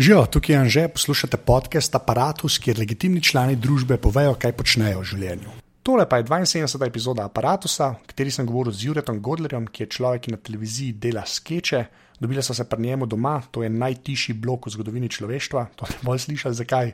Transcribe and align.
Živijo, 0.00 0.26
tukaj 0.26 0.54
je 0.54 0.58
Anže, 0.58 0.88
poslušate 0.88 1.36
podcast 1.36 1.94
Apparatus, 1.94 2.54
kjer 2.58 2.78
legitimni 2.78 3.20
člani 3.20 3.56
družbe 3.56 3.98
povejo, 4.00 4.32
kaj 4.32 4.54
počnejo 4.56 5.02
v 5.02 5.08
življenju. 5.10 5.50
Tole 5.84 6.06
pa 6.08 6.16
je 6.16 6.24
72. 6.24 6.86
epizoda 6.88 7.26
Apparatusa, 7.28 7.90
v 8.00 8.08
kateri 8.08 8.32
sem 8.32 8.48
govoril 8.48 8.72
z 8.72 8.86
Juretom 8.86 9.18
Godlerjem, 9.20 9.66
ki 9.68 9.82
je 9.82 9.88
človek, 9.98 10.22
ki 10.24 10.32
na 10.32 10.38
televiziji 10.40 10.94
dela 10.96 11.26
skeče. 11.28 11.82
Dobila 12.16 12.40
so 12.40 12.56
se 12.56 12.64
pri 12.64 12.80
njemu 12.80 13.04
doma, 13.12 13.42
to 13.52 13.60
je 13.60 13.68
najtišji 13.68 14.38
blok 14.40 14.70
v 14.70 14.72
zgodovini 14.72 15.12
človeštva. 15.12 15.66
To 15.76 15.84
ste 15.84 16.00
bolj 16.00 16.24
slišali, 16.24 16.56
zakaj. 16.56 16.92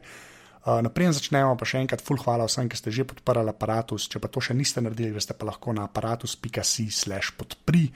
Uh, 0.67 0.83
Naprej 0.83 1.15
začnemo, 1.15 1.55
pa 1.55 1.63
še 1.63 1.85
enkrat, 1.87 2.03
full 2.03 2.19
hvala 2.19 2.51
vsem, 2.51 2.67
ki 2.67 2.75
ste 2.75 2.91
že 2.91 3.07
podprli 3.07 3.55
aparatus. 3.55 4.11
Če 4.11 4.19
pa 4.19 4.27
to 4.27 4.43
še 4.43 4.59
niste 4.59 4.83
naredili, 4.83 5.15
greste 5.15 5.39
pa 5.39 5.47
lahko 5.47 5.71
na 5.71 5.87
aparatus.si/slash 5.87 7.39
podpri. 7.39 7.87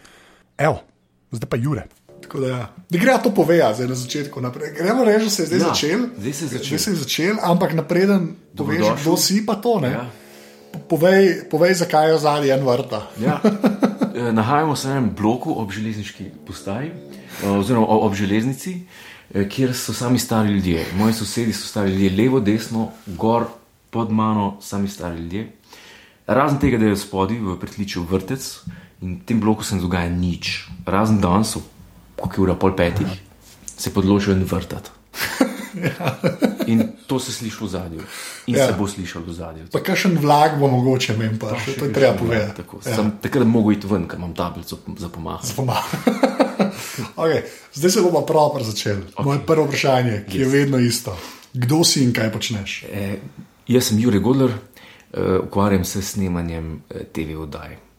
Evo, 0.54 0.86
zdaj 1.34 1.50
pa 1.50 1.58
Jure. 1.58 1.90
Tako 2.22 2.40
da, 2.40 2.48
ja. 2.48 2.64
da 2.90 2.98
gre 2.98 3.18
to 3.18 3.30
povedati 3.30 3.74
zdaj 3.74 3.88
na 3.88 3.94
začetku. 3.96 4.40
Naprej. 4.40 4.72
Gremo 4.74 5.04
reči, 5.04 5.24
da 5.24 5.30
se 5.30 5.42
je 5.42 5.46
zdaj 5.46 5.58
Ja, 5.58 5.64
začel. 5.64 6.00
zdaj 6.18 6.32
se 6.32 6.44
je 6.44 6.48
začel. 6.48 6.66
Zdaj 6.68 6.78
se 6.78 6.90
je 6.90 6.96
začel, 6.96 7.34
ampak 7.42 7.72
napreden 7.72 8.28
poveš, 8.52 8.86
kdo 8.96 9.16
si 9.16 9.42
pa 9.42 9.54
to. 9.56 9.80
ne. 9.80 9.90
Ja. 9.90 10.04
Po- 10.72 10.78
Povej, 10.88 11.50
povej, 11.50 11.74
zakaj 11.76 12.10
je 12.10 12.18
zadnji 12.18 12.50
en 12.50 12.62
vrta. 12.62 13.10
Ja. 13.18 13.40
Eh, 14.12 14.32
Nahajamo 14.32 14.76
se 14.76 14.88
na 14.88 14.94
enem 14.94 15.10
bloku 15.12 15.50
ob 15.52 15.70
železniški 15.70 16.24
postaji, 16.46 16.90
eh, 17.42 17.48
oziroma 17.48 17.86
ob 17.88 18.14
železnici, 18.14 18.86
eh, 19.34 19.48
kjer 19.48 19.74
so 19.74 19.92
sami 19.92 20.18
stari 20.18 20.48
ljudje. 20.50 20.86
Moji 20.94 21.14
sosedi 21.14 21.52
so 21.52 21.66
stari 21.66 21.90
ljudje, 21.90 22.10
levo, 22.16 22.40
desno, 22.40 22.88
gor, 23.08 23.44
pod 23.90 24.12
mano, 24.12 24.56
sami 24.60 24.88
stari 24.88 25.18
ljudje. 25.18 25.52
Razen 26.26 26.58
tega, 26.58 26.78
da 26.78 26.86
je 26.86 26.96
spodaj 26.96 27.38
v 27.38 27.56
pritličju 27.56 28.02
vrtec 28.04 28.58
in 29.00 29.16
v 29.16 29.26
tem 29.26 29.40
bloku 29.40 29.64
se 29.64 29.74
ne 29.74 29.80
dogaja 29.80 30.08
nič. 30.08 30.52
Razen 30.86 31.18
danes, 31.20 31.56
kot 32.20 32.36
je 32.36 32.44
ura 32.44 32.54
pol 32.54 32.76
petih, 32.76 33.08
se 33.76 33.92
podločijo 33.94 34.36
in 34.36 34.44
vrtati. 34.44 34.90
In 36.66 36.82
to 37.06 37.18
se 37.18 37.32
sliši 37.32 37.56
v 37.60 37.68
zadju, 37.68 38.00
in 38.46 38.54
Ja. 38.54 38.60
ja. 38.60 38.66
se 38.66 38.74
bo 38.78 38.86
slišal 38.88 39.22
v 39.22 39.32
zadju. 39.32 39.64
Pa 39.72 39.80
kakšen 39.82 40.18
vlak 40.18 40.58
bo 40.58 40.68
mogoče 40.68 41.16
meni 41.16 41.38
pa 41.38 41.54
še, 41.58 41.76
to 41.78 41.86
je 41.86 41.92
treba 41.94 42.14
povedati. 42.18 42.62
Tako, 42.62 42.80
ja. 42.86 42.96
sem, 42.96 43.10
takrat 43.22 43.46
mogo 43.46 43.72
iti 43.72 43.86
ven, 43.86 44.06
ker 44.10 44.18
imam 44.18 44.34
tablico 44.34 44.78
za 44.98 45.08
pomahati. 45.08 45.54
okay, 47.22 47.42
zdaj 47.74 47.90
se 47.90 48.02
bomo 48.02 48.22
prav 48.26 48.58
začeli. 48.62 49.14
Okay. 49.14 49.24
Moje 49.24 49.42
prvo 49.46 49.66
vprašanje, 49.66 50.24
ki 50.28 50.38
yes. 50.38 50.42
je 50.42 50.48
vedno 50.48 50.78
isto. 50.78 51.16
Kdo 51.54 51.84
si 51.84 52.04
in 52.04 52.12
kaj 52.14 52.32
počneš? 52.32 52.84
E, 52.90 53.18
jaz 53.70 53.90
sem 53.90 53.98
Jurek 53.98 54.22
Godler, 54.22 54.54
e, 54.54 55.38
ukvarjam 55.46 55.84
se 55.84 56.02
s 56.02 56.14
snemanjem 56.14 56.82
e, 56.90 57.04
TV 57.12 57.38
oddaj. 57.38 57.89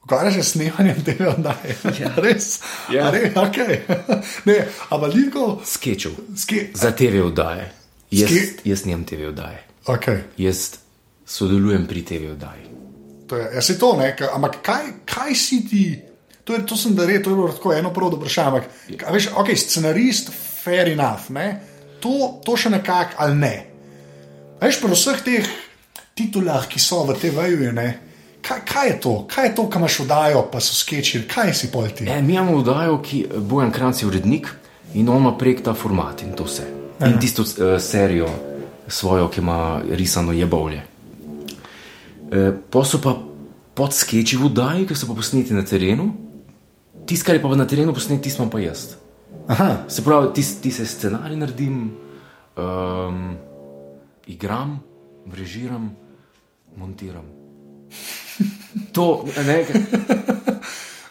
Ukvarjaš 0.00 0.34
se 0.34 0.42
s 0.42 0.50
snemanjem 0.50 1.04
tega 1.04 1.28
oddaje? 1.28 1.76
Ja. 2.00 2.10
Res? 2.24 2.60
Ja. 2.88 3.06
A 3.06 3.10
Res? 3.10 3.34
Okay. 3.34 3.80
ne, 4.48 4.56
ampak 4.88 5.10
veliko 5.10 5.60
Skečev 5.64 6.12
ske. 6.36 6.70
za 6.74 6.90
TV 6.90 7.20
oddaje. 7.22 7.70
Jaz, 8.10 8.30
Ske- 8.30 8.64
jaz 8.64 8.80
snemam 8.80 9.04
TV 9.04 9.28
oddaje. 9.28 9.60
Okay. 9.86 10.22
Jaz 10.36 10.78
sodelujem 11.26 11.86
pri 11.86 12.02
TV 12.02 12.32
oddaji. 12.32 12.64
To 13.26 13.36
je, 13.36 13.50
jaz 13.54 13.64
se 13.64 13.78
to 13.78 13.96
ne, 13.96 14.16
ka- 14.16 14.32
ampak 14.34 14.58
kaj, 14.62 14.82
kaj 15.06 15.34
si 15.34 15.60
ti? 15.64 15.84
To, 16.42 16.54
je, 16.54 16.66
to 16.66 16.74
sem 16.74 16.94
da 16.94 17.06
rekel, 17.06 17.22
to 17.22 17.30
je 17.30 17.36
bilo 17.36 17.52
tako 17.52 17.72
eno 17.72 17.92
prvo 17.92 18.10
vprašanje. 18.10 18.48
Ampak, 18.48 18.64
a 19.06 19.12
veš, 19.12 19.28
ok, 19.36 19.52
scenarist, 19.54 20.32
fair 20.64 20.88
enough, 20.88 21.28
ne? 21.30 21.60
To, 22.00 22.10
to 22.40 22.56
še 22.56 22.70
nekako 22.70 23.14
ali 23.18 23.36
ne. 23.36 23.54
Veš, 24.58 24.80
pri 24.80 24.90
vseh 24.90 25.20
teh 25.22 25.46
titulah, 26.14 26.64
ki 26.66 26.80
so 26.80 27.04
v 27.04 27.14
TV-ju, 27.14 27.70
ne. 27.72 27.88
Kaj, 28.42 28.60
kaj 28.64 28.88
je 28.88 29.00
to, 29.00 29.26
kaj 29.28 29.46
je 29.46 29.54
to, 29.54 29.68
kam 29.70 29.82
imaš 29.82 29.98
vdajo, 30.00 30.42
pa 30.52 30.60
so 30.60 30.74
sketchi, 30.74 31.22
kaj 31.28 31.54
si 31.54 31.70
pol 31.72 31.88
ti? 31.88 32.06
E, 32.08 32.22
mi 32.22 32.34
imamo 32.34 32.56
oddajo, 32.58 33.00
ki 33.02 33.26
Bojan 33.36 33.72
Kranc 33.72 34.02
je 34.02 34.08
urednik 34.08 34.48
in 34.94 35.08
on 35.08 35.20
ima 35.20 35.36
prek 35.38 35.62
ta 35.64 35.74
format 35.74 36.22
in 36.22 36.32
to 36.32 36.44
vse. 36.44 36.66
In 37.06 37.18
tisto 37.20 37.42
uh, 37.42 37.80
serijo 37.80 38.28
svojo, 38.88 39.28
ki 39.28 39.40
ima 39.40 39.80
risano 39.90 40.32
jebovlje. 40.32 40.82
E, 42.32 42.52
pa 42.70 42.84
so 42.84 43.00
pa 43.00 43.16
pod 43.74 43.94
sketchi 43.94 44.36
v 44.36 44.46
oddaji, 44.46 44.86
ki 44.86 44.96
so 44.96 45.08
pa 45.08 45.14
posneti 45.14 45.54
na 45.54 45.64
terenu. 45.64 46.10
Tisto, 47.06 47.26
kar 47.26 47.34
je 47.38 47.42
pa 47.42 47.54
na 47.56 47.66
terenu 47.66 47.94
posnet, 47.94 48.22
tisto 48.22 48.46
pa 48.50 48.60
jaz. 48.60 48.94
Aha, 49.48 49.84
Se 49.88 50.02
pravi, 50.04 50.34
ti, 50.34 50.42
ti 50.62 50.70
se 50.70 50.86
scenarij 50.86 51.36
naredim, 51.36 51.90
um, 52.56 53.36
igram, 54.26 54.78
režiram, 55.32 55.90
montiram. 56.76 57.24
To, 58.92 59.24
ne, 59.46 59.64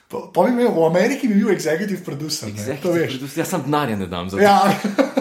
po, 0.10 0.32
po 0.34 0.48
mi, 0.48 0.64
v 0.66 0.86
Ameriki 0.86 1.28
bi 1.28 1.40
bil 1.40 1.52
executive 1.54 2.04
producer. 2.04 2.50
Ne, 2.52 2.78
to 2.82 2.92
veš. 2.92 3.20
Jaz 3.36 3.48
sem 3.48 3.64
denarja 3.64 3.96
ne 4.00 4.08
dam 4.08 4.30
za 4.30 4.38
to. 4.38 4.44
Ja. 4.44 4.60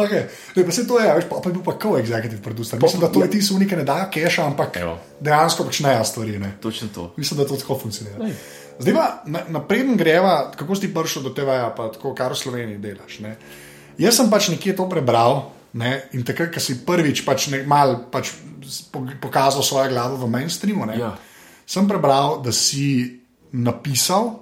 Okay. 0.00 0.32
Ne, 0.56 0.64
pa 0.64 0.72
se 0.72 0.86
to 0.88 0.96
je, 0.96 1.04
veš, 1.14 1.26
pa, 1.28 1.42
pa 1.44 1.50
je 1.50 1.54
bil 1.54 1.60
pa 1.60 1.76
co-executive 1.76 2.40
producer. 2.40 2.78
Mislim, 2.80 3.00
da 3.00 3.12
to 3.12 3.20
je 3.20 3.30
ti 3.30 3.42
suni, 3.42 3.68
ki 3.68 3.76
ne 3.76 3.84
dajo 3.84 4.06
keša, 4.08 4.46
ampak 4.48 4.76
Evo. 4.80 4.94
dejansko 5.20 5.66
počnejo 5.68 6.04
stvari. 6.04 6.38
Ne. 6.40 6.54
Točno 6.60 6.88
to. 6.94 7.12
Mislim, 7.20 7.36
da 7.36 7.44
to 7.44 7.56
tako 7.60 7.78
funkcionira. 7.78 8.30
Zdaj 8.78 8.94
pa 8.94 9.22
na- 9.26 9.44
napreden 9.48 9.96
greva, 10.00 10.52
kako 10.56 10.72
si 10.72 10.88
prišel 10.94 11.22
do 11.22 11.34
tega, 11.36 11.68
pa 11.76 11.90
tako, 11.92 12.14
kar 12.14 12.32
v 12.32 12.40
Sloveniji 12.40 12.78
delaš. 12.80 13.18
Ne? 13.20 13.36
Jaz 14.00 14.16
sem 14.16 14.30
pač 14.30 14.48
nekje 14.48 14.72
to 14.76 14.88
prebral 14.88 15.52
ne? 15.72 16.02
in 16.12 16.24
takrat, 16.24 16.52
ko 16.54 16.60
si 16.60 16.80
prvič 16.86 17.24
pač 17.24 17.48
mal 17.66 18.06
pač 18.10 18.32
pokazal 19.20 19.62
svojo 19.62 19.90
glavo 19.90 20.16
v 20.16 20.30
mainstreamu, 20.30 20.86
ne? 20.86 20.98
Ja. 20.98 21.14
sem 21.66 21.88
prebral, 21.88 22.40
da 22.42 22.52
si 22.52 23.20
napisal 23.52 24.40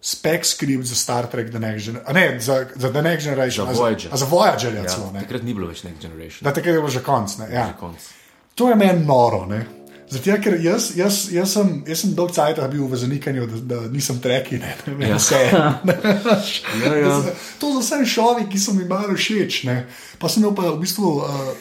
spek 0.00 0.44
skript 0.44 0.84
za 0.88 0.96
Star 0.96 1.26
Trek, 1.28 1.50
The 1.50 1.60
Next 1.60 1.84
Generation, 1.84 2.14
ne, 2.14 2.40
za, 2.40 2.64
za 2.74 2.88
The 2.88 3.02
Next 3.02 3.24
Generation, 3.24 3.66
Za 3.66 3.72
a 3.72 3.76
Voyager. 3.76 4.08
a 4.12 4.16
za 4.16 4.26
Voyager, 4.26 4.74
ja, 4.74 4.82
Ja, 4.82 4.88
celo, 4.88 5.12
takrat 5.12 5.42
ni 5.44 5.54
bilo 5.54 5.68
več 5.68 5.84
Next 5.84 6.00
Generation. 6.00 6.44
Da, 6.44 6.52
takrat 6.56 6.74
je 6.74 6.80
bilo 6.80 6.88
že 6.88 7.04
konc. 7.04 7.36
Ne? 7.38 7.52
Ja. 7.52 7.66
Že 7.68 7.76
konc. 7.80 8.00
To 8.54 8.68
je 8.68 8.76
meni 8.76 9.04
noro. 9.04 9.44
Ne? 9.46 9.60
Zato, 10.10 10.34
ker 10.42 10.56
jaz, 10.58 10.90
jaz, 10.98 11.28
jaz 11.30 11.52
sem, 11.54 11.68
jaz 11.86 12.00
sem 12.02 12.14
dolg 12.18 12.32
cajt 12.34 12.58
bil 12.72 12.88
v 12.90 12.98
zanikanju, 12.98 13.46
da, 13.46 13.58
da 13.62 13.80
nisem 13.88 14.18
treki, 14.18 14.58
ne, 14.58 14.74
ne 14.86 14.94
vem, 14.98 15.08
Ja. 15.08 15.16
vse. 15.16 15.38
Ja, 16.84 16.94
ja. 16.98 17.16
To 17.62 17.70
so 17.76 17.80
vse 17.80 18.02
šovi, 18.06 18.48
ki 18.50 18.58
so 18.58 18.74
mi 18.74 18.84
malo 18.84 19.14
všeč. 19.14 19.64
Ne. 19.70 19.84
Pa 20.18 20.28
sem 20.28 20.42
imel 20.42 20.54
pa 20.54 20.70
v 20.70 20.80
bistvu. 20.82 21.16
Uh, 21.22 21.52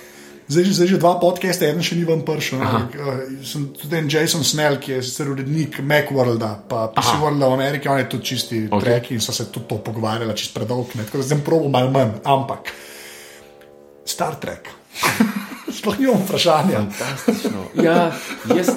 Zdaj, 0.49 0.65
zdaj 0.65 0.87
že 0.89 0.97
dva 0.97 1.11
podcasta, 1.21 1.67
eden 1.69 1.83
še 1.85 1.93
ni 1.93 2.07
vam 2.09 2.23
prišel. 2.25 2.57
Uh, 2.57 3.19
sem 3.45 3.67
tudi 3.69 3.93
en 3.93 4.07
Jason 4.09 4.41
Snell, 4.41 4.79
ki 4.81 4.95
je 4.95 5.03
sicer 5.05 5.29
urednik 5.29 5.77
Macworlda, 5.85 6.65
pa 6.65 6.87
PC 6.89 7.19
Worlda 7.21 7.45
v 7.45 7.53
Ameriki, 7.53 7.85
on 7.85 8.01
je 8.01 8.07
tudi 8.09 8.25
čisti 8.25 8.63
okay. 8.65 8.73
Ok. 8.73 8.81
treki 8.81 9.13
in 9.13 9.21
so 9.21 9.29
se 9.29 9.45
tudi 9.53 9.69
to 9.69 9.77
pogovarjali, 9.77 10.33
čist 10.33 10.57
predolg. 10.57 10.89
ne. 10.97 11.05
Tako 11.05 11.21
da 11.21 11.27
zdaj 11.29 11.43
probo 11.45 11.69
malo 11.69 11.93
manj, 11.93 12.17
ampak 12.25 12.73
Star 14.09 14.41
Trek. 14.41 14.73
Sploh 15.79 15.99
nimam 15.99 16.23
vprašanja. 16.25 16.85
Fantastično. 16.91 17.63
Ja, 17.85 18.11
jaz, 18.55 18.69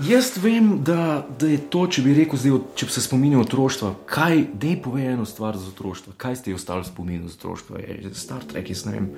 jaz 0.00 0.30
vem, 0.40 0.78
da, 0.84 1.26
da 1.38 1.50
je 1.50 1.58
to, 1.68 1.84
če 1.92 2.04
bi 2.06 2.14
rekel, 2.16 2.40
zdaj, 2.40 2.58
če 2.80 2.88
bi 2.88 2.94
se 2.96 3.04
spominjal 3.04 3.44
otroštva, 3.44 3.92
kaj, 4.08 4.44
da 4.56 4.72
je 4.72 4.80
povej 4.82 5.12
eno 5.12 5.28
stvar 5.28 5.58
za 5.60 5.68
otroštvo, 5.68 6.16
kaj 6.16 6.40
ste 6.40 6.56
ostali 6.56 6.86
v 6.86 6.88
spominu 6.88 7.28
za 7.28 7.36
otroštvo. 7.36 7.80
Je, 7.82 8.14
Star 8.16 8.44
Trek, 8.48 8.72
jaz 8.72 8.86
ne 8.88 8.96
vem. 8.96 9.08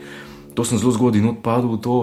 To 0.58 0.66
sem 0.66 0.82
zelo 0.82 0.92
zgodaj 0.92 1.22
odpadel 1.36 1.76
v 1.76 1.82
to. 1.84 1.98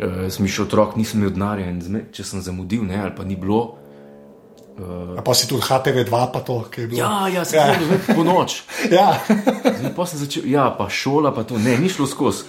Uh, 0.00 0.30
sem 0.32 0.46
še 0.48 0.62
otrok, 0.64 0.94
nisem 0.96 1.20
imel 1.20 1.34
denarja 1.34 1.66
in 1.68 1.80
če 2.14 2.24
sem 2.24 2.40
zamudil, 2.40 2.86
ne, 2.88 2.96
ali 3.02 3.12
pa 3.12 3.24
ni 3.26 3.36
bilo. 3.36 3.80
A 5.16 5.20
pa 5.20 5.34
si 5.36 5.44
tudi 5.44 5.60
HTV2, 5.60 6.32
pa 6.32 6.40
to, 6.40 6.64
ki 6.72 6.80
je 6.80 6.86
bilo. 6.88 7.00
Ja, 7.02 7.28
ja, 7.28 7.44
sem 7.44 7.58
Ja. 7.58 7.66
ja. 7.76 8.14
po 8.16 8.24
noč. 8.24 8.62
ja. 8.88 9.20
Zdaj, 9.28 9.92
pa 9.96 10.06
sem 10.08 10.18
začel, 10.18 10.48
ja, 10.48 10.70
pa 10.72 10.88
šola, 10.88 11.34
pa 11.36 11.44
to 11.44 11.58
ne, 11.60 11.76
ni 11.76 11.92
šlo 11.92 12.06
skozi. 12.08 12.48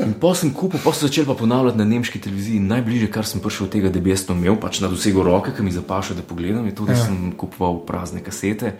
In 0.00 0.14
pa 0.16 0.32
sem 0.34 0.52
kupil, 0.54 0.80
pa 0.80 0.92
sem 0.96 1.08
začel 1.08 1.26
pa 1.28 1.36
ponavljati 1.36 1.78
na 1.78 1.84
nemški 1.84 2.20
televiziji. 2.24 2.62
Najbližje, 2.64 3.10
kar 3.12 3.28
sem 3.28 3.42
prišel 3.42 3.66
od 3.66 3.74
tega, 3.74 3.92
da 3.92 4.00
bi 4.00 4.14
jaz 4.14 4.24
to 4.28 4.36
imel, 4.36 4.56
pač 4.60 4.80
na 4.80 4.88
dosegu 4.88 5.24
roke, 5.26 5.52
ki 5.56 5.64
mi 5.66 5.74
zapaša, 5.74 6.16
da 6.16 6.24
pogledam, 6.24 6.64
je 6.68 6.74
to, 6.74 6.88
da 6.88 6.96
ja. 6.96 7.04
sem 7.04 7.32
kupoval 7.36 7.82
prazne 7.88 8.24
kasete. 8.24 8.78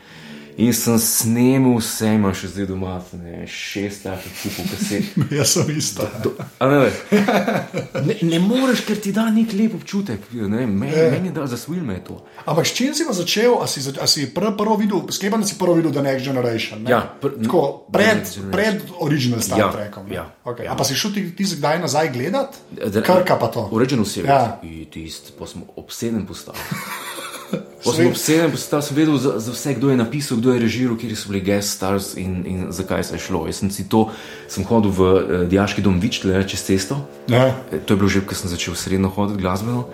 In 0.60 0.72
sem 0.72 0.98
snemal 1.00 1.78
vse, 1.78 2.10
imam 2.12 2.34
še 2.36 2.50
zdaj 2.50 2.66
doma, 2.68 2.98
ne, 3.14 3.46
šest 3.48 4.02
takih 4.04 4.32
kupov 4.34 4.66
kaset. 4.68 5.06
Jaz 5.32 5.54
sem 5.54 5.70
isto. 5.72 6.04
Do, 6.20 6.34
a 6.58 6.68
ne, 6.68 6.80
ne. 6.82 7.20
ne, 8.06 8.16
ne 8.22 8.40
moreš, 8.40 8.82
ker 8.84 8.98
ti 8.98 9.08
da 9.10 9.24
nek 9.30 9.54
lep 9.54 9.74
občutek. 9.74 10.20
ne, 10.34 10.66
Meni, 10.66 10.92
Ja. 10.92 11.08
meni 11.08 11.28
je 11.28 11.32
da, 11.32 11.46
zasvojil 11.46 11.80
me 11.82 11.94
je 11.94 12.04
to. 12.04 12.18
Ampak 12.44 12.66
s 12.66 12.74
čim 12.74 12.92
si 12.92 13.02
pa 13.02 13.14
začel, 13.14 13.56
a 13.56 13.66
si, 13.66 13.80
a 13.90 14.06
si 14.06 14.28
pr, 14.28 14.50
prvo 14.52 14.76
videl, 14.76 15.08
sklepam, 15.08 15.40
da 15.40 15.46
si 15.46 15.56
prvo 15.56 15.74
videl 15.74 15.92
The 15.92 16.02
Next 16.02 16.24
Generation? 16.24 16.84
Ne? 16.84 16.90
Ja, 16.90 17.00
pr- 17.16 17.40
Tako, 17.40 17.62
pred, 17.88 18.20
pred 18.52 18.84
Original 19.00 19.40
Star 19.40 19.58
Ja, 19.58 19.72
Trekom. 19.72 20.12
ja, 20.12 20.28
okay. 20.44 20.68
ja. 20.68 20.72
A 20.72 20.76
pa 20.76 20.84
si 20.84 20.92
šel 20.94 21.10
ti, 21.10 21.24
ti 21.32 21.48
kdaj 21.56 21.80
nazaj 21.80 22.12
gledat? 22.12 22.60
Da- 22.70 23.00
Krka 23.00 23.36
pa 23.36 23.48
to. 23.48 23.64
Urejen 23.72 24.04
vse. 24.04 24.22
Ja. 24.22 24.60
Ja. 24.60 24.84
Tisti, 24.86 25.32
pa 25.32 25.46
smo 25.46 25.64
obseden 25.74 26.26
postali. 26.26 26.60
Ko 27.84 27.92
sem 27.96 28.10
obseden 28.10 28.52
postal, 28.52 28.82
sem 28.84 28.96
vedel 28.96 29.16
za, 29.16 29.38
za 29.40 29.54
vse, 29.54 29.74
kdo 29.78 29.90
je 29.90 29.96
napisal, 29.96 30.36
kdo 30.36 30.52
je 30.52 30.60
režiral, 30.60 30.96
kje 31.00 31.16
so 31.16 31.32
bili 31.32 31.40
guest 31.40 31.80
stars 31.80 32.12
in, 32.20 32.42
in 32.46 32.58
zakaj 32.68 33.04
se 33.08 33.16
je 33.16 33.24
šlo. 33.24 33.46
Jaz 33.48 33.62
sem 33.62 33.70
si 33.72 33.88
to, 33.88 34.10
sem 34.52 34.66
hodil 34.68 34.92
v 34.92 35.00
uh, 35.00 35.22
diaški 35.48 35.80
dom 35.80 35.96
Vičle 36.00 36.44
čez 36.44 36.60
cesto. 36.60 37.00
Ja. 37.28 37.48
Eh, 37.72 37.80
To 37.80 37.96
je 37.96 37.98
bilo 37.98 38.08
že, 38.12 38.20
ko 38.20 38.36
sem 38.36 38.52
začel 38.52 38.76
srednjo 38.76 39.08
hoditi 39.16 39.40
glasbeno. 39.40 39.88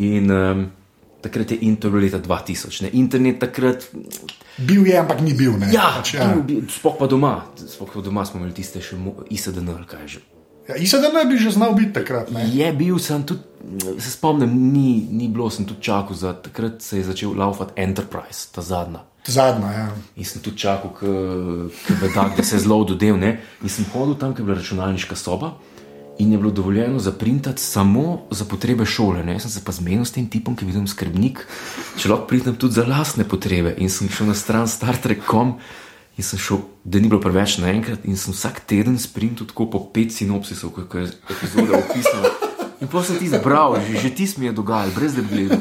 In 0.00 0.32
um, 0.32 0.64
takrat 1.20 1.52
je 1.52 1.58
in 1.60 1.76
to 1.76 1.92
bilo 1.92 2.00
leta 2.00 2.18
2000. 2.18 2.88
Ne? 2.88 2.90
Internet 2.96 3.38
takrat, 3.38 3.84
Bil 4.56 4.86
je, 4.88 4.96
ampak 4.96 5.20
ni 5.20 5.36
bil. 5.36 5.52
Ne? 5.60 5.68
ja, 5.68 6.00
pač, 6.00 6.16
ja. 6.16 6.32
Bil, 6.32 6.40
bil, 6.40 6.60
sploh 6.72 6.96
pa 6.96 7.04
doma, 7.04 7.44
sploh 7.60 7.92
pa 7.92 8.00
doma 8.00 8.24
smo 8.24 8.40
imeli 8.40 8.56
tiste 8.56 8.80
še 8.80 8.96
ISDN, 9.28 9.68
ali 9.68 9.84
kaj 9.84 10.08
že. 10.16 10.20
Ja, 10.68 10.76
Isa, 10.76 10.98
da 10.98 11.08
ne 11.08 11.24
bi 11.24 11.38
že 11.38 11.50
znal 11.50 11.74
biti 11.74 11.92
takrat. 11.92 12.30
Ne? 12.30 12.48
Je 12.54 12.72
bil, 12.72 12.98
sem 12.98 13.22
tudi, 13.22 13.40
se 13.98 14.10
spomnim, 14.10 14.50
ni, 14.72 15.06
ni 15.10 15.28
bilo, 15.28 15.50
sem 15.50 15.66
tudi 15.66 15.82
čakal, 15.82 16.16
za, 16.16 16.32
takrat 16.32 16.82
se 16.82 16.98
je 16.98 17.04
začel 17.04 17.36
laufati 17.38 17.72
Enterprise, 17.76 18.48
ta 18.52 18.62
zadnja. 18.62 19.04
Zadnja, 19.26 19.70
ja. 19.72 19.86
In 20.16 20.24
sem 20.24 20.42
tudi 20.42 20.58
čakal, 20.58 20.90
da 22.36 22.42
se 22.42 22.56
je 22.56 22.60
zelo 22.60 22.84
dodel. 22.84 23.18
Ne? 23.18 23.38
In 23.62 23.70
sem 23.70 23.86
hodil 23.94 24.14
tam, 24.18 24.34
kjer 24.34 24.42
je 24.42 24.46
bila 24.46 24.58
računalniška 24.58 25.16
soba. 25.16 25.54
In 26.18 26.32
je 26.32 26.38
bilo 26.38 26.50
dovoljeno 26.50 26.98
zaprintati 26.98 27.62
samo 27.62 28.22
za 28.30 28.44
potrebe 28.44 28.86
šole. 28.86 29.24
Ne? 29.24 29.32
Jaz 29.36 29.42
sem 29.42 29.50
se 29.50 29.64
pa 29.64 29.72
zmenil 29.72 30.04
s 30.04 30.14
tem 30.14 30.30
tipom, 30.30 30.56
ki 30.56 30.64
je 30.64 30.72
bil 30.72 30.86
skrbnik, 30.86 31.42
če 31.98 32.08
lahko 32.08 32.26
pridem 32.30 32.56
tudi 32.56 32.78
za 32.78 32.86
lastne 32.88 33.26
potrebe. 33.28 33.74
In 33.78 33.90
sem 33.90 34.08
šel 34.08 34.30
na 34.30 34.34
stran 34.34 34.70
Star 34.70 34.96
Trek.com 34.96 35.58
in 36.16 36.24
sem 36.24 36.40
šel, 36.40 36.62
da 36.84 37.00
ni 37.00 37.08
bilo 37.08 37.20
preveč 37.20 37.58
naenkrat, 37.60 38.04
in 38.08 38.16
sem 38.16 38.32
vsak 38.32 38.62
teden 38.68 38.98
sprintal 38.98 39.48
tako 39.48 39.68
po 39.70 39.82
pet 39.92 40.14
sinopsisov, 40.16 40.72
kot 40.72 40.94
je 40.96 41.10
epizoda 41.30 41.82
opisana. 41.82 42.32
In 42.76 42.88
pa 42.92 43.00
sem 43.00 43.16
ti 43.16 43.28
zbral, 43.32 43.80
že, 43.80 44.04
že 44.04 44.10
ti 44.12 44.28
mi 44.36 44.48
je 44.48 44.52
dogajal, 44.52 44.92
brez 44.92 45.16
da 45.16 45.24
bi 45.24 45.32
gledal. 45.32 45.60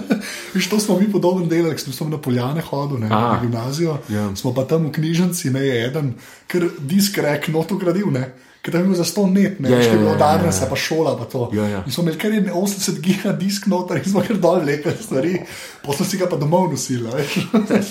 Viš, 0.55 0.67
to 0.67 0.79
smo 0.83 0.99
mi 0.99 1.07
podobno 1.07 1.47
delali, 1.47 1.75
ko 1.75 1.91
smo 1.91 2.09
na 2.11 2.19
Poljane 2.19 2.61
hodili, 2.61 3.07
na 3.07 3.39
gimnazijo. 3.41 3.97
Ja. 4.11 4.35
Smo 4.35 4.51
pa 4.51 4.67
tam 4.67 4.87
v 4.87 4.91
knjižnici, 4.99 5.49
ne 5.55 5.63
je 5.63 5.77
eden, 5.87 6.13
ker 6.51 6.67
disk 6.79 7.17
rek 7.23 7.47
noto 7.47 7.79
gradil. 7.79 8.11
Ne. 8.11 8.35
Ker 8.59 8.75
tam 8.75 8.83
je 8.83 8.87
bil 8.91 8.99
za 8.99 9.07
sto 9.07 9.23
net, 9.31 9.61
ne 9.63 9.69
veš, 9.69 9.85
ja, 9.85 9.95
bilo 9.95 10.11
ja, 10.11 10.15
udarno, 10.15 10.49
ja, 10.49 10.51
se 10.51 10.67
pa 10.67 10.75
šola. 10.75 11.15
Pa 11.15 11.29
to. 11.31 11.47
Ja, 11.55 11.67
ja. 11.69 11.81
In 11.85 11.91
smo 11.95 12.03
imeli 12.03 12.19
kar 12.19 12.35
jedne 12.35 12.51
80 12.51 12.99
giga 12.99 13.31
disk 13.31 13.69
noter 13.71 14.01
in 14.01 14.09
smo 14.09 14.23
kar 14.25 14.41
dol 14.41 14.59
lepe 14.65 14.91
stvari, 14.99 15.39
potem 15.85 16.07
si 16.09 16.19
ga 16.19 16.27
pa 16.27 16.35
domov 16.41 16.67
nosili. 16.73 17.07
a 17.07 17.15
veš. 17.15 17.39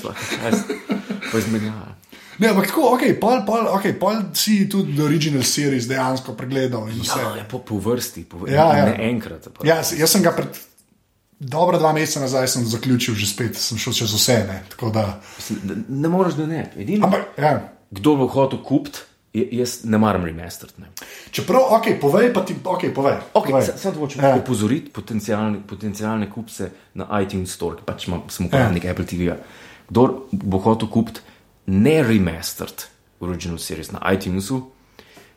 Pa 1.33 1.41
izmenjava. 1.41 1.95
Ne, 2.39 2.49
ampak 2.49 2.67
tako, 2.67 2.81
ok, 2.95 3.03
pol, 3.21 3.43
pol, 3.47 3.67
okay, 3.71 3.93
pol 3.93 4.17
si 4.35 4.69
tudi 4.69 4.99
original 5.03 5.43
series 5.43 5.87
dejansko 5.87 6.35
pregledal 6.35 6.89
in 6.89 6.99
vse. 6.99 7.21
Ja, 7.21 7.37
ja, 7.37 7.45
po, 7.45 7.59
vrsti, 7.79 8.25
po, 8.25 8.47
Ja, 8.49 8.77
ja. 8.77 8.85
ne 8.87 9.11
enkrat. 9.11 9.49
Pa. 9.55 9.63
Ja, 9.63 9.77
jaz 9.77 10.11
sem 10.11 10.23
ga 10.23 10.33
pred 10.33 10.51
dobra 11.39 11.79
dva 11.79 11.93
meseca 11.93 12.21
nazaj 12.21 12.47
zaključil, 12.47 13.15
že 13.15 13.27
spet 13.27 13.57
sem 13.57 13.79
šel 13.79 13.93
čez 13.93 14.15
vse. 14.15 14.45
Ne, 14.49 14.63
tako 14.69 14.91
da, 14.91 15.21
da 15.63 15.75
Ne 15.89 16.09
moreš, 16.09 16.35
da 16.35 16.47
ne. 16.47 16.71
Edino, 16.77 17.07
ampak, 17.07 17.39
ja. 17.39 17.55
kdo 17.91 18.17
bo 18.17 18.27
hotel 18.27 18.63
kupiti, 18.63 18.99
je- 19.33 19.49
jaz 19.53 19.85
ne 19.85 19.99
maram 19.99 20.25
remastered. 20.25 20.73
Ne. 20.79 20.91
Čeprav, 21.31 21.61
ok, 21.71 21.87
povej 22.01 22.33
pa 22.33 22.45
ti, 22.45 22.55
ok, 22.65 22.91
povej. 22.95 23.17
Okay, 23.35 23.51
povej. 23.51 23.69
Sam 23.77 23.95
hočem 23.95 24.23
Ja. 24.23 24.29
ja. 24.29 24.37
opozoriti 24.37 24.91
potencijalne, 24.91 25.59
potencijalne 25.67 26.31
kupce 26.31 26.71
na 26.95 27.21
iTunes 27.21 27.51
Store, 27.51 27.77
pač 27.85 28.09
ima, 28.09 28.21
smo 28.29 28.47
uporabniki 28.47 28.87
ja. 28.87 28.91
Apple 28.91 29.07
TV-ja. 29.07 29.37
Kdor 29.91 30.15
bo 30.33 30.59
hotel 30.59 30.89
kupiti 30.89 31.21
ne 31.67 32.03
remastered 32.03 32.85
original 33.21 33.59
series 33.59 33.91
na 33.93 34.01
iTunesu, 34.13 34.63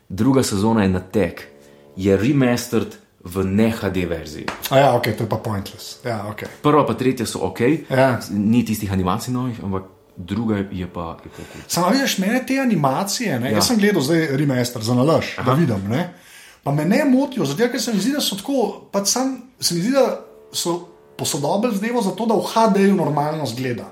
druga 0.08 0.42
sezona 0.42 0.82
je 0.82 0.88
na 0.88 1.00
tek, 1.00 1.48
je 1.96 2.16
remastered 2.16 2.96
v 3.24 3.44
ne 3.44 3.70
HD 3.70 4.04
verziji. 4.08 4.46
A 4.70 4.78
ja, 4.78 4.94
ok, 4.96 5.02
to 5.02 5.24
je 5.24 5.28
pa 5.28 5.36
pointless. 5.36 5.96
Ja, 6.04 6.26
ok. 6.30 6.42
Prva 6.62 6.86
pa 6.86 6.94
tretja 6.94 7.26
so 7.26 7.38
ok, 7.42 7.60
Ja. 7.90 8.20
ni 8.30 8.64
tistih 8.64 8.92
animacij 8.92 9.32
novih, 9.34 9.58
ampak 9.64 9.82
druga 10.16 10.56
je 10.56 10.64
pa. 10.64 11.16
Je 11.24 11.30
pa 11.30 11.36
cool. 11.36 11.62
Samo 11.68 11.88
vidiš, 11.90 12.18
mene 12.18 12.44
te 12.46 12.58
animacije, 12.60 13.40
ne. 13.40 13.50
Ja. 13.50 13.56
jaz 13.56 13.66
sem 13.66 13.78
gledal 13.78 14.02
zdaj 14.02 14.26
remaster 14.36 14.82
za 14.82 14.94
nalaž, 14.94 15.36
da 15.46 15.52
vidim. 15.52 15.88
Ne, 15.88 16.14
pa 16.62 16.72
me 16.72 16.84
ne 16.84 17.04
motijo, 17.04 17.44
zato 17.44 17.68
ker 17.68 17.80
se 17.82 17.92
mi 17.94 18.00
zdi, 18.00 18.12
da 18.12 18.20
so 18.20 18.36
tako, 18.36 18.88
pač 18.92 19.08
sam, 19.08 19.36
se 19.60 19.74
mi 19.74 19.80
zdi, 19.80 19.90
da 19.92 20.20
so 20.52 20.88
posodobili 21.16 21.76
zdevo 21.76 22.02
zato, 22.02 22.26
da 22.26 22.34
v 22.34 22.46
HD-ju 22.54 22.94
normalno 22.96 23.46
zgleda. 23.46 23.84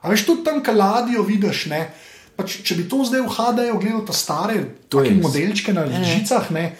A 0.00 0.08
veš, 0.08 0.24
tudi 0.24 0.44
tam 0.44 0.62
kaladijo 0.62 1.22
vidiš, 1.22 1.66
ne. 1.66 1.88
Pač, 2.34 2.60
če 2.62 2.76
bi 2.76 2.84
to 2.86 3.02
zdaj 3.02 3.20
v 3.20 3.28
HD-ju 3.28 3.78
gledal, 3.78 4.02
ta 4.02 4.14
stare 4.14 4.60
modelčke 5.16 5.72
na 5.72 5.86
žicah, 5.88 6.50
ne. 6.50 6.76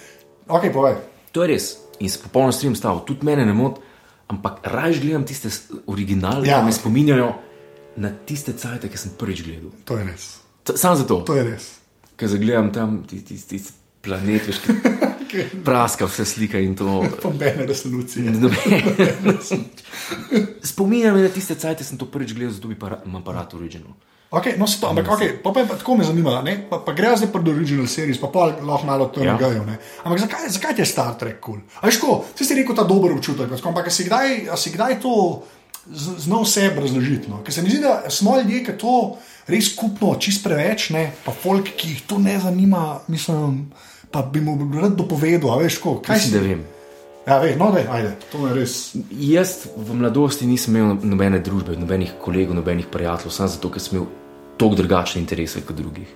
Ok, 0.46 0.68
povej. 0.70 1.00
To 1.32 1.42
je 1.42 1.48
res. 1.48 1.64
In 1.98 2.06
se 2.06 2.18
popolnoma 2.18 2.52
strinjam 2.52 2.76
s 2.76 2.80
tabo, 2.80 3.00
tudi 3.00 3.26
mene 3.26 3.42
ne 3.42 3.52
moti, 3.52 3.82
ampak 4.28 4.62
raje 4.64 5.00
gledam 5.00 5.24
tiste 5.24 5.50
originale, 5.86 6.46
Ja. 6.46 6.52
ja. 6.52 6.60
ki 6.60 6.66
me 6.66 6.72
spominjajo 6.72 7.28
na 7.96 8.12
tiste 8.22 8.54
cajt, 8.54 8.86
ki 8.86 8.96
sem 8.96 9.10
prvič 9.12 9.42
gledal. 9.42 9.74
To 9.84 9.98
je 9.98 10.04
res. 10.04 10.28
Samo 10.70 10.94
zato, 10.94 11.20
To 11.22 11.34
je 11.34 11.42
res. 11.44 11.66
ker 12.14 12.28
zagledam 12.28 12.70
tam 12.70 13.02
tisti 13.02 13.34
tis, 13.34 13.44
tis 13.44 13.64
planet, 14.00 14.46
veš, 14.46 14.58
ki 14.62 14.72
praska 15.64 16.06
vse 16.06 16.24
slike 16.24 16.58
in 16.58 16.76
to. 16.76 17.04
Pombene 17.22 17.66
resolucije. 17.66 18.32
Spominjam 20.62 21.16
me 21.16 21.22
na 21.22 21.28
tiste 21.28 21.54
cajt, 21.54 21.82
sem 21.82 21.98
to 21.98 22.06
prvič 22.06 22.32
gledal, 22.32 22.54
zato 22.54 22.68
bi 22.68 22.74
pa 22.74 22.98
imel 23.04 23.20
aparat 23.20 23.54
original. 23.54 23.92
Okay, 24.28 24.58
no, 24.58 24.66
sto, 24.68 24.90
ampak 24.92 25.08
okay, 25.08 25.30
pa, 25.40 25.48
pa, 25.50 25.64
tako 25.64 25.96
me 25.96 26.04
zanima, 26.04 26.42
ne? 26.44 26.68
pa, 26.68 26.76
pa 26.78 26.92
gre 26.92 27.14
zdaj 27.16 27.30
pri 27.32 27.48
original 27.48 27.86
series, 27.88 28.20
pa, 28.20 28.28
pa 28.28 28.52
lahko 28.52 28.84
malo 28.84 29.08
to 29.08 29.24
Ja. 29.24 29.32
nagajo. 29.32 29.64
Ne? 29.64 29.78
Ampak 30.04 30.20
zakaj, 30.20 30.48
zakaj 30.50 30.74
je 30.76 30.84
Star 30.84 31.14
Trek 31.16 31.40
kul? 31.40 31.62
Cool? 31.80 31.92
Cool? 31.96 32.18
Si 32.36 32.44
ti 32.44 32.52
rekel 32.54 32.76
ta 32.76 32.84
dober 32.84 33.12
občutek, 33.12 33.48
ampak 33.48 33.88
si 33.88 34.04
kdaj, 34.04 34.52
si 34.52 34.68
kdaj 34.68 35.00
to 35.00 35.42
z- 35.88 36.28
znal 36.28 36.44
sebi 36.44 36.76
razložiti? 36.76 37.24
No? 37.24 37.40
Ker 37.40 37.56
se 37.56 37.64
mi 37.64 37.72
zdi, 37.72 37.80
da 37.80 38.04
smo 38.12 38.36
ljudje, 38.36 38.68
ki 38.68 38.76
to 38.76 39.16
res 39.48 39.72
skupno, 39.72 40.12
čist 40.20 40.44
preveč, 40.44 40.90
ne? 40.92 41.08
pa 41.24 41.32
folk, 41.32 41.64
ki 41.72 41.88
jih 41.88 42.04
to 42.04 42.20
ne 42.20 42.36
zanima, 42.36 43.00
mislim, 43.08 43.72
pa 44.10 44.22
bi 44.22 44.40
mu 44.40 44.56
rad 44.80 44.96
dopovedal, 44.96 45.58
veš, 45.60 45.78
ko, 45.82 45.98
kaj 46.04 46.16
Mislim, 46.16 46.30
si 46.32 46.36
da 46.38 46.44
vem. 46.44 46.62
Ja, 47.28 47.38
veš, 47.42 47.56
no, 47.60 47.68
dej, 47.74 47.84
ajde, 47.92 48.12
to 48.32 48.46
je 48.46 48.54
res. 48.56 48.76
Jaz 49.12 49.66
v 49.76 49.96
mladosti 50.00 50.46
nisem 50.48 50.76
imel 50.76 50.96
nobene 51.04 51.42
družbe, 51.44 51.76
nobenih 51.76 52.14
kolegov, 52.22 52.56
nobenih 52.56 52.86
prijateljev, 52.88 53.34
samo 53.34 53.52
zato, 53.52 53.70
ker 53.70 53.84
sem 53.84 53.98
imel 53.98 54.08
tako 54.58 54.78
drugačne 54.80 55.20
interese 55.20 55.60
kot 55.60 55.76
drugih. 55.76 56.08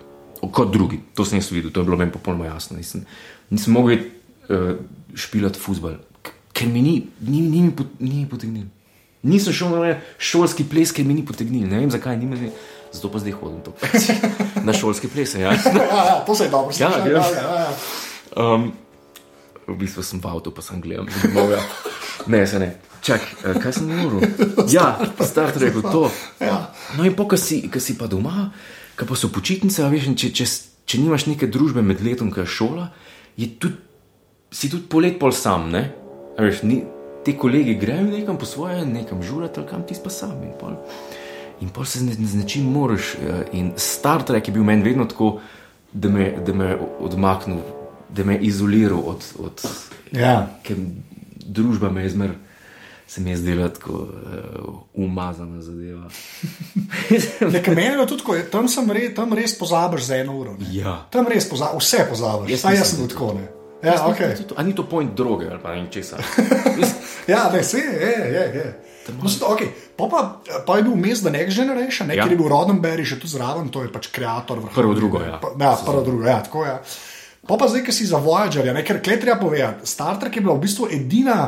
Kot 0.42 0.72
drugi, 0.74 0.98
to 1.14 1.24
sem 1.24 1.38
jaz 1.38 1.52
videl, 1.52 1.70
to 1.70 1.80
je 1.80 1.86
bilo 1.86 1.96
meni 2.00 2.10
popolnoma 2.10 2.48
jasno. 2.48 2.76
Nisem, 2.80 3.04
nisem 3.52 3.76
mogel 3.76 4.00
uh, 4.48 4.72
špilati 5.14 5.60
futbol, 5.60 6.00
k- 6.24 6.32
ker 6.52 6.66
mi 6.72 6.80
ni, 6.82 6.94
ni, 7.20 7.44
ni, 7.46 7.60
ni 8.00 8.14
mi 8.22 8.26
potegnil. 8.26 8.64
Nisem 9.22 9.54
šel 9.54 9.76
na 9.76 9.92
šolski 10.18 10.64
ples, 10.66 10.90
ker 10.90 11.04
mi 11.06 11.14
ni 11.14 11.22
potegnil. 11.22 11.68
Ne 11.70 11.78
vem 11.78 11.92
zakaj, 11.94 12.16
ni 12.18 12.26
me, 12.26 12.50
zato 12.90 13.12
pa 13.12 13.20
zdaj 13.22 13.36
hodim 13.38 13.60
to. 13.62 13.76
na 14.64 14.72
šolski 14.72 15.08
ples. 15.08 15.34
Ja. 15.34 15.52
Ja, 15.52 15.58
ja, 16.08 16.22
to 16.26 16.34
se 16.34 16.44
je 16.44 16.50
dobro 16.50 16.72
Ja, 16.78 16.90
slišalo. 16.90 17.06
ja. 17.06 17.18
Ja, 17.18 17.26
ja, 17.30 17.58
ja. 17.60 18.54
Um, 18.54 18.72
v 19.66 19.76
bistvu 19.78 20.02
sem 20.02 20.20
v 20.20 20.26
avtu, 20.26 20.50
pa 20.50 20.62
sem 20.62 20.80
gledal, 20.82 21.06
da 21.06 21.18
bi 21.22 21.34
mogel. 21.34 21.60
Ne, 22.26 22.46
se 22.46 22.58
ne. 22.58 22.70
Čak, 23.02 23.20
eh, 23.42 23.58
kaj 23.58 23.72
sem 23.72 23.90
govoril? 23.90 24.30
Ja, 24.74 24.98
star 25.20 25.50
Trek, 25.50 25.74
to. 25.82 26.06
Ja. 26.40 26.70
No 26.98 27.06
in 27.06 27.14
po, 27.18 27.26
ko 27.26 27.36
si, 27.36 27.66
ko 27.70 27.82
si 27.82 27.98
pa 27.98 28.06
doma, 28.06 28.50
ko 28.98 29.06
pa 29.08 29.18
so 29.18 29.30
počitnice, 29.34 29.82
a 29.82 29.90
veš, 29.90 30.10
če, 30.18 30.30
če, 30.30 30.46
če 30.86 31.02
nimaš 31.02 31.26
neke 31.26 31.50
družbe 31.50 31.82
med 31.82 32.02
letom, 32.02 32.30
ki 32.30 32.44
je 32.44 32.46
šola, 32.46 32.86
je 33.38 33.48
tudi, 33.58 33.78
si 34.54 34.70
tudi 34.70 34.86
polet 34.86 35.18
pol 35.18 35.34
sam, 35.34 35.70
ne? 35.72 35.82
A 36.38 36.46
Veš, 36.46 36.62
ni, 36.62 36.82
ti 37.26 37.34
kolegi 37.38 37.74
grejo 37.78 38.06
nekam 38.06 38.38
po 38.38 38.46
svoje, 38.46 38.84
nekam 38.86 39.22
žurati, 39.22 39.62
kam 39.68 39.82
ti 39.86 39.94
pa 40.02 40.10
sam. 40.10 40.38
In 40.46 40.54
pol, 40.58 40.78
in 41.62 41.70
pol 41.70 41.86
se 41.86 42.02
z, 42.02 42.18
z 42.18 42.34
nečim 42.42 42.66
moraš. 42.66 43.14
eh, 43.14 43.56
In 43.56 43.72
Star 43.76 44.22
Trek 44.26 44.48
je 44.48 44.52
bil 44.54 44.64
meni 44.66 44.82
vedno 44.82 45.06
tako, 45.06 45.38
da 45.92 46.08
me, 46.08 46.32
da 46.46 46.52
me 46.52 46.76
odmaknil, 47.00 47.62
da 48.10 48.24
me 48.24 48.34
je 48.34 48.40
izoliral 48.50 49.02
od. 49.06 49.24
od 49.38 49.62
Ja. 50.12 50.48
Družba 51.42 51.90
me 51.90 52.02
je 52.02 52.10
zmer. 52.10 52.30
Se 53.06 53.20
mi 53.20 53.30
je 53.30 53.36
zdela 53.36 53.68
tako 53.68 53.92
uh, 53.92 54.74
umazana 54.94 55.62
zadeva. 55.62 56.08
Nekaj 57.52 57.74
meni 57.74 58.00
je 58.00 58.06
tudi 58.06 58.22
je, 58.36 58.44
tam, 58.50 58.68
sem 58.68 58.90
re, 58.90 59.10
tam 59.14 59.32
res 59.32 59.52
pozabiš 59.58 60.02
za 60.08 60.16
eno 60.16 60.36
uro. 60.38 60.54
Ne? 60.56 60.66
Ja. 60.72 60.94
Tam 61.10 61.28
res 61.28 61.48
pozabiš, 61.48 61.84
vse 61.84 62.06
pozabiš. 62.08 62.50
Jaz 62.50 62.64
Jaz, 62.64 62.78
jaz 62.78 62.94
sem 62.94 63.08
tako. 63.08 63.34
Ne? 63.36 63.48
Ja, 63.82 64.06
okay. 64.08 64.38
A 64.56 64.62
ni 64.62 64.74
to 64.74 64.86
point 64.88 65.12
droge 65.16 65.50
ali 65.50 65.58
pa 65.62 65.74
nečesa? 65.74 66.16
ja, 67.32 67.50
ne, 67.52 67.60
vse 67.60 67.78
je, 67.78 68.16
je, 68.32 68.44
je. 68.56 68.66
No, 69.08 69.28
so 69.28 69.38
to, 69.42 69.46
okay. 69.54 69.68
pa, 69.98 70.06
pa, 70.06 70.20
pa 70.66 70.76
je 70.78 70.84
bil 70.86 70.94
vmes 70.94 71.22
The 71.22 71.30
Next 71.34 71.56
Generation, 71.58 72.06
ne, 72.06 72.14
ja. 72.14 72.22
Ja. 72.22 72.24
ker 72.24 72.32
je 72.32 72.38
bil 72.38 72.48
Roddenberry 72.52 73.02
še 73.04 73.18
tu 73.18 73.26
zraven, 73.26 73.66
to 73.68 73.82
je 73.82 73.90
pač 73.90 74.10
kreator. 74.14 74.60
vrhovni, 74.62 74.74
Prvo, 74.78 74.94
drugo, 74.94 75.18
ja. 75.24 75.40
Pa, 75.42 75.50
ja, 75.58 75.72
prvo, 75.84 76.02
drugo, 76.06 76.26
ja, 76.26 76.38
tako 76.42 76.64
je. 76.64 76.76
Pa 77.42 77.56
pa 77.58 77.66
zdaj, 77.66 77.82
ki 77.82 77.92
si 77.92 78.06
za 78.06 78.20
Voyagerja, 78.22 78.70
ne, 78.72 78.84
ker 78.86 79.00
klej 79.02 79.18
treba 79.20 79.40
povedati, 79.40 79.82
Star 79.86 80.14
Trek 80.22 80.36
je 80.36 80.42
bila 80.42 80.54
v 80.54 80.62
bistvu 80.62 80.86
edina. 80.94 81.40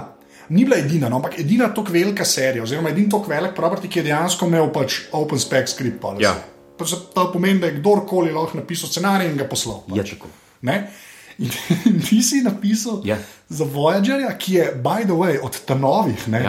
Ni 0.50 0.64
bila 0.66 0.76
edina, 0.76 1.08
no, 1.08 1.23
ampak 1.23 1.38
edina 1.40 1.70
tako 1.73 1.94
velika 1.94 2.25
serija, 2.26 2.62
oziroma 2.66 2.90
edini 2.90 3.08
tako 3.08 3.30
velik 3.30 3.54
property, 3.56 3.88
ki 3.88 4.02
je 4.02 4.08
dejansko 4.11 4.44
imel 4.50 4.68
pač 4.75 4.99
open 5.14 5.38
spec 5.38 5.70
script 5.70 6.02
policy. 6.02 6.26
Ja. 6.26 6.34
Pač 6.76 6.90
to 7.14 7.28
pomeni, 7.32 7.62
da 7.62 7.70
je 7.70 7.78
kdorkoli 7.78 8.34
lahko 8.34 8.58
napisal 8.58 8.90
scenarij 8.90 9.30
in 9.30 9.38
ga 9.38 9.46
poslal. 9.49 9.84
Je 9.94 10.04
tako. 10.04 10.28
Ne? 10.66 10.90
In, 11.38 11.49
ti 12.06 12.18
si 12.23 12.42
napisal 12.42 13.00
Ja. 13.06 13.16
za 13.49 13.64
Voyagerja, 13.64 14.34
ki 14.37 14.54
je, 14.54 14.66
by 14.82 15.06
the 15.06 15.16
way, 15.16 15.38
od 15.40 15.56
tanovih, 15.64 16.26
ne, 16.28 16.42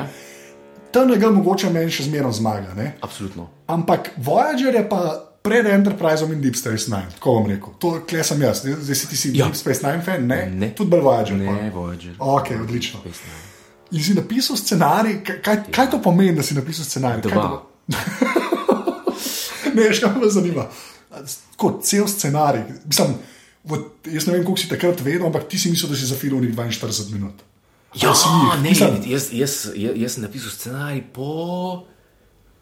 Ja. 0.95 1.19
ga 1.19 1.31
mogoče 1.35 1.69
meni 1.73 1.91
še 1.91 2.07
zmeraj 2.07 2.37
zmaga. 2.39 2.73
Ne? 2.77 2.93
Absolutno. 3.01 3.49
Ampak 3.67 4.13
Voyager 4.17 4.75
je 4.75 4.83
pa 4.89 5.01
pred 5.45 5.65
Enterpriseom 5.69 6.31
in 6.33 6.41
Deep 6.41 6.55
Space 6.57 6.89
Nine, 6.89 7.11
tako 7.19 7.39
bom 7.39 7.49
rekel. 7.51 7.75
To 7.79 7.91
kle 8.07 8.23
sem 8.25 8.41
jaz, 8.41 8.63
zdaj 8.65 8.97
si 8.97 9.09
ti 9.11 9.17
si 9.17 9.33
Ja. 9.37 9.45
Deep 9.45 9.59
Space 9.59 9.85
Nine 9.85 10.01
fan, 10.01 10.25
ne? 10.27 10.39
Ne. 10.49 10.71
Tudi 10.77 10.89
bolj 10.89 11.05
Voyager. 11.05 11.37
Ne, 11.37 11.69
pol. 11.69 11.83
Voyager. 11.83 12.15
Ok, 12.19 12.55
odlično. 12.63 13.03
In 13.91 14.03
si 14.03 14.15
napisal 14.17 14.57
scenarij, 14.57 15.19
kaj, 15.23 15.39
kaj, 15.45 15.61
kaj 15.71 15.91
to 15.93 16.01
pomeni, 16.01 16.33
da 16.35 16.43
si 16.43 16.57
napisal 16.57 16.85
scenarij? 16.85 17.21
Dva. 17.27 17.61
ne, 19.77 19.89
še 19.93 20.07
kaj 20.07 20.17
me 20.17 20.31
zanima. 20.33 20.65
Kot 21.61 21.83
cel 21.85 22.09
scenarij. 22.09 22.65
Mislim, 22.89 23.13
v, 23.69 23.83
jaz 24.15 24.25
ne 24.25 24.33
vem, 24.33 24.47
koliko 24.47 24.63
si 24.63 24.71
takrat 24.71 25.05
vedel, 25.05 25.27
ampak 25.29 25.45
ti 25.51 25.61
si 25.61 25.69
mislil, 25.69 25.93
da 25.93 25.99
si 25.99 26.09
zafilal 26.09 26.41
nekaj 26.41 26.73
42 26.81 27.13
minut. 27.13 27.45
Ja, 28.01 28.09
jih, 28.09 28.61
ne, 28.63 28.69
mislim- 28.69 29.01
jaz, 29.05 29.29
jaz, 29.33 29.53
jaz, 29.75 29.95
jaz 29.95 30.11
sem 30.13 30.23
napisal 30.23 30.49
scenarij 30.51 31.01
po, 31.13 31.83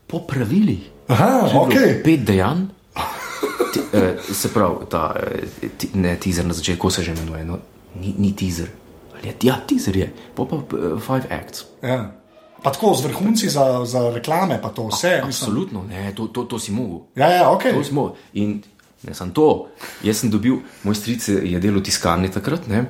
po 0.07 0.19
pravilih. 0.19 0.79
Aha, 1.07 1.39
To 1.39 1.45
je 1.45 1.51
bilo 1.51 1.63
ok. 1.63 2.03
Pet 2.03 2.25
dejanj. 2.25 2.65
Ti, 3.73 3.79
eh, 3.93 4.17
se 4.33 4.49
pravi, 4.53 4.85
ta, 4.89 5.15
eh, 5.61 5.69
ti, 5.77 5.89
ne 5.93 6.15
teaser 6.15 6.45
na 6.45 6.53
začetku, 6.53 6.89
se 6.89 7.03
že 7.03 7.11
imenuje. 7.11 7.45
No, 7.45 7.57
ni, 7.99 8.13
ni 8.17 8.33
teaser. 8.35 8.69
Ali 9.15 9.27
je, 9.27 9.35
ja, 9.41 9.57
teaser 9.67 9.97
je, 9.97 10.13
pa 10.35 10.45
pa 10.45 10.55
uh, 10.55 11.01
five 11.01 11.25
acts. 11.29 11.65
Ja. 11.81 12.11
Pa 12.63 12.71
tako 12.71 12.93
z 12.95 13.03
vrhunci 13.03 13.49
za, 13.49 13.85
za 13.85 14.09
reklame, 14.09 14.61
pa 14.61 14.69
to 14.69 14.87
vse. 14.87 15.21
Mislim. 15.25 15.49
Absolutno, 15.49 15.83
ne, 15.89 16.13
to, 16.15 16.27
to, 16.27 16.43
to 16.43 16.59
si 16.59 16.71
mogel. 16.71 16.99
Ja, 17.15 17.27
ja, 17.29 17.49
ok. 17.51 17.63
To 17.73 17.83
smo. 17.83 18.15
In 18.33 18.61
ne 19.03 19.13
samo 19.13 19.31
to, 19.31 19.67
jaz 20.03 20.17
sem 20.17 20.29
dobil, 20.29 20.61
moj 20.83 20.95
stric 20.95 21.27
je 21.27 21.59
delal 21.59 21.81
tiskarni 21.81 22.31
takrat, 22.31 22.67
ne, 22.67 22.85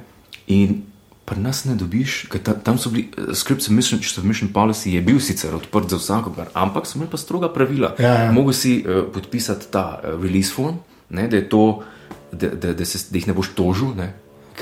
in 0.47 0.83
pri 1.25 1.39
nas 1.39 1.63
ne 1.65 1.75
dobiš, 1.79 2.25
ker 2.31 2.41
ta, 2.43 2.53
tam 2.53 2.77
so 2.77 2.91
bili, 2.91 3.07
uh, 3.17 3.31
script 3.35 3.63
submission, 3.63 4.01
submission 4.03 4.51
policy 4.53 4.95
je 4.97 5.01
bil 5.01 5.21
sicer 5.23 5.55
odprt 5.55 5.93
za 5.93 5.99
vsakogar, 6.01 6.51
ampak 6.53 6.87
so 6.87 6.97
imeli 6.99 7.11
pa 7.11 7.19
stroga 7.21 7.49
pravila. 7.53 7.93
Ja, 7.99 8.13
ja. 8.25 8.31
Mogel 8.35 8.53
si 8.57 8.73
uh, 8.81 9.05
podpisati 9.13 9.71
ta 9.71 9.85
uh, 9.99 10.17
release 10.19 10.51
form, 10.51 10.81
ne, 11.09 11.27
da, 11.31 11.41
to, 11.49 11.83
da, 12.31 12.49
da, 12.49 12.73
da, 12.73 12.85
se, 12.85 13.05
da 13.09 13.21
jih 13.21 13.29
ne 13.31 13.37
boš 13.37 13.53
tožil, 13.55 13.95
ne, 13.95 14.11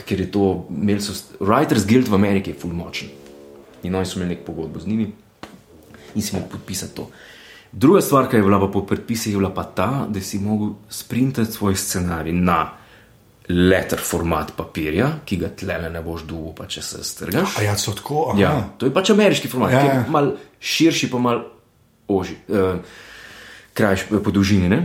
ker 0.06 0.22
je 0.22 0.30
to, 0.32 0.52
imeli 0.70 1.02
so, 1.02 1.18
Writers 1.42 1.88
Guild 1.90 2.12
v 2.12 2.20
Ameriki 2.20 2.54
je 2.54 2.62
full 2.62 2.78
močen. 2.78 3.10
In 3.84 3.96
oni 3.98 4.06
so 4.06 4.20
imeli 4.20 4.36
neko 4.36 4.52
pogodbo 4.52 4.80
z 4.80 4.88
njimi 4.88 5.10
in 6.16 6.22
si 6.22 6.36
mogel 6.36 6.50
podpisati 6.52 6.96
to. 6.96 7.10
Druga 7.72 8.02
stvar, 8.02 8.28
ki 8.30 8.36
je 8.36 8.44
bila 8.44 8.60
pa 8.60 8.68
po 8.68 8.84
predpisih, 8.86 9.34
je 9.34 9.38
bila 9.40 9.50
pa 9.54 9.64
ta, 9.64 10.06
da 10.10 10.22
si 10.22 10.40
mogel 10.40 10.74
sprintati 10.90 11.52
svoj 11.52 11.76
scenarij 11.76 12.34
na 12.34 12.81
letter 13.50 14.00
format 14.00 14.54
papirja, 14.58 15.08
ki 15.26 15.38
ga 15.42 15.50
tle 15.58 15.78
ne 15.90 16.02
boš 16.06 16.26
dobil, 16.30 16.54
pa 16.56 16.68
če 16.70 16.84
se 16.86 17.04
strgaš. 17.04 17.58
A 17.60 17.66
ja, 17.66 17.76
so 17.78 17.94
tako. 17.98 18.32
aha. 18.32 18.40
Ja, 18.40 18.52
to 18.78 18.86
je 18.86 18.94
pač 18.94 19.10
ameriški 19.14 19.50
format, 19.52 19.74
Ja, 19.74 19.80
ja, 19.80 19.84
ki 19.84 19.90
ja. 19.90 20.02
je 20.06 20.14
mal 20.14 20.32
širši, 20.60 21.10
pa 21.12 21.20
mal 21.20 21.44
oži, 22.12 22.38
uh, 22.52 22.80
krajši 23.74 24.22
po 24.24 24.32
dolžini. 24.32 24.70
Ne? 24.70 24.82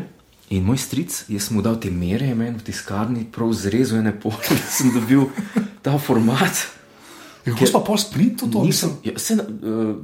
In 0.55 0.65
moj 0.65 0.79
stric, 0.79 1.25
jaz 1.29 1.51
mu 1.51 1.63
dal 1.63 1.79
te 1.83 1.91
mere, 1.91 2.31
meni 2.39 2.59
v 2.59 2.67
tiskarni 2.67 3.27
prav 3.31 3.53
zrezal 3.53 4.01
ene 4.01 4.15
pol, 4.15 4.35
da 4.47 4.57
sem 4.79 4.93
dobil 4.95 5.29
ta 5.83 5.99
format. 5.99 6.65
Je 7.47 7.55
Kako 7.55 7.73
pa 7.79 7.85
pol 7.93 7.99
sprintu 7.99 8.49
to? 8.51 8.65
Nisem, 8.67 8.97
ja, 9.07 9.15
se, 9.23 9.37
uh, 9.39 9.95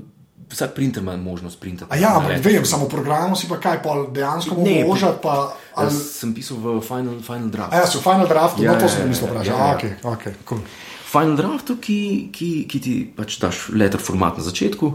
vsak 0.52 0.74
printer 0.74 1.02
ima 1.02 1.16
možnost 1.16 1.60
printati. 1.60 1.98
Ja, 1.98 2.16
ampak 2.16 2.44
vem, 2.44 2.64
samo 2.64 2.86
v 2.86 2.92
programu 2.92 3.36
si 3.36 3.48
pa 3.48 3.56
kaj, 3.56 3.80
pol 3.82 4.06
dejansko 4.12 4.54
Ne, 4.60 4.84
možati, 4.84 5.18
pa. 5.22 5.56
Jaz 5.72 5.88
Ali, 5.88 5.96
sem 5.96 6.34
pisal 6.34 6.56
v 6.60 6.80
Final, 6.84 7.20
final 7.24 7.48
Draft. 7.48 7.72
a 7.72 7.76
ja, 7.76 7.86
so 7.86 8.00
Final 8.04 8.28
Draftu, 8.28 8.62
Ja, 8.62 8.72
no 8.72 8.78
to 8.78 8.84
ja, 8.84 8.92
sem 8.92 9.02
ja, 9.02 9.08
mislil 9.08 9.28
ja, 9.28 9.32
vprašati. 9.32 9.56
ja, 9.56 9.56
Ja, 9.58 9.96
ja. 10.04 10.10
ok, 10.12 10.20
ok, 10.20 10.24
cool. 10.44 10.60
Final 11.08 11.36
Draftu, 11.36 11.76
ki, 11.80 12.28
ki, 12.32 12.50
ki 12.68 12.78
ti 12.80 12.92
pač 13.16 13.40
daš 13.40 13.68
letter 13.72 14.00
format 14.00 14.36
na 14.36 14.44
začetku. 14.44 14.92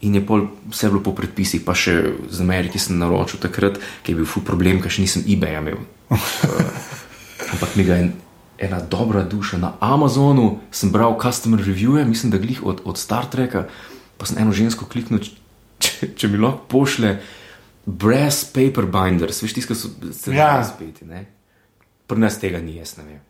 In 0.00 0.14
je 0.14 0.22
pol 0.22 0.46
vse 0.70 0.86
bilo 0.92 1.00
po 1.02 1.10
predpisih, 1.10 1.64
pa 1.66 1.74
še 1.74 1.96
z 2.30 2.38
Ameriki 2.40 2.78
sem 2.78 2.94
naročil 3.00 3.40
takrat, 3.42 3.80
ki 4.04 4.12
je 4.12 4.18
bil 4.20 4.28
ful 4.28 4.44
problem, 4.46 4.78
ker 4.78 4.92
še 4.92 5.02
nisem 5.02 5.24
eBay 5.26 5.58
imel. 5.58 5.80
Uh, 6.12 6.16
ampak 7.52 7.74
mi 7.74 7.82
ga 7.82 7.96
je 7.98 8.12
ena 8.58 8.78
dobra 8.80 9.22
duša 9.26 9.58
na 9.58 9.72
Amazonu, 9.80 10.60
sem 10.70 10.90
bral 10.90 11.18
customer 11.18 11.58
reviews, 11.58 12.06
mislim, 12.06 12.30
da 12.30 12.38
glih 12.38 12.62
od, 12.62 12.80
od 12.84 12.98
Star 12.98 13.26
Treka, 13.26 13.66
pa 14.18 14.26
sem 14.26 14.38
eno 14.38 14.52
žensko 14.52 14.84
kliknil, 14.84 15.22
če, 15.78 16.12
če 16.12 16.28
mi 16.28 16.38
lahko 16.38 16.66
pošle 16.68 17.16
brass 17.86 18.44
paper 18.44 18.84
binders, 18.84 19.40
veš, 19.40 19.54
tiskaj 19.54 19.76
so 19.76 19.88
se 20.12 20.34
Ja. 20.34 20.58
speti. 20.64 21.04
ne. 21.04 21.24
Pri 22.06 22.18
nas 22.18 22.38
tega 22.38 22.58
ni, 22.58 22.76
jaz 22.76 22.96
ne 22.96 23.04
vem. 23.04 23.20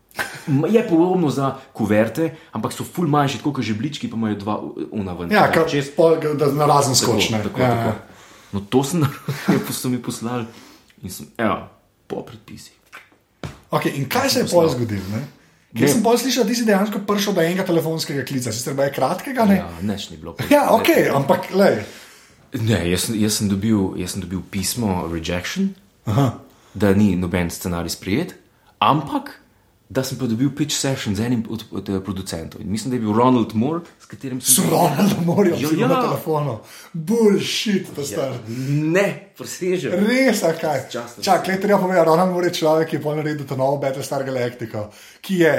Je 0.66 0.83
podobno 0.83 1.30
za 1.30 1.59
kuverte, 1.73 2.30
ampak 2.52 2.73
so 2.73 2.83
ful 2.83 3.07
manjši, 3.07 3.38
tako 3.38 3.52
kot 3.52 3.64
žeblički, 3.64 4.09
pa 4.09 4.16
imajo 4.16 4.35
dva 4.37 4.57
unaven. 4.90 5.30
Ja, 5.30 5.47
kar 5.47 5.68
čez 5.68 5.90
pol, 5.90 6.16
da 6.35 6.47
na 6.49 6.66
razen 6.66 6.95
Tako, 6.95 7.12
skočne. 7.12 7.42
tako, 7.42 7.61
ja, 7.61 7.68
tako. 7.68 7.88
ja. 7.88 7.97
No, 8.50 8.61
to 8.62 8.83
sem 8.83 9.00
naredil, 9.00 9.61
pa 9.66 9.73
so 9.73 9.88
mi 9.88 9.99
poslali 9.99 10.47
in 11.02 11.11
sem, 11.11 11.26
ja, 11.37 11.68
po 12.07 12.23
predpisih. 12.23 12.73
Okay, 13.71 13.92
in 13.92 14.09
kaj 14.09 14.30
se 14.30 14.40
je 14.40 14.49
pol 14.49 14.66
zgodilo? 14.68 15.21
Ne? 15.72 15.80
Ker 15.80 15.92
sem 15.92 16.02
pol 16.04 16.18
slišal, 16.20 16.46
da 16.48 16.56
si 16.56 16.66
dejansko 16.68 17.02
prišel 17.08 17.37
do 17.37 17.44
enega 17.44 17.66
telefonskega 17.68 18.25
klica, 18.28 18.52
sicer 18.54 18.76
je 18.78 18.90
kratkega, 18.94 19.46
ne? 19.48 19.58
Ja, 19.60 19.68
neč 19.82 20.08
ni 20.12 20.20
bilo. 20.20 20.37
Ja, 20.52 20.68
ok, 20.76 20.92
ampak 21.14 21.50
lej. 21.52 21.82
Ne, 22.56 22.80
jaz, 22.88 23.08
jaz, 23.12 23.40
sem 23.40 23.50
dobil, 23.50 23.92
jaz 24.00 24.14
sem 24.16 24.25
dobil 24.25 24.40
pismo 24.50 25.02
rejection, 25.12 25.75
Aha. 26.08 26.30
da 26.72 26.94
ni 26.96 27.12
noben 27.20 27.50
scenarij 27.52 27.92
sprijet, 27.98 28.38
ampak 28.80 29.34
da 29.88 30.04
sem 30.04 30.18
pa 30.18 30.26
dobil 30.28 30.50
pitch 30.57 30.76
session 30.76 31.16
z 31.16 31.25
enim 31.25 31.45
od, 31.50 31.64
od, 31.71 31.88
od 31.88 32.04
producentov. 32.04 32.61
In 32.61 32.71
mislim, 32.71 32.90
da 32.90 32.97
je 32.97 33.00
bil 33.00 33.12
Ronald 33.12 33.54
Moore, 33.54 33.80
s 34.00 34.07
katerim 34.07 34.40
sem. 34.40 34.54
So 34.54 34.71
Ronaldo 34.71 35.16
morajo 35.30 35.57
Ja, 35.57 35.68
biti 35.68 35.80
ja. 35.80 35.88
na 35.88 36.02
telefonu. 36.02 36.59
Bullshit, 36.92 37.95
to 37.97 38.04
star. 38.04 38.35
Ne, 38.68 39.33
presežem. 39.38 39.92
Res, 40.07 40.42
a 40.45 40.52
kaj? 40.52 40.88
Čak, 41.23 41.49
le 41.49 41.61
treba 41.61 41.80
povedati, 41.80 42.07
Ronald 42.07 42.33
Moore 42.33 42.52
je 42.52 42.59
človek, 42.61 42.88
ki 42.88 42.97
je 42.97 43.02
pol 43.02 43.16
naredil 43.16 43.47
to 43.49 43.57
novo 43.57 43.80
Battlestar 43.80 44.25
Galactico, 44.28 44.90
ki 45.25 45.40
je, 45.40 45.54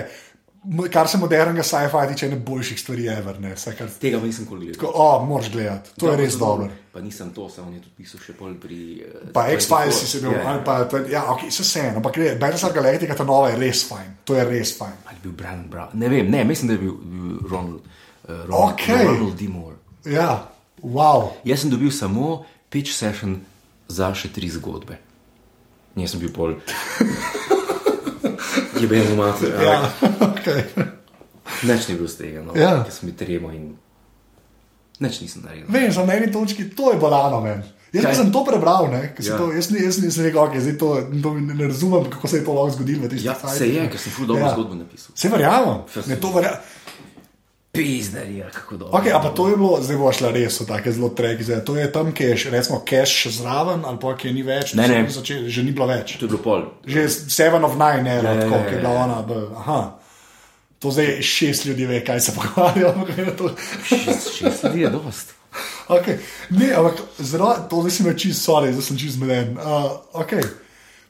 kar 0.92 1.08
se 1.08 1.18
modernega 1.18 1.64
sci-fi 1.64 2.08
tiče, 2.08 2.26
ene 2.26 2.36
boljših 2.36 2.80
stvari 2.80 3.08
ever, 3.08 3.40
ne? 3.40 3.54
Vse, 3.56 3.76
kar... 3.76 3.88
Tega 4.00 4.20
pa 4.20 4.26
nisem 4.26 4.46
gledal. 4.46 4.74
Tako, 4.74 4.92
O, 4.96 5.26
moraš 5.26 5.52
gledati, 5.52 5.90
to 5.98 6.12
je 6.12 6.18
res 6.18 6.36
dobro. 6.36 6.68
Pa 6.92 7.02
nisem 7.02 7.30
to, 7.30 7.50
samo 7.50 7.68
on 7.68 7.74
je 7.74 7.82
tudi 7.82 7.96
pisal 7.98 8.20
še 8.20 8.34
pol 8.34 8.54
pri. 8.60 8.80
eh, 9.02 9.32
Pa 9.34 9.46
24. 9.46 9.56
X-Files 9.56 10.02
si 10.04 10.20
bil, 10.20 10.32
Ja, 10.32 10.40
ja. 10.40 10.50
ali 10.50 10.64
pa, 10.66 10.76
ja, 11.10 11.24
ok, 11.32 11.46
se 11.50 11.64
vseeno, 11.64 11.96
ampak 11.96 12.18
Battlestar 12.40 12.74
Galactica, 12.74 13.16
ta 13.16 13.24
nova 13.24 13.50
je 13.50 13.58
res 13.58 13.86
fajn, 13.88 14.10
to 14.26 14.36
je 14.36 14.44
res 14.46 14.76
fajn. 14.78 14.98
Ali 15.06 15.16
je 15.16 15.22
bil 15.24 15.32
Brandon 15.34 15.70
Brown? 15.70 15.90
Ne 15.94 16.10
vem, 16.10 16.32
ne, 16.32 16.44
mislim, 16.44 16.68
da 16.68 16.74
je 16.74 16.80
bil, 16.80 16.96
bil 16.98 17.38
Ronald. 17.50 17.82
Uh, 18.24 18.44
Ronald, 18.46 18.74
Okej. 18.74 19.06
Ronald 19.08 19.38
D. 19.40 19.48
Moore. 19.48 19.78
Ja, 20.06 20.50
wow. 20.84 21.32
Jaz 21.44 21.64
sem 21.64 21.72
dobil 21.72 21.92
samo 21.92 22.44
pitch 22.70 22.92
session 22.92 23.40
za 23.88 24.12
še 24.14 24.30
tri 24.30 24.50
zgodbe. 24.50 25.00
Nisem 25.96 26.20
bil 26.20 26.30
pol. 26.36 26.54
Je 28.80 28.88
bil 28.88 29.04
umat. 29.14 29.36
Ja, 29.64 29.90
ok. 30.22 30.48
Neč 31.64 31.88
ni 31.90 31.96
bil 31.96 32.08
z 32.08 32.16
tega, 32.18 32.42
no, 32.44 32.54
Ja. 32.56 32.84
ki 32.86 32.92
sem 32.92 33.10
mi 33.10 33.16
tremo 33.16 33.52
in 33.52 33.76
neč 35.00 35.22
nisem 35.22 35.42
naredil. 35.44 35.66
Vem, 35.70 35.92
za 35.92 36.06
meni 36.06 36.32
točki, 36.32 36.70
to 36.76 36.92
je 36.94 37.00
balano, 37.00 37.42
men. 37.42 37.64
Jaz 37.92 38.06
Kaj? 38.06 38.16
Sem 38.16 38.32
to 38.32 38.44
prebral, 38.46 38.86
ne, 38.92 39.16
Ja. 39.18 39.38
to, 39.38 39.50
jaz, 39.52 39.72
ni- 39.72 39.82
jaz 39.82 39.98
nisem 39.98 40.24
rekel, 40.24 40.42
okay, 40.44 40.60
zdaj 40.62 40.78
to, 40.78 40.90
to 41.24 41.34
ne, 41.34 41.68
razumem, 41.68 42.06
kako 42.10 42.28
se 42.28 42.38
je 42.38 42.46
to 42.46 42.54
lahko 42.54 42.76
zgodilo 42.78 43.10
Ja, 43.18 43.34
fajtih, 43.34 43.58
se 43.58 43.68
je, 43.68 43.88
ker 43.90 44.00
sem 44.00 44.12
ful 44.12 44.28
dobro 44.28 44.46
Ja. 44.46 44.54
zgodbo 44.54 44.76
napisal. 44.76 45.12
Se 45.16 45.30
verjamem, 45.30 45.82
ne 46.06 46.16
to 46.16 46.30
verjamem. 46.32 46.60
Pizdarija, 47.72 48.50
kako 48.50 48.78
dobro. 48.78 49.00
Okay, 49.00 49.12
a 49.14 49.22
pa 49.22 49.30
to 49.30 49.48
je 49.48 49.58
bilo, 49.58 49.78
zdaj 49.82 49.98
bo 49.98 50.12
šla 50.12 50.32
res 50.32 50.60
v 50.60 50.66
take 50.66 50.92
zelo 50.92 51.10
zdaj. 51.40 51.62
To 51.62 51.76
je 51.78 51.92
tam, 51.92 52.12
ki 52.12 52.24
je 52.24 52.38
še, 52.38 52.50
recimo 52.50 52.80
cache 52.82 53.06
še 53.14 53.30
zraven, 53.32 53.86
ali 53.86 54.00
pa 54.02 54.16
ki 54.18 54.28
je 54.28 54.34
ni 54.34 54.44
več. 54.44 54.74
Ne, 54.74 54.88
ne. 54.88 55.04
bili 55.04 55.14
Začeli, 55.14 55.50
že 55.50 55.64
ni 55.64 55.72
bilo 55.72 55.86
več. 55.86 56.18
To 56.18 56.26
je 56.26 56.30
bilo 56.30 56.42
pol. 56.42 56.64
Že 56.86 57.04
Seven 57.30 57.64
of 57.64 57.78
Nine 57.78 58.10
era, 58.10 58.34
Ja, 58.34 58.34
ja, 58.34 58.42
tako, 58.42 58.56
ja, 58.56 58.66
ki 58.66 58.74
je 58.74 58.80
bila 58.80 58.94
ona. 59.00 59.22
b- 59.22 59.54
Aha. 59.56 59.80
To 60.80 60.92
zdaj 60.92 61.22
šest 61.22 61.66
ljudi 61.66 61.86
ve, 61.86 62.00
kaj 62.02 62.20
se 62.20 62.32
ampak 62.88 63.10
to- 63.38 63.54
Šest, 63.86 64.34
šest 64.34 64.64
ljudi 64.64 64.82
je 64.82 64.90
dost. 64.90 65.34
Okay. 65.90 66.18
Ne, 66.50 66.74
ampak 66.74 66.94
zelo, 67.20 67.54
to 67.70 67.82
zdaj 67.82 67.92
si 67.92 68.04
me 68.04 68.14
čist, 68.16 68.42
sorry, 68.42 68.72
zdaj 68.72 68.82
sem 68.84 68.98
čist 68.98 69.18
zmeden. 69.18 69.58
Uh, 69.58 69.92
okay. 70.16 70.42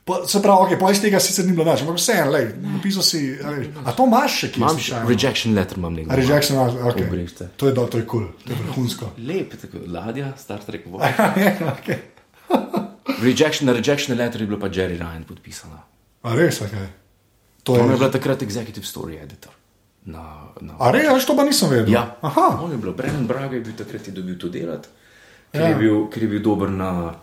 Po, 0.09 0.17
se 0.25 0.41
pravi, 0.41 0.59
okay, 0.65 0.79
po 0.81 0.89
iz 0.89 0.97
tega 0.97 1.19
sicer 1.21 1.45
ni 1.45 1.53
bilo 1.53 1.67
več, 1.67 1.83
ampak 1.85 1.99
vseeno, 1.99 2.31
lej, 2.33 2.47
napisal 2.65 3.05
si. 3.05 3.19
A, 3.37 3.51
veš, 3.53 3.67
a 3.85 3.91
to 3.93 4.07
imaš 4.09 4.37
še 4.39 4.47
kje? 4.49 4.61
Imam 4.63 4.73
slučajno? 4.79 5.09
rejection 5.11 5.53
letter, 5.53 5.77
imam 5.77 5.93
nekaj. 5.93 6.09
A 6.09 6.17
Rejection, 6.17 6.57
imaš, 6.57 6.77
okay. 6.89 7.05
Pogrešite. 7.05 7.49
To 7.55 7.69
je, 7.69 7.75
do, 7.77 7.83
to 7.85 8.01
je 8.01 8.05
kul, 8.09 8.25
cool, 8.25 8.41
to 8.41 8.49
je 8.49 8.57
vrhunsko. 8.63 9.11
Lep, 9.29 9.53
tako 9.61 9.83
ladja, 9.87 10.31
Star 10.37 10.63
Trek. 10.65 10.87
vod. 10.89 11.05
okay. 11.77 11.99
Rejection, 13.25 13.69
na 13.69 13.73
rejection 13.73 14.17
letter 14.17 14.41
je 14.41 14.47
bila 14.47 14.59
pa 14.59 14.67
Jerry 14.67 14.97
Ryan 14.97 15.23
podpisana. 15.23 15.83
A 16.25 16.33
res, 16.35 16.57
ok. 16.61 16.73
To 17.63 17.73
On 17.73 17.85
je 17.85 17.93
je. 17.93 17.97
bila 17.97 18.09
takrat 18.09 18.41
executive 18.41 18.87
story 18.87 19.21
editor. 19.21 19.53
Na, 20.09 20.49
na, 20.63 20.73
A 20.79 20.89
res, 20.89 21.05
a 21.05 21.19
to 21.19 21.35
pa 21.35 21.43
nisem 21.43 21.69
vedel. 21.69 21.91
Ja, 21.93 22.15
Aha, 22.23 22.63
on 22.63 22.71
je 22.71 22.77
bil, 22.79 22.93
Brennan 22.95 23.27
Braga 23.27 23.53
je 23.53 23.61
bil 23.61 23.75
takrat 23.77 24.07
je 24.07 24.13
dobil 24.15 24.39
to 24.39 24.49
delati, 24.49 24.87
ker, 25.51 25.61
Ja. 25.61 25.67
ja. 25.67 25.69
je, 25.69 25.75
bil, 25.75 26.07
ker 26.09 26.23
je 26.23 26.29
bil 26.31 26.41
dober 26.41 26.71
na, 26.71 27.13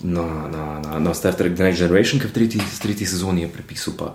na, 0.00 0.48
na, 0.48 0.80
na, 0.80 0.98
na 0.98 1.14
Star 1.14 1.34
Trek 1.34 1.54
The 1.54 1.64
Next 1.64 1.78
Generation, 1.78 2.20
ker 2.20 2.28
v 2.28 2.32
tretji, 2.32 2.60
tretji 2.82 3.06
sezoni 3.06 3.42
je 3.42 3.48
prepisal 3.48 3.94
pa 3.96 4.14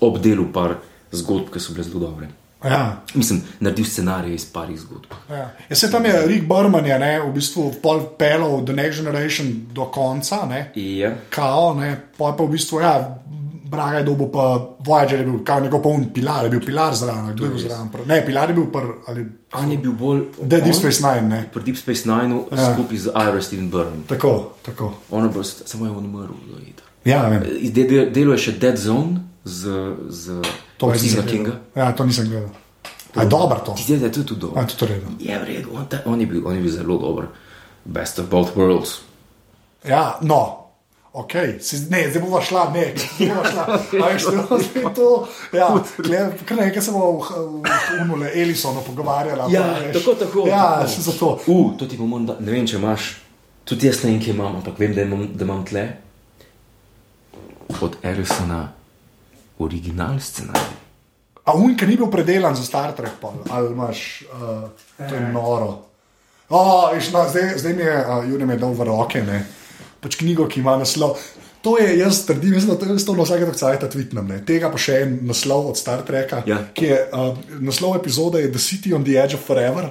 obdelal 0.00 0.48
par 0.52 0.78
zgodb, 1.12 1.50
ki 1.52 1.60
so 1.60 1.72
bile 1.72 1.84
zelo 1.84 2.00
dobre. 2.00 2.28
ja. 2.64 3.02
Mislim, 3.14 3.40
naredil 3.60 3.84
scenarij 3.84 4.34
iz 4.34 4.44
parih 4.52 4.80
zgodb. 4.80 5.12
Ja. 5.30 5.50
Ja, 5.68 5.76
se 5.76 5.90
tam 5.90 6.04
je 6.04 6.26
Rick 6.26 6.48
Berman, 6.48 6.86
je, 6.86 6.98
ne, 6.98 7.20
v 7.20 7.32
bistvu 7.32 7.72
pol 7.82 8.00
pelov 8.18 8.64
The 8.64 8.72
Next 8.74 8.96
Generation 9.00 9.66
do 9.72 9.84
konca, 9.84 10.44
ne, 10.46 10.72
Ja. 10.74 11.14
kao, 11.30 11.74
ne, 11.74 11.96
pol 12.18 12.36
pa 12.36 12.44
v 12.44 12.50
bistvu, 12.50 12.80
ja, 12.80 13.16
Braga 13.70 13.98
je 13.98 14.04
dobil, 14.04 14.26
pa 14.26 14.44
Voyager 14.80 15.18
je 15.18 15.24
bil, 15.24 15.44
kao 15.44 15.60
njegov 15.60 15.82
poln 15.82 16.08
pilar, 16.14 16.44
je 16.44 16.50
bil 16.50 16.60
pilar 16.60 16.94
zraven, 16.94 17.34
kdo 17.34 17.44
je 17.44 17.50
bil 17.50 17.58
zraven. 17.58 17.88
Ne, 18.06 18.26
pilar 18.26 18.50
je 18.50 18.54
bil 18.54 18.66
pr, 18.66 18.86
ali 19.06 19.26
On 19.52 19.70
je 19.70 19.78
bil 19.78 19.92
bolj. 19.92 20.24
Da, 20.42 20.60
Deep 20.60 20.74
Space 20.74 21.00
Nine, 21.00 21.28
ne. 21.28 21.48
Pri 21.52 21.62
Deep 21.62 21.76
Space 21.76 22.02
Nineu 22.04 22.44
Ja. 22.50 22.74
skupaj 22.74 22.98
z 22.98 23.06
Ira 23.06 23.42
Steven 23.42 23.70
Byrne. 23.70 24.02
Tako, 24.06 24.52
tako. 24.62 24.92
On 25.10 25.24
je 25.24 25.30
bil, 25.30 25.44
samo 25.44 25.86
je 25.86 25.90
on 25.90 26.04
umrl. 26.04 26.34
no, 26.46 26.58
itak. 26.66 26.84
Ja, 27.04 27.28
vem. 27.28 27.42
De, 27.72 27.84
de, 27.84 28.10
delo 28.10 28.32
je 28.32 28.38
še 28.38 28.52
Dead 28.52 28.76
Zone 28.76 29.20
z, 29.44 29.62
z 30.08 30.42
gledal. 30.78 31.24
Kinga. 31.26 31.52
Ja, 31.74 31.92
to 31.92 32.04
nisem 32.04 32.28
gledal. 32.28 32.50
A 33.14 33.22
je 33.22 33.28
dobro 33.28 33.58
to. 33.66 33.74
Ti 33.74 33.96
da 33.96 34.06
je 34.06 34.12
to 34.12 34.22
tudi 34.22 34.40
A 34.40 34.46
dobro. 34.46 34.60
je 34.62 34.76
to 34.76 34.86
redo. 34.86 35.06
Je 35.18 35.38
v 35.38 35.44
redu, 35.44 35.68
on, 35.74 35.86
ta, 35.86 36.02
on, 36.06 36.20
je 36.20 36.26
bil, 36.26 36.42
on 36.46 36.54
je 36.54 36.62
bil 36.62 36.72
zelo 36.72 36.98
dober. 36.98 37.26
Best 37.84 38.18
of 38.18 38.26
both 38.28 38.54
worlds. 38.56 39.00
Ja, 39.88 40.18
no. 40.22 40.59
Ok, 41.12 41.32
si, 41.60 41.76
ne, 41.90 42.04
zdaj 42.10 42.22
bomo 42.22 42.38
šla, 42.40 42.70
ne, 42.70 42.94
zdaj 43.16 43.28
bomo 43.28 43.44
šla. 43.50 43.64
A 44.04 44.10
veš, 44.12 44.22
to 44.24 44.58
je 44.78 44.94
to. 44.94 45.08
Ja, 45.52 45.68
gled, 45.98 46.44
kar 46.46 46.56
nekaj 46.60 46.82
se 46.82 46.92
bomo 46.94 47.18
v, 47.18 47.24
Unule, 48.02 48.30
Elisonu 48.34 48.82
pogovarjala. 48.86 49.48
Ja, 49.50 49.62
pa, 49.62 49.92
tako, 49.98 50.14
tako, 50.14 50.44
Ja, 50.48 50.86
tako. 50.86 51.02
zato. 51.02 51.30
Uh, 51.46 51.72
to 51.78 51.86
ti 51.86 51.98
bom, 51.98 52.26
da, 52.26 52.36
ne 52.40 52.52
vem, 52.52 52.66
če 52.66 52.78
imaš. 52.78 53.16
Tudi 53.66 53.86
jaz 53.90 54.04
ne 54.04 54.12
vem, 54.12 54.20
kje 54.22 54.36
imam, 54.36 54.56
ampak 54.60 54.78
vem, 54.78 54.94
da 54.94 55.02
imam, 55.02 55.26
da 55.34 55.44
imam 55.44 55.64
tle 55.66 55.88
od 57.80 57.96
Erisona 58.02 58.68
original 59.58 60.18
scenarij. 60.20 60.78
A 61.44 61.54
unka 61.54 61.86
ni 61.86 61.96
bil 61.96 62.06
predelan 62.10 62.54
za 62.54 62.62
Star 62.62 62.92
Trek, 62.94 63.18
pol, 63.20 63.34
ali 63.50 63.72
imaš, 63.72 64.22
uh, 64.32 64.68
to 65.08 65.14
je 65.14 65.20
noro. 65.32 65.78
O, 66.48 66.60
viš, 66.94 67.10
no, 67.12 67.26
zdaj, 67.30 67.58
zdaj 67.58 67.72
mi 67.74 67.82
je, 67.82 67.96
uh, 68.06 68.28
Jurij 68.30 68.46
mi 68.46 68.54
je 68.54 68.58
dal 68.58 68.72
v 68.74 68.86
roke, 68.86 69.22
ne, 69.22 69.42
pač 70.00 70.16
knjigo, 70.16 70.48
ki 70.48 70.60
ima 70.60 70.76
naslov. 70.80 71.16
To 71.62 71.74
je, 71.76 71.98
jaz 71.98 72.22
trdim, 72.24 72.54
da 72.66 72.74
to 72.80 72.86
je 72.88 73.04
to 73.04 73.14
na 73.14 73.24
vsake 73.26 73.44
takcajta 73.50 73.88
tweetnem, 73.92 74.24
ne. 74.28 74.38
Tega 74.48 74.70
pa 74.72 74.78
še 74.80 74.94
en 75.04 75.18
naslov 75.28 75.66
od 75.74 75.76
Star 75.76 76.00
Treka, 76.08 76.42
Ja. 76.48 76.62
ki 76.74 76.86
je, 76.88 77.00
uh, 77.12 77.36
naslov 77.60 77.98
epizode 78.00 78.40
je 78.40 78.48
The 78.48 78.58
City 78.58 78.94
on 78.96 79.04
the 79.04 79.18
Edge 79.20 79.36
of 79.36 79.44
Forever, 79.44 79.90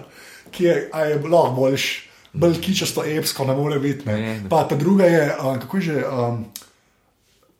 ki 0.51 0.63
je, 0.65 0.73
a 0.93 1.05
je 1.05 1.19
lahko 1.21 1.53
boljš, 1.59 1.85
bolj 2.33 2.57
kičasto 2.61 3.05
epsko, 3.05 3.45
ne 3.45 3.53
more 3.53 3.77
biti, 3.79 4.05
ne. 4.09 4.17
Ne, 4.17 4.33
ne. 4.39 4.49
Pa 4.49 4.63
ta 4.65 4.75
druga 4.75 5.05
je, 5.05 5.29
uh, 5.35 5.59
kako 5.61 5.77
je 5.77 5.83
že, 5.83 6.01
um, 6.09 6.41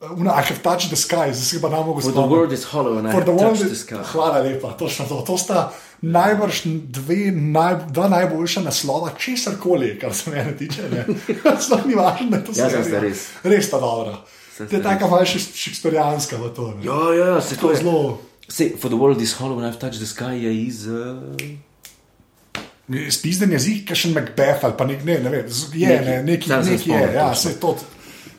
Una, 0.00 0.30
I 0.32 0.40
have 0.40 0.62
touched 0.62 0.88
the 0.88 0.96
sky, 0.96 1.28
zdaj 1.28 1.44
si 1.44 1.60
pa 1.60 1.68
ne 1.68 1.76
mogo 1.76 2.00
For 2.00 2.12
the 2.12 2.24
world 2.24 2.52
is 2.52 2.64
hollow 2.64 2.96
and 2.96 3.06
I 3.08 3.12
have 3.12 3.26
touched 3.26 3.68
the 3.68 3.76
sky. 3.76 4.00
Hvala 4.00 4.40
lepa, 4.40 4.72
točno 4.72 5.04
to. 5.04 5.20
To 5.20 5.36
sta 5.38 5.72
najbrž 6.00 6.62
dve, 6.88 7.28
naj, 7.28 7.74
dva 7.92 8.08
najboljša 8.08 8.60
naslova, 8.64 9.12
česar 9.18 9.58
koli, 9.60 9.98
kar 10.00 10.14
se 10.14 10.30
mene 10.30 10.56
tiče. 10.56 10.88
Sploh 11.64 11.84
ni 11.86 11.94
važno, 11.94 12.30
da 12.30 12.36
je 12.36 12.44
to 12.44 12.52
Ja, 12.56 12.70
serija. 12.70 13.00
res. 13.00 13.26
Res 13.44 13.66
sta 13.68 13.76
dobra. 13.76 14.16
To 14.56 14.64
je 14.76 14.82
taka 14.82 15.04
šek- 15.04 15.52
šekspirijanska 15.54 16.36
v 16.36 16.48
to. 16.56 16.72
ne. 16.80 16.84
Ja, 16.84 17.02
ja, 17.14 17.40
se 17.40 17.56
To 17.56 17.60
to 17.60 17.70
je 17.70 17.76
zelo. 17.76 18.18
Say, 18.48 18.72
for 18.80 18.88
the 18.88 18.96
world 18.96 19.20
is 19.20 19.36
hollow 19.36 19.60
and 19.60 19.68
I've 19.68 19.78
touched 19.78 20.00
the 20.00 20.08
sky 20.08 20.32
je 20.32 20.64
iz. 20.64 20.88
Uh, 20.88 21.20
Spizden 23.10 23.52
jezik, 23.52 23.84
ki 23.86 23.94
še 23.94 24.08
Macbeth 24.10 24.64
ali 24.64 24.74
pa 24.74 24.84
nek, 24.84 25.04
ne, 25.04 25.20
ne 25.22 25.30
vem, 25.30 25.44
je, 25.46 25.88
Neki. 25.88 26.08
ne, 26.08 26.22
neki, 26.26 26.48
sem 26.48 26.64
neki 26.66 26.90
je, 26.90 27.12
ja, 27.14 27.34
se 27.34 27.52
to. 27.60 27.76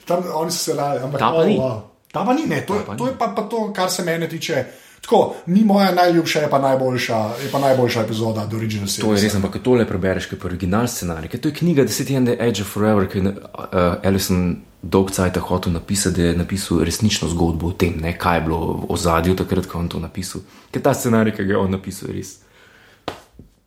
Tam 0.06 0.24
oni 0.34 0.52
so 0.52 0.58
se 0.58 0.74
radi, 0.74 1.04
ampak 1.04 1.20
Ta 1.20 1.30
pa 1.32 1.38
oh, 1.38 1.46
ni. 1.48 1.58
wow. 1.58 1.82
Ta 2.12 2.26
pa 2.26 2.34
ni, 2.34 2.46
ne, 2.46 2.62
to, 2.62 2.76
je- 2.76 2.86
pa 2.86 2.96
to 2.96 3.04
ni. 3.06 3.10
je 3.12 3.18
pa, 3.18 3.28
pa 3.28 3.42
to, 3.44 3.74
kar 3.74 3.90
se 3.90 4.04
mene 4.04 4.30
tiče. 4.30 4.66
Tako, 5.02 5.36
ni 5.46 5.64
moja 5.64 5.92
najljubša, 5.92 6.40
je 6.40 6.50
pa 6.50 6.60
najboljša, 6.60 7.16
je 7.44 7.50
pa 7.52 7.60
najboljša 7.60 8.02
epizoda 8.02 8.46
The 8.48 8.56
Original 8.58 8.88
Series. 8.88 9.02
to 9.02 9.14
je 9.16 9.24
res, 9.24 9.36
ampak 9.36 9.58
tole 9.64 9.86
prebereš, 9.88 10.26
kot 10.30 10.46
original 10.46 10.88
scenarij, 10.88 11.30
ker 11.30 11.40
to 11.40 11.50
je 11.50 11.54
knjiga 11.54 11.84
Deset 11.84 12.12
and 12.12 12.28
the 12.28 12.36
Edge 12.40 12.62
of 12.62 12.68
Forever, 12.68 13.08
ki 13.08 13.18
je 13.18 13.24
uh, 13.24 14.06
Alison 14.06 14.44
dolg 14.82 15.10
cajt 15.12 15.38
hotel 15.38 15.74
napisati, 15.74 16.22
da 16.22 16.28
je 16.28 16.38
napisal 16.38 16.84
resnično 16.84 17.28
zgodbo 17.30 17.68
o 17.68 17.72
tem, 17.72 17.98
ne, 18.02 18.14
kaj 18.18 18.38
je 18.38 18.42
bilo 18.42 18.60
v 18.74 18.86
ozadju 18.90 19.36
takrat, 19.36 19.66
ko 19.66 19.78
je 19.78 19.82
on 19.82 19.90
to 19.90 20.00
napisal. 20.00 20.42
Ker 20.72 20.82
ta 20.82 20.94
scenarij, 20.94 21.34
ki 21.34 21.44
ga 21.46 21.54
je 21.54 21.58
on 21.58 21.72
napisal, 21.72 22.10
je 22.10 22.16
res. 22.16 22.38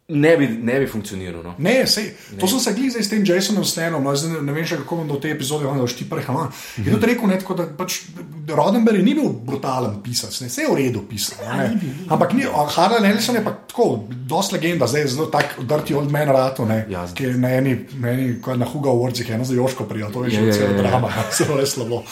Ne 0.07 0.37
bi, 0.37 0.47
ne 0.61 0.81
bi 0.81 0.87
funkcioniral. 0.87 1.41
No. 1.43 1.55
Ne, 1.59 1.87
sej, 1.87 2.11
to 2.37 2.45
sem 2.45 2.61
se 2.61 2.73
glizal 2.75 3.01
s 3.01 3.09
tem 3.09 3.23
Jasonom 3.25 3.65
Stanom, 3.65 4.05
no, 4.05 4.13
zdaj 4.13 4.35
ne, 4.35 4.41
ne 4.43 4.53
vem 4.53 4.67
še 4.67 4.77
kako 4.77 4.97
bom 4.97 5.09
do 5.09 5.17
te 5.17 5.31
epizode, 5.31 5.65
da 5.65 5.73
boš 5.75 5.95
ti 5.97 6.05
prehal. 6.05 6.51
Je 6.77 6.93
tudi 6.93 7.07
rekel, 7.07 7.25
ne, 7.27 7.39
tako, 7.39 7.55
da 7.55 7.65
pač 7.67 8.03
Rodenberg 8.47 9.01
ni 9.01 9.15
bil 9.15 9.31
brutalen 9.33 10.03
pisec, 10.05 10.37
ne, 10.41 10.49
vse 10.49 10.61
je 10.61 10.69
v 10.69 10.77
redu 10.77 11.07
pisal. 11.09 11.41
ne. 11.49 11.71
Ampak 12.07 12.35
ni, 12.35 12.45
a 12.45 12.67
Harlan 12.69 13.01
Ellison 13.03 13.35
je 13.35 13.43
pa 13.43 13.55
tako, 13.65 13.87
dosti 14.29 14.55
legenda, 14.55 14.85
zdaj 14.85 15.01
je 15.01 15.09
zelo 15.09 15.27
tak 15.27 15.57
dirty 15.63 15.97
old 15.97 16.13
man 16.13 16.29
ratu, 16.29 16.67
ne, 16.67 16.85
Ja. 16.87 17.07
ki 17.09 17.25
je 17.25 17.39
na 17.39 17.55
eni, 17.55 17.73
na 17.95 18.11
eni, 18.11 18.41
ko 18.41 18.51
je 18.51 18.59
na 18.59 18.67
Hugo 18.67 18.93
Awardsih, 18.93 19.31
eno 19.31 19.45
za 19.45 19.55
Joško 19.55 19.85
prijel, 19.85 20.13
to 20.13 20.25
je 20.25 20.31
že 20.31 20.37
Ja, 20.37 20.45
ja, 20.45 20.53
cel 20.53 20.67
ja, 20.67 20.71
ja. 20.71 20.83
drama, 20.83 21.09
zelo 21.39 21.57
je 21.57 21.67
slabo. 21.67 22.05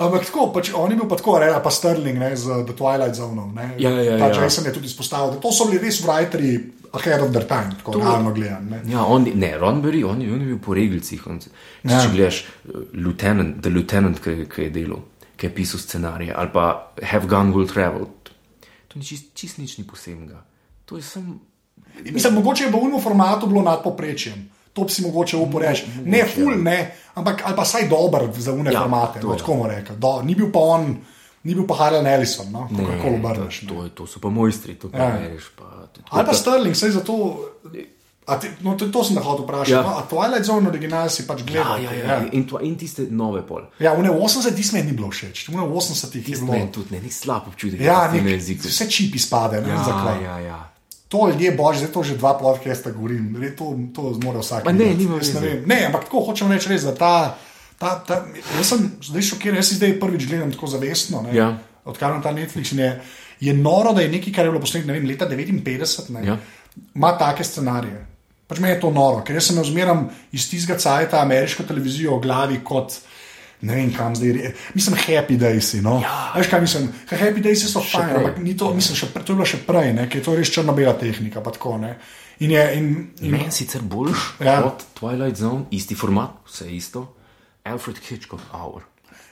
Ampak 0.00 0.24
tako, 0.24 0.46
pač, 0.54 0.70
on 0.74 0.90
je 0.90 0.96
bil 0.96 1.08
pa 1.08 1.16
tako, 1.20 1.38
reda 1.42 1.58
pa 1.60 1.70
Sterling 1.70 2.16
ne, 2.18 2.30
z 2.36 2.62
The 2.64 2.72
Twilight 2.72 3.14
Zone. 3.14 3.42
Ne, 3.54 3.74
Ja, 3.78 3.90
ja, 4.00 4.16
ta 4.18 4.30
ja. 4.32 4.42
Jason 4.42 4.64
je 4.64 4.72
tudi 4.72 4.88
izpostavil, 4.88 5.34
da 5.34 5.40
to 5.40 5.52
so 5.52 5.66
bili 5.68 5.80
res 5.82 6.00
writeri 6.00 6.54
ahead 6.96 7.20
of 7.22 7.30
their 7.34 7.44
time, 7.46 7.76
tako 7.78 7.98
realno 8.00 8.32
gledano. 8.32 8.70
ne. 8.70 8.80
Ja, 8.88 9.04
on, 9.04 9.28
ne, 9.34 9.52
Ronberry, 9.60 10.00
on, 10.04 10.22
on 10.24 10.40
je 10.40 10.46
bil 10.46 10.58
po 10.58 10.74
regalcih. 10.74 11.26
On, 11.26 11.36
ja. 11.36 11.52
Ja. 11.92 12.00
Če 12.00 12.14
gledaš 12.14 12.40
uh, 12.42 12.80
Lieutenant, 12.96 13.60
The 13.62 13.70
Lieutenant, 13.70 14.22
ki, 14.24 14.46
ki 14.48 14.62
je 14.68 14.70
delal, 14.70 15.04
ki 15.36 15.46
je 15.46 15.52
pisal 15.54 15.80
scenarije, 15.80 16.32
ali 16.34 16.50
pa 16.52 16.64
Have 17.12 17.28
Gun 17.28 17.52
Will 17.54 17.68
Travel, 17.68 18.08
to 18.88 18.98
ni 18.98 19.04
čist, 19.06 19.30
čist 19.38 19.60
nič 19.60 19.76
ni 19.78 19.84
posebnega. 19.86 20.40
To 20.90 20.96
je 20.96 21.04
sem. 21.06 21.28
Mislim, 22.08 22.34
mogoče 22.40 22.64
je 22.64 22.72
v 22.72 22.80
unem 22.80 23.00
formatu 23.02 23.46
bilo 23.46 23.62
nad 23.62 23.84
poprečjem. 23.84 24.48
To 24.72 24.84
bi 24.84 24.90
si 24.90 25.02
mogoče 25.02 25.36
uporeči. 25.36 25.84
Ne, 26.04 26.24
ful, 26.26 26.54
ne, 26.56 26.76
ampak 27.14 27.42
ali 27.44 27.56
pa 27.56 27.64
saj 27.64 27.88
dober 27.88 28.28
za 28.32 28.52
une 28.52 28.70
Ja, 28.70 28.80
formate. 28.80 29.20
to 29.20 29.26
No, 29.26 29.32
ja. 29.32 29.38
tako 29.38 29.54
mu 29.54 29.66
rekel. 29.66 29.96
Do, 29.96 30.22
ni 30.22 30.34
bil 30.34 30.50
pa 30.50 30.58
on, 30.60 30.96
ni 31.42 31.54
bil 31.54 31.66
pa 31.66 31.74
Harlan 31.76 32.06
Ellison, 32.06 32.46
no, 32.50 32.68
kako 32.70 33.02
to, 33.02 33.14
obrneš. 33.16 33.62
ne. 33.62 33.68
to, 33.68 33.82
je- 33.82 33.90
to 33.90 34.06
so 34.06 34.20
pa 34.20 34.28
mojstri, 34.28 34.74
to 34.74 34.86
Ja. 34.88 35.10
prebereš. 35.10 35.50
Pa, 35.56 35.64
to, 35.88 36.00
Ali 36.10 36.26
pa 36.26 36.34
Sterling, 36.34 36.76
saj 36.76 36.90
zato. 36.92 37.14
Ti, 38.30 38.46
no, 38.60 38.76
to, 38.76 38.86
to 38.88 39.02
sem 39.02 39.16
te 39.16 39.22
hotel 39.22 39.42
vprašati. 39.42 39.72
Ja. 39.72 39.76
Ja. 39.76 39.82
No, 39.82 39.98
a 39.98 40.06
Twilight 40.06 40.44
Zone 40.44 40.68
original 40.68 41.08
si 41.08 41.26
pač 41.26 41.40
ja, 41.40 41.46
gledal? 41.46 41.82
ja, 41.82 41.90
ja, 41.92 42.22
in, 42.30 42.46
tva- 42.46 42.62
in 42.62 42.76
tiste 42.76 43.02
nove 43.10 43.42
pol. 43.42 43.66
ja 43.80 43.90
v 43.90 44.06
80-ih 44.06 44.54
ti 44.56 44.70
meni 44.72 44.86
ni 44.86 44.92
bilo 44.92 45.10
všeč, 45.10 45.48
v 45.48 45.58
80-ih 45.58 46.22
je 46.24 46.36
bilo. 46.36 46.52
Meni 46.52 46.70
tudi 46.70 46.94
ne, 46.94 47.00
ni 47.00 47.10
slab 47.10 47.48
občutek. 47.48 47.80
Ja, 47.80 48.06
nek, 48.06 48.22
vse 48.38 48.86
čipi 48.86 49.18
spade, 49.18 49.58
ne 49.58 49.66
vem 49.66 49.74
Ja, 49.74 49.82
zakaj. 49.82 50.22
ja, 50.22 50.38
ja. 50.38 50.69
To 51.10 51.26
ljudje, 51.26 51.50
bož, 51.58 51.80
zdaj 51.82 51.90
to 51.90 52.02
že 52.06 52.14
dva 52.16 52.36
podcasta 52.38 52.92
govorim, 52.94 53.34
to, 53.58 53.74
to 53.94 54.02
mora 54.22 54.38
vsak. 54.38 54.62
Ma 54.64 54.72
ne, 54.72 54.92
nima 54.94 55.18
Jaz 55.18 55.34
ne, 55.42 55.56
ne, 55.66 55.78
ampak 55.88 56.04
tako 56.06 56.22
hočem 56.30 56.52
reči, 56.52 56.70
res, 56.70 56.86
da 56.86 56.94
ta, 56.94 57.34
ta, 57.78 57.96
ta, 58.06 58.20
jaz 58.56 58.68
sem 58.70 58.84
zdaj 59.02 59.22
šokiran, 59.32 59.58
jaz 59.58 59.72
si 59.72 59.78
zdaj 59.80 59.96
prvič 59.98 60.28
gledam 60.30 60.52
tako 60.54 60.70
zavestno, 60.70 61.24
ne, 61.26 61.34
Ja. 61.34 61.48
odkar 61.84 62.14
imam 62.14 62.22
ta 62.22 62.30
Netflix. 62.30 62.70
in 62.72 62.78
Je, 63.40 63.54
noro, 63.56 63.92
da 63.92 64.04
je 64.04 64.08
nekaj, 64.12 64.32
kar 64.32 64.44
je 64.44 64.50
bilo 64.50 64.60
posneto, 64.60 64.86
ne 64.86 64.92
vem, 64.92 65.06
leta 65.08 65.26
59, 65.26 66.10
ne, 66.10 66.26
Ja. 66.26 66.36
ima 66.94 67.18
take 67.18 67.44
scenarije. 67.44 68.06
Pač 68.46 68.58
meni 68.58 68.74
je 68.74 68.80
to 68.80 68.90
noro, 68.90 69.24
ker 69.24 69.34
jaz 69.34 69.46
sem 69.46 69.64
zmeram 69.64 70.10
iz 70.32 70.46
tistega 70.50 70.78
cajta 70.78 71.20
ameriško 71.22 71.62
televizijo 71.62 72.16
v 72.18 72.22
glavi 72.22 72.60
kot. 72.64 73.00
Ne 73.62 73.74
vem, 73.76 73.90
kam 73.92 74.14
zdaj 74.16 74.28
je. 74.28 74.54
Mislim, 74.74 74.96
happy 74.96 75.36
days. 75.38 75.74
No? 75.82 75.98
Ja. 76.00 76.32
Veš, 76.36 76.48
kaj 76.48 76.60
mislim? 76.64 76.88
Happy 77.10 77.42
days 77.44 77.66
so 77.68 77.82
fajn, 77.84 78.16
ampak 78.16 78.38
ni 78.40 78.56
to, 78.56 78.72
mislim, 78.74 78.96
še, 78.96 79.10
to 79.12 79.32
je 79.32 79.36
bilo 79.36 79.46
še 79.46 79.60
prej, 79.66 79.92
ne? 79.92 80.08
ker 80.08 80.22
je 80.22 80.24
to 80.24 80.36
res 80.38 80.52
črno-bela 80.54 80.94
tehnika. 80.96 81.42
Tako, 81.44 81.76
ne. 81.78 81.96
in 82.40 82.50
je, 82.50 82.62
in, 82.78 82.86
in, 83.20 83.30
Meni 83.30 83.52
sicer 83.52 83.82
boljš 83.84 84.40
Ja. 84.40 84.62
kot 84.64 84.84
Twilight 84.96 85.36
Zone, 85.36 85.66
isti 85.70 85.94
format, 85.94 86.40
vse 86.48 86.70
isto. 86.72 87.04
Alfred 87.68 88.00
Hitchcock 88.08 88.40
Hour. 88.52 88.86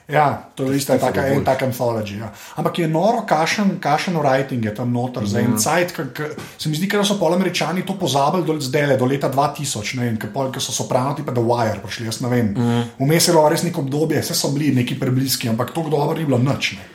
Ja, 0.09 0.25
to 0.55 0.63
je 0.65 0.77
ista, 0.77 0.97
taka, 0.97 1.21
en 1.27 1.43
tak 1.43 1.61
anthology. 1.61 2.17
Ja. 2.17 2.27
Ampak 2.55 2.79
je 2.79 2.87
noro, 2.87 3.21
kašen, 3.23 3.79
kašen 3.79 4.15
writing 4.15 4.63
je 4.63 4.73
tam 4.73 4.89
noter 4.89 5.25
za 5.25 5.39
en 5.39 5.53
cajt. 5.55 5.91
k- 5.91 6.09
k- 6.11 6.29
Se 6.57 6.69
mi 6.69 6.75
zdi, 6.75 6.87
ker 6.87 7.05
so 7.05 7.15
pol 7.15 7.33
američani 7.33 7.83
to 7.83 7.93
pozabili 7.95 8.43
do 8.43 8.57
zdaj, 8.59 8.97
do 8.97 9.05
leta 9.05 9.29
2000, 9.29 9.95
ne 9.95 10.05
vem, 10.05 10.17
ker 10.17 10.29
so 10.57 10.71
soprano 10.73 11.13
tipa 11.13 11.31
The 11.31 11.41
Wire 11.41 11.79
prišli, 11.79 12.05
jaz 12.05 12.21
ne 12.21 12.29
vem. 12.29 12.45
Mhm. 12.47 12.81
Vmes 12.99 13.27
je 13.27 13.33
bilo 13.33 13.49
res 13.49 13.63
neko 13.63 13.81
obdobje, 13.81 14.19
vse 14.19 14.33
so 14.35 14.49
bili 14.49 14.73
neki 14.73 14.99
prebliski, 14.99 15.49
ampak 15.49 15.71
to 15.71 15.83
dobro 15.83 16.17
ni 16.17 16.25
bilo 16.25 16.37
nič. 16.39 16.73
Ne. 16.73 16.85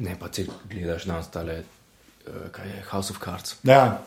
Ne, 0.00 0.14
pa 0.14 0.28
če 0.28 0.44
gledaš 0.64 1.06
na 1.06 1.18
ostale, 1.18 1.62
uh, 2.24 2.50
kaj 2.50 2.66
je 2.66 2.82
House 2.88 3.10
of 3.10 3.18
Cards. 3.18 3.54
Ja. 3.62 3.98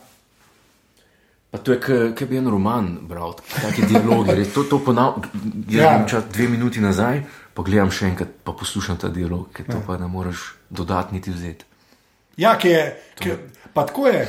Pa 1.50 1.58
to 1.58 1.72
je, 1.72 1.80
kot 2.10 2.24
bi 2.24 2.38
en 2.38 2.48
roman 2.48 2.98
bral, 3.02 3.34
taki 3.52 3.82
dialogi. 3.82 4.32
res, 4.32 4.52
To, 4.54 4.62
to 4.64 4.78
ponavljam, 4.78 5.28
Ja. 5.68 6.00
ja. 6.02 6.20
dve 6.22 6.48
minuti 6.48 6.80
nazaj, 6.80 7.20
pa 7.54 7.62
gledam 7.62 7.90
še 7.90 8.12
enkrat, 8.12 8.32
pa 8.44 8.52
poslušam 8.52 8.96
ta 8.98 9.08
dialog, 9.08 9.48
ker 9.52 9.66
to 9.66 9.78
ja. 9.80 9.84
pa 9.86 9.98
ne 10.00 10.08
moreš 10.08 10.52
dodatni 10.70 11.20
ti 11.20 11.30
vzeti. 11.30 11.68
Ja, 12.40 12.54
ki 12.56 12.68
je, 12.72 12.84
ki, 13.20 13.34
pa 13.76 13.82
tako 13.84 14.06
je. 14.08 14.22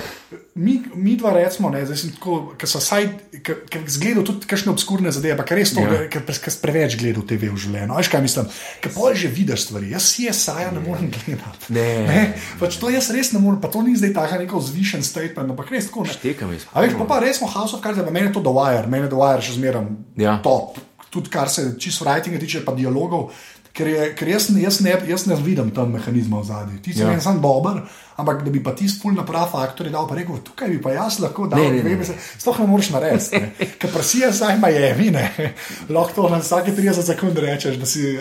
Mi, 0.60 0.74
mi 0.92 1.14
dva 1.16 1.32
recimo, 1.38 1.70
ne, 1.72 1.86
zdaj 1.88 1.98
sem 2.02 2.10
tako, 2.12 2.52
ker 2.60 2.68
so 2.68 2.82
vsaj, 2.84 3.06
ker 3.48 3.86
zgledal 3.88 4.26
tudi 4.28 4.44
kakšne 4.44 4.74
obskurne 4.74 5.08
zadeve, 5.16 5.38
pa 5.40 5.46
ker 5.48 5.56
res 5.56 5.72
to, 5.72 5.80
Ja. 5.80 5.88
ja. 6.04 6.10
ker, 6.12 6.26
ker 6.28 6.52
sem 6.52 6.60
preveč 6.66 6.98
gledal 7.00 7.24
TV 7.24 7.48
v 7.48 7.56
življenju. 7.64 7.96
Veš 7.96 8.12
kaj 8.12 8.26
mislim? 8.28 8.52
Ker 8.84 8.92
pol 8.92 9.16
že 9.16 9.32
vidiš 9.32 9.70
stvari. 9.70 9.94
Jaz 9.96 10.04
si 10.12 10.28
je 10.28 10.36
saja 10.36 10.68
ne 10.76 10.84
morem 10.84 11.08
gledati. 11.16 11.72
Ne. 11.72 11.88
ne? 12.04 12.22
Pač 12.60 12.76
to 12.76 12.92
jaz 12.92 13.08
res 13.16 13.32
ne 13.32 13.40
morem, 13.40 13.64
pa 13.64 13.72
to 13.72 13.80
ni 13.88 13.96
zdaj 13.96 14.12
tako 14.20 14.44
neko 14.44 14.60
zvišen 14.68 15.00
statement, 15.00 15.56
ampak 15.56 15.72
res 15.72 15.88
tako. 15.88 16.04
ne. 16.04 16.12
Štekam 16.12 16.52
jaz. 16.52 16.68
A 16.76 16.84
veš, 16.84 17.00
pa, 17.00 17.08
pa 17.08 17.24
res 17.24 17.40
smo 17.40 17.48
House 17.48 17.72
of 17.72 17.80
Cards, 17.80 18.04
da 18.04 18.12
meni 18.12 18.28
je 18.28 18.36
to 18.36 18.44
The 18.44 18.52
Wire, 18.52 18.84
meni 18.92 19.08
je 19.08 19.16
The 19.16 19.22
Wire 19.24 19.40
še 19.48 19.56
zmeraj 19.56 19.88
Ja. 20.20 20.42
top. 20.44 20.76
Tudi 21.14 21.30
kar 21.30 21.50
se 21.50 21.76
čisto 21.80 22.06
writinga 22.06 22.40
tiče, 22.42 22.64
pa 22.66 22.74
dialogov. 22.74 23.30
Ker, 23.74 23.88
je, 23.90 24.04
ker 24.14 24.28
jaz, 24.30 24.48
jaz, 24.54 24.80
ne, 24.82 24.92
jaz 25.10 25.24
ne 25.26 25.36
vidim 25.36 25.72
tam 25.74 25.90
mehanizma 25.92 26.40
v 26.40 26.46
zadnji. 26.46 26.82
Ti 26.82 26.94
si 26.94 27.02
Ja. 27.02 27.10
en 27.10 27.22
sam 27.22 27.40
dober, 27.42 27.80
ampak 28.18 28.44
da 28.46 28.52
bi 28.52 28.62
pa 28.64 28.70
ti 28.72 28.86
spul 28.86 29.14
na 29.14 29.24
prav 29.26 29.50
faktor 29.50 29.90
dal, 29.90 30.06
pa 30.08 30.14
rekel, 30.16 30.38
tukaj 30.46 30.70
bi 30.70 30.78
pa 30.78 30.92
jaz 30.92 31.18
lahko 31.20 31.48
dal, 31.48 31.58
Ne, 31.60 31.82
ne, 31.82 31.96
ne. 31.98 32.06
Sploh 32.38 32.60
ne 32.60 32.68
moreš 32.68 32.90
narediti. 32.94 33.34
ne. 33.34 33.50
Ker 33.80 33.90
pa 33.92 34.04
si 34.04 34.20
jaz 34.22 34.38
zdaj 34.38 34.58
Miami, 34.58 35.10
ne. 35.12 35.54
Lahko 35.90 36.14
to 36.16 36.30
na 36.30 36.38
vsake 36.38 36.70
30 36.72 37.02
sekund 37.04 37.38
rečeš, 37.38 37.76
da 37.78 37.86
si. 37.86 38.20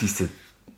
Tiste, 0.00 0.28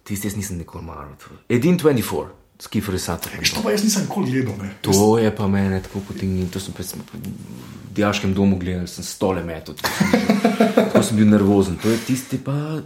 tiste 0.05 0.27
jaz 0.27 0.37
nisem 0.37 0.59
nikoli 0.59 0.83
maral. 0.85 1.15
Edin 1.49 1.79
24, 1.79 2.27
Skifer 2.59 2.99
Sutherland. 2.99 3.47
To 3.55 3.63
pa 3.63 3.71
jaz 3.71 3.85
nisem 3.85 4.03
nikoli 4.03 4.31
gledal. 4.33 4.57
Ne. 4.59 4.71
To 4.83 5.19
je 5.19 5.31
pa 5.31 5.47
mene 5.47 5.79
tako 5.83 6.01
potegnilo. 6.01 6.49
To 6.51 6.61
sem 6.61 6.75
pa 6.75 6.83
sem 6.83 6.99
v 6.99 7.31
dijaškem 7.95 8.35
domu 8.35 8.59
gledal, 8.59 8.87
sem 8.87 9.05
stole 9.05 9.43
bil- 9.43 9.79
Tako 10.91 11.03
sem 11.03 11.17
bil 11.17 11.27
nervozen. 11.29 11.79
To 11.79 11.91
je 11.91 11.99
tisti 11.99 12.39
pa. 12.39 12.83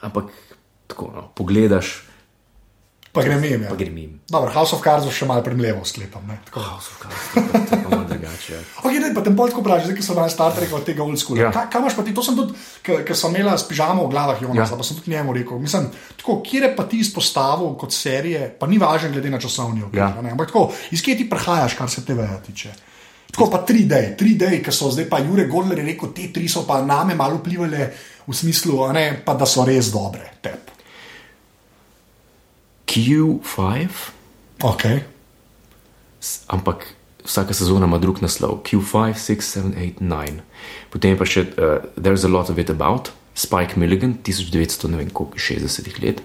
Ampak 0.00 0.32
tako, 0.86 1.12
no, 1.14 1.22
pogledaš, 1.34 2.04
Pa 3.14 3.22
grem 3.22 3.44
jim. 3.46 3.62
Ja. 3.62 3.68
pa 3.70 3.76
grem 3.78 3.98
jim. 3.98 4.12
Dobro, 4.26 4.50
House 4.50 4.74
of 4.74 4.82
Cards 4.82 5.06
še 5.14 5.26
malo 5.30 5.44
premlevo 5.46 5.84
sklepam. 5.86 6.24
Ne. 6.26 6.40
Tako. 6.48 6.60
Oh, 6.60 6.78
so 6.82 6.96
kaj, 6.98 7.14
to 7.38 7.76
pa 7.78 7.88
malo 7.92 8.08
drugače. 8.10 8.56
ja. 8.56 8.60
Ok, 8.84 8.90
ne, 8.98 9.12
pa 9.14 9.22
tem 9.22 9.36
tako 9.38 9.62
vprašaj, 9.62 9.86
zdaj, 9.86 9.96
ki 9.96 10.02
so 10.02 10.16
danes 10.18 10.34
Star 10.34 10.50
Trek 10.56 10.72
od 10.74 10.82
tega 10.82 11.04
old 11.06 11.14
school. 11.22 11.38
Ja. 11.38 11.52
Kaj, 11.54 11.68
kaj 11.70 11.84
imaš 11.84 11.94
pa 11.94 12.02
ti? 12.02 12.14
To 12.16 12.24
sem 12.26 12.34
tudi, 12.34 12.58
ker 12.82 13.14
sem 13.14 13.30
imela 13.30 13.54
s 13.54 13.68
pižamo 13.70 14.02
v 14.02 14.10
glavah, 14.10 14.42
Jonas, 14.42 14.74
Ja. 14.74 14.76
pa 14.76 14.82
sem 14.82 14.98
tudi 14.98 15.14
njemu 15.14 15.30
rekel. 15.32 15.62
Mislim, 15.62 15.86
tako, 16.18 16.40
kje 16.42 16.74
pa 16.74 16.88
ti 16.90 16.98
izpostavil 17.06 17.78
kot 17.78 17.94
serije, 17.94 18.50
pa 18.58 18.66
ni 18.66 18.82
važno 18.82 19.14
glede 19.14 19.30
na 19.30 19.38
časovni 19.38 19.86
okvir. 19.86 20.02
Ja. 20.02 20.10
ne, 20.18 20.34
Ampak 20.34 20.50
tako, 20.50 20.72
iz 20.90 20.98
kje 20.98 21.22
ti 21.22 21.30
prihajaš, 21.30 21.78
kar 21.78 21.86
se 21.86 22.02
tebe 22.02 22.26
tiče? 22.42 22.74
Tako 23.30 23.50
pa 23.50 23.62
3D, 23.66 24.18
3D, 24.18 24.62
ki 24.62 24.74
so 24.74 24.90
zdaj 24.90 25.08
pa 25.10 25.22
Jure 25.22 25.46
Godler 25.46 25.78
je 25.78 25.86
rekel, 25.86 26.10
te 26.14 26.28
tri 26.34 26.50
so 26.50 26.66
pa 26.66 26.82
name 26.82 27.14
malo 27.14 27.38
vplivali 27.38 27.82
v 28.26 28.34
smislu, 28.34 28.92
ne, 28.94 29.22
pa 29.22 29.34
da 29.34 29.46
so 29.46 29.62
res 29.66 29.90
dobre. 29.94 30.34
Tep. 30.42 30.73
Q5, 32.94 33.88
Okay. 34.62 35.02
ampak 36.46 36.94
vsaka 37.24 37.54
sezona 37.54 37.86
ima 37.86 37.98
drug 37.98 38.22
naslov. 38.22 38.62
Q5, 38.62 39.18
6, 39.18 39.42
7, 39.42 39.74
8, 39.76 40.00
9. 40.00 40.40
Potem 40.90 41.10
je 41.10 41.18
pa 41.18 41.26
še 41.26 41.40
uh, 41.58 41.82
There's 41.98 42.24
a 42.24 42.30
lot 42.30 42.48
of 42.50 42.58
it 42.58 42.70
about, 42.70 43.10
Spike 43.34 43.74
Milligan, 43.76 44.14
1900, 44.22 44.88
ne 44.88 44.96
vem 45.02 45.10
koliko, 45.10 45.38
60 45.38 45.98
let. 46.02 46.22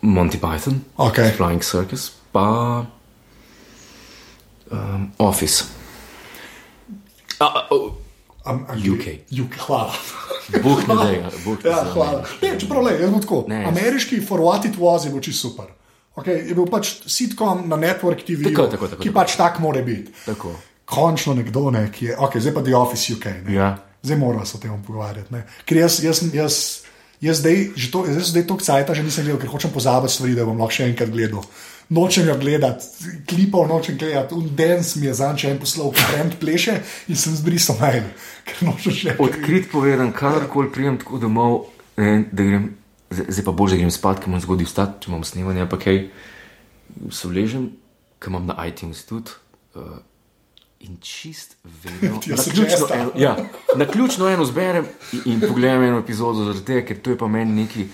Monty 0.00 0.38
Python, 0.38 0.84
Okej. 0.96 1.32
Flying 1.36 1.64
Circus, 1.64 2.12
pa 2.32 2.84
um, 4.70 5.12
Office. 5.18 5.64
A, 7.40 7.44
a, 7.44 7.60
o, 7.72 7.96
Am, 8.44 8.64
am, 8.68 8.78
UK. 8.78 9.06
UK, 9.30 9.58
hvala. 9.66 9.92
Bog 10.62 10.78
ne 10.88 10.94
da, 10.94 11.70
Ja, 11.70 11.84
hvala. 11.92 12.22
Ne, 12.42 12.54
čeprav 12.58 12.82
le, 12.82 12.94
jaz 13.00 13.10
bom 13.12 13.20
tako. 13.22 13.44
Ne. 13.48 13.64
Ameriški 13.68 14.20
For 14.26 14.40
What 14.40 14.64
It 14.66 14.78
Was 14.80 15.04
je 15.04 15.12
bil 15.12 15.20
čisto 15.20 15.48
super. 15.48 15.68
Okay, 16.16 16.48
je 16.48 16.54
bil 16.54 16.66
pač 16.66 16.94
sitcom 17.06 17.68
na 17.70 17.76
Network 17.78 18.24
TV, 18.26 18.48
Tako, 18.50 18.66
tako, 18.66 18.88
tako, 18.88 19.02
ki 19.02 19.08
tako. 19.08 19.18
pač 19.20 19.36
tak 19.38 19.60
mora 19.62 19.82
biti. 19.84 20.10
Tako. 20.26 20.54
Končno 20.84 21.34
nekdo, 21.38 21.68
ne, 21.70 21.84
ki 21.92 22.10
je, 22.10 22.16
okay, 22.18 22.40
zdaj 22.42 22.54
pa 22.56 22.62
The 22.66 22.74
Office 22.76 23.12
UK. 23.14 23.26
Ne. 23.46 23.54
Ja. 23.54 23.68
Zdaj 24.02 24.18
moramo 24.18 24.44
se 24.44 24.56
o 24.56 24.60
tem 24.60 24.82
pogovarjati. 24.82 25.30
Ne. 25.34 25.44
Ker 25.64 25.76
jaz, 25.76 26.00
jaz, 26.02 26.22
jaz, 26.34 26.56
jaz 27.20 27.38
zdaj, 27.44 27.60
že 27.76 27.90
to, 27.92 28.02
jaz 28.08 28.32
zdaj 28.32 28.46
toliko 28.48 28.64
cajta 28.64 28.94
že 28.96 29.04
nisem 29.06 29.24
gledal, 29.28 29.40
ker 29.40 29.52
hočem 29.52 29.70
pozabiti 29.70 30.16
stvari, 30.16 30.34
da 30.34 30.48
bom 30.48 30.58
lahko 30.58 30.74
še 30.80 30.88
enkrat 30.90 31.12
gledal. 31.14 31.44
Nočem 31.90 32.28
jo 32.28 32.36
gledati, 32.38 32.86
klipov 33.26 33.66
nočem 33.68 33.96
gledati, 33.98 34.34
un 34.34 34.50
dens 34.56 34.94
mi 34.96 35.08
je 35.08 35.14
zanj 35.18 35.48
en 35.48 35.58
poslal, 35.58 35.90
ki 35.90 36.04
trend 36.12 36.36
pleše 36.38 36.76
in 37.10 37.18
sem 37.18 37.34
zbrisal 37.34 37.80
mail, 37.80 38.04
ker 38.46 38.68
nočem 38.68 38.94
še. 38.94 39.14
Odkrit 39.18 39.66
povedan, 39.72 40.12
kadarkoli 40.14 40.70
prijem 40.70 41.00
tako 41.02 41.18
domov, 41.18 41.56
ne, 41.98 42.28
da 42.30 42.46
grem, 42.46 42.68
zdaj 43.10 43.42
pa 43.46 43.54
bož, 43.58 43.74
da 43.74 43.80
grem 43.82 43.90
spat, 43.90 44.22
ker 44.22 44.30
imam 44.30 44.44
zgodaj 44.44 44.70
vstati, 44.70 45.02
če 45.02 45.10
imam 45.10 45.26
snemanje, 45.26 45.66
ampak 45.66 45.82
kaj, 45.88 45.98
se 47.10 47.32
vležem, 47.32 47.66
ker 48.22 48.30
imam 48.34 48.46
na 48.52 48.58
iTunes 48.70 49.02
tudi. 49.10 49.34
Uh, 49.74 49.98
In 50.80 50.96
čist 51.04 51.58
vedno, 51.82 52.20
je 52.26 52.36
naključno 52.36 52.86
eno, 52.94 53.10
ja, 53.16 53.34
naključno 53.76 54.28
eno 54.28 54.44
zberem 54.44 54.86
in, 55.12 55.20
in 55.24 55.40
pogledam 55.40 55.82
eno 55.82 55.98
epizodo, 55.98 56.44
zaradi 56.44 56.64
tega, 56.64 56.86
ker 56.88 57.02
to 57.02 57.12
je 57.12 57.18
pa 57.18 57.28
meni 57.28 57.62
neki. 57.62 57.84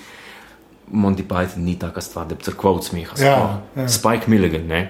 Monty 0.88 1.22
Python 1.22 1.64
ni 1.64 1.74
taka 1.74 2.00
stvar, 2.00 2.26
da 2.26 2.34
bi 2.34 2.42
crkval 2.42 2.74
od 2.74 2.84
smeha. 2.84 3.14
Ja, 3.18 3.36
ja. 3.74 3.88
Spike 3.88 4.28
Milligan, 4.28 4.66
ne? 4.66 4.84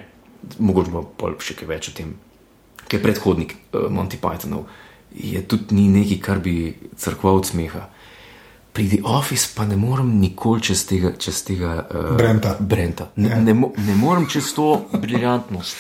mogoče 0.59 0.91
bo 0.91 1.01
pol 1.03 1.35
še 1.41 1.55
kaj 1.55 1.67
več 1.67 1.89
o 1.89 1.93
tem, 1.93 2.13
ki 2.87 2.97
je 2.97 3.03
predhodnik 3.03 3.57
uh, 3.73 3.89
Monty 3.91 4.17
Pythonov, 4.17 4.67
je 5.11 5.41
tudi 5.43 5.75
ni 5.75 5.89
nekaj, 5.91 6.19
kar 6.21 6.39
bi 6.39 6.53
crkval 6.95 7.41
od 7.41 7.47
smeha. 7.47 7.87
Pri 8.71 8.85
The 8.87 9.01
Office 9.03 9.55
pa 9.57 9.65
ne 9.65 9.75
morem 9.75 10.21
nikoli 10.21 10.61
čez 10.63 10.85
tega, 10.85 11.15
čez 11.17 11.41
tega 11.43 11.81
uh, 11.83 12.11
Brenta. 12.15 12.57
Brenta. 12.61 13.09
Ne, 13.17 13.31
Ja. 13.31 13.41
ne, 13.41 13.55
mo- 13.55 13.73
ne 13.79 13.95
morem 13.97 14.27
čez 14.27 14.53
to 14.53 14.67
briljantnost. 14.93 15.77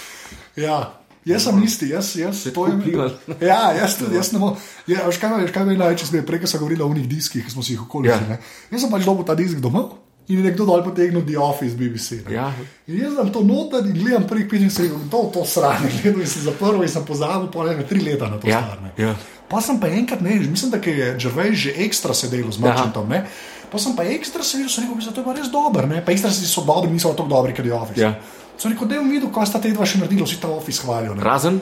Ja, 0.56 0.94
jaz 1.24 1.44
sem 1.44 1.60
isti, 1.62 1.90
jaz, 1.92 2.14
jaz 2.16 2.40
to 2.42 2.50
tako 2.50 2.66
je 2.66 2.76
vplivalo. 2.78 3.36
Ja, 3.44 3.76
jaz 3.76 3.98
tudi, 4.00 4.16
jaz 4.16 4.32
ne 4.32 4.40
morem. 4.40 4.56
Ja, 4.88 5.04
veš, 5.04 5.20
kaj, 5.20 5.36
veš, 5.42 5.52
kaj 5.52 5.68
največ 5.68 6.06
zmede, 6.08 6.24
prej 6.26 6.40
ko 6.40 6.46
sem 6.48 6.58
govoril 6.58 6.82
o 6.82 6.88
unih 6.88 7.04
diskih, 7.06 7.44
ki 7.44 7.52
smo 7.52 7.60
si 7.62 7.76
jih 7.76 7.84
okoli. 7.84 8.08
Ja. 8.08 8.16
Ja. 8.24 8.40
Jaz 8.72 8.80
sem 8.80 8.90
pač 8.90 9.04
dobil 9.04 9.28
ta 9.28 9.36
disk 9.36 9.60
domov 9.60 9.92
in 10.28 10.42
nekdo 10.42 10.64
dol 10.64 10.82
potegnil 10.82 11.22
The 11.22 11.38
Office 11.38 11.74
BBC. 11.74 12.24
ne. 12.26 12.34
Ja. 12.34 12.52
In 12.86 12.98
jaz 12.98 13.14
sem 13.14 13.32
to 13.32 13.40
noter 13.42 13.78
in 13.80 13.94
gledam 13.94 14.26
prvih 14.26 14.48
pet 14.50 14.60
in 14.60 14.70
se 14.70 14.82
rekel, 14.82 14.98
to, 15.10 15.30
to 15.32 15.44
sranje, 15.44 15.90
gledal 16.02 16.26
sem 16.26 16.42
zaprl 16.42 16.82
in 16.82 16.88
sem 16.88 17.04
pozabil, 17.04 17.48
pa 17.48 17.64
ne, 17.64 17.84
tri 17.84 18.00
leta 18.00 18.26
na 18.26 18.38
to 18.38 18.48
Ja, 18.48 18.60
stvar. 18.60 18.80
ne. 18.82 18.90
ja. 18.98 19.14
Pa 19.48 19.60
sem 19.60 19.78
pa 19.78 19.86
enkrat, 19.88 20.20
ne, 20.20 20.34
mislim, 20.42 20.70
da 20.70 20.80
je 20.82 21.14
Gervais 21.18 21.54
že 21.54 21.70
ekstra 21.76 22.10
sedel 22.12 22.50
z 22.50 22.58
Merchantom, 22.58 23.08
ne. 23.08 23.24
Pa 23.70 23.78
sem 23.78 23.94
pa 23.94 24.02
ekstra 24.04 24.42
sedel, 24.42 24.68
sem 24.68 24.84
rekel, 24.84 24.96
"Mislim, 24.96 25.14
to 25.14 25.20
je 25.20 25.24
pa 25.24 25.32
res 25.32 25.48
dober, 25.48 25.86
ne. 25.88 26.02
Pa 26.02 26.12
ekstra 26.12 26.30
so 26.30 26.64
dobri, 26.64 26.90
niso 26.90 27.14
tako 27.14 27.28
dobri, 27.28 27.54
kot 27.54 27.64
je 27.64 27.72
Office. 27.72 28.00
Ja. 28.00 28.14
Sem 28.58 28.72
rekel, 28.72 28.88
da 28.88 28.94
je 28.94 29.04
videl, 29.04 29.30
kaj 29.30 29.46
sta 29.46 29.58
te 29.58 29.70
dva 29.70 29.86
še 29.86 29.98
naredila, 29.98 30.26
vsi 30.26 30.40
ta 30.40 30.48
Office 30.48 30.82
hvalijo. 30.82 31.14
ne. 31.14 31.22
Razen 31.22 31.60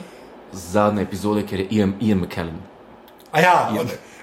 zadnje 0.53 1.01
epizode, 1.01 1.43
ker 1.43 1.59
je 1.59 1.67
Ian, 1.71 1.93
Ian 2.01 2.19
McKellen. 2.19 2.57
A 3.31 3.39
ja, 3.41 3.69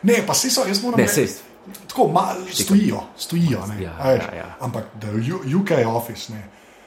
ne, 0.03 0.15
pa 0.27 0.33
vsi 0.33 0.51
so, 0.51 0.65
jaz 0.67 0.83
moram 0.83 0.99
Ne, 0.99 1.07
reči-. 1.07 1.52
Tako 1.89 2.09
malo 2.09 2.47
stojijo, 2.53 3.01
stojijo. 3.17 3.67
Ne, 3.67 3.83
Ja, 3.83 3.97
veš. 4.05 4.23
ja, 4.23 4.37
ja. 4.37 4.57
Ampak 4.61 4.85
da 4.95 5.07
je 5.09 5.35
UK 5.57 5.71
office. 5.87 6.33
Ne, 6.33 6.43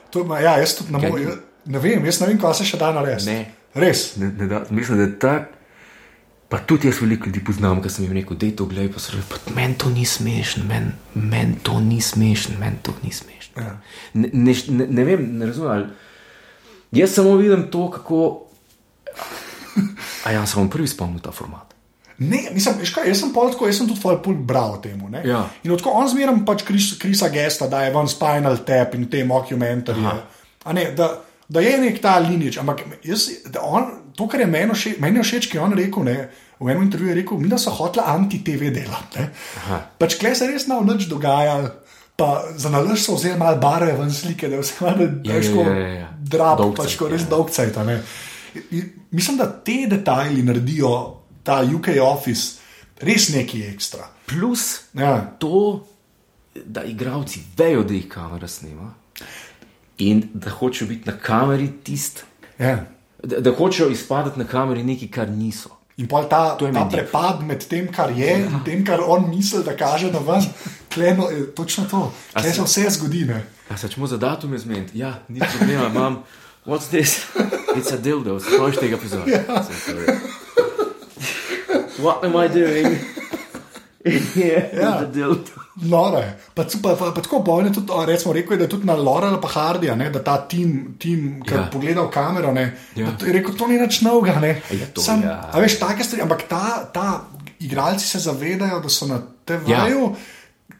to, 0.09 0.23
ma- 0.23 0.39
ja, 0.39 0.57
jaz 0.57 0.75
tudi 0.75 0.93
ne 0.93 1.09
morem. 1.09 1.39
Ne 1.65 1.79
vem, 1.79 2.05
jaz 2.05 2.19
ne 2.19 2.27
vem, 2.27 2.39
kaj 2.39 2.53
se 2.53 2.65
še 2.65 2.77
da 2.77 2.91
narediti. 2.91 3.25
Ne. 3.25 3.51
Res. 3.75 4.15
Ne, 4.15 4.27
ne 4.29 4.47
da, 4.47 4.63
mislim, 4.69 4.97
da 4.97 5.03
je 5.03 5.19
ta. 5.19 5.33
Pa 6.47 6.59
tudi 6.59 6.87
jaz 6.87 6.99
veliko 7.01 7.25
ljudi 7.25 7.41
poznam, 7.43 7.81
ki 7.81 7.89
sem 7.89 8.05
jim 8.05 8.13
rekel, 8.13 8.37
da 8.37 8.45
je 8.45 8.55
to 8.55 8.65
gledaj, 8.65 8.91
pa 8.93 8.99
so 8.99 9.11
rekli, 9.11 9.39
"Pa 9.45 9.51
meni 9.51 9.73
to 9.75 9.89
ni 9.89 10.05
smešno, 10.05 10.63
meni 10.63 10.91
men 11.15 11.55
to 11.55 11.79
ni 11.79 12.01
smešno, 12.01 12.59
meni 12.59 12.77
to 12.81 12.93
ni 13.01 13.11
smešno. 13.11 13.61
Ja. 13.61 13.77
Ne, 14.13 14.29
ne, 14.33 14.53
ne, 14.69 14.87
ne 14.87 15.03
vem, 15.03 15.37
ne 15.37 15.45
razumem. 15.45 15.89
Jaz 16.91 17.11
samo 17.11 17.35
vidim 17.35 17.71
to, 17.71 17.89
kako. 17.89 18.41
A 20.23 20.31
ja, 20.31 20.45
sem 20.45 20.69
prvi 20.69 20.87
spomnil 20.87 21.19
ta 21.19 21.31
format. 21.31 21.64
Ne, 22.17 22.39
mislim, 22.53 22.79
kaj, 22.95 23.09
jaz 23.11 23.19
sem 23.19 23.33
pol 23.35 23.49
tako, 23.51 23.67
jaz 23.67 23.77
sem 23.81 23.87
tudi 23.89 23.99
pol 23.99 24.21
pol 24.23 24.37
bral 24.39 24.77
o 24.77 24.79
tem. 24.79 25.01
Ja. 25.25 25.41
In 25.63 25.73
tako 25.75 25.91
on 25.99 26.07
zmeraj 26.07 26.37
pač 26.47 26.63
Kris, 26.63 26.93
Krisa 27.01 27.27
Gesta, 27.29 27.67
da 27.67 27.81
je 27.83 27.91
ven 27.91 28.07
Spinal 28.07 28.57
Tap 28.67 28.95
in 28.95 29.09
te 29.11 29.23
mockumentarije. 29.27 30.15
A 30.65 30.73
Ne, 30.73 30.91
da, 30.95 31.09
da 31.49 31.61
je 31.61 31.77
nek 31.77 31.99
ta 32.01 32.17
linič, 32.19 32.57
ampak 32.57 32.81
jaz, 33.03 33.27
on, 33.61 33.91
to, 34.15 34.27
kar 34.27 34.39
je 34.39 34.47
meni 34.47 34.73
všeč, 34.73 34.99
meni 35.03 35.21
všeč, 35.21 35.49
ki 35.51 35.57
je 35.57 35.61
on 35.61 35.75
rekel, 35.77 36.03
ne, 36.07 36.15
v 36.59 36.69
enem 36.71 36.85
intervjuju 36.87 37.11
je 37.11 37.17
rekel, 37.19 37.37
mi 37.37 37.51
da 37.51 37.57
so 37.61 37.69
hotla 37.75 38.07
anti-TV 38.15 38.71
delati. 38.73 39.19
ne. 39.19 39.81
Pač 39.99 40.15
kle 40.17 40.31
se 40.35 40.47
res 40.47 40.67
na 40.71 40.79
noč 40.81 41.09
dogajalo. 41.11 41.69
Pa 42.15 42.45
za 42.55 42.69
nalož 42.71 43.01
so 43.03 43.17
vzeli 43.19 43.35
malo 43.35 43.59
barve 43.59 43.91
ven 43.91 44.07
slike, 44.07 44.47
da 44.47 44.55
je 44.55 44.61
vse 44.63 44.75
malo 44.79 45.03
Ja, 45.27 45.35
ja, 45.35 45.73
ja, 45.75 45.87
ja, 45.99 46.07
drab, 46.15 46.61
pač 46.77 46.95
ko 46.95 47.09
res 47.11 47.27
dolg 47.27 47.51
cajt. 47.51 47.75
a 47.77 47.83
ne. 47.83 47.97
In 48.71 48.93
Mislim, 49.11 49.37
da 49.37 49.45
te 49.51 49.85
detajli 49.91 50.43
naredijo 50.43 50.89
ta 51.45 51.61
UK 51.75 51.87
Office 52.01 52.57
res 53.01 53.29
nekaj 53.29 53.61
ekstra. 53.69 54.07
Plus 54.25 54.81
Ja. 54.93 55.21
to, 55.39 55.85
da 56.65 56.83
igravci 56.83 57.39
vejo, 57.57 57.83
da 57.83 57.93
jih 57.93 58.07
kamera 58.09 58.47
snema 58.47 58.93
in 59.97 60.29
da 60.33 60.49
hočejo 60.49 60.87
biti 60.87 61.09
na 61.09 61.17
kameri 61.17 61.69
tisti, 61.83 62.21
Ja. 62.59 62.85
da, 63.23 63.39
da 63.39 63.51
hočejo 63.51 63.89
izpadati 63.89 64.39
na 64.39 64.45
kameri 64.45 64.83
nekaj, 64.83 65.07
kar 65.07 65.29
niso. 65.29 65.69
In 65.97 66.07
pa 66.07 66.23
ta, 66.23 66.57
ta 66.57 66.65
div. 66.67 66.91
prepad 66.91 67.43
med 67.43 67.67
tem, 67.67 67.87
kar 67.87 68.11
je 68.11 68.27
ja. 68.27 68.37
in 68.37 68.59
tem, 68.65 68.85
kar 68.85 68.99
on 69.07 69.29
misli, 69.29 69.63
da 69.63 69.77
kaže 69.77 70.11
na 70.11 70.19
ven, 70.19 70.43
kleno, 70.93 71.29
je 71.29 71.45
točno 71.55 71.85
to. 71.85 72.11
Tle 72.33 72.53
se 72.53 72.61
vse 72.61 72.89
zgodi. 72.89 73.25
Ne? 73.25 73.45
A 73.69 73.77
se 73.77 73.87
čemo 73.89 74.07
za 74.07 74.17
datum 74.17 74.53
izmeniti? 74.55 74.99
Ja, 74.99 75.19
ni 75.29 75.39
problema, 75.57 75.87
imam. 75.87 76.23
What's 76.65 76.87
this? 76.89 77.21
It's 77.77 77.93
a 77.93 77.97
dildo, 77.97 78.39
sprožiš 78.39 78.79
tega 78.79 78.95
epizoda. 78.95 79.25
Yeah. 79.25 80.34
What 81.97 82.23
am 82.25 82.35
I 82.35 82.47
doing? 82.47 82.97
yeah, 84.35 84.63
Ja. 85.15 85.29
Noro 85.75 86.17
je. 86.17 86.37
Pa, 86.53 86.63
pa, 86.81 86.95
pa, 86.95 87.11
pa 87.11 87.21
tako 87.21 87.39
bojno 87.39 87.69
tudi, 87.69 87.91
recimo, 88.05 88.33
rekel 88.33 88.53
je, 88.53 88.57
da 88.57 88.63
je 88.63 88.69
tudi 88.69 88.85
na 88.85 88.95
Lorela 88.95 89.41
pa 89.41 89.47
Hardija, 89.47 89.95
ne, 89.95 90.09
da 90.09 90.23
ta 90.23 90.37
tim, 90.47 90.95
tim 90.99 91.41
ki 91.43 91.53
Ja. 91.53 91.59
ja. 91.59 91.69
pogleda 91.71 92.01
v 92.01 92.09
kamero, 92.11 92.53
ne, 92.53 92.77
Ja. 92.95 93.05
ja. 93.05 93.27
je 93.27 93.33
rekel, 93.33 93.55
to 93.57 93.67
ni 93.67 93.79
nič 93.79 94.01
novega. 94.01 94.39
Ne. 94.39 94.61
Ja, 94.71 94.85
to 94.93 95.01
Sam, 95.01 95.23
ja. 95.23 95.49
A 95.51 95.59
veš, 95.59 95.79
take 95.79 96.03
stvari, 96.03 96.21
ampak 96.21 96.47
ta, 96.47 96.85
ta 96.93 97.25
igralci 97.59 98.07
se 98.07 98.19
zavedajo, 98.19 98.79
da 98.79 98.89
so 98.89 99.07
na 99.07 99.19
te 99.45 99.57
vaju. 99.57 100.15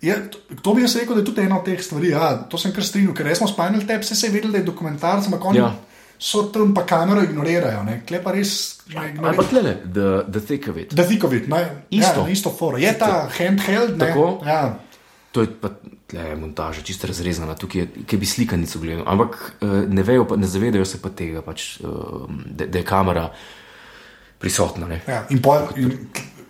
Je, 0.02 0.16
to 0.62 0.74
bi 0.74 0.82
jaz 0.82 0.96
rekel, 0.96 1.16
da 1.16 1.22
je 1.22 1.26
tudi 1.26 1.42
ena 1.42 1.58
od 1.60 1.66
teh 1.66 1.82
stvari. 1.84 2.10
Ja, 2.10 2.36
to 2.50 2.58
sem 2.58 2.72
kar 2.72 2.84
strinjal, 2.84 3.14
ker 3.14 3.36
smo 3.36 3.48
Spinal 3.48 3.82
Tap, 3.88 4.04
se 4.04 4.28
je 4.28 4.32
vedel, 4.32 4.52
da 4.52 4.58
je 4.58 4.64
dokumentarc, 4.64 5.26
ampak 5.26 5.46
oni 5.46 5.60
Ja. 5.60 5.74
So 6.18 6.48
tam 6.54 6.74
pa 6.74 6.86
kamero 6.88 7.24
ignorirajo. 7.24 7.84
Ne? 7.84 8.02
Kle 8.08 8.24
pa 8.24 8.32
res 8.36 8.76
Ampak 8.94 9.50
tle, 9.50 9.62
the, 9.82 10.26
the 10.30 10.40
thick 10.40 10.68
of 10.68 10.78
it. 10.78 10.94
Da 10.94 11.04
Vikovit, 11.04 11.48
ne? 11.48 11.86
Isto. 11.90 12.22
Ja, 12.22 12.30
isto 12.30 12.52
foro. 12.54 12.78
Je 12.78 12.94
ta 12.98 13.26
handheld, 13.38 13.98
ne? 13.98 14.06
Tako. 14.06 14.42
Ja. 14.46 14.78
To 15.32 15.42
je 15.42 15.50
pa 15.62 15.72
tle, 16.08 16.36
montaža, 16.36 16.82
čisto 16.86 17.08
razrezana, 17.08 17.56
tukaj 17.58 17.82
je, 17.82 18.18
bi 18.18 18.26
slikanico 18.26 18.80
gledal. 18.80 19.04
Ampak 19.10 19.56
eh, 19.62 19.66
ne, 19.90 20.04
vejo, 20.04 20.28
pa, 20.30 20.38
ne 20.38 20.48
zavedajo 20.48 20.86
se 20.86 21.02
pa 21.02 21.10
tega, 21.10 21.42
pač, 21.42 21.80
eh, 21.82 21.88
da, 22.46 22.70
da 22.70 22.78
je 22.78 22.86
kamera 22.86 23.26
prisotna. 24.40 24.88
Ne. 24.88 25.02
Ja, 25.08 25.24
in 25.34 25.42
pol, 25.42 25.66
in 25.82 25.98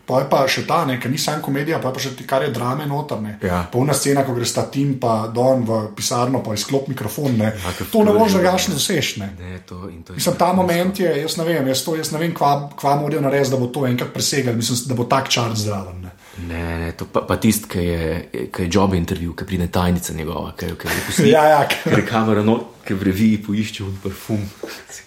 pol 0.06 0.22
je 0.22 0.28
pa 0.30 0.44
še 0.48 0.63
ta, 0.68 0.84
ne, 0.86 1.00
ker 1.02 1.12
ni 1.12 1.18
samo 1.18 1.41
komedija, 1.41 1.80
pa 1.82 1.89
je 1.89 1.94
pa 1.94 2.00
še 2.00 2.12
ti, 2.15 2.26
kar 2.30 2.44
je 2.46 2.52
drame 2.54 2.86
noter. 2.86 3.22
Ne. 3.22 3.38
Ja. 3.44 3.63
Polna 3.72 3.94
scena, 3.94 4.24
ko 4.26 4.36
greš 4.38 4.54
ta 4.54 4.65
tim, 4.72 4.96
pa 5.02 5.28
don 5.34 5.65
v 5.65 5.80
pisarno, 5.98 6.44
pa 6.46 6.54
izklop 6.54 6.88
mikrofon. 6.91 7.38
Ne. 7.38 7.52
Ja, 7.54 7.74
to 7.91 8.04
ne 8.06 8.13
moreš 8.13 8.36
že- 8.36 8.41
drugačno 8.41 8.74
doseči. 8.78 9.20
Ne. 9.20 9.30
Ne, 9.39 9.60
to, 9.65 9.89
in 9.89 10.04
to 10.04 10.13
je 10.13 10.22
Mislim, 10.22 10.36
ta 10.36 10.54
moment 10.54 11.00
je, 11.00 11.10
jaz 11.22 11.38
ne 11.38 11.44
vem, 11.44 11.68
jaz, 11.68 11.84
to, 11.84 11.96
jaz 11.98 12.12
ne 12.13 12.20
vem, 12.22 12.34
kva, 12.34 12.70
kva 12.78 12.96
morajo 13.02 13.22
narediti, 13.26 13.52
da 13.52 13.58
bo 13.58 13.68
to 13.68 13.88
enkrat 13.88 14.13
presegel, 14.13 14.56
mislim, 14.56 14.84
da 14.88 14.96
bo 14.96 15.04
tak 15.10 15.30
čar 15.30 15.56
zdraven. 15.56 16.02
Ne. 16.06 16.12
Ne, 16.48 16.63
ne, 16.80 16.91
to 16.91 17.06
pa, 17.08 17.22
pa 17.24 17.38
tisti, 17.39 17.68
ki 17.72 17.80
je, 17.80 18.08
ki 18.52 18.65
je 18.65 18.70
job 18.72 18.94
intervju, 18.94 19.34
ki 19.39 19.46
pride 19.48 19.68
tajnica 19.72 20.13
njegova, 20.13 20.52
ki 20.60 20.65
je 20.65 20.76
posnel. 20.76 21.30
Ja, 21.36 21.46
ja, 21.48 21.62
Ker 21.72 22.00
je 22.00 22.06
kamera 22.06 22.44
not, 22.44 22.65
ki 22.84 22.94
v 22.94 23.08
reviji 23.08 23.38
poišče 23.46 23.84
un 23.88 23.96
parfum. 24.04 24.44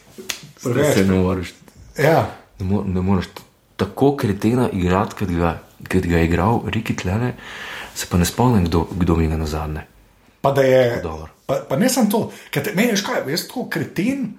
Preveč. 0.62 1.04
Ne 1.06 1.18
moreš, 1.20 1.52
ja. 2.00 2.22
ne, 2.58 2.64
mo, 2.66 2.80
ne 2.86 3.00
moreš 3.04 3.28
tako 3.78 4.16
kretena 4.18 4.68
igrati, 4.74 5.16
kot 5.22 5.32
ga, 5.38 5.54
kot 5.86 6.10
ga 6.10 6.18
je 6.18 6.28
igral 6.28 6.62
Riki 6.66 6.96
Tlele, 6.98 7.32
se 7.94 8.06
pa 8.10 8.18
ne 8.18 8.26
spomnim, 8.26 8.66
kdo, 8.66 8.86
kdo 8.98 9.16
mi 9.16 9.28
je 9.30 9.38
na 9.38 9.46
zadnje. 9.46 9.86
Pa 10.40 10.52
da 10.52 10.62
je. 10.62 11.02
Pa, 11.46 11.62
pa 11.68 11.76
ne 11.76 11.88
samo 11.88 12.10
to, 12.10 12.20
ker 12.50 12.64
te, 12.66 12.74
meni, 12.76 12.92
veš 12.92 13.06
kaj, 13.06 13.22
jaz 13.30 13.46
tako 13.48 13.68
kreten, 13.72 14.32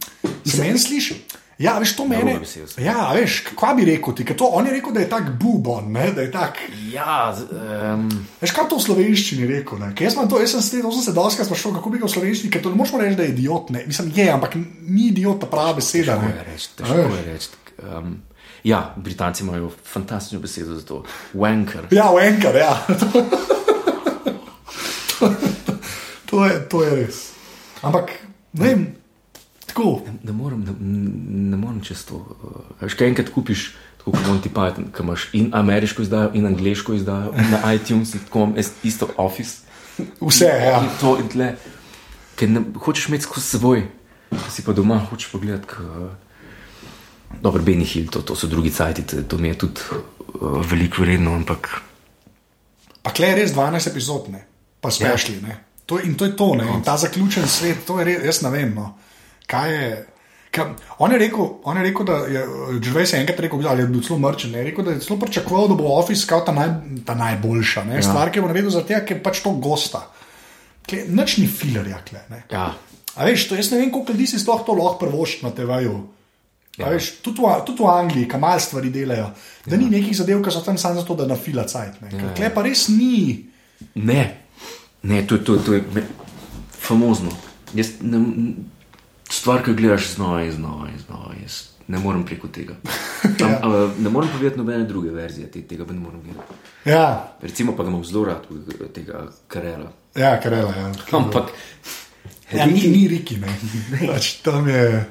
se 0.45 0.61
meni 0.61 0.79
sliši. 0.79 1.21
Ja, 1.59 1.73
veš, 1.79 1.91
to 1.97 2.05
so. 2.47 2.79
Ja, 2.79 3.09
veš, 3.11 3.41
kva 3.51 3.73
bi 3.75 3.83
rekel 3.83 4.15
ti, 4.15 4.23
ker 4.23 4.37
to 4.39 4.47
on 4.47 4.69
je 4.69 4.77
rekel, 4.77 4.93
da 4.95 5.01
je 5.03 5.09
tak 5.11 5.33
bubon, 5.41 5.89
ne, 5.91 6.05
da 6.15 6.23
je 6.23 6.31
tak. 6.31 6.61
Ja, 6.93 7.35
um, 7.35 8.05
Veš, 8.39 8.53
kaj 8.55 8.69
to 8.71 8.77
v 8.79 8.85
slovenščini 8.85 9.49
rekel? 9.49 9.81
Ne? 9.81 9.89
Ker 9.91 10.07
Jaz, 10.07 10.15
to, 10.15 10.39
jaz 10.39 10.53
sem 10.55 10.63
se, 10.63 10.79
to 10.79 10.91
sem 10.95 11.09
se 11.09 11.15
doskrat 11.17 11.49
sprašoval, 11.49 11.81
kako 11.81 11.91
bi 11.91 11.99
ga 11.99 12.07
v 12.07 12.13
slovenščini, 12.15 12.53
ker 12.53 12.63
to 12.63 12.71
ne 12.71 12.79
moreš 12.79 12.95
reči, 13.01 13.19
da 13.19 13.27
je 13.27 13.33
idiot. 13.35 13.73
Ne? 13.75 13.83
Mislim, 13.91 14.13
je, 14.15 14.29
ampak 14.31 14.55
ni 14.55 15.09
idiot 15.09 15.43
ta 15.43 15.51
prava 15.51 15.75
beseda. 15.81 16.15
težko 16.15 16.31
je 16.31 16.47
reči. 16.47 16.71
Težko 16.79 17.17
je 17.17 17.25
reči. 17.27 17.51
Um, 17.83 18.15
ja, 18.63 18.93
Britanci 18.97 19.43
imajo 19.43 19.71
fantastično 19.83 20.39
besedo 20.39 20.75
za 20.75 20.85
to. 20.85 21.03
Wanker. 21.33 21.87
Ja, 21.91 22.11
enkrat, 22.21 22.55
ja. 22.55 22.85
to, 26.29 26.45
je, 26.45 26.69
to 26.69 26.83
je 26.83 26.95
res. 26.95 27.31
Ampak, 27.81 28.11
ne 28.53 28.65
vem, 28.65 28.87
tako. 29.65 30.01
Ne 30.23 30.33
morem, 30.33 30.63
ne, 30.63 30.73
ne 31.49 31.57
morem 31.57 31.81
čez 31.81 32.05
to. 32.05 32.15
Uh, 32.15 32.25
veš, 32.81 32.97
kaj 32.99 33.07
enkrat 33.13 33.31
kupiš, 33.33 33.71
tako 33.97 34.11
kot 34.17 34.27
Monty 34.27 34.51
Python, 34.51 34.91
ki 34.95 35.03
imaš 35.03 35.29
in 35.33 35.49
ameriško 35.55 36.01
izdajo, 36.01 36.31
in 36.33 36.45
angliško 36.45 36.93
izdajo, 36.93 37.33
na 37.51 37.73
iTunes, 37.73 38.13
in 38.13 38.25
tako 38.27 38.49
jaz 38.55 38.71
isto 38.83 39.09
Office. 39.17 39.69
Vse, 40.21 40.45
ja. 40.45 40.79
In 40.83 40.89
to 40.99 41.17
in 41.19 41.27
tle, 41.31 41.53
ker 42.39 42.49
ne 42.49 42.63
hočeš 42.75 43.09
imeti 43.09 43.27
skozi 43.27 43.47
seboj, 43.55 43.83
ki 44.31 44.51
si 44.51 44.63
pa 44.63 44.75
doma 44.75 44.99
hočeš 45.09 45.31
pogledati. 45.31 45.67
K, 45.67 45.83
Dobro, 47.41 47.63
Benny 47.63 47.85
Hill, 47.85 48.09
to, 48.11 48.21
to 48.21 48.35
so 48.35 48.47
drugi 48.47 48.71
cajti, 48.71 49.05
to, 49.27 49.37
mi 49.37 49.47
je 49.47 49.57
tudi 49.57 49.81
uh, 49.91 50.59
veliko 50.65 51.01
vredno, 51.01 51.35
ampak 51.35 51.69
Pa 53.01 53.15
kle 53.15 53.31
je 53.31 53.39
res 53.41 53.55
12 53.55 53.89
epizod, 53.91 54.29
ne? 54.29 54.45
pa 54.79 54.91
spešli. 54.91 55.39
Ja. 55.43 55.57
To, 55.89 55.97
in 55.99 56.15
to 56.15 56.27
je 56.27 56.35
to, 56.37 56.53
ne? 56.55 56.67
in 56.75 56.83
ta 56.85 56.95
zaključen 56.99 57.47
svet, 57.47 57.83
to 57.87 57.99
je 57.99 58.05
res, 58.05 58.23
jaz 58.27 58.41
ne 58.45 58.51
vem. 58.53 58.75
No. 58.75 58.93
Kaj 59.49 59.73
je. 59.73 59.89
Ka, 60.49 60.65
on, 60.97 61.13
je 61.13 61.19
rekel, 61.21 61.45
on 61.69 61.77
je 61.77 61.83
rekel, 61.85 62.05
da 62.09 62.15
je 62.25 62.43
Žrvej 62.81 63.05
se 63.05 63.17
enkrat 63.21 63.41
rekel, 63.45 63.61
ali 63.69 63.83
je 63.85 63.89
bil 63.91 64.01
celo 64.05 64.17
mrčen. 64.19 64.53
Je 64.57 64.63
rekel, 64.65 64.85
da 64.85 64.95
je 64.95 65.01
celo 65.05 65.19
pričakoval, 65.21 65.67
da 65.69 65.77
bo 65.77 65.91
Office 65.93 66.25
kao 66.29 66.41
ta, 66.45 66.53
naj, 66.53 66.71
ta 67.05 67.13
najboljša 67.15 67.85
ja. 67.93 68.01
stvar, 68.05 68.31
ki 68.33 68.41
bo 68.41 68.49
naredil 68.49 68.73
zaradi 68.73 68.95
tega, 68.95 69.03
ker 69.05 69.21
pač 69.25 69.43
to 69.45 69.53
gosta. 69.61 70.07
Kle, 70.89 71.03
nič 71.05 71.37
ni 71.37 71.45
filerja, 71.47 72.01
kle. 72.05 72.23
Ne? 72.33 72.43
ja, 72.49 72.71
A 73.13 73.27
veš, 73.27 73.49
to, 73.49 73.57
jaz 73.57 73.69
ne 73.73 73.81
vem, 73.81 73.91
koliko 73.93 74.15
ljudi 74.15 74.29
si 74.31 74.41
sploh 74.41 74.63
to 74.65 74.73
lahko 74.77 75.05
prvošči 75.05 75.45
na 75.45 75.53
TV-ju. 75.53 75.97
Ja. 76.79 76.89
Veš, 76.89 77.09
tudi, 77.19 77.41
v, 77.41 77.65
tudi 77.65 77.83
v 77.83 77.89
Angliji, 77.89 78.27
kam 78.27 78.41
malo 78.41 78.59
stvari 78.59 78.89
delajo, 78.89 79.29
da 79.65 79.75
ja. 79.75 79.79
ni 79.79 79.89
nekih 79.89 80.15
zadev, 80.15 80.39
ki 80.39 80.51
so 80.51 80.61
tam 80.61 80.77
samo 80.77 80.95
zato, 80.95 81.15
da 81.15 81.25
na 81.25 81.35
fila 81.37 81.63
cajt. 81.63 81.97
Ja. 82.07 82.33
Klej 82.33 82.49
pa 82.49 82.61
res 82.61 82.87
ni. 82.87 83.45
Ne, 83.95 84.21
ne 85.03 85.21
to, 85.23 85.37
to, 85.39 85.57
to 85.57 85.73
je 85.73 85.83
me- 85.93 86.07
famozno. 86.71 87.31
Jaz 87.73 87.97
ne, 88.01 88.21
stvar, 89.29 89.59
ki 89.61 89.73
gledaš 89.73 90.07
znova 90.09 90.43
in 90.43 90.51
znova 90.51 90.87
in 90.87 90.97
znova, 90.99 91.35
jaz 91.41 91.59
ne 91.87 91.97
morem 91.97 92.23
preko 92.23 92.47
tega. 92.49 92.75
Am, 93.23 93.35
Ja. 93.39 93.49
ja. 93.49 93.89
Ne 93.97 94.09
morem 94.09 94.29
povedati 94.29 94.57
nobene 94.57 94.83
druge 94.83 95.11
verzije 95.11 95.51
te, 95.51 95.61
tega, 95.63 95.85
ne 95.85 95.99
morem 95.99 96.21
gledati. 96.21 96.53
Ja, 96.85 97.35
Recimo 97.41 97.75
pa 97.75 97.83
ga 97.83 97.89
imam 97.89 98.05
zelo 98.05 98.25
rad, 98.25 98.47
tega 98.93 99.27
karela. 99.47 99.91
ja 100.15 100.39
karela. 100.39 100.73
Ja. 100.73 100.91
Ampak 101.11 101.51
Ja, 102.53 102.65
ni, 102.65 102.81
ni 102.87 103.07
Riki, 103.07 103.37
ne. 103.41 103.51
Pač, 104.07 104.33
tam 104.41 104.67
je. 104.67 105.05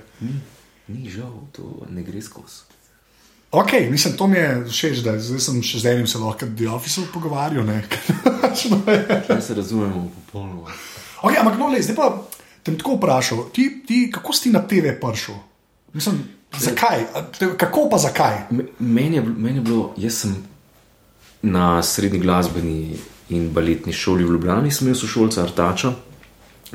Ni 0.89 1.11
žal, 1.11 1.33
to 1.53 1.63
ne 1.91 2.03
gre 2.03 2.23
skozi. 2.23 2.65
Ok, 3.51 3.73
mislim, 3.91 4.17
to 4.17 4.27
mi 4.27 4.37
je 4.37 4.65
všeč, 4.67 4.99
da 4.99 5.15
zdaj 5.19 5.41
sem 5.41 5.63
še 5.63 5.79
z 5.79 5.87
enim 5.87 6.07
se 6.07 6.19
lahko 6.19 6.47
The 6.49 6.69
Office 6.69 7.01
pogovarjal. 7.13 7.65
ne. 7.65 7.81
Se 9.41 9.55
razumemo, 9.55 10.11
popolnoma. 10.17 10.69
ok, 11.23 11.33
ampak 11.35 11.59
no, 11.59 11.69
le, 11.69 11.83
zdaj 11.83 11.97
pa 11.97 12.09
te 12.63 12.77
tako 12.77 12.97
vprašal, 12.97 13.47
ti, 13.51 13.83
ti, 13.87 14.11
kako 14.13 14.33
si 14.33 14.51
na 14.51 14.61
TV 14.61 14.93
prišel? 15.01 15.35
Mislim, 15.95 16.21
zakaj? 16.53 17.07
Kako 17.57 17.89
pa 17.89 17.99
zakaj? 17.99 18.37
Me- 18.51 18.69
Meni 18.79 19.17
je, 19.17 19.23
meni 19.23 19.57
je 19.57 19.63
bilo, 19.63 19.95
jaz 19.97 20.15
sem 20.15 20.37
na 21.43 21.83
srednji 21.83 22.19
glasbeni 22.19 22.99
in 23.31 23.49
baletni 23.51 23.93
šoli 23.93 24.25
v 24.25 24.33
Ljubljani, 24.33 24.71
sem 24.71 24.87
imel 24.87 24.97
sošolca 24.97 25.43
Artača, 25.43 25.93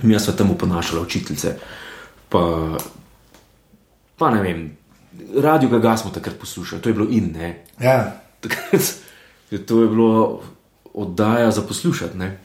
mi 0.02 0.20
smo 0.20 0.34
tam 0.34 0.52
oponašali 0.52 1.02
učiteljice. 1.02 1.56
Pa, 2.30 2.42
pa 4.24 4.32
ne 4.32 4.42
vem, 4.42 4.78
radio 5.36 5.80
ga 5.80 5.98
smo 5.98 6.12
takrat 6.12 6.40
poslušali, 6.40 6.82
to 6.82 6.90
je 6.90 6.94
bilo 6.94 7.08
in 7.12 7.34
ne. 7.36 7.66
Ja, 7.80 8.20
Takrat 8.40 8.94
to 9.68 9.82
je 9.82 9.88
bilo 9.88 10.42
oddaja 10.94 11.52
za 11.52 11.62
poslušati 11.62 12.18
ne? 12.18 12.38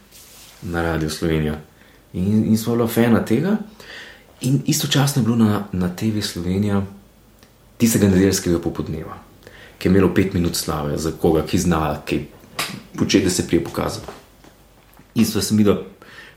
na 0.62 0.83
Radio 0.83 1.11
Slovenija. 1.11 1.61
In, 2.12 2.45
in 2.45 2.59
smo 2.59 2.75
bila 2.75 2.88
fena 2.88 3.25
tega. 3.25 3.57
In 4.41 4.62
istočasno 4.67 5.23
je 5.23 5.25
bilo 5.25 5.37
na, 5.37 5.64
na 5.73 5.88
TV 5.97 6.21
Slovenija 6.21 6.83
tistega 7.77 8.09
nedeljskega 8.09 8.59
popodneva, 8.59 9.19
ki 9.79 9.88
je 9.88 9.91
imelo 9.91 10.11
pet 10.14 10.35
minut 10.35 10.57
slave 10.57 10.99
za 10.99 11.12
koga, 11.21 11.45
ki 11.47 11.59
zna, 11.59 12.01
ki 12.07 12.25
počne, 12.99 13.21
da 13.21 13.31
se 13.31 13.47
prije 13.47 13.64
pokazati. 13.64 14.07
In 15.14 15.27
so 15.27 15.41
se 15.41 15.55
mi 15.55 15.64
da 15.64 15.79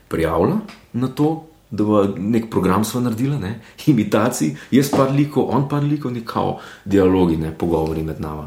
prijavila 0.08 0.60
na 0.92 1.08
to, 1.08 1.46
da 1.72 1.84
bo 1.84 2.02
nek 2.04 2.50
program 2.50 2.84
sva 2.84 3.00
naredila, 3.00 3.38
ne? 3.40 3.54
imitacij, 3.86 4.56
jaz 4.70 4.90
par 4.92 5.12
likov, 5.16 5.48
on 5.48 5.68
par 5.68 5.82
likov, 5.82 6.12
nekao 6.12 6.58
dialogi, 6.84 7.38
ne 7.40 7.52
pogovori 7.56 8.02
med 8.04 8.20
nami. 8.20 8.44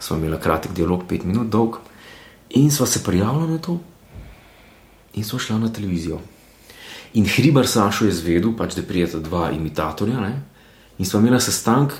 Sva 0.00 0.16
imela 0.16 0.40
kratek 0.40 0.72
dialog, 0.72 1.04
pet 1.08 1.26
minut 1.28 1.50
dolg, 1.52 1.76
in 2.56 2.70
sva 2.72 2.86
se 2.88 3.02
prijavila 3.04 3.50
na 3.50 3.58
to, 3.58 3.76
in 5.14 5.24
sva 5.24 5.38
šla 5.38 5.58
na 5.60 5.68
televizijo. 5.72 6.22
In 7.20 7.28
Hribar 7.28 7.68
Sašo 7.68 8.08
je 8.08 8.16
zvedel, 8.16 8.56
pač, 8.56 8.74
da 8.74 8.82
prijeta 8.82 9.20
dva 9.20 9.50
imitatorja, 9.52 10.24
ne? 10.24 10.32
in 10.98 11.06
sva 11.06 11.20
imela 11.20 11.40
sestank 11.42 11.92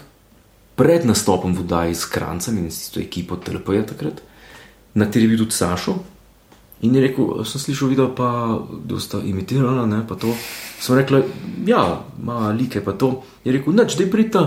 pred 0.78 1.04
nastopom 1.04 1.52
v 1.54 1.66
Dajni 1.68 1.94
s 1.94 2.08
Krancem 2.08 2.56
in 2.58 2.70
s 2.70 2.88
to 2.94 3.02
ekipo 3.04 3.36
TLP-ja 3.36 3.84
takrat, 3.92 4.24
na 4.94 5.04
kateri 5.04 5.28
je 5.34 5.44
tudi 5.44 5.60
Sašo. 5.60 5.98
In 6.84 6.94
je 6.94 7.00
rekel, 7.00 7.44
sem 7.48 7.62
slišal, 7.62 7.92
videl 7.94 8.10
pa, 8.16 8.28
da 8.84 8.98
sta 9.00 9.22
imitirala, 9.24 9.86
ne, 9.88 10.02
pa 10.08 10.18
to. 10.20 10.34
Sem 10.80 10.98
rekla, 10.98 11.22
ja, 11.66 11.84
ima 12.20 12.50
like, 12.52 12.82
pa 12.84 12.92
to. 12.92 13.22
Je 13.44 13.54
rekel, 13.56 13.72
noč, 13.72 13.96
da 13.96 14.04
je 14.04 14.10
prita, 14.12 14.42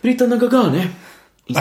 prita 0.00 0.28
na 0.30 0.40
Gaga, 0.40 0.62
ne. 0.72 0.86
In, 1.46 1.56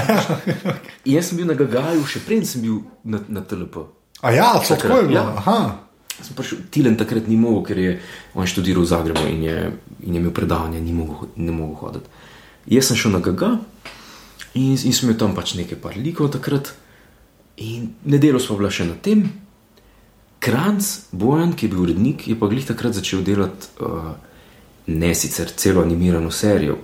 in 1.06 1.18
jaz 1.18 1.30
sem 1.30 1.42
bil 1.42 1.50
na 1.50 1.58
Gagaju, 1.60 2.06
še 2.08 2.24
preden 2.26 2.48
sem 2.48 2.64
bil 2.64 2.80
na, 3.04 3.20
na 3.28 3.44
TLP. 3.44 3.84
A 4.26 4.32
ja, 4.32 4.54
tako 4.64 5.02
je 5.02 5.10
bilo. 5.10 5.20
Ja. 5.20 5.34
Aha. 5.44 5.60
Sem 6.16 6.36
prišel, 6.38 6.64
Tilen 6.72 6.96
takrat 6.96 7.28
ni 7.28 7.36
mogel, 7.36 7.64
ker 7.68 7.82
je 7.82 7.98
on 8.34 8.48
študiral 8.48 8.86
v 8.86 8.90
Zagrebu 8.90 9.28
in 9.28 9.44
je, 9.44 9.58
in 10.08 10.16
je 10.16 10.22
imel 10.22 10.32
predavanje, 10.32 10.80
ni 10.82 10.96
mogel, 10.96 11.28
ne 11.36 11.52
mogel 11.52 11.76
hoditi. 11.84 12.24
Jaz 12.72 12.90
sem 12.90 12.98
šel 12.98 13.18
na 13.18 13.20
Gaga 13.20 13.58
in, 14.56 14.72
in 14.74 14.96
sem 14.96 15.10
imel 15.10 15.20
tam 15.20 15.36
pač 15.36 15.58
nekaj 15.60 15.82
par 15.84 16.00
likov 16.00 16.32
takrat. 16.34 16.72
In 17.60 17.92
nedeljo 18.08 18.40
smo 18.40 18.58
bila 18.60 18.72
še 18.72 18.88
na 18.88 18.96
tem. 18.96 19.28
Kranc, 20.46 20.90
Bojan, 21.12 21.56
ki 21.58 21.66
je 21.66 21.72
bil 21.72 21.82
urednik, 21.88 22.28
je 22.30 22.36
pa 22.38 22.50
glih 22.52 22.66
takrat 22.66 22.94
začel 22.94 23.24
delati 23.26 23.72
uh, 23.82 24.12
ne 24.94 25.16
sicer 25.18 25.50
celo 25.58 25.82
animirano 25.82 26.30
serijo, 26.32 26.78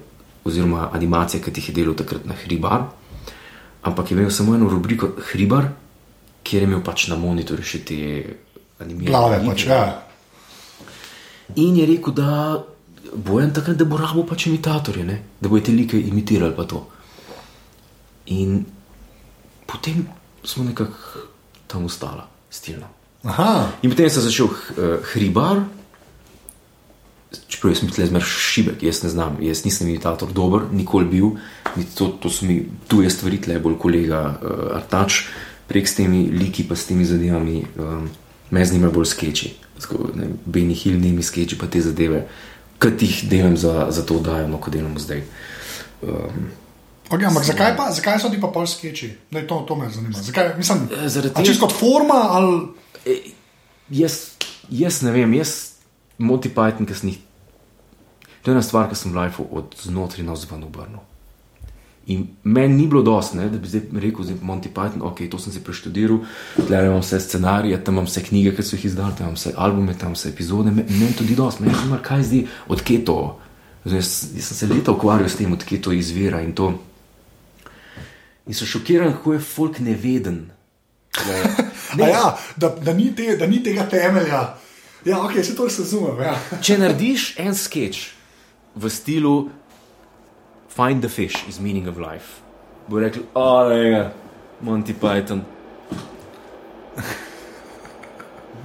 oziroma 0.44 0.90
animacije, 0.94 1.44
ki 1.44 1.54
jih 1.56 1.70
je 1.70 1.76
delal 1.78 1.94
takrat 2.00 2.26
na 2.26 2.34
Hribar, 2.34 2.88
ampak 3.86 4.12
je 4.12 4.18
imel 4.18 4.34
samo 4.34 4.56
eno 4.58 4.70
rubriko 4.70 5.14
Hribar 5.30 5.70
kjer 6.44 6.64
je 6.64 6.68
imel 6.68 6.84
pač 6.84 7.08
na 7.12 7.18
monitorju 7.20 7.66
še 7.66 7.82
te 7.86 7.98
animirane 8.82 9.12
Glave 9.12 9.42
pač, 9.46 9.66
ja. 9.70 9.82
In 11.62 11.76
je 11.78 11.88
rekel, 11.88 12.16
da 12.16 12.62
bo 13.12 13.42
en 13.42 13.54
takrat, 13.54 13.78
da 13.78 13.86
bo 13.86 14.00
rabo 14.00 14.24
pač 14.28 14.48
imitatorje, 14.50 15.06
ne? 15.06 15.18
da 15.42 15.52
bojo 15.52 15.68
te 15.68 15.76
like 15.76 16.00
imitirali 16.00 16.56
pa 16.56 16.66
to. 16.70 16.86
In 18.36 18.62
potem 19.68 20.06
smo 20.44 20.64
nekako 20.64 21.28
tam 21.68 21.86
ustala, 21.90 22.28
stilno. 22.50 23.01
Aha, 23.24 23.70
In 23.84 23.90
potem 23.90 24.10
sem 24.10 24.24
začel 24.24 24.50
uh, 24.50 24.56
hribar, 25.14 25.62
čeprav 27.48 27.76
sem 27.78 27.92
tle 27.92 28.08
zmer 28.10 28.24
šibek, 28.26 28.82
jaz 28.82 29.04
ne 29.06 29.10
znam, 29.10 29.38
jaz 29.46 29.62
nisem 29.64 29.88
imitator 29.88 30.32
dober, 30.34 30.66
nikoli 30.72 31.06
bil, 31.06 31.28
niti 31.76 31.94
to, 31.96 32.08
to 32.18 32.30
so 32.30 32.46
mi 32.46 32.58
tuje 32.90 33.10
stvari, 33.10 33.38
tle 33.38 33.60
bolj 33.62 33.78
kolega 33.78 34.24
uh, 34.34 34.76
Artač, 34.76 35.22
prek 35.70 35.86
s 35.88 35.96
temi 35.96 36.26
liki 36.34 36.66
pa 36.66 36.74
s 36.76 36.90
temi 36.90 37.06
zadevami, 37.06 37.62
um, 37.78 38.10
me 38.50 38.66
zanimajo 38.66 38.98
bolj 38.98 39.12
skeči, 39.14 39.54
Beni 40.46 40.74
Hill, 40.74 40.98
nemi 40.98 41.24
skeči 41.24 41.56
pa 41.58 41.66
te 41.68 41.80
zadeve, 41.80 42.26
kot 42.82 42.98
jih 43.00 43.30
delam 43.30 43.54
za, 43.54 43.88
za 43.90 44.02
to 44.02 44.18
oddajo, 44.18 44.50
no, 44.50 44.58
ko 44.58 44.74
delamo 44.74 44.98
zdaj. 45.00 45.22
Um, 46.02 46.50
okay, 47.08 47.30
ampak 47.30 47.46
zakaj, 47.46 47.78
pa, 47.78 47.92
zakaj 47.94 48.18
so 48.20 48.34
ti 48.34 48.42
pa 48.42 48.50
pol 48.50 48.66
skeči? 48.66 49.14
Daj, 49.30 49.46
to, 49.46 49.62
to 49.62 49.78
me 49.78 49.90
zanima. 49.90 50.18
Zakaj, 50.18 50.58
mislim, 50.58 50.90
Eh, 50.90 51.06
zaradi 51.08 51.36
tega- 51.36 51.46
čisto 51.46 51.68
kot 51.68 51.78
forma 51.78 52.26
ali. 52.34 52.81
Jaz, 53.92 54.38
jaz 54.70 55.02
ne 55.02 55.12
vem, 55.12 55.34
jaz 55.34 55.72
Monty 56.18 56.50
Python, 56.50 56.86
ki 56.86 56.94
sem 56.96 57.10
jih. 57.10 57.20
To 58.42 58.52
je 58.52 58.56
ena 58.56 58.62
stvar, 58.66 58.90
ki 58.90 58.96
sem 58.98 59.12
v 59.14 59.18
lifeu 59.20 59.46
od 59.52 59.76
znotraj 59.84 60.26
navzven 60.26 60.64
obrnil. 60.64 61.02
In 62.10 62.24
meni 62.44 62.74
ni 62.76 62.88
bilo 62.90 63.04
dosti, 63.06 63.38
ne, 63.38 63.50
da 63.50 63.60
bi 63.62 63.70
zdaj 63.70 63.84
rekel, 64.02 64.26
da 64.26 64.34
je 64.34 64.40
Monty 64.42 64.70
Python, 64.74 65.04
ok, 65.06 65.22
to 65.30 65.38
sem 65.40 65.54
si 65.54 65.62
preštudiral, 65.64 66.24
tukaj 66.58 66.88
imam 66.88 67.02
vse 67.04 67.20
scenarije, 67.22 67.78
tam 67.84 68.00
imam 68.00 68.08
vse 68.10 68.24
knjige, 68.26 68.56
ki 68.58 68.66
so 68.66 68.76
jih 68.76 68.86
izdali, 68.90 69.14
tam 69.18 69.30
imam 69.30 69.38
vse 69.38 69.54
albume, 69.58 69.94
tam 69.98 70.16
vse 70.18 70.30
epizode. 70.34 70.72
Me- 70.74 70.86
Meni 70.90 71.14
to 71.18 71.24
ni 71.24 71.38
dosti, 71.38 71.64
meni 71.64 71.78
je 71.78 72.00
kaj 72.04 72.24
zdaj, 72.24 72.46
odkje 72.68 73.06
to. 73.06 73.18
Zdaj, 73.86 73.98
Jaz, 73.98 74.10
jaz 74.38 74.46
sem 74.50 74.58
se 74.58 74.68
leta 74.74 74.94
ukvarjal 74.94 75.30
s 75.30 75.38
tem, 75.38 75.54
odkje 75.54 75.82
to 75.82 75.92
izvira 75.94 76.42
in 76.42 76.54
to. 76.54 76.72
In 78.48 78.54
sem 78.54 78.68
šokiran, 78.68 79.14
kako 79.14 79.34
je 79.34 79.40
folk 79.40 79.80
neveden. 79.80 80.50
Ne. 81.28 81.71
Ja, 81.98 82.38
da, 82.56 82.70
da, 82.70 82.94
ni 82.94 83.16
te, 83.16 83.36
da 83.38 83.48
ni 83.48 83.64
tega 83.64 83.86
temelja. 83.90 84.56
Ja, 85.06 85.22
ok, 85.24 85.44
se 85.44 85.56
to 85.56 85.66
razumem. 85.66 86.22
Ja. 86.22 86.36
Če 86.62 86.78
narediš 86.78 87.34
en 87.42 87.56
sketch 87.58 88.14
v 88.76 88.90
stilu 88.90 89.36
Find 90.72 91.02
the 91.04 91.10
fish 91.10 91.44
is 91.50 91.60
meaning 91.60 91.88
of 91.88 91.98
life, 92.00 92.40
bo 92.88 93.02
rekel, 93.04 93.26
oh, 93.36 94.08
Monty 94.62 94.94
Python. 94.94 95.44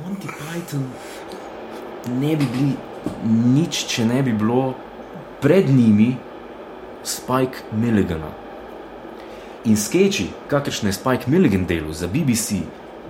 Monty 0.05 0.29
Python 0.29 0.87
ne 2.21 2.37
bi 2.37 2.47
bili 2.47 2.77
nič, 3.57 3.87
če 3.91 4.07
ne 4.07 4.23
bi 4.23 4.33
bilo 4.33 4.75
pred 5.43 5.67
njimi 5.67 6.13
Spike 7.03 7.67
Milligana. 7.73 8.31
In 9.67 9.75
sketchi, 9.75 10.29
kakršne 10.47 10.93
je 10.95 10.99
Spike 11.01 11.31
Milligan 11.31 11.67
delal 11.67 11.93
za 11.93 12.07
BBC 12.07 12.63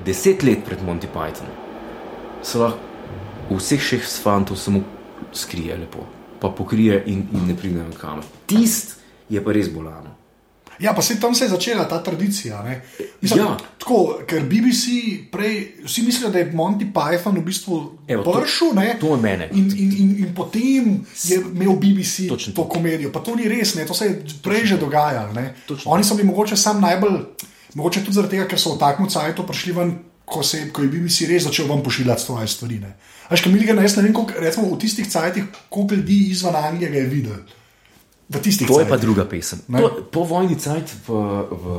deset 0.06 0.42
let 0.42 0.64
pred 0.64 0.82
Monty 0.82 1.06
Python, 1.08 1.48
se 2.42 2.58
lahko 2.58 2.78
v 3.50 3.56
vseh 3.56 3.80
šeh 3.80 4.02
fantov 4.22 4.56
samo 4.56 4.80
skrije 5.32 5.76
lepo, 5.76 6.06
pa 6.40 6.48
pokrije 6.50 7.02
in, 7.06 7.26
in 7.32 7.46
ne 7.46 7.54
pride 7.54 7.78
na 7.78 7.90
kamer. 7.92 8.24
Tist 8.46 8.96
je 9.28 9.40
pa 9.40 9.52
res 9.52 9.68
bolano. 9.68 10.14
ja, 10.78 10.92
pa 10.92 11.00
se 11.02 11.16
tam 11.16 11.34
se 11.34 11.44
je 11.44 11.48
začela 11.48 11.84
ta 11.84 12.02
tradicija. 12.02 12.62
ne. 12.62 12.82
Mislim, 13.22 13.40
Ja. 13.40 13.56
tako, 13.78 14.18
ker 14.26 14.42
BBC 14.42 14.84
prej, 15.32 15.54
vsi 15.84 16.02
mislijo, 16.02 16.30
da 16.30 16.38
je 16.38 16.52
Monty 16.52 16.92
Python 16.92 17.34
v 17.34 17.42
bistvu 17.42 17.98
Evo, 18.08 18.22
to- 18.22 18.32
pršil. 18.34 18.74
ne, 18.74 18.96
to 19.00 19.06
je 19.08 19.16
mene. 19.16 19.48
In, 19.52 19.70
in, 19.72 19.92
in, 19.94 20.16
in 20.18 20.34
potem 20.34 21.00
je 21.24 21.36
imel 21.36 21.72
BBC 21.74 22.28
Točno 22.28 22.52
to 22.52 22.62
to. 22.62 22.68
komedijo. 22.68 23.12
Pa 23.12 23.20
to 23.20 23.34
ni 23.34 23.48
res, 23.48 23.74
ne, 23.74 23.86
to 23.86 23.94
se 23.94 24.04
je 24.04 24.12
prej 24.42 24.66
že 24.66 24.76
dogajalo. 24.76 25.32
Točno 25.66 25.92
Oni 25.92 26.04
so 26.04 26.14
bili 26.14 26.28
mogoče 26.28 26.56
sam 26.56 26.80
najbolj, 26.80 27.24
mogoče 27.76 28.04
tudi 28.04 28.16
zaradi 28.16 28.36
tega, 28.36 28.48
ker 28.50 28.60
so 28.60 28.74
v 28.74 28.80
takem 28.82 29.08
cajtu 29.12 29.46
prišli 29.46 29.76
ven. 29.76 29.96
Ko, 30.26 30.40
se, 30.42 30.58
ko 30.74 30.82
je 30.82 30.88
BBC 30.90 31.28
res 31.30 31.44
začel 31.46 31.68
vam 31.70 31.84
pošiljati 31.86 32.18
svoje 32.18 32.48
stvari. 32.50 32.80
Veš, 33.30 33.44
kaj 33.44 33.52
Miligan, 33.52 33.78
jaz 33.78 33.94
ne 33.94 34.02
vem, 34.08 34.14
koliko, 34.14 34.40
recimo 34.42 34.72
v 34.72 34.78
tistih 34.82 35.06
cajtih, 35.06 35.44
koliko 35.70 35.94
ljudi 36.00 36.16
izven 36.32 36.56
Anglije 36.58 36.90
je 36.96 37.04
videl. 37.06 37.36
To 38.26 38.38
je 38.42 38.58
pa 38.66 38.98
cajtih. 38.98 39.00
druga 39.00 39.24
pesem. 39.24 39.60
Ne. 39.68 39.78
To, 39.78 40.02
po 40.10 40.24
vojni 40.26 40.58
cajt 40.58 40.90
v, 41.06 41.14
v, 41.46 41.76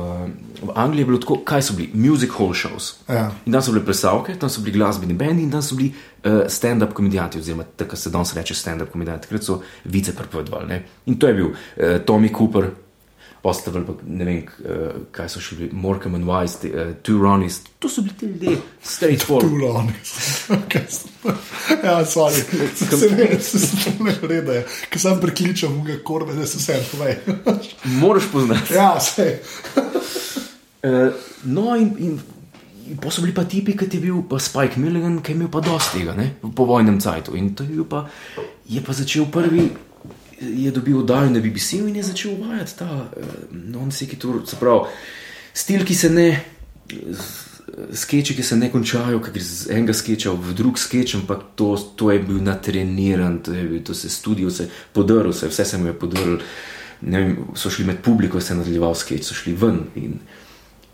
v 0.64 0.70
Angliji 0.74 1.04
je 1.04 1.08
bilo 1.10 1.20
tako, 1.20 1.36
kaj 1.44 1.62
so 1.62 1.76
bili? 1.76 1.92
Music 1.92 2.32
hall 2.32 2.56
shows. 2.56 3.04
Ja. 3.04 3.28
In 3.44 3.52
tam 3.52 3.60
so 3.60 3.76
bile 3.76 3.84
plesalke, 3.84 4.32
tam 4.40 4.48
so 4.48 4.64
bili 4.64 4.78
glasbeni 4.78 5.12
bendi 5.12 5.44
in 5.44 5.52
tam 5.52 5.60
so 5.60 5.76
bili 5.76 5.92
uh, 5.92 6.48
stand-up 6.48 6.96
komedijanti, 6.96 7.38
oziroma 7.44 7.68
tako 7.76 8.00
se 8.00 8.10
danes 8.10 8.32
reče 8.32 8.56
stand-up 8.56 8.88
komedijanti. 8.88 9.28
Takrat 9.28 9.44
so 9.44 9.60
vice 9.84 10.16
prepovedovali. 10.16 10.68
ne. 10.72 10.82
In 11.06 11.20
to 11.20 11.28
je 11.28 11.34
bil 11.34 11.52
uh, 11.52 12.00
Tommy 12.08 12.32
Cooper, 12.32 12.72
Ostavel, 13.48 13.84
pa 13.88 13.96
ne 14.04 14.28
vem, 14.28 14.40
uh, 14.44 15.00
kaj 15.14 15.30
so 15.34 15.42
še 15.42 15.58
bili, 15.58 15.70
Morcom 15.72 16.18
and 16.18 16.28
Wise, 16.28 16.60
te, 16.62 16.72
uh, 16.72 16.92
Two 17.06 17.18
Ronnies. 17.22 17.60
To 17.82 17.90
so 17.90 18.04
bili 18.04 18.16
ti 18.20 18.28
ljudje, 18.30 18.56
straightforward. 18.84 19.48
Tuloni. 19.48 19.94
ja, 21.84 21.98
sorry. 22.04 22.42
Se 22.76 23.10
ne, 23.14 23.28
se 23.40 23.94
ne 24.04 24.14
reda, 24.22 24.62
ker 24.92 25.02
sem 25.02 25.20
prekličal 25.22 25.72
mu 25.74 25.98
korbe, 26.04 26.36
da 26.38 26.46
se 26.46 26.60
vse 26.60 26.80
pove. 26.92 27.16
Moraš 28.00 28.30
poznati. 28.32 28.74
ja, 28.74 28.92
vse. 29.00 29.30
Uh, 30.78 31.10
no, 31.42 31.74
in, 31.74 31.88
in, 31.98 32.20
in 32.86 32.98
pa 33.02 33.10
so 33.10 33.22
bili 33.24 33.34
pa 33.34 33.42
tipi, 33.50 33.74
kot 33.74 33.90
je 33.90 33.98
bil 33.98 34.20
pa 34.30 34.38
Spike 34.38 34.78
Milligan, 34.78 35.16
ki 35.18 35.32
je 35.32 35.36
imel 35.40 35.50
pa 35.50 35.58
dosti 35.64 35.98
tega, 35.98 36.14
ne, 36.14 36.28
po 36.54 36.68
vojnem 36.70 37.00
cajtu. 37.02 37.34
In 37.34 37.50
to 37.58 37.66
je 37.66 37.80
bil 37.80 37.88
pa, 37.90 38.04
je 38.70 38.82
pa 38.86 38.94
začel 38.94 39.26
prvi, 39.26 39.64
je 40.40 40.70
dobil 40.70 40.98
oddajo 40.98 41.30
na 41.30 41.40
BBC 41.40 41.72
in 41.72 41.96
je 41.96 42.02
začel 42.02 42.32
uvajati 42.32 42.76
ta 42.78 42.90
uh, 42.90 43.24
non-sequitur, 43.52 44.42
se 44.46 44.56
pravi, 44.56 44.86
stil, 45.54 45.84
ki 45.84 45.94
se 45.94 46.10
ne. 46.10 46.28
Skeči, 47.92 48.34
ki 48.34 48.42
se 48.42 48.56
ne 48.56 48.70
končajo, 48.72 49.20
ki 49.20 49.30
iz 49.36 49.68
enega 49.70 49.92
skeča 49.94 50.32
v 50.32 50.54
drug 50.56 50.78
skeč, 50.80 51.14
ampak 51.14 51.42
to, 51.54 51.76
to 51.76 52.10
je 52.10 52.18
bil 52.24 52.40
natreniran, 52.42 53.38
to, 53.44 53.52
je 53.52 53.64
bil, 53.68 53.82
to 53.84 53.94
se 53.94 54.08
studio, 54.10 54.50
se 54.50 54.70
podrl, 54.92 55.32
se, 55.32 55.48
vse 55.48 55.64
se 55.64 55.78
mu 55.78 55.86
je 55.86 55.92
podrl. 55.92 56.38
Vem, 57.02 57.36
so 57.54 57.70
šli 57.70 57.84
med 57.84 58.00
publiko, 58.02 58.40
se 58.40 58.54
je 58.54 58.58
nadaljeval 58.58 58.96
skeč, 58.96 59.28
so 59.28 59.36
šli 59.36 59.52
ven. 59.52 59.82
In, 60.00 60.16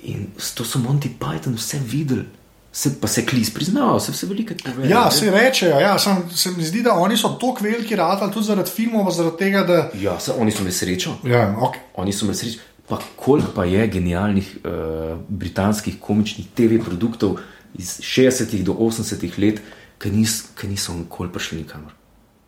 in 0.03 0.27
to 0.55 0.67
so 0.67 0.83
Monty 0.83 1.09
Python 1.21 1.55
vse 1.55 1.79
videli, 1.79 2.27
se, 2.75 2.91
pa 3.01 3.07
se 3.09 3.23
klis 3.27 3.55
priznaval, 3.55 4.01
se 4.01 4.13
vse 4.13 4.27
veliko 4.27 4.55
povedal. 4.65 4.91
Ja, 4.91 5.11
se 5.11 5.31
rečejo, 5.31 5.79
ja, 5.81 5.99
sam, 5.99 6.25
se 6.35 6.51
mi 6.57 6.65
zdi, 6.65 6.83
da 6.83 6.97
oni 6.99 7.17
so 7.17 7.29
tako 7.41 7.63
veliki 7.63 7.97
rad, 7.97 8.25
tudi 8.33 8.47
zaradi 8.47 8.71
filmov, 8.71 9.11
zaradi 9.15 9.37
tega, 9.39 9.63
da. 9.63 9.91
ja 10.01 10.19
se, 10.21 10.33
oni 10.33 10.51
so 10.51 10.65
imeli 10.65 10.75
srečo. 10.75 11.15
Ja, 11.25 11.45
okay. 11.61 11.85
Oni 11.95 12.13
so 12.13 12.25
imeli 12.25 12.39
srečo. 12.39 12.59
Pa 12.89 12.99
koliko 13.17 13.53
pa 13.55 13.65
je 13.65 13.87
genialnih 13.89 14.57
uh, 14.65 15.19
britanskih 15.29 16.01
komičnih 16.01 16.49
TV 16.55 16.81
produktov 16.85 17.39
iz 17.79 18.01
60-ih 18.01 18.65
do 18.65 18.75
80-ih 18.75 19.39
let, 19.39 19.61
ki, 20.03 20.11
nis, 20.11 20.41
ki 20.59 20.69
niso 20.69 20.95
nikoli 20.95 21.31
prišli 21.33 21.59
nikamor, 21.63 21.95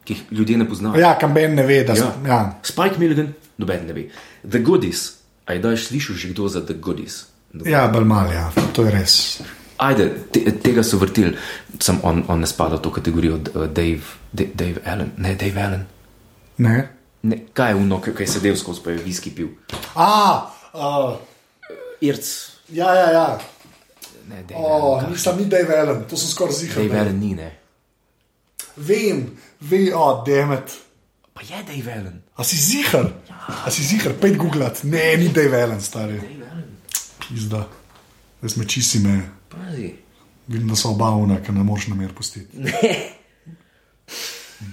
ki 0.05 0.15
jih 0.15 0.25
ljudje 0.31 0.59
ne 0.59 0.67
poznajo. 0.69 1.01
ja 1.01 1.19
kamben 1.19 1.55
ne 1.55 1.63
ve, 1.67 1.85
da 1.85 1.95
Ja. 1.95 2.11
ja. 2.25 2.29
Ja. 2.29 2.59
Spike 2.63 2.99
Milligan, 2.99 3.31
noben 3.59 3.87
ne 3.87 3.93
ve. 3.93 4.09
The 4.43 4.59
Goodies, 4.59 5.13
a 5.47 5.53
je 5.53 5.63
daš 5.63 5.87
slišal 5.87 6.17
že 6.17 6.29
kdo 6.35 6.49
za 6.49 6.67
The 6.67 6.75
Goodies? 6.75 7.27
Ja, 7.65 7.87
bolj 7.89 8.05
mal, 8.05 8.33
ja, 8.33 8.51
to 8.73 8.85
je 8.85 8.91
res. 8.91 9.41
Ajde, 9.79 10.09
te, 10.33 10.41
tega 10.63 10.83
so 10.87 10.99
vrteli, 10.99 11.35
sem 11.81 11.99
on, 12.03 12.23
on 12.33 12.41
ne 12.41 12.49
spada 12.49 12.79
v 12.79 12.85
to 12.85 12.91
kategorijo 12.95 13.37
uh, 13.37 13.67
Dave, 13.69 14.01
Dave, 14.33 14.51
Dave 14.55 14.81
Allen, 14.89 15.11
ne 15.21 15.35
Dave 15.37 15.63
Allen. 15.63 15.83
Ne? 16.65 16.77
Ne, 17.23 17.39
kaj 17.53 17.75
je 17.75 17.77
uno, 17.83 18.01
ki 18.01 18.15
je 18.21 18.29
sedel 18.31 18.57
skozi, 18.57 18.81
pa 18.85 18.95
je 18.95 19.03
viski 19.05 19.35
pil? 19.37 19.51
A, 19.95 20.09
uh, 20.73 21.17
Irc, 22.01 22.25
ja, 22.73 22.95
ja, 22.95 23.11
ja. 23.13 23.27
ne, 24.29 24.43
Dave 24.49 24.57
Oh, 24.61 24.97
Allen. 24.97 25.13
nisem 25.13 25.39
ni 25.39 25.45
Dave 25.45 25.77
Allen, 25.77 26.05
to 26.09 26.17
sem 26.17 26.33
skoraj 26.33 26.57
zihal. 26.63 26.83
Dave 26.87 27.01
Allen 27.01 27.21
ni, 27.21 27.35
ne. 27.35 27.53
Vem, 28.77 29.27
vem, 29.61 29.89
o, 29.93 30.01
oh, 30.01 30.25
demet. 30.25 30.79
Pa 31.37 31.45
je 31.45 31.63
Dave 31.69 31.93
Allen. 31.93 32.23
A 32.37 32.45
si 32.45 32.57
zihar? 32.57 33.13
A 33.65 33.71
si 33.71 33.85
zihar, 33.85 34.17
pet 34.21 34.37
googlat. 34.41 34.85
Ne, 34.85 35.17
ni 35.21 35.29
Dave 35.29 35.63
Allen, 35.63 35.81
stari. 35.81 36.17
Dave 36.21 36.49
Allen. 36.49 36.71
Pizda. 37.21 37.67
Zdaj 38.39 38.51
sme 38.51 38.67
čisi 38.67 38.99
me. 38.99 39.21
Pazi. 39.49 39.95
Vidim, 40.47 40.69
da 40.69 40.77
so 40.77 40.91
oba 40.91 41.11
una, 41.11 41.41
ker 41.43 41.55
ne 41.55 41.63
moreš 41.65 41.89
na 41.89 41.95
mir 41.95 42.13
pustiti. 42.15 42.59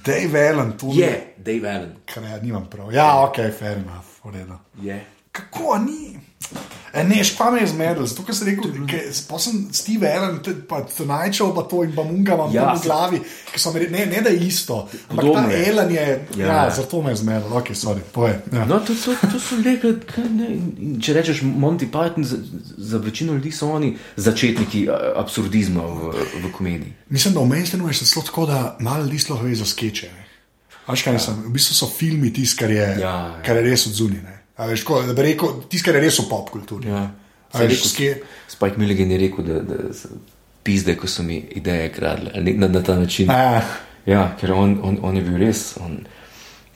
Dave 0.05 0.49
Allen, 0.49 0.77
to 0.77 0.91
Je 0.93 1.33
Dave 1.37 1.69
Allen. 1.69 1.95
Kar 2.05 2.23
ja, 2.23 2.37
nimam 2.41 2.69
prav. 2.69 2.93
Ja, 2.93 3.23
ok, 3.25 3.35
fair 3.59 3.77
enough, 3.77 4.19
v 4.23 4.31
redu. 4.31 4.57
Je. 4.81 5.05
Kako 5.31 5.77
ni? 5.77 6.19
E, 6.93 7.03
ne, 7.03 7.23
špa 7.23 7.47
me 7.49 7.59
je 7.59 7.67
zmedel, 7.67 8.05
zato 8.05 8.21
ker 8.21 8.35
sem 8.35 8.47
rekel, 8.47 8.69
ke, 8.85 8.97
pa 9.25 9.39
sem 9.39 9.67
Steve 9.71 10.05
Allen, 10.07 10.35
pa 10.63 10.83
Tonajčev, 10.87 11.49
pa 11.49 11.63
to 11.63 11.81
in 11.81 11.91
pa 11.91 12.03
Munga 12.03 12.35
imam 12.35 12.51
Ja, 12.51 12.61
ja, 12.61 12.73
v 12.73 12.77
se- 12.77 12.85
glavi, 12.85 13.17
ki 13.49 13.59
so 13.59 13.71
mi 13.71 13.79
rekli, 13.79 13.95
ne, 13.95 14.05
ne 14.07 14.21
da 14.21 14.29
je 14.29 14.37
isto, 14.39 14.77
ampak 15.03 15.15
Podobno 15.17 15.49
ta. 15.49 15.57
Allen 15.63 15.89
je, 15.89 16.05
ja, 16.35 16.45
Ja. 16.45 16.53
ja 16.59 16.69
zato 16.71 17.01
me 17.01 17.09
je 17.09 17.15
zmedel, 17.15 17.49
ok, 17.51 17.67
sorry, 17.71 18.05
povej. 18.07 18.35
Ja. 18.51 18.65
No, 18.65 18.77
to, 18.79 18.93
to, 18.95 19.15
to 19.23 19.39
so 19.39 19.57
rekli, 19.59 19.95
ne, 20.29 20.47
če 20.99 21.13
rečeš 21.13 21.41
Monty 21.43 21.87
Python, 21.87 22.23
za, 22.23 22.37
za 22.77 22.97
večino 22.99 23.33
ljudi 23.33 23.51
so 23.51 23.71
oni 23.71 23.95
začetniki 24.17 24.85
absurdizma 25.15 25.81
v, 25.81 26.13
v 26.39 26.51
komediji. 26.51 26.93
Mislim, 27.09 27.33
da 27.33 27.39
v 27.39 27.47
mainstreamu 27.47 27.89
je 27.89 27.93
celo 27.95 28.21
tako, 28.23 28.45
da 28.45 28.77
malo 28.79 29.03
ljudi 29.03 29.19
sploh 29.19 29.41
ve 29.41 29.55
za 29.55 29.65
skeče. 29.65 30.09
Veš, 30.85 31.01
kaj 31.01 31.13
mislim? 31.13 31.35
V 31.41 31.49
bistvu 31.49 31.73
so 31.75 31.89
filmi 31.89 32.29
tisti, 32.29 32.59
kar, 32.59 32.69
je- 32.69 32.97
Ja, 32.99 33.17
ja. 33.25 33.41
kar 33.41 33.55
je 33.55 33.61
res 33.63 33.87
odzunjene. 34.57 35.07
Da 35.07 35.13
bi 35.13 35.21
rekel, 35.21 35.47
tisti, 35.69 35.85
kar 35.85 35.95
je 35.95 36.01
res 36.01 36.19
v 36.19 36.27
pop 36.29 36.49
kulturi. 36.49 36.89
Ja. 36.89 37.11
A 37.51 37.59
veš, 37.59 37.83
ske- 37.85 38.21
Spike 38.47 38.77
Milligan 38.77 39.11
je 39.11 39.17
rekel, 39.17 39.45
da, 39.45 39.59
da 39.61 39.75
pizde, 40.63 40.95
ko 40.95 41.07
so 41.07 41.23
mi 41.23 41.37
ideje 41.51 41.91
kradle 41.91 42.31
na, 42.53 42.67
na 42.67 42.81
ta 42.81 42.95
način. 42.95 43.29
A, 43.29 43.61
Ja, 44.05 44.35
ker 44.35 44.51
on, 44.51 44.79
on, 44.83 44.97
on 45.01 45.15
je 45.15 45.21
bil 45.21 45.37
res. 45.37 45.77
On, 45.79 45.93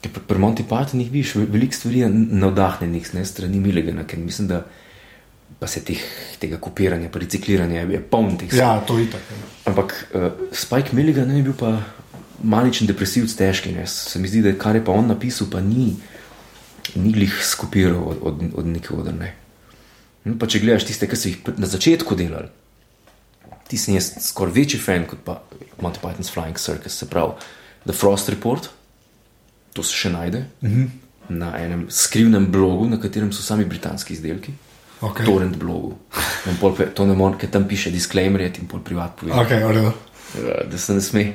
pri, 0.02 0.10
pri 0.22 0.40
Monty 0.40 0.64
Pythonih 0.64 1.10
vidiš, 1.12 1.36
ve- 1.36 1.46
veliko 1.46 1.74
stvari 1.74 2.00
je 2.00 2.10
navdahnjenih 2.10 3.14
ne, 3.14 3.26
strani 3.26 3.60
Milligana, 3.60 4.04
ker 4.04 4.20
mislim, 4.20 4.48
da 4.48 4.62
pa 5.60 5.68
se 5.68 5.82
teh, 5.84 6.00
tega 6.40 6.56
kopiranja, 6.58 7.10
recikliranja 7.14 7.82
je, 7.82 8.00
poln 8.02 8.38
teh 8.38 8.54
ja, 8.54 8.78
to 8.80 8.96
je 9.00 9.10
tako. 9.12 9.40
Ampak 9.66 9.96
uh, 10.14 10.28
Spike 10.54 10.94
Milligan 10.94 11.32
je 11.32 11.44
bil 11.44 11.54
pa 11.54 11.82
maničen 12.44 12.88
depresivc, 12.88 13.34
težki. 13.34 13.72
Ne? 13.72 13.84
Se 13.88 14.20
mi 14.20 14.28
zdi, 14.28 14.42
da 14.42 14.54
kar 14.54 14.76
je 14.76 14.86
pa 14.86 14.92
on 14.92 15.08
napisal, 15.08 15.50
pa 15.52 15.60
ni, 15.60 15.98
ni 16.96 17.12
glih 17.12 17.34
skopiral 17.44 18.04
od, 18.08 18.18
od, 18.22 18.42
od 18.54 18.66
nikoder. 18.66 19.14
Ne? 19.14 19.34
No, 20.24 20.36
pa 20.40 20.48
če 20.48 20.60
gledaš 20.60 20.88
tiste, 20.90 21.08
ki 21.08 21.16
so 21.20 21.30
jih 21.30 21.38
na 21.58 21.68
začetku 21.68 22.16
delali, 22.16 22.50
ti 23.68 23.78
sem 23.80 23.96
jaz 23.96 24.14
skoraj 24.24 24.56
večji 24.56 24.80
fan 24.80 25.06
kot 25.08 25.24
pa 25.26 25.42
Monty 25.82 26.00
Python's 26.04 26.32
Flying 26.32 26.60
Circus, 26.60 26.96
se 27.00 27.08
pravi 27.10 27.36
The 27.86 27.94
Frost 27.96 28.30
Report, 28.30 28.70
to 29.74 29.84
se 29.84 29.94
še 29.96 30.10
najde 30.10 30.46
mm 30.62 30.70
-hmm. 30.70 30.88
na 31.30 31.52
enem 31.60 31.86
skrivnem 31.90 32.52
blogu, 32.52 32.88
na 32.90 33.00
katerem 33.00 33.32
so 33.32 33.44
sami 33.44 33.66
britanski 33.66 34.14
izdelki. 34.14 34.54
Okay. 35.02 35.26
Torrent 35.26 35.58
blogu. 35.58 35.96
In 36.50 36.58
pol 36.58 36.76
pe- 36.76 36.90
To 36.94 37.06
ne 37.06 37.14
morem, 37.14 37.38
ker 37.38 37.50
tam 37.50 37.68
piše 37.68 37.92
disclaimer 37.92 38.42
in 38.42 38.68
pol 38.68 38.80
privat 38.80 39.16
pove. 39.16 39.32
Ok, 39.32 39.50
v 39.50 39.72
redu. 39.72 39.92
Ja, 40.48 40.64
da 40.72 40.78
se 40.78 40.94
ne 40.94 41.02
sme, 41.02 41.34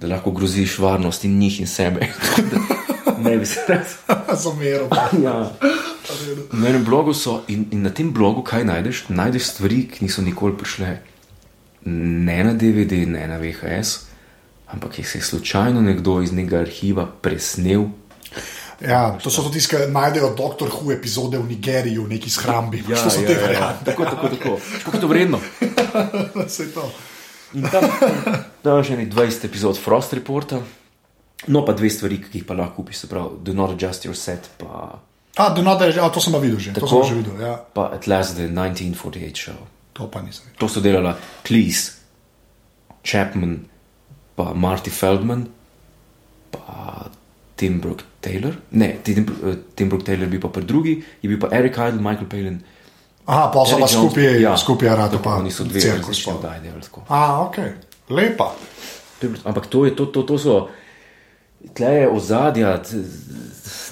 da 0.00 0.06
lahko 0.06 0.30
groziš 0.30 0.78
varnost 0.78 1.24
in 1.24 1.38
njih 1.38 1.60
in 1.60 1.66
sebe. 1.66 2.00
Ne 3.22 3.36
bi 3.38 3.46
se 3.46 3.64
rad. 3.68 3.86
Zameril. 4.42 4.88
Ja. 5.24 5.52
Na 6.52 6.68
enem 6.68 6.84
blogu 6.84 7.14
so 7.14 7.42
in, 7.48 7.66
in 7.70 7.82
na 7.86 7.90
tem 7.94 8.10
blogu 8.12 8.42
kaj 8.42 8.64
najdeš? 8.66 9.04
Najdeš 9.08 9.52
stvari, 9.54 9.84
ki 9.88 10.04
niso 10.04 10.22
nikoli 10.22 10.56
prišle 10.58 10.96
ne 11.84 12.44
na 12.44 12.52
DVD, 12.52 13.06
ne 13.06 13.26
na 13.26 13.38
VHS, 13.38 13.98
ampak 14.66 14.98
jih 14.98 15.08
se 15.08 15.18
je 15.18 15.22
slučajno 15.22 15.82
nekdo 15.82 16.20
iz 16.22 16.32
nekega 16.32 16.60
arhiva 16.60 17.06
presnel. 17.06 17.84
Ja, 18.80 19.18
to 19.22 19.30
so 19.30 19.42
tudi 19.42 19.60
tisti, 19.60 19.76
ki 19.76 19.92
najdejo 19.94 20.34
Doctor 20.34 20.68
Who 20.68 20.92
epizode 20.92 21.38
v 21.38 21.46
Nigeriji, 21.48 21.98
v 21.98 22.08
neki 22.08 22.30
shrambi. 22.30 22.82
Ja, 22.88 22.98
to 22.98 23.10
so 23.10 23.22
te 23.22 23.38
variante. 23.38 23.84
Tako, 23.84 24.04
tako, 24.04 24.28
tako. 24.28 24.58
Kako 24.84 24.96
je 24.96 25.00
to 25.00 25.08
vredno? 25.08 25.40
Saj 26.54 26.66
to. 26.74 26.90
In 27.54 27.68
tam, 27.70 27.84
tam 28.62 28.78
je 28.80 28.84
še 28.90 28.96
nekaj 28.96 29.12
20 29.14 29.46
epizod 29.46 29.78
Frost 29.78 30.14
Reporta, 30.16 30.58
no 31.46 31.64
pa 31.64 31.72
dve 31.72 31.90
stvari, 31.90 32.20
ki 32.22 32.38
jih 32.38 32.46
pa 32.46 32.54
lahko 32.54 32.82
kupiš, 32.82 33.04
se 33.04 33.08
pravi, 33.10 33.40
Do 33.42 33.54
Not 33.54 33.74
Adjust 33.74 34.06
Your 34.06 34.18
Set, 34.18 34.50
pa, 34.58 34.98
A, 35.36 35.54
do 35.56 35.62
not, 35.62 35.80
a, 35.80 36.10
to 36.12 36.20
sem 36.20 36.32
pa 36.32 36.38
videl 36.38 36.60
že. 36.60 36.76
To 36.76 36.84
Tako. 36.84 37.08
sem 37.08 37.08
že 37.08 37.14
videl, 37.24 37.40
ja. 37.40 37.56
pa 37.56 37.88
At 37.88 38.04
Last 38.04 38.36
the 38.36 38.52
1948 38.52 39.32
Show. 39.32 39.56
To 39.96 40.04
pa 40.12 40.20
nisem 40.20 40.44
videl. 40.44 40.60
To 40.60 40.66
so 40.68 40.84
delala 40.84 41.16
Cleese, 41.40 42.04
Chapman, 43.00 43.64
pa 44.36 44.52
Marty 44.52 44.92
Feldman, 44.92 45.48
pa 46.52 47.08
Tim 47.56 47.80
Brooke 47.80 48.04
Taylor. 48.20 48.60
Ne, 48.76 49.00
Tim, 49.00 49.24
eh, 49.24 49.72
Tim 49.72 49.88
Brooke 49.88 50.04
Taylor 50.04 50.28
je 50.28 50.32
bil 50.36 50.40
pa 50.40 50.52
pri 50.52 50.68
drugi, 50.68 51.00
je 51.00 51.26
bil 51.28 51.40
pa 51.40 51.48
Eric 51.48 51.80
Idle, 51.80 52.04
Michael 52.04 52.28
Palin. 52.28 52.60
Aha, 53.24 53.48
pa 53.48 53.64
so 53.64 53.80
pa 53.80 53.88
skupaj, 53.88 54.36
ja, 54.36 54.52
skupaj 54.52 54.92
rado 54.92 55.16
pa. 55.22 55.40
Oni 55.40 55.48
so 55.48 55.64
dve 55.64 55.80
cirkus 55.80 56.12
različne 56.12 56.28
pa. 56.28 56.38
oddaje 56.38 56.60
delali 56.60 56.82
tako. 56.84 57.00
A, 57.08 57.40
ok, 57.48 57.56
lepa. 58.12 58.52
To 59.16 59.26
je 59.26 59.40
Ampak 59.48 59.70
to, 59.70 59.88
je, 59.88 59.96
to, 59.96 60.12
to, 60.12 60.28
to 60.28 60.36
so. 60.36 60.68
Tle 61.74 61.90
je 61.94 62.08
ozadja 62.08 62.82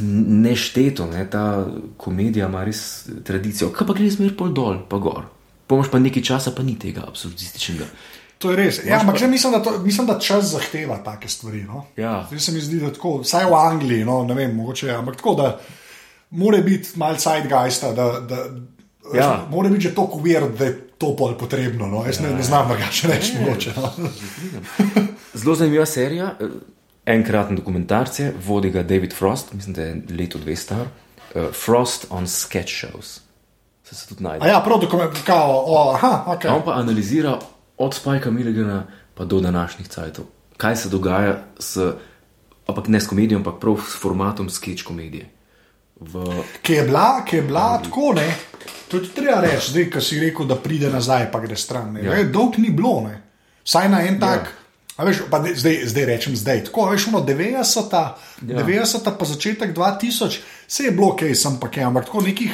nešteto, 0.01 1.07
ne? 1.07 1.25
ta 1.31 1.67
komedija 1.97 2.49
ima 2.49 2.65
res 2.65 3.09
tradicijo. 3.25 3.71
Kaj 3.73 3.87
pa 3.87 3.95
gre 3.95 4.11
zmer 4.11 4.37
pol 4.37 4.55
dol, 4.57 4.81
pa 4.89 4.99
gor. 4.99 5.29
Pomož 5.71 5.91
pa 5.93 6.01
nekaj 6.03 6.25
časa, 6.27 6.51
pa 6.57 6.63
ni 6.67 6.75
tega 6.79 7.05
absurdističnega. 7.07 7.87
To 8.41 8.51
je 8.51 8.57
res. 8.57 8.81
Ja, 8.87 9.01
ampak 9.01 9.19
zdaj 9.21 9.31
mislim, 9.31 9.53
da 9.53 9.63
to, 9.63 9.79
mislim, 9.85 10.07
da 10.09 10.19
čas 10.19 10.51
zahteva 10.55 10.97
take 11.05 11.29
stvari. 11.29 11.63
No? 11.69 11.85
Ja. 11.97 12.25
Zdaj 12.29 12.41
se 12.41 12.53
mi 12.53 12.61
zdi, 12.61 12.81
da 12.81 12.93
tako, 12.93 13.19
vsaj 13.21 13.45
v 13.45 13.55
Angliji, 13.55 14.05
no, 14.05 14.23
ne 14.25 14.35
vem, 14.35 14.57
mogoče 14.57 14.91
ampak 14.97 15.21
tako, 15.21 15.35
da 15.35 15.51
mora 16.31 16.59
biti 16.65 16.97
malce 16.97 17.29
sidegeista, 17.29 17.93
da, 17.93 18.13
da 18.21 18.45
Ja. 19.15 19.47
mora 19.51 19.69
biti 19.69 19.89
že 19.89 19.95
toliko 19.95 20.19
uvir, 20.19 20.45
da 20.59 20.65
je 20.65 20.89
to 20.99 21.17
pol 21.17 21.35
potrebno. 21.39 21.87
No? 21.87 22.05
Jaz 22.07 22.21
ne, 22.21 22.31
ne 22.31 22.43
znam 22.43 22.69
drugače 22.69 23.09
reči, 23.09 23.33
mogoče. 23.41 23.73
No? 23.77 23.93
Zelo 25.35 25.55
zanimiva 25.55 25.87
serija, 25.87 26.35
eh, 27.11 27.17
enkraten 27.17 27.57
dokumentarc 27.57 28.19
je, 28.19 28.33
vodi 28.47 28.71
ga 28.71 28.83
David 28.83 29.15
Frost, 29.15 29.53
mislim, 29.53 29.75
da 29.75 29.83
je 29.83 30.03
leto 30.19 30.39
dve 30.39 30.57
star. 30.57 30.87
Uh, 31.35 31.43
Frost 31.65 32.07
on 32.11 32.27
sketch 32.29 32.73
shows. 32.73 33.21
Se 33.85 33.95
se 33.95 34.09
tudi 34.09 34.23
najde. 34.23 34.45
A 34.45 34.49
ja, 34.49 34.61
prav 34.65 34.81
dokument, 34.81 35.19
kao, 35.27 35.65
o, 35.67 35.93
aha, 35.95 36.25
ok. 36.27 36.45
On 36.45 36.63
pa 36.65 36.73
analizira 36.73 37.39
od 37.79 37.95
Spajka 37.95 38.31
Milligana 38.31 38.87
pa 39.15 39.25
do 39.25 39.41
današnjih 39.41 39.89
cajtov, 39.89 40.25
kaj 40.57 40.77
se 40.77 40.89
dogaja 40.89 41.43
s, 41.59 41.77
ampak 42.67 42.89
ne 42.89 43.01
s 43.01 43.09
komedijo, 43.09 43.39
ampak 43.39 43.61
prav 43.61 43.77
s 43.77 44.01
formatom 44.03 44.51
sketch 44.51 44.85
komedije. 44.85 45.31
V, 46.01 46.25
Ki 46.63 46.73
je 46.73 46.83
bila, 46.83 47.25
ki 47.25 47.37
je 47.37 47.43
bila 47.43 47.83
tako, 47.83 48.13
ne. 48.17 48.35
Tudi 48.89 49.09
treba 49.15 49.41
reči, 49.41 49.71
zdaj, 49.71 49.91
ko 49.91 50.01
si 50.01 50.21
rekel, 50.21 50.47
da 50.47 50.57
pride 50.57 50.91
nazaj, 50.91 51.29
pa 51.33 51.41
gre 51.41 51.57
stran. 51.57 51.97
Ja. 51.97 52.17
Ja. 52.17 52.25
Dolg 52.25 52.59
ni 52.59 52.71
bilo, 52.71 53.01
ne. 53.01 53.23
Vsaj 53.65 53.89
na 53.89 54.01
en 54.03 54.21
tak. 54.21 54.49
Ja. 54.49 54.60
A 55.01 55.05
Veš, 55.09 55.23
pa 55.33 55.39
ne, 55.41 55.55
zdaj, 55.57 55.79
zdaj 55.89 56.05
rečem, 56.05 56.35
zdaj 56.37 56.65
tako, 56.69 56.85
a 56.85 56.93
veš, 56.93 57.07
ono 57.09 57.23
90, 57.25 57.95
ja. 57.97 58.17
90 58.45 59.07
pa 59.17 59.25
začetek 59.25 59.73
2000, 59.77 60.41
se 60.69 60.85
je 60.85 60.91
bilo 60.93 61.15
kaj, 61.17 61.33
sem 61.35 61.57
pa 61.61 61.71
kaj, 61.73 61.87
ampak 61.89 62.11
tako 62.11 62.21
nekih, 62.27 62.53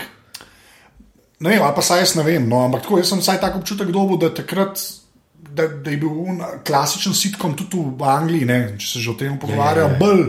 ne 1.43 1.51
vem, 1.51 1.63
ali 1.63 1.75
pa 1.75 1.83
saj 1.83 2.05
jaz 2.05 2.15
ne 2.15 2.23
vem, 2.23 2.47
no, 2.47 2.61
ampak 2.69 2.85
tako, 2.87 3.01
jaz 3.03 3.11
sem 3.11 3.25
vsaj 3.25 3.41
tak 3.43 3.57
občutek 3.59 3.91
dobil, 3.91 4.21
da 4.23 4.31
takrat, 4.31 4.79
da, 5.35 5.67
da 5.67 5.91
je 5.91 5.99
bil 5.99 6.15
un 6.23 6.39
klasičen 6.63 7.19
sitkom 7.19 7.59
tudi 7.59 7.83
v 7.83 8.07
Angliji, 8.15 8.47
ne, 8.47 8.61
če 8.79 8.93
se 8.93 9.03
že 9.03 9.11
o 9.11 9.19
tem 9.19 9.35
pogovarjajo, 9.43 9.89
ja, 9.89 9.91
ja, 9.91 9.99
ja. 9.99 9.99
bolj 9.99 10.25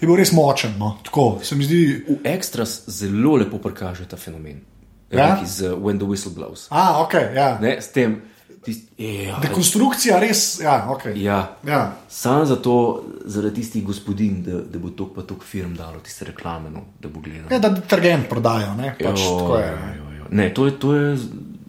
je 0.00 0.08
bil 0.08 0.16
res 0.16 0.32
močen, 0.32 0.72
no, 0.80 0.94
tako 1.04 1.28
se 1.44 1.58
mi 1.58 1.68
zdi. 1.68 1.84
v 2.08 2.18
Extras 2.32 2.80
zelo 2.88 3.36
lepo 3.36 3.60
prikaže 3.60 4.08
ta 4.08 4.16
fenomen. 4.16 4.64
Ja? 5.10 5.36
Z 5.44 5.76
When 5.76 5.98
the 5.98 6.08
Whistle 6.08 6.32
Blows. 6.32 6.68
A, 6.70 7.02
ok, 7.02 7.14
ja. 7.34 7.58
Ne, 7.60 7.76
s 7.80 7.92
tem, 7.92 8.20
tist, 8.64 8.88
ja, 8.98 9.38
Dekonstrukcija 9.42 10.18
res, 10.18 10.60
ja, 10.60 10.86
ok. 10.90 11.04
ja, 11.16 11.56
Ja. 11.66 11.92
Sam 12.08 12.46
zato, 12.46 13.04
zaradi 13.24 13.54
tistih 13.54 13.84
gospodin, 13.84 14.42
da, 14.42 14.60
da 14.60 14.78
bo 14.78 14.90
tok 14.90 15.14
pa 15.14 15.22
tok 15.22 15.44
firm 15.44 15.74
dalo 15.76 16.00
tiste 16.00 16.24
reklame, 16.24 16.70
no, 16.70 16.80
da 17.00 17.08
bo 17.08 17.20
gledal. 17.20 17.46
Ja, 17.50 17.58
da 17.58 17.68
detergent 17.68 18.28
prodajo, 18.28 18.74
ne? 18.74 18.94
Pač, 18.98 19.20
Jo, 19.20 19.56
je. 19.56 19.66
jo, 19.66 19.88
jo, 19.96 20.12
jo. 20.18 20.24
Ne, 20.30 20.54
to 20.54 20.66
je, 20.66 20.78
to 20.78 20.94
je 20.94 21.16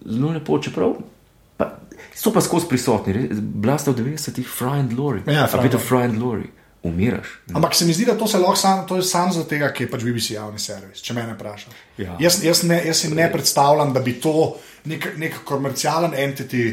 zelo 0.05 0.31
lepo, 0.31 0.59
čeprav 0.59 0.95
pa, 1.57 1.71
so 2.15 2.31
pa 2.33 2.41
skozi 2.41 2.67
prisotni. 2.67 3.29
Bila 3.31 3.77
sta 3.77 3.91
v 3.91 4.01
90-ih 4.03 4.47
Fry 4.47 4.79
and 4.79 4.93
Glory. 4.93 5.21
Ja, 5.27 5.43
A 5.43 5.47
Fry 5.47 5.69
Fry 5.77 6.03
and 6.03 6.17
Glory. 6.17 6.49
Umiraš. 6.83 7.27
Ampak 7.53 7.75
se 7.75 7.85
mi 7.85 7.93
zdi, 7.93 8.05
da 8.05 8.17
to 8.17 8.27
se 8.27 8.37
lahko 8.37 8.55
sam, 8.55 8.85
to 8.87 8.95
je 8.95 9.03
sam 9.03 9.33
zato, 9.33 9.49
ker 9.49 9.81
je 9.83 9.87
pač 9.91 10.03
BBC 10.03 10.37
javni 10.37 10.59
servis, 10.59 11.01
če 11.03 11.13
me 11.13 11.25
vprašaš. 11.33 11.73
Ja. 11.99 12.15
Jaz, 12.19 12.39
jaz, 12.43 12.63
ne, 12.63 12.77
jaz 12.87 13.01
si 13.03 13.09
ne 13.11 13.25
predstavljam, 13.31 13.91
da 13.93 13.99
bi 13.99 14.15
to 14.23 14.53
nek, 14.87 15.09
nek 15.19 15.41
komercialen 15.47 16.15
entity. 16.15 16.69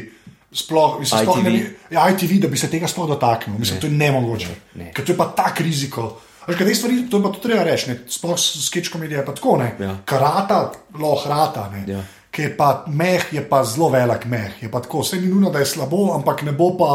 Sploh, 0.47 0.95
mislim, 1.01 1.25
sploh 1.25 1.41
ne, 1.43 1.51
ITV. 1.51 1.73
ja, 1.91 2.05
ITV, 2.09 2.37
da 2.41 2.47
bi 2.47 2.57
se 2.57 2.69
tega 2.71 2.87
sploh 2.87 3.09
dotaknil. 3.09 3.57
Mislim, 3.59 3.75
ne. 3.75 3.81
to 3.81 3.87
je 3.87 3.97
nemogoče. 3.99 4.47
Ne, 4.47 4.85
ne. 4.85 4.91
Ker 4.95 5.05
to 5.05 5.11
je 5.11 5.17
pa 5.19 5.27
tak 5.35 5.59
riziko. 5.59 6.05
Veš, 6.47 6.55
kaj 6.55 6.77
stvari, 6.79 7.01
to 7.11 7.19
je 7.19 7.23
pa 7.25 7.31
to 7.35 7.41
treba 7.43 7.65
reči. 7.67 7.89
ne. 7.91 7.97
Sploh 8.07 8.39
sketch 8.39 8.93
komedija 8.93 9.19
je 9.19 9.25
pa 9.27 9.35
tako, 9.35 9.57
ne. 9.59 9.73
Ja. 9.79 9.97
Karata, 10.07 10.61
lahko 10.95 11.29
rata, 11.29 11.67
ne. 11.75 11.83
Ja. 11.91 12.05
Ki 12.31 12.47
je 12.47 12.53
pa 12.55 12.85
meh, 12.87 13.27
je 13.35 13.43
pa 13.49 13.59
zelo 13.67 13.91
velik 13.91 14.23
meh. 14.25 14.63
Je 14.63 14.71
pa 14.71 14.79
tako, 14.79 15.03
vse 15.03 15.19
ni 15.19 15.27
nujno, 15.27 15.51
da 15.51 15.59
je 15.59 15.67
slabo, 15.67 16.13
ampak 16.15 16.45
ne 16.47 16.55
bo 16.55 16.71
pa. 16.79 16.93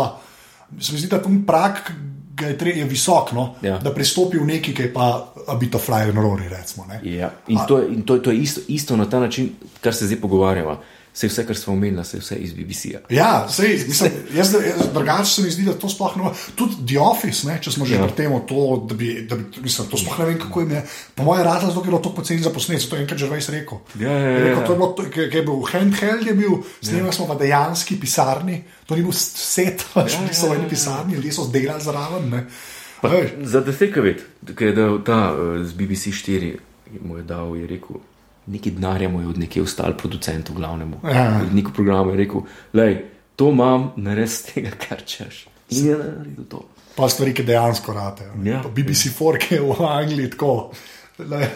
Se 0.80 0.96
mi 0.96 1.02
zdi, 1.02 1.12
da 1.12 1.20
tam 1.20 1.42
prak 1.44 1.92
je, 2.40 2.58
tre, 2.58 2.70
je 2.70 2.84
visok, 2.84 3.32
no, 3.32 3.54
Ja. 3.62 3.78
da 3.78 3.92
pristopi 3.94 4.38
v 4.38 4.46
neki, 4.46 4.74
ki 4.74 4.92
pa 4.94 5.32
a 5.48 5.54
bit 5.54 5.74
of 5.74 5.84
fly 5.84 6.02
and 6.08 6.14
rory. 6.14 6.48
Recimo, 6.48 6.86
ne. 6.88 7.00
Ja. 7.04 7.30
In, 7.48 7.58
to 7.68 7.78
je, 7.78 7.88
in 7.88 8.02
to, 8.02 8.18
to 8.18 8.30
je 8.30 8.38
isto, 8.38 8.60
isto 8.68 8.96
na 8.96 9.04
ta 9.04 9.20
način, 9.20 9.50
kar 9.80 9.94
se 9.94 10.06
zdaj 10.06 10.20
pogovarjamo. 10.20 10.80
Se 11.14 11.28
vse, 11.28 11.42
kar 11.44 11.56
smo 11.56 11.72
omenili, 11.72 12.04
se 12.04 12.18
vse 12.18 12.36
iz 12.36 12.52
BBC-ja. 12.52 13.00
Ja, 13.10 13.44
sej, 13.46 13.84
mislim, 13.86 14.12
jaz, 14.32 14.54
jaz 14.54 14.86
drugače 14.94 15.24
se 15.26 15.42
mi 15.42 15.50
zdi, 15.50 15.62
da 15.62 15.74
to 15.74 15.88
sploh 15.88 16.14
ne. 16.16 16.24
Tudi 16.54 16.86
The 16.86 16.98
Office, 16.98 17.44
ne, 17.44 17.58
če 17.60 17.70
smo 17.70 17.84
že 17.84 17.94
Ja. 17.94 18.06
pri 18.06 18.16
tem, 18.16 18.32
to, 18.48 18.62
da 18.88 18.94
bi, 18.94 19.26
da 19.28 19.36
bi 19.36 19.60
mislim, 19.60 19.88
to 19.88 20.00
sploh 20.00 20.18
ne 20.18 20.24
vem, 20.24 20.38
kako 20.38 20.60
jim 20.60 20.70
je. 20.70 20.82
Po 21.14 21.22
mojem 21.22 21.44
radu, 21.44 21.68
je 21.68 21.82
bilo 21.84 21.98
to 21.98 22.14
poceni 22.14 22.40
za 22.40 22.50
posnetek, 22.50 22.88
to 22.88 22.96
je 22.96 23.02
enkrat 23.02 23.18
že 23.18 23.28
veš 23.28 23.48
rekel. 23.48 23.78
Ja, 24.00 24.08
ja, 24.10 24.18
ja, 24.20 24.38
rekel, 24.38 24.60
ja. 24.60 24.66
to 24.66 24.72
je 24.72 24.78
bilo, 24.78 24.88
to- 24.92 25.10
ki 25.10 25.36
je 25.36 25.42
bil 25.42 25.60
handheld, 25.62 26.26
je 26.26 26.34
bil, 26.34 26.52
snemali 26.80 27.12
smo 27.12 27.26
v 27.26 27.38
dejanski 27.38 28.00
pisarni, 28.00 28.56
to 28.86 28.96
ni 28.96 29.02
bil 29.02 29.12
set, 29.12 29.84
Ja, 29.96 30.02
ja, 30.02 30.32
so 30.32 30.46
ja, 30.46 30.52
v 30.52 30.54
eni 30.54 30.64
ja, 30.64 30.64
ja. 30.64 30.68
pisarni, 30.70 31.14
ljudje 31.14 31.32
so 31.32 31.44
delali 31.46 31.82
zraven. 31.84 32.46
Za 33.42 33.60
Desekovič, 33.60 34.18
ki 34.56 34.64
je 34.64 34.72
dal 34.72 35.02
ta 35.04 35.34
uh, 35.34 35.60
z 35.60 35.72
BBC 35.74 36.08
4, 36.08 36.56
mu 37.02 37.16
je 37.18 37.22
dal, 37.22 37.52
je 37.56 37.66
rekel, 37.66 38.00
nekaj 38.46 38.72
denarja 38.72 39.08
mu 39.08 39.20
je 39.20 39.28
od 39.28 39.38
nekje 39.38 39.62
ostal 39.62 39.96
producentu, 39.96 40.54
glavnemu. 40.54 41.00
Ja. 41.04 41.40
Uredniku 41.40 41.72
programa 41.72 42.12
je 42.12 42.18
rekel, 42.24 42.40
lej, 42.72 42.96
to 43.36 43.50
imam, 43.50 43.92
naredi 43.96 44.30
z 44.30 44.42
tega, 44.48 44.70
kar 44.88 45.04
češ. 45.06 45.46
In 45.70 45.86
je 45.86 45.98
naredil 45.98 46.48
to. 46.50 46.64
Pa 46.96 47.08
stvari, 47.08 47.32
ki 47.34 47.44
dejansko 47.48 47.92
rate. 47.96 48.26
Ja. 48.44 48.60
BBC4, 48.66 49.38
ki 49.38 49.54
je 49.54 49.60
v 49.60 49.86
Angliji 49.88 50.30
tako. 50.34 50.72
Le, 51.18 51.46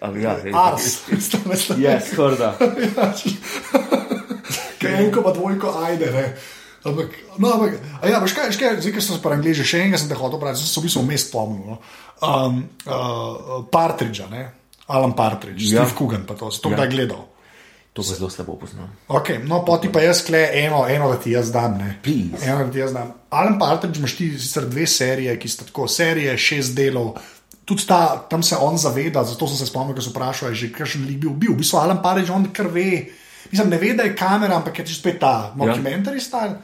Ali 0.00 0.22
ja. 0.22 0.36
Ars, 0.52 1.10
mislim, 1.10 1.82
Ja, 1.82 2.00
skorda. 2.00 2.58
Kaj 4.80 5.04
enko 5.04 5.22
pa 5.22 5.32
dvojko 5.32 5.72
ajde. 5.86 6.10
Ne? 6.12 6.36
Ampak, 6.84 7.06
no, 7.38 7.52
ampak, 7.52 7.72
ja, 8.06 8.20
veš 8.22 8.34
kaj, 8.36 8.52
kaj, 8.54 8.76
zdaj, 8.78 8.92
ker 8.94 9.02
sem 9.02 9.16
se 9.16 9.22
pa 9.22 9.32
angliži, 9.34 9.64
še 9.66 9.80
enega 9.82 9.98
sem 9.98 10.10
te 10.10 10.18
hotel 10.18 10.38
brati, 10.38 10.60
sem 10.60 10.68
se 10.70 10.78
v 10.78 10.86
bistvu 10.86 11.02
vmes 11.02 11.24
spomnil. 11.26 11.72
No? 11.72 11.76
Um, 12.22 12.60
uh, 12.86 13.64
Partridža, 13.72 14.28
ne? 14.30 14.42
Alan 14.86 15.16
Partridge, 15.16 15.64
Ja. 15.64 15.84
Steve 15.84 15.98
Coogan, 15.98 16.26
pa 16.26 16.34
to, 16.34 16.50
to 16.50 16.70
Ja. 16.70 16.74
kdaj 16.76 16.88
gledal. 16.88 17.24
To 17.96 18.02
pa 18.02 18.08
zelo 18.12 18.30
slabo 18.30 18.58
poznam. 18.60 18.92
Okay, 19.08 19.40
no, 19.40 19.64
poti 19.64 19.88
pa 19.88 20.00
jaz 20.04 20.20
kle 20.20 20.50
eno, 20.52 20.84
eno, 20.88 21.08
da 21.08 21.16
ti 21.16 21.30
jaz 21.32 21.48
dam. 21.52 21.80
Eno, 21.80 22.64
da 22.64 22.70
ti 22.70 22.78
jaz 22.78 22.92
dam. 22.92 23.12
Alan 23.30 23.58
Partridge 23.58 23.98
imaš 23.98 24.16
ti 24.16 24.38
sicer 24.38 24.66
dve 24.68 24.86
serije, 24.86 25.38
ki 25.40 25.48
sta 25.48 25.64
tako, 25.64 25.88
serije 25.88 26.36
šest 26.38 26.76
delov. 26.76 27.16
Tudi 27.64 27.86
ta, 27.86 28.26
tam 28.30 28.42
se 28.42 28.56
on 28.60 28.76
zaveda, 28.78 29.24
zato 29.24 29.48
sem 29.48 29.56
se 29.56 29.66
spomnil, 29.66 29.96
ko 29.96 30.04
so 30.04 30.12
vprašali, 30.12 30.54
že 30.54 30.72
kakšen 30.72 31.06
lik 31.06 31.18
bil. 31.18 31.30
bil. 31.30 31.52
V 31.56 31.64
bistvu 31.64 31.80
Alan 31.80 32.02
Partridge, 32.02 32.30
on 32.32 32.44
kar 32.52 32.68
ve. 32.68 33.08
Mislim, 33.50 33.70
ne 33.70 33.78
ve, 33.78 33.94
da 33.94 34.02
je 34.02 34.16
kamera, 34.16 34.56
ampak 34.56 34.78
je 34.78 34.84
to 34.84 34.92
spet 34.92 35.18
ta 35.20 35.54
mockumentary 35.56 36.20
ja. 36.20 36.20
style. 36.20 36.56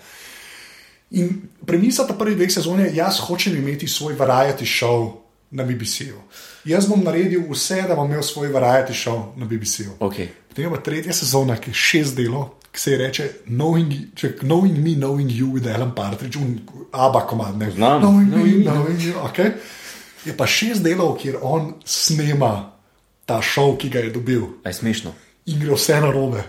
In 1.10 1.48
premisa 1.66 2.06
ta 2.06 2.14
prvih 2.14 2.36
dveh 2.36 2.52
sezon 2.52 2.80
je, 2.80 2.92
jaz 2.94 3.20
hočem 3.20 3.56
imeti 3.56 3.88
svoj 3.88 4.14
variety 4.14 4.68
show 4.68 5.12
na 5.50 5.64
BBC-ju. 5.64 6.20
Jaz 6.64 6.86
bom 6.86 7.00
naredil 7.04 7.42
vse, 7.50 7.82
da 7.88 7.94
bom 7.98 8.06
imel 8.06 8.22
svoj 8.22 8.48
variety 8.48 8.94
show 8.94 9.32
na 9.36 9.46
BBC-ju. 9.46 9.96
Okay. 10.00 10.28
Potem 10.48 10.64
je 10.64 10.70
pa 10.70 10.76
tretja 10.80 11.12
sezona, 11.12 11.56
ki 11.56 11.70
je 11.70 11.74
šest 11.74 12.16
delov, 12.16 12.48
ki 12.72 12.80
se 12.80 12.90
ji 12.90 12.96
reče 12.96 13.28
Knowing, 13.46 13.92
če, 14.14 14.36
knowing 14.38 14.78
Me, 14.78 14.94
Knowing 14.94 15.30
You, 15.32 15.46
with 15.56 15.66
Alan 15.74 15.90
Partridge, 15.94 16.38
un 16.38 16.60
aba 16.92 17.24
komad. 17.26 17.58
ne. 17.58 17.66
Poznam. 17.66 18.00
Knowing 18.00 18.28
Me, 18.30 18.36
Knowing 18.36 18.58
Me. 18.58 18.64
Knowing 18.70 19.00
You. 19.02 19.14
Okay. 19.30 19.50
Je 20.24 20.36
pa 20.36 20.46
šest 20.46 20.82
delov, 20.82 21.16
kjer 21.18 21.40
on 21.42 21.72
snema 21.84 22.70
ta 23.26 23.40
šov, 23.42 23.76
ki 23.78 23.88
ga 23.90 23.98
je 23.98 24.10
dobil 24.10 24.42
je 24.64 24.72
smešno. 24.72 25.12
in 25.46 25.58
gre 25.60 25.74
vse 25.74 25.98
na 26.00 26.10
robe. 26.10 26.42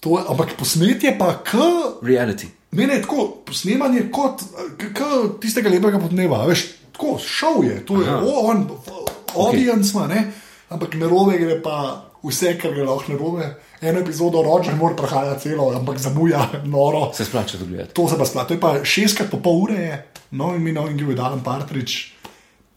To, 0.00 0.18
je- 0.18 0.24
ampak 0.28 0.56
posnetje 0.56 1.18
pa 1.18 1.42
k. 1.44 1.58
Reality. 2.02 2.46
Ne, 2.72 2.86
ne, 2.86 3.00
tako 3.02 3.44
snemanje 3.52 4.08
kot 4.12 4.40
k, 4.78 4.88
k 4.94 5.00
tistega 5.40 5.68
lepega 5.68 5.98
podneva. 5.98 6.46
Veš, 6.46 6.64
tako 6.92 7.18
šov 7.20 7.64
je, 7.64 7.84
to 7.86 8.00
je 8.02 8.08
Aha. 8.08 8.24
o, 8.24 8.40
on, 8.48 8.64
audience 9.36 9.92
ima, 9.94 10.06
ne? 10.06 10.24
ampak 10.68 10.94
na 10.94 11.08
robe 11.08 11.38
gre 11.38 11.60
pa 11.62 11.76
vse, 12.24 12.56
kar 12.58 12.72
gre 12.72 12.86
lahko 12.86 13.12
na 13.12 13.18
robe. 13.18 13.50
Eno 13.84 14.00
epizodo 14.00 14.42
ročne 14.42 14.74
mora 14.78 14.96
prehajati 14.96 15.48
celo, 15.48 15.68
ampak 15.76 15.98
zamuja 16.00 16.48
noro. 16.64 17.10
Se 17.14 17.24
splača 17.24 17.58
to 17.58 17.68
gledati. 17.68 17.94
To 17.94 18.08
se 18.08 18.18
pa 18.18 18.24
splača. 18.24 18.48
To 18.48 18.54
je 18.54 18.60
pa 18.60 18.74
šestkrat 18.84 19.30
po 19.30 19.42
pol 19.44 19.62
ure, 19.66 19.78
je, 19.80 20.02
no 20.30 20.54
in 20.54 20.62
mi 20.62 20.72
no 20.72 20.88
in 20.88 20.96
give 20.96 21.20
Alan 21.20 21.44
Partridge. 21.44 22.14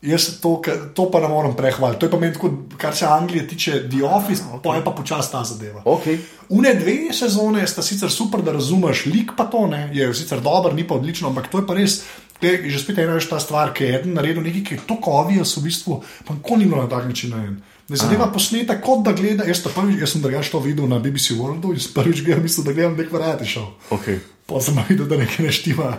Jaz 0.02 0.28
to, 0.42 0.62
to 0.94 1.08
pa 1.10 1.20
ne 1.20 1.28
morem 1.28 1.56
prehvaliti. 1.58 2.00
To 2.00 2.06
je 2.06 2.12
pa 2.12 2.20
meni 2.22 2.34
tako, 2.36 2.52
kar 2.78 2.96
se 2.96 3.06
Anglije 3.06 3.48
tiče, 3.48 3.80
The 3.90 4.04
Office, 4.06 4.44
okay. 4.44 4.62
pa 4.64 4.76
je 4.76 4.84
pa 4.86 4.92
počasi 4.92 5.32
ta 5.32 5.42
zadeva. 5.44 5.82
Okay. 5.86 6.20
Une 6.50 6.74
dve 6.78 7.14
sezone 7.14 7.66
sta 7.68 7.82
sicer 7.82 8.12
super, 8.12 8.44
da 8.46 8.54
razumeš 8.54 9.06
lik, 9.06 9.34
pa 9.38 9.48
to 9.50 9.66
ne, 9.68 9.90
je 9.94 10.14
sicer 10.14 10.40
dober, 10.42 10.76
ni 10.76 10.86
pa 10.88 10.96
odlično, 10.96 11.32
ampak 11.32 11.50
to 11.50 11.64
je 11.64 11.68
pa 11.68 11.74
res. 11.74 12.04
Te, 12.42 12.52
že 12.70 12.80
spet 12.80 13.00
ena 13.02 13.16
veš 13.18 13.30
ta 13.32 13.40
stvar, 13.42 13.74
ki 13.74 13.84
je 13.84 13.96
eden 13.98 14.14
naredil 14.14 14.44
nekaj, 14.46 14.64
ki 14.64 14.76
je 14.78 14.86
tako 14.90 15.16
obvious 15.24 15.56
v 15.58 15.64
bistvu, 15.66 16.00
pa 16.28 16.36
nikoli 16.38 16.66
ni 16.66 16.70
bilo 16.70 16.84
na 16.84 16.90
tak 16.90 17.08
način 17.10 17.34
narejen. 17.34 17.58
Da 17.88 17.96
je 17.96 18.02
zadeva 18.04 18.28
posneta 18.34 18.76
kot 18.84 19.04
da 19.06 19.14
gleda, 19.16 19.48
jaz, 19.48 19.64
to 19.64 19.72
prvič, 19.74 20.00
jaz 20.02 20.12
sem 20.14 20.22
drugače 20.22 20.52
to 20.52 20.60
videl 20.60 20.90
na 20.92 21.00
BBC 21.00 21.38
Worldu 21.40 21.74
in 21.74 21.82
prvič 21.96 22.22
gledam, 22.22 22.44
mislim, 22.44 22.66
da 22.66 22.74
gledam 22.74 22.98
nek 22.98 23.12
variety 23.12 23.48
show. 23.48 23.72
Okay. 23.90 24.20
Pa 24.46 24.62
sem 24.62 24.78
videl, 24.90 25.08
da 25.08 25.18
nekaj 25.18 25.46
ne 25.46 25.52
štima, 25.52 25.92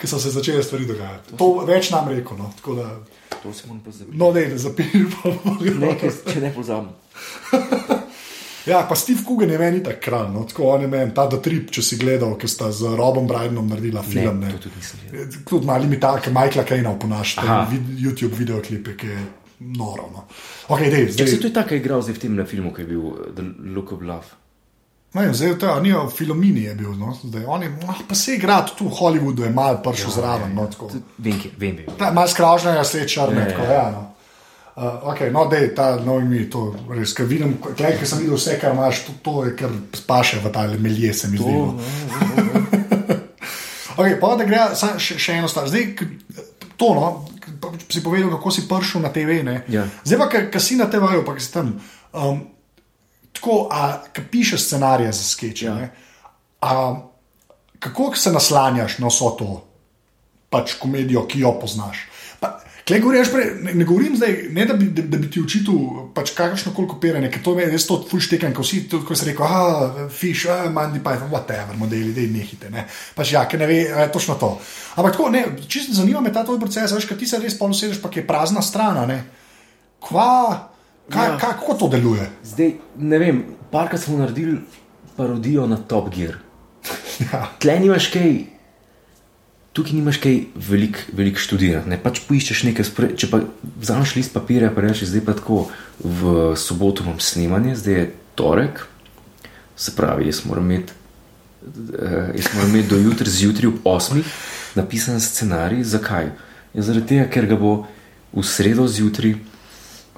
ker 0.00 0.08
so 0.08 0.20
se 0.22 0.30
začele 0.30 0.62
stvari 0.62 0.86
dogajati. 0.86 1.36
To 1.36 1.52
več 1.66 1.90
nam 1.90 2.08
rekel, 2.08 2.38
no, 2.38 2.52
tako 2.56 2.78
da, 2.80 2.88
To 3.42 3.52
se 3.52 3.66
moram 3.66 3.82
pa 3.84 3.90
zavedati. 3.90 4.18
no, 4.18 4.32
ne, 4.32 4.58
zapiri 4.58 5.04
pa 5.22 5.30
Nekaj, 5.86 6.10
če 6.32 6.40
ne 6.40 6.52
pozabim. 6.54 6.92
Ja, 8.66 8.82
pa 8.88 8.94
Steve 8.94 9.22
Coogan 9.24 9.50
je 9.50 9.58
meni 9.58 9.82
tak 9.82 10.00
kralj, 10.04 10.28
no, 10.34 10.44
tako 10.44 10.66
on 10.74 10.82
je 10.84 10.88
meni, 10.88 11.14
ta 11.16 11.28
Trip, 11.30 11.70
če 11.72 11.82
si 11.82 11.96
gledal, 11.96 12.34
ki 12.36 12.48
sta 12.48 12.68
z 12.72 12.92
Robom 12.96 13.28
Brydonom 13.28 13.68
naredila 13.68 14.02
film. 14.02 14.44
to 14.50 14.58
tudi 14.66 14.76
nisem 14.76 15.00
gledal. 15.10 15.38
Tudi 15.48 15.66
mali 15.66 15.88
imitalke 15.88 16.30
Michaela 16.30 16.64
Kejna 16.68 16.90
oponašate, 16.90 17.60
vid, 17.70 17.88
YouTube 18.00 18.36
videoklipe, 18.36 18.96
ki 18.96 19.06
je 19.06 19.22
noro. 19.60 20.10
No. 20.12 20.26
Okay, 20.68 20.90
dej, 20.92 21.08
Če 21.08 21.12
zdaj, 21.12 21.32
se 21.32 21.40
to 21.40 21.48
je 21.48 21.56
tako 21.56 21.74
igral 21.80 22.04
zdaj 22.04 22.18
v 22.18 22.22
tem 22.26 22.44
filmu, 22.46 22.74
ki 22.76 22.84
je 22.84 22.90
bil 22.92 23.00
uh, 23.00 23.24
The 23.36 23.48
Look 23.74 23.92
of 23.96 24.04
Love. 24.04 24.36
ne, 25.14 25.24
vem, 25.26 25.34
zdaj 25.34 25.56
to, 25.58 25.72
ni 25.82 25.92
v 25.92 26.04
Filomini 26.14 26.68
je 26.68 26.74
bil, 26.78 26.92
no, 26.94 27.16
zdaj 27.16 27.44
on 27.48 27.62
je, 27.62 27.72
ah, 27.88 28.04
pa 28.08 28.14
se 28.14 28.36
igra 28.36 28.60
tudi 28.62 28.90
v 28.90 28.94
Hollywoodu, 29.00 29.44
je 29.44 29.50
mal 29.50 29.80
prišel 29.82 30.12
ja, 30.12 30.16
zraven. 30.20 30.54
No, 30.54 30.68
tako. 30.70 30.92
Vem, 31.18 31.40
vem, 31.58 31.76
vem. 31.82 31.90
Ta, 31.98 32.12
mal 32.14 32.28
skravžnega 32.28 32.84
sled 32.84 33.08
črne, 33.10 33.40
Ja, 33.40 33.50
tako 33.50 33.64
ja. 33.66 33.72
ja. 33.72 33.90
No. 33.96 34.06
Uh, 34.76 35.10
okay, 35.12 35.30
no, 35.34 35.44
dej, 35.50 35.74
ta 35.74 35.96
novi 36.00 36.24
mi, 36.24 36.44
to 36.50 36.70
res, 36.88 37.12
ker 37.12 37.26
vidim, 37.28 37.56
tleh, 37.76 37.98
ker 37.98 38.06
sem 38.08 38.22
videl 38.22 38.38
vse, 38.38 38.54
kar 38.60 38.72
imaš, 38.72 39.02
to, 39.06 39.12
to 39.22 39.34
je 39.44 39.56
kar 39.58 39.72
spaše 39.98 40.38
v 40.40 40.52
ta 40.54 40.62
melje, 40.78 41.10
se 41.14 41.28
mi 41.28 41.38
zdi. 41.38 41.52
no. 41.52 41.74
Okay, 44.00 44.16
pa 44.16 44.32
da 44.36 44.44
gre 44.48 44.60
sa- 44.78 44.96
še, 44.96 45.18
še 45.20 45.34
eno 45.36 45.48
stvar. 45.50 45.68
Zdaj, 45.68 45.92
to, 46.80 46.94
no, 46.96 47.28
si 47.90 48.00
povedal, 48.00 48.30
kako 48.32 48.48
si 48.48 48.64
prišel 48.64 49.04
na 49.04 49.12
TV. 49.12 49.42
ne. 49.44 49.60
Ja. 49.68 49.84
Zdaj 50.04 50.18
pa, 50.18 50.26
ki 50.48 50.60
si 50.62 50.80
na 50.80 50.88
TV-ju, 50.88 51.20
pa 51.20 51.36
si 51.36 51.52
tam. 51.52 51.76
Um, 52.16 52.48
tako, 53.36 53.68
a 53.68 54.00
pišeš 54.08 54.60
scenarije 54.64 55.12
za 55.12 55.24
sketche. 55.24 55.66
Ja. 55.66 55.74
ne, 55.74 55.86
a, 56.64 56.96
kako 57.78 58.16
se 58.16 58.32
naslanjaš 58.32 58.98
na 58.98 59.08
vso 59.12 59.36
to 59.36 59.50
pač 60.48 60.74
komedijo, 60.80 61.26
ki 61.28 61.44
jo 61.44 61.52
poznaš? 61.60 62.09
Klej, 62.86 63.00
govoriš, 63.00 63.30
pre, 63.32 63.44
ne, 63.62 63.74
ne 63.74 63.84
govorim 63.84 64.16
zdaj, 64.16 64.36
ne 64.50 64.64
da 64.66 64.74
bi, 64.74 64.88
da, 64.94 65.02
da 65.02 65.18
bi 65.18 65.30
ti 65.30 65.40
učil 65.40 65.66
pač 66.14 66.32
kakršno 66.34 66.72
koli 66.74 66.88
kopiranje, 66.88 67.30
ker 67.30 67.42
to 67.44 67.54
je 67.58 67.66
res 67.70 67.86
to 67.86 67.98
full 68.10 68.22
štekanje, 68.22 68.54
ko 68.56 68.64
vsi 68.64 68.80
tudi, 68.88 69.06
ko 69.06 69.14
si 69.14 69.28
rekel, 69.28 69.46
ah, 69.46 70.08
fiš, 70.10 70.46
ah, 70.50 70.64
mandi 70.72 71.02
pa, 71.04 71.14
whatever, 71.30 71.76
modeli, 71.78 72.12
da 72.16 72.24
nehite. 72.32 72.70
Ne. 72.70 72.86
Pač 73.14 73.32
ja, 73.32 73.44
ker 73.48 73.60
ne 73.60 73.68
ve, 73.70 73.78
eh, 73.86 74.08
točno 74.12 74.34
to. 74.40 74.58
Ampak 74.96 75.12
tako, 75.16 75.30
ne, 75.30 75.44
čisto 75.68 75.94
zanima 75.94 76.20
me 76.20 76.32
ta 76.32 76.44
tvoj 76.44 76.58
proces, 76.60 76.92
veš, 76.92 77.06
ker 77.06 77.18
ti 77.20 77.26
se 77.26 77.38
res 77.38 77.58
pol 77.58 77.70
usedeš, 77.70 78.00
pa 78.02 78.10
je 78.14 78.26
prazna 78.26 78.62
strana, 78.62 79.06
ne. 79.06 79.24
Kva, 80.00 80.70
kaj, 81.10 81.28
Ja. 81.28 81.38
kaj, 81.38 81.58
kako 81.60 81.74
to 81.74 81.88
deluje? 81.88 82.30
Zdaj, 82.44 82.72
ne 82.96 83.18
vem, 83.18 83.44
parkrat 83.70 84.00
smo 84.02 84.18
naredili 84.18 84.58
parodijo 85.16 85.66
na 85.66 85.76
Top 85.76 86.08
Gear. 86.14 86.38
Ja. 87.20 87.50
Tle 87.60 87.74
nimaš 87.80 88.06
kaj, 88.08 88.30
tukaj 89.72 89.92
nimaš 89.92 90.18
kaj 90.18 90.36
veliko 90.54 90.98
velik 91.16 91.38
študirati. 91.38 91.98
Pač 92.02 92.22
poiščeš 92.28 92.62
nekaj, 92.70 92.84
spre, 92.88 93.10
če 93.16 93.28
pa 93.30 93.42
vzameš 93.80 94.16
list 94.18 94.34
papirja, 94.34 94.72
pa 94.74 94.82
rečeš, 94.82 95.12
zdaj 95.12 95.24
pa 95.26 95.34
tako 95.38 95.60
v 96.02 96.54
soboto 96.58 97.04
imam 97.06 97.20
snemanje, 97.22 97.76
zdaj 97.76 97.94
je 97.94 98.06
torek, 98.34 98.82
se 99.76 99.94
pravi, 99.96 100.26
jaz 100.26 100.42
moram 100.44 100.70
imeti. 100.70 100.92
eh, 101.62 102.32
Jaz 102.36 102.50
moram 102.54 102.70
imeti 102.74 102.88
do 102.88 102.96
jutra 102.96 103.30
zjutraj 103.30 103.68
ob 103.68 103.78
8. 103.84 104.22
napisan 104.74 105.20
scenarij. 105.20 105.84
Zakaj? 105.84 106.32
Ja, 106.74 106.82
zaradi 106.82 107.06
tega, 107.06 107.28
ker 107.30 107.46
ga 107.46 107.56
bo 107.56 107.86
v 108.32 108.42
sredo 108.46 108.86
zjutraj 108.88 109.34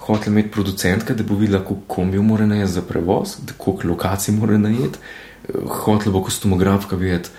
hotel 0.03 0.32
imeti 0.32 0.50
producentka, 0.50 1.14
da 1.14 1.22
bo 1.22 1.36
videla, 1.38 1.62
koliko 1.64 1.86
kombijev 1.86 2.22
mora 2.22 2.46
najeti 2.46 2.72
za 2.72 2.82
prevoz, 2.82 3.36
koliko 3.57 3.88
lokacij 3.88 4.34
mora 4.34 4.59
najeti. 4.59 4.98
Hotel 5.84 6.12
bo 6.12 6.22
kostumografka 6.22 6.96
vedeti, 6.96 7.30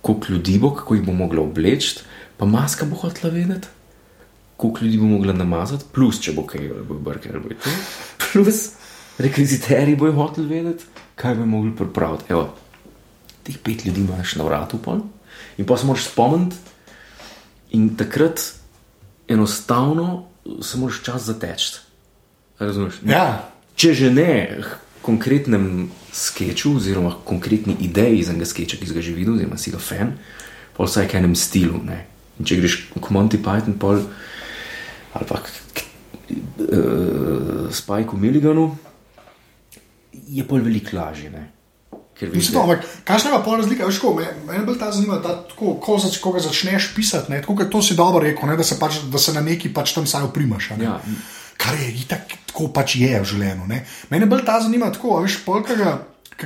koliko 0.00 0.32
ljudi 0.32 0.58
bo, 0.58 0.74
kako 0.74 0.94
jih 0.94 1.04
bo 1.06 1.12
mogla 1.12 1.42
obleči, 1.42 2.00
pa 2.36 2.46
maska 2.46 2.86
bo 2.86 2.96
hotela 2.96 3.32
vedeti, 3.34 3.68
koliko 4.56 4.84
ljudi 4.84 4.98
bo 4.98 5.04
mogla 5.04 5.32
namazati, 5.32 5.84
plus 5.94 6.20
če 6.20 6.32
bo 6.32 6.46
kaj, 6.46 6.70
ali 6.70 6.84
bo 6.88 6.94
brke 6.94 7.30
ali 7.32 7.40
bo 7.40 7.48
to. 7.48 7.74
Plus 8.32 8.70
rekviziterji 9.18 9.96
bojo 9.96 10.12
hoteli 10.12 10.46
vedeti, 10.46 10.84
kaj 11.14 11.34
bi 11.34 11.46
mogli 11.46 11.76
pripraviti. 11.76 12.32
Evo, 12.32 12.54
teh 13.44 13.58
pet 13.58 13.84
ljudi 13.84 14.00
imaš 14.00 14.36
na 14.36 14.44
vratu, 14.44 14.78
pol. 14.78 15.00
in 15.58 15.66
pa 15.66 15.76
se 15.76 15.86
moraš 15.86 16.04
spomniti, 16.04 16.56
in 17.70 17.96
takrat 17.96 18.40
enostavno 19.28 20.24
se 20.62 20.78
moraš 20.78 21.02
čas 21.02 21.22
zateči. 21.22 21.78
Razumeš? 22.58 22.94
Ja. 23.06 23.50
Če 23.74 23.94
že 23.94 24.10
ne, 24.12 24.60
konkretnem 25.02 25.90
sketchu, 26.12 26.74
oziroma 26.76 27.14
konkretni 27.24 27.76
ideji 27.80 28.24
za 28.24 28.34
enega 28.34 28.48
sketcha, 28.48 28.78
ki 28.80 28.86
si 28.86 28.96
ga 28.96 29.04
že 29.04 29.14
videl, 29.16 29.36
oziroma 29.38 29.58
si 29.58 29.72
ga 29.74 29.78
fan, 29.82 30.16
pa 30.76 30.86
vsaj 30.86 31.08
k 31.10 31.20
enem 31.20 31.36
stilu. 31.38 31.80
Ne? 31.86 32.04
In 32.38 32.48
če 32.48 32.60
greš 32.60 32.76
k 32.96 33.14
Monty 33.14 33.40
Python 33.42 33.78
pol, 33.80 34.02
ali 35.14 35.28
pa 35.28 35.40
k, 35.44 35.54
k 35.76 35.86
uh, 36.66 37.70
Spajku 37.72 38.18
Milliganu, 38.18 38.70
je 40.30 40.44
pol 40.46 40.62
veliko 40.64 40.96
lažje. 40.96 41.30
Ne? 41.30 41.48
Mislim, 42.20 42.58
no, 42.58 42.62
ampak 42.68 42.84
kakšna 43.08 43.30
je 43.30 43.36
pa 43.36 43.42
pol 43.44 43.56
razlika? 43.56 43.86
Veš, 43.88 43.98
ko, 44.02 44.12
me, 44.12 44.26
mene 44.44 44.64
bolj 44.66 44.76
ta 44.80 44.90
zanima, 44.92 45.16
da 45.24 45.38
tako, 45.48 45.78
ko, 45.80 45.96
zač, 45.98 46.18
ko 46.20 46.34
ga 46.34 46.42
začneš 46.44 46.90
pisati, 46.92 47.32
ne, 47.32 47.40
tako 47.40 47.56
kot 47.62 47.70
to 47.72 47.80
si 47.82 47.96
dobro 47.96 48.20
rekel, 48.20 48.48
ne, 48.48 48.58
da, 48.60 48.66
se 48.66 48.76
pač, 48.80 49.00
da 49.08 49.18
se 49.18 49.32
na 49.32 49.40
neki 49.40 49.72
pač 49.72 49.94
tam 49.96 50.06
saj 50.06 50.28
oprimaš. 50.28 50.74
ne. 50.76 50.84
Ja. 50.84 50.98
Kar 51.60 51.76
je 51.76 51.90
itak, 52.00 52.32
tako 52.48 52.70
pač 52.72 52.96
je 52.96 53.12
v 53.20 53.26
življenju. 53.26 53.68
Ne. 53.68 53.82
Mene 54.12 54.28
bolj 54.30 54.46
ta 54.48 54.60
zanima, 54.64 54.88
tako, 54.94 55.18
veš, 55.24 55.42
pol, 55.44 55.60
ki 55.66 55.76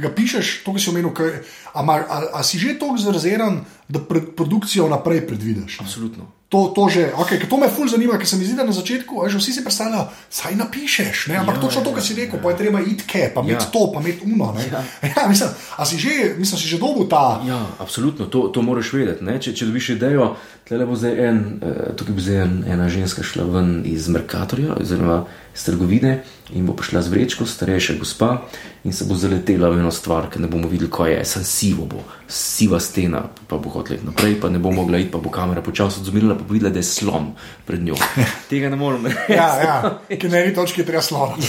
ga, 0.03 0.11
pišeš, 0.11 0.65
to, 0.67 0.75
ki 0.75 0.83
si 0.83 0.91
omenil, 0.91 1.13
kaj, 1.15 1.37
a, 1.71 1.85
mar- 1.87 2.09
a, 2.11 2.41
a 2.41 2.43
si 2.43 2.59
že 2.59 2.75
tako 2.81 2.99
zraziran, 2.99 3.63
da 3.87 4.03
pred 4.03 4.33
produkcijo 4.35 4.89
naprej 4.91 5.23
predvidiš. 5.31 5.79
ne? 5.79 5.87
Absolutno. 5.87 6.27
To, 6.55 6.71
to, 6.71 6.87
že, 6.87 7.11
okay, 7.19 7.43
to 7.51 7.59
me 7.59 7.67
ful 7.67 7.89
zanima, 7.91 8.15
ker 8.15 8.29
se 8.31 8.37
mi 8.39 8.47
zdi, 8.47 8.55
da 8.55 8.63
na 8.63 8.71
začetku 8.71 9.19
a 9.19 9.25
veš, 9.27 9.41
vsi 9.43 9.53
si 9.57 9.63
predstavljajo, 9.67 10.05
saj 10.31 10.55
napišeš, 10.55 11.27
ne? 11.33 11.41
ampak 11.43 11.57
ja, 11.57 11.59
Ja, 11.59 11.63
točno 11.67 11.81
to, 11.83 11.91
ja, 11.91 11.95
kar 11.99 12.05
si 12.07 12.15
rekel, 12.15 12.39
ja. 12.39 12.43
pa 12.43 12.53
je 12.53 12.57
treba 12.63 12.79
iti 12.81 13.03
ke, 13.11 13.25
pa 13.35 13.43
imeti 13.43 13.67
Ja. 13.67 13.71
to, 13.75 13.83
pa 13.91 13.99
imeti 13.99 14.23
uno. 14.31 14.53
Ne? 14.55 14.63
Ja. 14.71 14.83
Ja, 15.19 15.27
mislim, 15.27 15.51
a 15.51 15.83
si 15.83 15.99
že, 15.99 16.39
mislim, 16.39 16.55
si 16.61 16.71
že 16.71 16.79
dobil 16.79 17.11
ta. 17.11 17.43
Ja, 17.43 17.59
absolutno, 17.83 18.31
to, 18.31 18.47
to 18.55 18.63
moraš 18.63 18.93
vedeti. 18.95 19.25
Ne? 19.27 19.35
Če, 19.43 19.51
če 19.51 19.67
dobiš 19.67 19.89
idejo, 19.99 20.37
tle 20.69 20.87
bo 20.87 20.95
zdaj 20.95 21.15
en, 21.27 21.39
eh, 21.59 21.91
tukaj 21.99 22.15
bo 22.15 22.23
zdaj 22.23 22.39
en, 22.47 22.55
ena 22.71 22.87
ženska 22.87 23.27
šla 23.27 23.51
ven 23.51 23.83
iz 23.83 24.07
Merkatorja, 24.07 24.79
oziroma 24.79 25.25
iz 25.51 25.67
trgovine 25.67 26.23
in 26.55 26.67
bo 26.67 26.73
prišla 26.73 27.03
z 27.03 27.09
vrečko, 27.11 27.47
starejša 27.47 27.95
gospa 27.99 28.43
in 28.85 28.93
se 28.93 29.05
bo 29.05 29.15
zaletela 29.15 29.69
v 29.71 29.81
eno 29.83 29.91
stvar, 29.91 30.31
ki 30.31 30.39
ne 30.39 30.49
bomo 30.49 30.69
videli, 30.69 30.91
kaj 30.91 31.13
je, 31.13 31.25
sem 31.25 31.45
sivo 31.45 31.87
bo, 31.91 32.03
siva 32.29 32.81
stena, 32.81 33.25
pa 33.49 33.59
bo 33.59 33.83
iti 33.83 33.99
naprej, 34.07 34.39
pa 34.41 34.49
ne 34.49 34.59
bo 34.59 34.71
mogla 34.71 34.99
iti, 34.99 35.11
pa 35.11 35.19
bo 35.19 35.31
kamera 35.31 35.63
počasi 35.63 36.01
odzumirala, 36.01 36.39
pa 36.39 36.45
bo 36.47 36.55
videla, 36.55 36.71
da 36.71 36.79
je 36.79 36.89
slon 36.89 37.33
pred 37.67 37.83
njo. 37.83 37.97
Tega 38.51 38.71
ne 38.71 38.77
morem 38.77 39.07
reči. 39.07 39.33
Ja, 39.35 39.49
ja, 39.61 39.99
ki 40.09 40.29
na 40.29 40.45
eni 40.45 40.55
točki 40.55 40.81
je 40.81 40.87
treba 40.87 41.03
slona. 41.03 41.35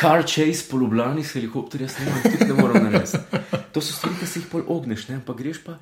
Car 0.00 0.24
chase 0.26 0.64
po 0.70 0.78
Ljubljani 0.78 1.24
s 1.24 1.32
helikopterja 1.32 1.88
snimam, 1.88 2.22
tudi 2.22 2.44
ne 2.44 2.54
morem 2.54 2.84
narediti. 2.84 3.18
To 3.72 3.80
so 3.80 3.94
stvari, 3.94 4.16
ki 4.20 4.26
si 4.26 4.40
jih 4.40 4.48
pol 4.50 4.64
ogneš, 4.66 5.06
ne? 5.08 5.20
pa 5.26 5.36
greš 5.38 5.62
pa. 5.62 5.78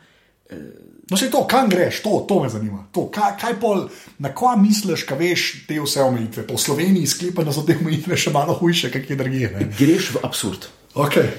No, 1.11 1.17
se 1.17 1.31
to, 1.31 1.43
kam 1.47 1.69
greš, 1.69 2.03
to, 2.03 2.25
to 2.29 2.43
me 2.43 2.49
zanima. 2.49 2.85
To, 2.95 3.09
kaj, 3.11 3.33
kaj 3.41 3.57
pol, 3.61 3.89
na 4.23 4.31
kva 4.35 4.55
misliš, 4.57 5.03
kaj 5.09 5.19
veš 5.19 5.47
te 5.67 5.81
vse 5.83 6.05
omejitve? 6.07 6.47
Po 6.47 6.59
Sloveniji 6.59 7.07
sklepano 7.11 7.53
so 7.53 7.65
te 7.67 7.75
omejitve 7.81 8.17
še 8.17 8.31
malo 8.31 8.55
hujše, 8.55 8.93
kakšne 8.95 9.19
drugje. 9.19 9.51
ne. 9.57 9.67
Greš 9.79 10.13
v 10.15 10.23
absurd. 10.29 10.69
Okay. 10.95 11.33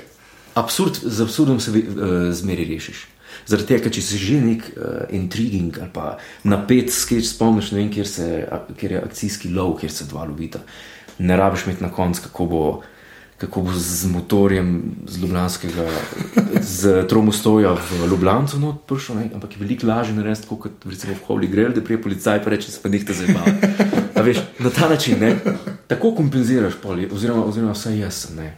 Absurd, 0.60 1.00
z 1.04 1.24
absurdom 1.24 1.60
se 1.64 1.72
uh, 1.72 2.32
zmeri 2.36 2.68
rešiš. 2.68 3.06
Zaradi 3.48 3.70
tega, 3.70 3.90
če 3.96 4.04
si 4.04 4.20
že 4.20 4.42
nek 4.44 4.68
uh, 4.76 5.08
intriging 5.16 5.80
ali 5.80 5.92
pa 5.94 6.18
napet 6.44 6.92
sketch, 6.92 7.32
spomniš, 7.32 7.72
ne 7.72 7.80
vem, 7.80 7.92
kjer, 7.96 8.08
se, 8.08 8.28
a, 8.44 8.60
kjer 8.76 8.98
je 8.98 9.04
akcijski 9.06 9.54
lov, 9.56 9.78
kjer 9.80 9.92
se 9.92 10.10
dva 10.12 10.28
lovita. 10.28 10.60
Ne 11.24 11.40
rabiš 11.40 11.64
imeti 11.66 11.84
na 11.84 11.92
koncu, 11.96 12.28
kako 12.28 12.46
bo, 12.52 12.66
kako 13.42 13.62
bo 13.66 13.74
z 13.74 14.08
motorjem 14.14 14.70
z 15.08 15.22
Ljubljanskega, 15.22 15.88
z 16.62 17.08
Tromostoja 17.10 17.74
v 17.74 18.08
Ljubljano 18.10 18.48
not 18.62 18.86
prišel, 18.88 19.16
ne? 19.18 19.30
ampak 19.34 19.58
je 19.58 19.62
veliko 19.64 19.88
lažje 19.88 20.14
narediti, 20.14 20.48
kot 20.48 20.86
recimo 20.86 21.18
v 21.18 21.26
Holy 21.28 21.50
Grail, 21.50 21.74
da 21.74 21.82
prije 21.82 22.02
policaj 22.02 22.44
pa 22.44 22.54
reče, 22.54 22.72
se 22.72 22.82
pa 22.84 22.90
nekaj 22.90 23.16
zabava. 23.16 23.54
A 24.16 24.22
veš, 24.22 24.44
na 24.60 24.70
ta 24.70 24.90
način, 24.90 25.20
ne? 25.20 25.36
tako 25.88 26.16
kompenziraš, 26.16 26.78
pol, 26.82 27.02
oziroma, 27.12 27.46
oziroma 27.46 27.74
vsaj 27.74 28.00
jaz. 28.00 28.28
Ne? 28.38 28.54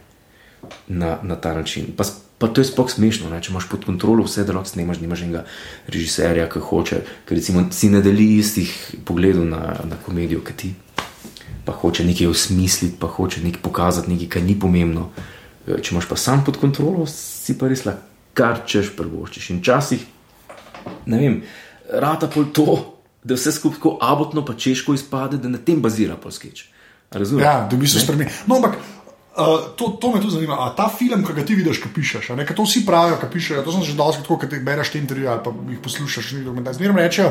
na, 0.88 1.18
na 1.22 1.36
ta 1.36 1.54
način. 1.54 1.86
Pa, 1.96 2.04
pa 2.38 2.48
to 2.48 2.60
je 2.60 2.64
sploh 2.64 2.90
smešno, 2.90 3.30
ne? 3.30 3.40
če 3.42 3.52
imaš 3.52 3.68
pod 3.70 3.84
kontrolo 3.84 4.24
vse, 4.24 4.44
da 4.44 4.56
lahko 4.56 4.70
snemaš, 4.70 5.00
nimaš 5.00 5.24
enega 5.26 5.44
režiserja, 5.88 6.48
ki 6.52 6.62
hoče, 6.68 7.00
ker 7.28 7.42
si 7.72 7.90
ne 7.92 8.02
deli 8.04 8.34
istih 8.38 8.72
pogledov 9.04 9.46
na, 9.48 9.62
na 9.84 10.00
komedijo, 10.06 10.42
kot 10.44 10.60
ti. 10.60 10.74
Pa 11.64 11.72
hoče 11.72 12.04
nekaj 12.04 12.26
osmisliti, 12.28 12.96
pa 13.00 13.08
hoče 13.08 13.40
nekaj 13.44 13.62
pokazati, 13.62 14.10
nekaj, 14.12 14.28
kar 14.36 14.42
ni 14.42 14.58
pomembno. 14.60 15.10
E, 15.66 15.78
Če 15.80 15.94
imaš 15.94 16.08
pa 16.10 16.16
sam 16.20 16.44
pod 16.44 16.60
kontrolo, 16.60 17.06
si 17.10 17.56
pa 17.58 17.70
res 17.72 17.86
lahko 17.88 18.14
kar 18.34 18.64
češ 18.66 18.92
prvoščiš. 18.98 19.50
In 19.54 19.62
včasih, 19.62 20.02
ne 21.10 21.20
vem, 21.20 21.38
rata 22.02 22.28
pol 22.30 22.50
to, 22.54 22.66
da 23.24 23.38
vse 23.38 23.54
skupaj 23.56 23.78
tako 23.78 23.94
abotno 24.02 24.44
pa 24.44 24.56
češko 24.58 24.96
izpade, 24.98 25.38
da 25.40 25.48
na 25.48 25.62
tem 25.62 25.80
bazira 25.82 26.18
polskeč. 26.20 26.66
Razumeš? 27.14 27.46
Ja, 27.46 27.62
da 27.70 27.78
bi 27.78 27.88
se 27.88 28.02
spremenil. 28.02 28.34
No, 28.50 28.58
ampak 28.58 28.74
uh, 28.76 29.68
to, 29.78 29.92
to 30.02 30.10
me 30.12 30.20
tudi 30.20 30.34
zanima. 30.34 30.58
A 30.66 30.72
ta 30.76 30.88
film, 30.90 31.22
ki 31.24 31.36
ga 31.36 31.44
ti 31.46 31.56
vidiš, 31.56 31.80
ki 31.84 31.92
pišeš, 31.94 32.32
ne, 32.36 32.46
to 32.48 32.66
vsi 32.66 32.82
pravijo, 32.86 33.20
ki 33.22 33.30
pišejo. 33.32 33.62
To 33.64 33.76
sem 33.76 33.86
že 33.86 33.96
dosti 33.98 34.24
tako, 34.26 34.40
ki 34.42 34.60
bereš 34.66 34.92
te 34.92 35.00
intervjuje 35.00 35.30
ali 35.30 35.44
pa 35.44 35.54
jih 35.70 35.80
poslušaš, 35.84 36.32
neki 36.34 36.48
dokumentarci. 36.48 36.82
Zmerno 36.82 37.00
rečejo, 37.00 37.30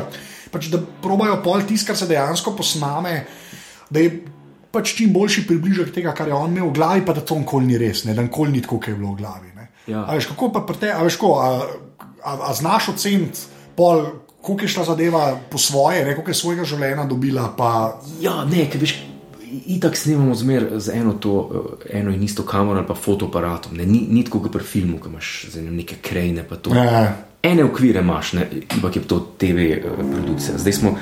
pač, 0.54 0.70
da 0.72 0.80
probajo 1.04 1.36
pol 1.44 1.66
tisto, 1.68 1.92
kar 1.92 2.00
se 2.00 2.08
dejansko 2.10 2.56
posname, 2.56 3.18
da 3.94 4.02
je 4.02 4.10
pač 4.74 4.96
čim 4.98 5.12
boljši 5.14 5.46
približek 5.46 5.94
tega, 5.94 6.14
kar 6.16 6.28
je 6.28 6.34
on 6.34 6.50
imel 6.50 6.72
v 6.72 6.74
glavi, 6.74 7.04
pa 7.06 7.14
da 7.14 7.22
to 7.22 7.38
nikoli 7.38 7.70
ni 7.70 7.78
res, 7.78 8.04
ne, 8.08 8.16
da 8.16 8.26
nikoli 8.26 8.56
ni 8.56 8.62
tako, 8.64 8.80
kot 8.82 8.90
je 8.90 8.98
bilo 8.98 9.14
v 9.14 9.22
glavi. 9.22 9.54
Ne. 9.54 9.70
Ja. 9.86 10.02
A 10.02 10.18
veš, 10.18 10.32
kako 10.32 10.50
pa 10.54 10.64
pri 10.66 10.82
te, 10.82 10.90
a 10.90 11.00
veš, 11.06 11.18
ko, 11.20 11.36
a, 11.38 11.50
a, 12.24 12.36
a 12.50 12.54
znaš 12.58 12.94
oceniti 12.96 13.48
pol. 13.78 14.06
Kako 14.44 14.60
je 14.60 14.68
šla 14.68 14.82
zadeva 14.84 15.20
po 15.48 15.56
svoje, 15.56 16.02
ne, 16.04 16.12
koliko 16.12 16.28
je 16.30 16.36
svojega 16.36 16.64
življenja 16.68 17.06
dobila, 17.08 17.46
pa 17.56 17.68
Ja, 18.20 18.42
ne, 18.44 18.66
ker 18.68 18.82
veš, 18.82 18.92
itak 19.66 19.96
snemamo 19.96 20.34
zmer 20.34 20.66
z 20.76 20.92
eno, 21.00 21.14
to, 21.16 21.32
eh, 21.88 21.98
eno 21.98 22.12
in 22.12 22.22
isto 22.22 22.44
kamero 22.44 22.78
ali 22.78 22.86
pa 22.86 22.94
fotoaparatom. 22.94 23.76
Ne, 23.76 23.86
ni, 23.86 24.06
ni 24.10 24.24
tako 24.24 24.42
kot 24.44 24.52
pri 24.52 24.64
filmu, 24.64 24.98
ki 25.00 25.08
imaš 25.08 25.30
eno 25.56 25.70
neke 25.70 25.96
krajine. 26.02 26.44
to. 26.62 26.74
Ja. 26.74 27.16
Ene 27.42 27.64
okvire 27.64 28.00
imaš, 28.00 28.32
ne, 28.32 28.48
ampak 28.68 28.96
je 28.96 29.02
to 29.02 29.18
TV 29.38 29.80
uh, 29.80 30.04
produkcija. 30.12 30.58
Zdaj 30.58 30.72
smo, 30.72 30.98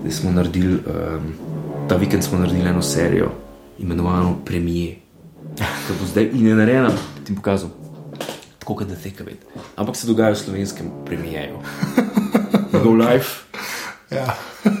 zdaj 0.00 0.12
smo 0.12 0.32
naredili, 0.32 0.74
um, 0.74 1.32
ta 1.88 1.96
vikend 1.96 2.24
smo 2.24 2.38
naredili 2.38 2.68
eno 2.68 2.82
serijo, 2.82 3.30
imenovano 3.78 4.36
Premije. 4.44 4.96
Ki 5.56 5.94
bo 6.00 6.06
zdaj 6.06 6.30
in 6.32 6.46
je 6.46 6.54
narejena, 6.54 6.88
da 6.88 7.24
ti 7.24 7.34
pokazal, 7.34 7.68
tako 8.58 8.74
kot 8.74 8.88
da 8.88 8.94
te 8.94 9.10
kaj 9.10 9.26
vidi. 9.26 9.38
Ampak 9.76 9.96
se 9.96 10.06
dogaja 10.06 10.32
v 10.32 10.36
slovenskem 10.36 10.90
premijeju. 11.06 11.58
Go 12.84 12.90
live 12.90 13.24
ja. 14.10 14.36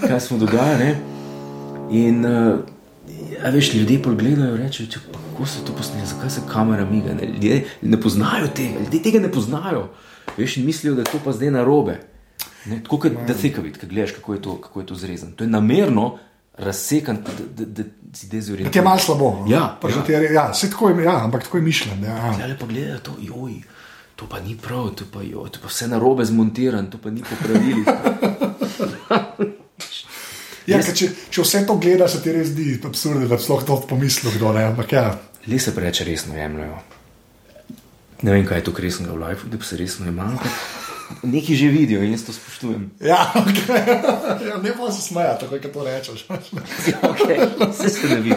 kaj 0.08 0.20
smo 0.20 0.38
dogajali. 0.38 0.94
In 1.90 2.24
uh, 2.24 2.58
a 3.44 3.50
veš, 3.50 3.74
ljudje 3.74 4.02
pogledajo 4.02 4.56
in 4.56 4.62
rečejo, 4.62 4.88
"Če 4.88 5.00
pa 5.12 5.18
kako 5.32 5.46
so 5.46 5.66
to 5.66 5.72
posneli, 5.72 6.06
zakaj 6.06 6.30
se 6.30 6.40
kamera 6.52 6.84
miga. 6.84 7.14
Ne, 7.14 7.26
ljudje 7.26 7.64
ne 7.82 8.00
poznajo 8.00 8.46
tega, 8.54 8.78
ljudje 8.84 9.02
tega 9.02 9.20
ne 9.20 9.32
poznajo. 9.32 9.88
Veš, 10.36 10.56
in 10.56 10.66
mislijo, 10.66 10.94
da 10.94 11.00
je 11.00 11.04
to 11.04 11.18
pa 11.24 11.32
zdaj 11.32 11.50
narobe. 11.50 11.98
Ne, 12.64 12.82
tako 12.82 12.98
kot 12.98 13.12
da 13.26 13.34
se 13.34 13.50
kaj 13.50 13.64
vidi, 13.64 13.78
kaj 13.78 13.88
gledaš, 13.88 14.12
kako 14.12 14.34
je 14.34 14.42
to, 14.42 14.60
kako 14.60 14.80
je 14.80 14.86
to 14.86 14.94
zrezano. 14.96 15.32
To 15.32 15.44
je 15.44 15.50
namerno 15.50 16.18
razsekan, 16.54 17.18
da, 17.56 17.82
si 18.12 18.28
dezorientiran. 18.28 18.72
Ti 18.72 18.78
je 18.78 18.84
malo 18.84 18.98
slabo. 18.98 19.44
Ja, 19.48 19.78
Pač, 19.80 19.90
ja. 19.90 19.96
da 19.96 20.04
ti 20.04 20.12
je- 20.12 20.32
ja, 20.32 20.54
saj 20.54 20.70
tako 20.70 20.88
je, 20.88 21.04
ja, 21.04 21.24
ampak 21.24 21.42
tako 21.42 21.56
je 21.56 21.62
mišljen. 21.62 22.04
Ja, 22.04 22.16
ja. 22.16 22.34
Ali 22.44 22.56
pa 22.58 22.66
gledajo 22.66 22.98
to, 23.00 23.12
joj, 23.20 23.54
to 24.16 24.26
pa 24.26 24.40
ni 24.40 24.56
prav, 24.56 24.90
to 24.90 25.04
pa, 25.12 25.22
joj, 25.22 25.50
to 25.50 25.58
pa 25.58 25.68
vse 25.68 25.88
narobe 25.88 26.24
zmontiran, 26.24 26.86
to 26.86 26.98
pa 26.98 27.10
ni 27.10 27.22
po 27.22 27.34
pravilih. 27.42 27.86
Ja, 30.62 30.78
ker 30.78 30.94
če, 30.94 31.08
če 31.26 31.42
vse 31.42 31.64
to 31.66 31.74
gledaš, 31.74 32.12
se 32.12 32.20
ti 32.22 32.32
res 32.32 32.52
zdi 32.52 32.76
absurdno, 32.86 33.26
da 33.26 33.34
sploh 33.34 33.64
to 33.66 33.80
pomislil, 33.82 34.30
kdo 34.36 34.52
ne. 34.52 34.62
Ampak 34.64 34.92
ja, 34.92 35.18
Le 35.46 35.58
se 35.58 35.72
preveč 35.74 36.04
resno 36.06 36.36
jemljajo. 36.38 36.76
Ne 38.22 38.30
vem, 38.30 38.44
kaj 38.46 38.60
je 38.60 38.64
to 38.68 38.72
resnega 38.78 39.10
v 39.10 39.18
življenju, 39.18 39.48
da 39.50 39.58
bi 39.58 39.66
se 39.66 39.76
resno 39.76 40.06
jemali. 40.06 40.52
Neki 41.22 41.56
že 41.56 41.68
vidijo 41.68 42.02
in 42.02 42.12
jaz 42.12 42.22
to 42.24 42.32
spoštujem. 42.32 42.90
ja, 43.00 43.32
okay. 43.42 43.86
ja 44.48 44.56
ne 44.62 44.72
bo 44.78 44.90
se 44.92 45.02
smejati, 45.02 45.40
tako 45.44 45.58
kot 45.62 45.72
to 45.72 45.84
rečeš. 45.84 46.26
Okay, 47.02 47.38
vse 47.70 47.88
se 47.88 48.08
ne 48.08 48.20
vidi. 48.20 48.36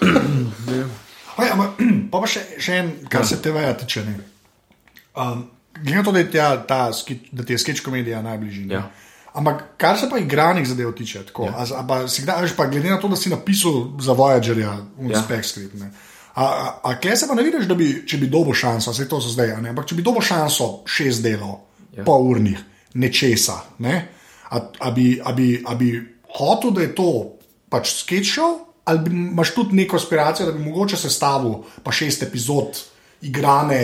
Oj, 1.36 1.48
ampak, 1.52 1.70
pa 2.10 2.20
pa 2.20 2.26
še, 2.30 2.42
še 2.58 2.78
en, 2.80 2.92
kar 3.12 3.26
se 3.28 3.36
TV-ja 3.42 3.74
tiče. 3.76 4.04
ne. 4.04 4.16
Um, 5.16 5.50
Glede 5.76 5.98
na 5.98 6.04
to, 6.04 6.12
da, 6.12 6.18
je 6.22 6.30
tja, 6.32 6.46
ta, 6.64 6.78
da 7.32 7.44
ti 7.44 7.52
je 7.52 7.58
sketch 7.60 7.84
komedija 7.84 8.22
najbližji. 8.24 8.64
ne. 8.66 8.74
Ja. 8.74 8.86
Ampak 9.36 9.76
kar 9.76 9.98
se 10.00 10.08
pa 10.08 10.16
igranih 10.18 10.64
zadev 10.68 10.94
tiče, 10.96 11.26
tako, 11.28 11.44
ja. 11.50 11.52
a, 11.60 11.66
a, 11.80 11.82
pa 11.88 12.08
si 12.08 12.22
kdaj, 12.24 12.38
a 12.38 12.44
veš, 12.46 12.54
pa 12.56 12.64
glede 12.72 12.88
na 12.88 12.96
to, 13.00 13.08
da 13.12 13.16
si 13.20 13.28
napisal 13.28 13.92
za 14.00 14.12
Voyagerja 14.16 14.72
v 14.96 15.10
Ja. 15.10 15.18
ja. 15.18 15.22
spek 15.22 15.44
script. 15.44 15.74
Ne. 15.76 15.90
A, 16.36 16.96
kje 17.00 17.16
se 17.16 17.28
pa 17.28 17.34
ne 17.34 17.42
vidiš, 17.42 17.64
da 17.64 17.74
bi, 17.74 18.02
če 18.06 18.18
bi 18.20 18.26
dobil 18.28 18.52
šanso, 18.54 18.92
vse 18.92 19.06
to 19.08 19.20
so 19.24 19.30
zdaj, 19.32 19.54
ne, 19.64 19.70
ampak 19.72 19.86
če 19.88 19.96
bi 19.96 20.04
dobil 20.04 20.20
šanso 20.20 20.82
šest 20.84 21.24
delov, 21.24 21.62
ja. 21.96 22.04
pol 22.04 22.28
urnih, 22.28 22.60
nečesa, 23.00 23.56
ne, 23.86 23.94
a, 24.50 24.60
a, 24.60 24.90
bi, 24.92 25.14
a, 25.16 25.32
bi, 25.32 25.54
a 25.64 25.76
bi 25.80 25.94
hotel, 26.36 26.74
da 26.76 26.84
je 26.84 26.92
to 26.98 27.08
pač 27.72 27.94
sketch 28.02 28.36
show, 28.36 28.58
ali 28.84 29.00
bi, 29.06 29.14
imaš 29.32 29.54
tudi 29.56 29.80
neko 29.80 29.96
aspiracijo, 29.96 30.50
da 30.50 30.52
bi 30.52 30.64
mogoče 30.66 31.00
sestavil 31.00 31.62
pa 31.82 31.94
šest 31.96 32.28
epizod 32.28 32.84
igrane, 33.24 33.80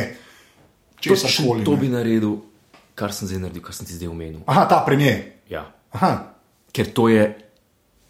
česa 1.00 1.26
Točno 1.26 1.48
koli. 1.48 1.64
to 1.64 1.80
bi 1.80 1.88
naredil, 1.88 2.36
kar 2.94 3.16
sem 3.16 3.32
zdaj 3.32 3.46
naredil, 3.48 3.64
kar 3.64 3.74
sem 3.74 3.88
ti 3.88 3.96
zdaj 3.96 4.12
omenil. 4.12 4.44
Aha, 4.46 4.68
ta 4.68 4.84
premijer. 4.86 5.24
Ja. 5.48 5.66
Aha, 5.96 6.12
Ker 6.72 6.88
to 6.92 7.08
je 7.08 7.26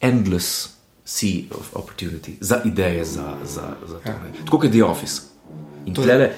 endless 0.03 0.82
sea 1.05 1.45
of 1.51 1.73
opportunity, 1.75 2.37
za 2.41 2.61
ideje, 2.65 3.05
za, 3.05 3.35
za, 3.45 3.75
za 3.87 3.99
to. 3.99 4.09
Ja. 4.11 4.21
Tako 4.45 4.59
kot 4.59 4.65
je 4.65 4.71
The 4.71 4.85
Office. 4.85 5.23
In 5.87 5.95
tlele, 5.95 6.31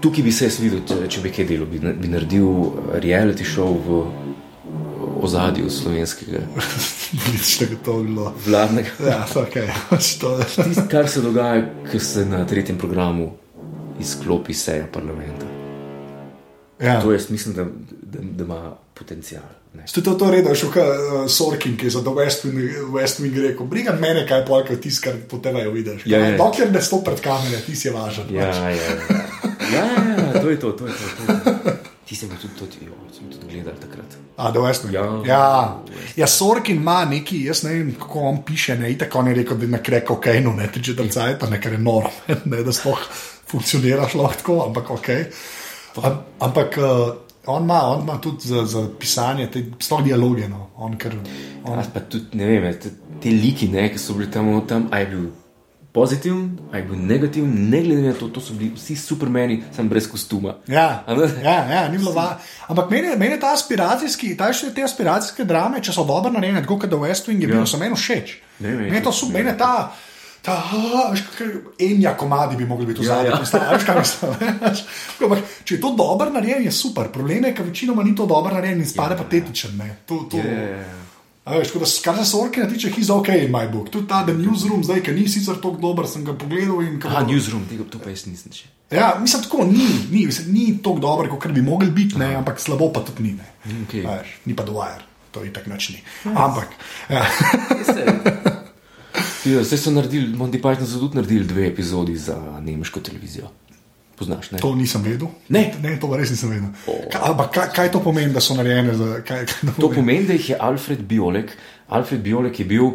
tukaj 0.00 0.24
bi 0.24 0.32
se 0.32 0.44
jaz 0.44 0.58
videl, 0.60 0.80
če, 0.88 1.06
če 1.08 1.20
bi 1.22 1.30
kaj 1.30 1.46
delal, 1.46 1.68
bi, 1.70 1.78
bi 1.78 2.10
naredil 2.10 2.48
reality 3.02 3.46
show 3.46 3.76
v 3.86 4.00
ozadju 5.22 5.70
slovenskega. 5.70 6.40
Vidiš, 7.12 7.58
da 7.58 7.64
je 7.64 7.76
to 7.84 8.02
bilo. 8.02 8.34
Vladnega. 8.46 8.90
Ja, 9.06 9.26
ok. 9.34 9.54
To 10.20 10.38
je. 10.38 10.44
Tisto, 10.44 10.82
kar 10.90 11.08
se 11.08 11.20
dogaja, 11.20 11.66
ko 11.92 11.98
se 11.98 12.26
na 12.26 12.46
tretjem 12.46 12.78
programu 12.78 13.32
izklopi 14.00 14.54
seja 14.54 14.86
parlamenta. 14.92 15.46
Ja. 16.80 17.00
To 17.02 17.12
jaz 17.12 17.30
mislim, 17.30 17.54
da, 17.54 17.66
da, 18.12 18.18
da 18.22 18.44
ima 18.44 18.60
potencial. 18.94 19.48
Ne. 19.74 19.86
Ste 19.86 20.02
to, 20.02 20.14
to 20.18 20.30
redel, 20.30 20.54
šel 20.58 20.68
uh, 20.68 21.28
Sorkin, 21.30 21.76
ki 21.78 21.86
je 21.86 21.90
za 21.94 22.00
West 22.00 22.44
Wing, 22.44 22.90
West 22.94 23.20
Wing 23.22 23.36
rekel: 23.38 23.66
Brigam 23.66 24.00
mene, 24.02 24.26
kaj 24.28 24.42
pol, 24.46 24.64
kaj 24.66 24.80
tisti, 24.82 25.04
kar 25.06 25.20
po 25.30 25.38
tebi 25.38 25.62
vidiš. 25.70 26.02
Ja, 26.10 26.18
ja. 26.18 26.36
Dokler 26.38 26.72
ne 26.72 26.82
stopi 26.82 27.10
pred 27.10 27.22
kamere, 27.24 27.62
ti 27.66 27.76
si 27.76 27.92
važen. 27.94 28.32
Ja, 28.34 28.50
pač. 28.50 28.56
ja, 28.56 28.70
ja. 28.70 28.90
ja, 29.76 29.84
ja, 29.86 30.16
ja, 30.34 30.42
to 30.42 30.50
je 30.50 30.58
to. 30.58 30.72
to, 30.72 30.90
je 30.90 30.92
to, 30.92 31.14
to, 31.16 31.32
je 31.32 31.62
to. 31.62 31.76
Ti 32.10 32.16
si 32.18 32.26
bil 32.26 32.40
tudi, 32.42 32.54
tudi, 32.58 32.88
jo, 32.90 32.96
tudi 33.30 33.46
gledal 33.52 33.78
takrat. 33.78 34.18
A, 34.36 34.50
West 34.58 34.84
Wing. 34.84 34.94
Ja. 34.94 35.06
ja. 35.26 35.82
ja 36.16 36.26
Sorkin 36.26 36.82
ima 36.82 37.04
neki, 37.04 37.44
jaz 37.46 37.62
ne 37.62 37.76
vem, 37.76 37.94
kako 37.94 38.26
on 38.32 38.42
piše, 38.42 38.74
ne, 38.78 38.90
tako 38.98 39.22
on 39.22 39.30
je 39.30 39.34
rekel, 39.38 39.56
da 39.56 39.68
je 39.68 39.70
na 39.76 39.78
kreku 39.78 40.16
kokainu, 40.16 40.56
ne, 40.58 40.66
ti 40.72 40.82
že 40.82 40.96
tam 40.98 41.08
cajt, 41.08 41.46
ne, 41.50 41.60
kar 41.62 41.72
je 41.72 41.78
noro, 41.78 42.10
ne, 42.50 42.64
da 42.66 42.74
sploh 42.74 43.04
funkcioniraš 43.50 44.18
lahko, 44.18 44.64
ampak 44.66 44.90
ok. 44.90 45.10
Am, 46.02 46.18
ampak 46.40 46.78
uh, 46.82 47.29
on 47.46 47.62
ima, 47.62 47.80
on 47.82 48.02
ima 48.02 48.20
tudi 48.20 48.48
za, 48.48 48.64
za 48.66 48.88
pisanje, 48.98 49.50
te, 49.50 49.64
sploh 49.80 50.02
dialoge, 50.04 50.48
no, 50.48 50.70
on 50.76 50.96
ker. 50.98 51.16
On, 51.64 51.78
Jaz 51.78 51.92
pa 51.94 52.00
tudi 52.00 52.38
ne 52.38 52.46
vem, 52.46 52.72
te, 52.80 52.92
te 53.20 53.30
liki, 53.30 53.68
ne, 53.68 53.88
ki 53.92 54.00
so 54.00 54.16
bili 54.16 54.30
tam, 54.30 54.52
tam 54.68 54.88
a 54.90 55.00
je 55.00 55.06
bil 55.12 55.28
pozitiven, 55.92 56.58
a 56.72 56.78
je 56.78 56.84
bil 56.86 57.00
negativen, 57.06 57.50
ne 57.70 57.80
glede 57.82 58.02
na 58.02 58.12
to, 58.14 58.28
to 58.28 58.40
so 58.40 58.54
bili 58.54 58.70
vsi 58.76 58.96
supermeni, 58.96 59.62
sem 59.76 59.88
brez 59.88 60.06
kostuma. 60.10 60.58
Ja, 60.68 61.04
ja, 61.42 61.56
ja, 61.72 61.88
ni 61.88 61.98
bilo 61.98 62.12
va. 62.14 62.38
Ampak 62.68 62.90
meni, 62.90 63.16
meni 63.18 63.40
ta 63.40 63.54
aspiracijski, 63.56 64.36
ta 64.38 64.52
še 64.54 64.70
te 64.74 64.84
aspiracijske 64.86 65.44
drame, 65.48 65.82
če 65.82 65.96
so 65.96 66.06
dobro 66.06 66.32
narejene, 66.34 66.62
tako 66.62 66.78
kot 66.84 66.92
The 66.92 67.00
West 67.00 67.28
Wing, 67.30 67.42
je 67.42 67.50
ja. 67.50 67.56
bil 67.56 67.66
so 67.66 67.80
meni 67.80 67.98
všeč. 67.98 68.36
Meni 68.60 68.94
je 68.94 69.02
to 69.02 69.12
super, 69.12 69.40
meni 69.40 69.56
ta. 69.58 69.90
Ta, 70.42 70.54
veš, 71.10 71.20
kaj- 71.30 71.58
enja 71.80 72.14
komadi 72.14 72.56
bi 72.56 72.64
mogli 72.64 72.86
biti 72.86 73.00
v 73.00 73.04
Ja, 73.04 73.14
zadnjem 73.14 73.32
ja. 73.34 74.04
stanu. 74.04 75.36
Če 75.64 75.74
je 75.74 75.80
to 75.80 75.90
dobro 75.92 76.30
narejeno, 76.30 76.64
je 76.64 76.72
super. 76.72 77.08
Problem 77.08 77.44
je, 77.44 77.54
ker 77.54 77.64
večinoma 77.64 78.02
ni 78.02 78.14
to 78.14 78.26
dobro 78.26 78.54
narejeno 78.54 78.80
in 78.80 78.88
spade 78.88 79.14
ja, 79.14 79.18
patetičen. 79.18 79.76
ne. 79.76 79.96
To, 80.06 80.24
to, 80.24 80.36
Ja, 80.38 80.44
ja, 80.46 80.68
ja. 80.78 80.96
A 81.42 81.54
Veš, 81.54 81.72
da, 81.72 81.86
kar 82.04 82.16
se 82.16 82.24
Sorkina 82.26 82.68
tiče, 82.68 82.90
he's 82.90 83.10
ok 83.10 83.28
in 83.30 83.50
my 83.50 83.66
book. 83.66 83.88
Tudi 83.88 84.06
ta 84.06 84.22
The 84.22 84.32
Newsroom, 84.34 84.84
zdaj, 84.84 85.00
ki 85.00 85.12
ni 85.12 85.24
sicer 85.26 85.56
tako 85.56 85.76
dober, 85.78 86.06
sem 86.06 86.24
ga 86.24 86.32
pogledal. 86.34 86.82
in 86.82 87.00
ko- 87.00 87.08
Aha, 87.08 87.22
newsroom, 87.22 87.64
tega 87.66 87.84
to 87.84 87.98
pa 87.98 88.10
jaz 88.10 88.26
nisem 88.26 88.52
še. 88.52 88.68
Ja, 88.90 89.16
mislim, 89.18 89.42
tako 89.42 89.64
ni, 89.64 89.82
ni, 90.10 90.26
mislim, 90.26 90.52
ni 90.52 90.78
tako 90.78 90.98
dobro, 91.00 91.28
kot 91.30 91.50
bi 91.50 91.62
mogli 91.62 91.90
biti, 91.90 92.18
ne, 92.18 92.34
ampak 92.34 92.60
slabo 92.60 92.90
pa 92.90 93.00
tudi 93.02 93.22
ni. 93.22 93.32
Ne. 93.32 93.48
okej. 93.82 94.04
A 94.04 94.16
Veš, 94.16 94.36
ni 94.44 94.54
pa 94.54 94.62
dovajer, 94.62 95.02
to 95.30 95.42
je 95.42 95.52
tako 95.52 95.70
noč 95.70 95.88
ni. 95.88 96.00
Ampak, 96.26 96.68
ja. 97.08 97.24
Ja, 99.44 99.64
Zdaj 99.64 99.78
so 99.78 99.90
naredili, 99.90 100.36
Monty 100.36 100.60
Python 100.60 100.86
so 100.86 100.98
tudi 101.00 101.16
naredili 101.16 101.44
dve 101.44 101.66
epizodi 101.66 102.16
za 102.16 102.36
nemško 102.60 103.00
televizijo. 103.00 103.48
Poznaš, 104.16 104.50
ne? 104.50 104.58
to 104.58 104.74
nisem 104.74 105.02
vedel. 105.02 105.28
Ne. 105.48 105.74
ne 105.82 105.94
to 106.00 106.16
res 106.16 106.30
nisem 106.30 106.50
vedel. 106.50 106.68
Kaj, 107.12 107.20
ampak 107.30 107.54
kaj, 107.54 107.68
kaj 107.76 107.92
to 107.92 108.02
pomeni, 108.04 108.34
da 108.36 108.40
so 108.40 108.54
narejene 108.54 108.94
za 108.94 109.22
kaj? 109.24 109.46
kaj 109.46 109.72
To 109.80 109.88
pomeni, 109.88 110.26
da 110.28 110.36
jih 110.36 110.50
je 110.50 110.58
Alfred 110.60 111.00
Biolek. 111.08 111.56
Alfred 111.88 112.20
Biolek 112.20 112.60
je 112.60 112.66
bil, 112.68 112.90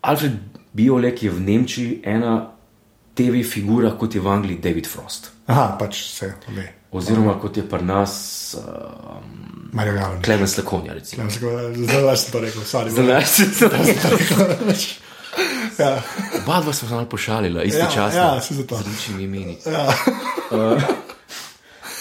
Alfred 0.00 0.40
Biolek 0.72 1.22
je 1.22 1.30
v 1.30 1.40
Nemčiji 1.40 2.00
ena 2.04 2.48
TV 3.14 3.44
figura, 3.44 3.92
kot 3.98 4.14
je 4.14 4.20
v 4.20 4.28
Angliji 4.28 4.58
David 4.58 4.88
Frost. 4.88 5.30
Aha, 5.46 5.76
pač 5.78 6.00
se 6.08 6.32
ve. 6.48 6.70
Oziroma, 6.92 7.36
kot 7.40 7.56
je 7.56 7.68
pri 7.68 7.84
nas 7.84 8.56
um, 8.56 9.68
Marijo 9.72 9.94
Gavran. 9.94 10.22
Clemens 10.24 10.56
Lakonja. 10.56 10.94
recimo. 10.94 11.28
Zdaj 11.28 12.16
sem 12.16 12.32
to 12.32 12.40
rekel, 12.40 12.62
sorry. 12.64 12.90
Zdaj 12.90 13.26
se 13.26 13.68
ja, 15.78 16.02
Oba 16.42 16.60
dva 16.60 16.72
smo 16.72 16.88
se 16.88 16.94
malo 16.94 17.06
pošalila, 17.08 17.60
ja, 17.60 17.66
istočasno. 17.68 18.20
ja, 18.20 18.40
si 18.40 18.54
zato. 18.54 18.76
Z 18.76 18.86
ličnimi 18.86 19.24
imeni. 19.24 19.56
Ja. 19.66 19.86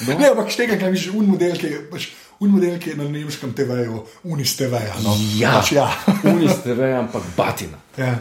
Ne, 0.07 0.29
ampak 0.31 0.49
štega, 0.49 0.77
kaj 0.81 0.91
miš, 0.91 1.09
un 1.13 1.27
model, 1.29 1.53
ki 1.61 1.67
je, 1.69 1.79
pač, 1.91 2.07
un 2.41 2.49
model, 2.55 2.79
ki 2.81 2.89
je 2.93 2.97
na 2.97 3.05
nemškem 3.05 3.51
TV-ju, 3.53 3.99
unis 4.33 4.55
TV-ja. 4.57 4.95
No. 5.05 5.13
Ja, 5.37 5.59
Pač, 5.59 5.75
ja. 5.77 5.85
uniste 6.33 6.73
ve, 6.73 6.89
ampak 6.97 7.27
batina. 7.37 7.77
ja. 7.97 8.15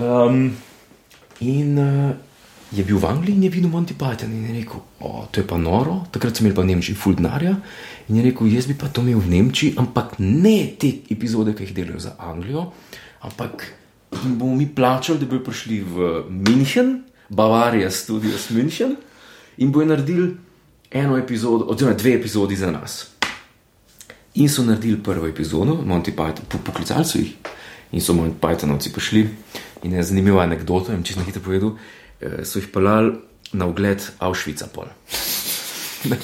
Um, 0.00 0.56
in 1.44 1.76
uh, 1.76 2.10
je 2.72 2.80
bil 2.86 2.96
v 2.96 3.04
Angliji 3.04 3.36
in 3.36 3.42
je 3.44 3.50
videl 3.52 3.68
Monty 3.68 3.92
Python 3.98 4.32
in 4.32 4.46
je 4.48 4.62
rekel: 4.62 4.80
o, 5.04 5.26
To 5.30 5.40
je 5.42 5.46
pa 5.46 5.58
noro, 5.60 6.06
takrat 6.10 6.36
sem 6.36 6.46
imel 6.46 6.56
pa 6.56 6.64
Nemčiji 6.64 6.96
Fuldnarja. 6.96 7.52
In 8.08 8.16
je 8.16 8.24
rekel: 8.24 8.48
Jaz 8.48 8.66
bi 8.70 8.74
pa 8.74 8.88
to 8.88 9.04
imel 9.04 9.20
v 9.20 9.28
Nemčiji, 9.34 9.74
ampak 9.76 10.16
ne 10.18 10.72
te 10.80 10.88
epizode, 11.12 11.52
ki 11.54 11.68
jih 11.68 11.74
delajo 11.76 12.00
za 12.00 12.14
Anglijo, 12.18 12.70
ampak 13.28 13.66
jim 14.22 14.38
bomo 14.38 14.54
mi 14.54 14.74
plačali, 14.74 15.18
da 15.18 15.26
bi 15.26 15.44
prišli 15.44 15.80
v 15.80 16.24
München, 16.28 17.02
Bavarija, 17.28 17.90
studios 17.90 18.50
München 18.50 18.96
in 19.56 19.72
bojo 19.72 19.86
naredili 19.86 20.36
eno 20.90 21.18
epizodo, 21.18 21.64
oziroma 21.64 21.96
dve 21.96 22.14
epizodi 22.14 22.56
za 22.56 22.70
nas. 22.70 23.06
In 24.34 24.48
so 24.48 24.62
naredili 24.62 25.02
prvo 25.02 25.26
epizodo, 25.26 25.78
Monty 25.84 26.10
Python, 26.10 26.44
po, 26.48 26.58
poklicali 26.58 27.04
so 27.04 27.18
jih. 27.18 27.34
In 27.92 28.00
so 28.00 28.12
Monty 28.14 28.36
Pythonovci 28.40 28.92
prišli. 28.92 29.28
In 29.82 29.92
je 29.92 30.02
zanimiva 30.02 30.42
anekdota, 30.42 30.92
jim 30.92 31.02
čisto 31.02 31.22
hitro 31.24 31.42
povedal, 31.42 31.76
eh, 32.20 32.44
so 32.44 32.58
jih 32.58 32.68
pelali 32.68 33.12
na 33.52 33.66
ogled 33.66 34.02
Avšvica 34.18 34.66
pol. 34.74 34.86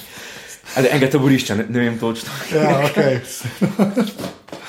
Ali 0.77 0.89
enega 0.91 1.11
taborišča, 1.11 1.55
ne, 1.55 1.65
ne 1.69 1.81
vem 1.81 1.99
točno. 1.99 2.31
ja, 2.55 2.85
ok. 2.85 2.99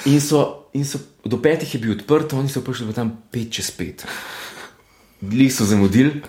In 0.05 0.21
so, 0.21 0.69
in 0.73 0.85
so 0.85 0.99
do 1.27 1.37
petih 1.41 1.73
je 1.73 1.79
bil 1.79 1.91
odprt, 1.91 2.33
oni 2.33 2.49
so 2.49 2.61
prišli 2.61 2.93
tam 2.93 3.23
pet 3.31 3.51
čez 3.51 3.71
pet. 3.71 4.05
Bili 5.21 5.49
so 5.49 5.65
zamudili 5.65 6.21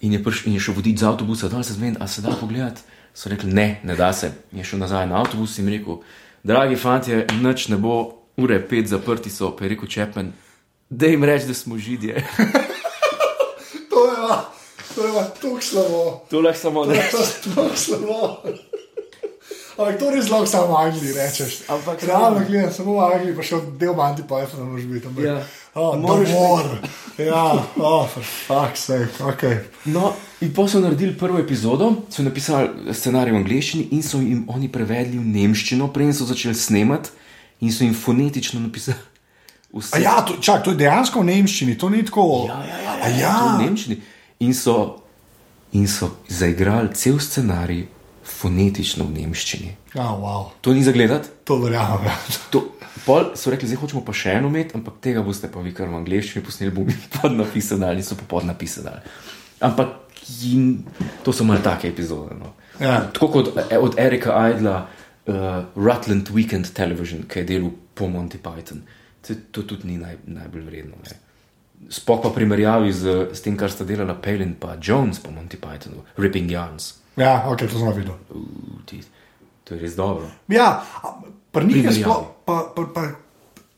in 0.00 0.12
je, 0.12 0.22
prišel, 0.24 0.48
in 0.48 0.54
je 0.54 0.60
šel 0.60 0.74
voditi 0.74 0.98
z 0.98 1.04
avtobusa, 1.04 1.48
da 1.48 1.62
se 1.62 1.74
zmeni, 1.74 1.96
a 2.00 2.06
se 2.08 2.22
da 2.22 2.30
pogledati. 2.40 2.82
So 3.14 3.28
rekli, 3.28 3.50
ne, 3.52 3.80
ne 3.84 3.96
da 3.96 4.12
se. 4.12 4.32
Je 4.52 4.64
šel 4.64 4.78
nazaj 4.78 5.06
na 5.06 5.18
avtobus 5.18 5.58
in 5.58 5.68
rekel, 5.68 5.96
dragi 6.42 6.76
fanti, 6.76 7.12
noč 7.40 7.68
ne 7.68 7.76
bo, 7.76 7.96
ure 8.36 8.60
pet 8.68 8.86
zaprti 8.86 9.30
so, 9.30 9.50
pa 9.56 9.64
je 9.64 9.68
rekel 9.68 9.88
Čepen, 9.88 10.32
da 10.90 11.06
jim 11.06 11.24
reči, 11.24 11.46
da 11.46 11.54
smo 11.54 11.78
židje. 11.78 12.22
To 13.90 14.06
je 14.06 14.16
pa, 14.28 14.52
to 14.94 15.06
je 15.06 15.12
pa 15.12 15.24
tako 15.24 15.60
slabo. 15.60 16.20
to 16.30 16.40
lahko 16.40 16.60
samo 16.60 16.84
To 16.84 16.92
je 16.92 16.96
reči. 16.96 17.16
pa 17.16 17.22
tako 17.54 17.76
slabo. 17.76 18.42
Ampak 19.78 19.98
to 19.98 20.10
res 20.10 20.26
lahko 20.30 20.46
samo 20.50 20.72
v 20.74 20.76
Angliji 20.76 21.12
rečeš. 21.14 21.52
Ampak 21.70 22.02
realno 22.02 22.40
gledam, 22.48 22.72
samo 22.74 22.96
v 22.98 23.04
Angliji 23.12 23.36
pa 23.36 23.42
še 23.46 23.60
del 23.78 23.94
Monty 23.94 24.24
Pythona 24.26 24.64
moraš 24.66 24.86
biti. 24.90 25.06
Ampak, 25.06 25.24
Ja. 25.24 25.36
oh, 25.74 25.94
Moraš 25.94 26.32
mor. 26.34 26.66
Ja, 27.18 27.44
oh, 27.78 28.06
for 28.10 28.22
fuck's 28.26 28.82
sake, 28.90 29.14
ok. 29.22 29.44
No, 29.86 30.12
in 30.42 30.50
pa 30.54 30.66
so 30.68 30.80
naredili 30.82 31.14
prvo 31.18 31.38
epizodo, 31.38 31.92
so 32.10 32.22
napisali 32.26 32.90
scenarij 32.94 33.32
v 33.32 33.38
angleščini 33.38 33.88
in 33.94 34.02
so 34.02 34.18
jim 34.18 34.44
oni 34.50 34.66
prevedli 34.68 35.18
v 35.18 35.26
nemščino, 35.26 35.88
preden 35.94 36.14
so 36.14 36.26
začeli 36.26 36.54
snemati 36.58 37.10
in 37.60 37.70
so 37.74 37.84
jim 37.86 37.94
fonetično 37.94 38.58
napisali 38.60 38.98
vse. 39.72 39.94
A 39.94 40.02
ja, 40.02 40.16
to, 40.26 40.38
čak, 40.42 40.62
to 40.66 40.74
je 40.74 40.80
dejansko 40.82 41.22
v 41.22 41.30
nemščini, 41.30 41.78
to 41.78 41.90
ni 41.90 42.02
tako. 42.02 42.46
ja, 42.50 42.58
ja, 42.66 42.78
ja, 42.82 42.94
A 43.02 43.08
ja. 43.14 43.34
to 43.38 43.46
v 43.54 43.62
nemščini. 43.66 44.00
In 44.42 44.54
so, 44.54 44.76
in 45.74 45.86
so 45.86 46.10
zaigrali 46.30 46.94
cel 46.94 47.18
scenarij 47.22 47.86
fonetično 48.28 49.06
v 49.08 49.22
nemščini. 49.22 49.70
Ja, 49.94 50.12
wow. 50.12 50.50
To 50.60 50.74
ni 50.76 50.82
za 50.84 50.92
gledati. 50.92 51.30
To 51.44 51.58
verjamem. 51.62 52.06
ja. 52.10 52.16
To, 52.52 52.64
pol 53.06 53.32
so 53.38 53.50
rekli, 53.52 53.68
zdaj 53.70 53.80
hočemo 53.80 54.02
pa 54.04 54.12
še 54.16 54.36
eno 54.38 54.50
imeti, 54.52 54.76
ampak 54.76 55.00
tega 55.04 55.22
boste 55.24 55.48
pa 55.52 55.62
vi 55.64 55.72
kar 55.76 55.88
v 55.88 55.98
angleščini 56.00 56.44
posneli, 56.44 56.74
bomo 56.74 56.92
mi 56.92 56.96
podnapisali, 57.16 57.96
in 57.96 58.06
so 58.06 58.18
pa 58.18 58.28
podnapisali. 58.36 59.00
Ampak 59.64 60.20
jim, 60.28 60.84
to 61.24 61.32
so 61.32 61.46
malo 61.48 61.64
take 61.64 61.88
epizode. 61.88 62.36
No. 62.38 62.54
Ja. 62.80 63.00
Tako 63.12 63.30
kot 63.32 63.52
od 63.56 63.98
Erika 63.98 64.36
Idla, 64.52 64.76
uh, 65.26 65.64
Rutland 65.74 66.30
Weekend 66.34 66.72
Television, 66.74 67.24
ki 67.28 67.42
je 67.42 67.48
delal 67.54 67.72
po 67.94 68.08
Monty 68.12 68.38
Python. 68.38 68.84
To, 69.26 69.34
to 69.50 69.64
tudi 69.74 69.88
ni 69.88 69.98
naj, 69.98 70.20
najbolj 70.26 70.68
vredno. 70.68 71.00
Ne. 71.02 71.18
Spok 71.90 72.22
pa 72.26 72.30
primerjavi 72.34 72.92
z, 72.92 73.18
s 73.34 73.42
tem, 73.42 73.56
kar 73.58 73.70
sta 73.70 73.86
delala 73.86 74.14
Palin 74.14 74.54
in 74.54 74.78
Jones 74.82 75.18
po 75.18 75.30
Monty 75.30 75.56
Pythonu, 75.56 76.04
Ripping 76.16 76.50
Yarns. 76.50 76.98
Ja, 77.18 77.44
ok, 77.50 77.66
to 77.66 77.78
sem 77.78 77.92
videl. 77.96 78.14
Uh, 78.30 79.02
to 79.64 79.74
je 79.74 79.80
res 79.80 79.96
dobro. 79.96 80.30
Ja, 80.48 80.84
pri 81.52 81.66
njih 81.66 81.76
je 81.76 81.82
Primerjavi. 81.82 82.02
sploh, 82.02 82.26
pa, 82.44 82.72
pa, 82.76 82.82
pa 82.94 83.04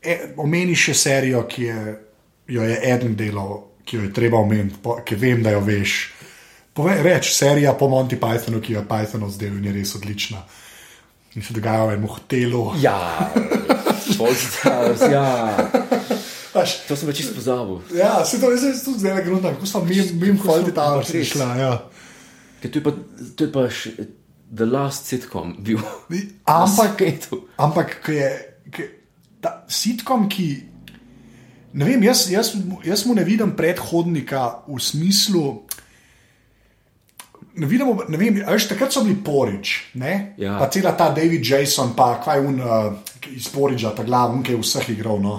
e, 0.01 0.33
omeni 0.37 0.75
še 0.75 0.93
serijo, 0.93 1.43
ki 1.49 1.63
je, 1.63 1.99
jo 2.47 2.63
je 2.63 2.79
eden 2.93 3.15
delal, 3.15 3.57
ki 3.85 3.97
jo 3.97 4.07
je 4.07 4.13
treba 4.13 4.39
omeniti, 4.39 4.79
ki 5.05 5.15
vem, 5.15 5.43
da 5.43 5.51
jo 5.51 5.63
veš. 5.65 5.97
Povej, 6.73 7.01
reč, 7.03 7.33
serija 7.35 7.73
po 7.75 7.89
Monty 7.91 8.15
Pythonu, 8.15 8.61
ki 8.63 8.77
jo 8.77 8.79
je 8.79 8.87
Python 8.87 9.27
zdaj 9.27 9.51
in 9.51 9.65
je 9.67 9.73
res 9.75 9.95
odlična. 9.99 10.39
In 11.35 11.43
se 11.43 11.53
dogaja 11.55 11.85
v 11.87 11.97
enem 11.97 12.07
hotelu. 12.11 12.63
Ja, 12.79 13.31
Polstars, 14.17 15.03
ja. 15.11 15.27
To 16.87 16.95
sem 16.95 17.07
pa 17.07 17.13
čisto 17.15 17.35
pozabil. 17.35 17.79
ja, 17.95 18.25
se 18.27 18.39
to 18.39 18.51
je 18.51 18.57
zdaj 18.59 18.73
tudi 18.83 18.99
zdaj 18.99 19.23
grunta, 19.23 19.53
kako 19.55 19.65
smo 19.65 19.83
mi, 19.87 19.95
mi 19.95 20.31
v 20.31 20.39
Fajti 20.43 20.71
Towers 20.75 21.11
res. 21.15 21.31
šla. 21.31 21.55
Ja. 21.55 21.71
Ker 22.61 22.69
to 22.69 22.77
je 22.77 22.83
pa, 22.85 22.91
to 23.35 23.47
je 23.47 23.51
pa 23.51 23.65
še, 23.73 23.93
The 24.51 24.65
Last 24.65 25.05
Sitcom 25.09 25.55
bil. 25.63 25.79
Ampak, 26.45 27.01
ampak 27.57 28.01
ko 28.03 28.11
je, 28.11 28.29
ko, 28.67 28.87
ta 29.41 29.63
sitkom, 29.71 30.27
ki. 30.29 30.49
Ne 31.71 31.87
vem, 31.87 32.03
jaz, 32.03 32.27
jaz, 32.27 32.51
jaz 32.83 33.05
mu 33.07 33.15
ne 33.15 33.23
vidim 33.23 33.55
predhodnika 33.55 34.67
v 34.67 34.75
smislu. 34.75 35.45
Ne 37.55 37.67
vidimo, 37.67 37.95
ne 38.11 38.19
vem, 38.19 38.41
veš, 38.43 38.67
takrat 38.69 38.91
so 38.91 39.05
bili 39.05 39.17
porič, 39.23 39.95
ne? 39.99 40.35
Ja. 40.39 40.59
pa 40.59 40.67
cela 40.71 40.91
ta 40.99 41.09
David 41.15 41.47
Jason, 41.47 41.95
pa 41.95 42.19
kaj 42.23 42.43
un 42.43 42.59
uh, 42.59 42.91
iz 43.31 43.47
poriča, 43.51 43.95
ta 43.95 44.03
glav, 44.03 44.35
ki 44.43 44.55
je 44.55 44.59
vseh 44.59 44.91
igral. 44.93 45.23
No? 45.23 45.35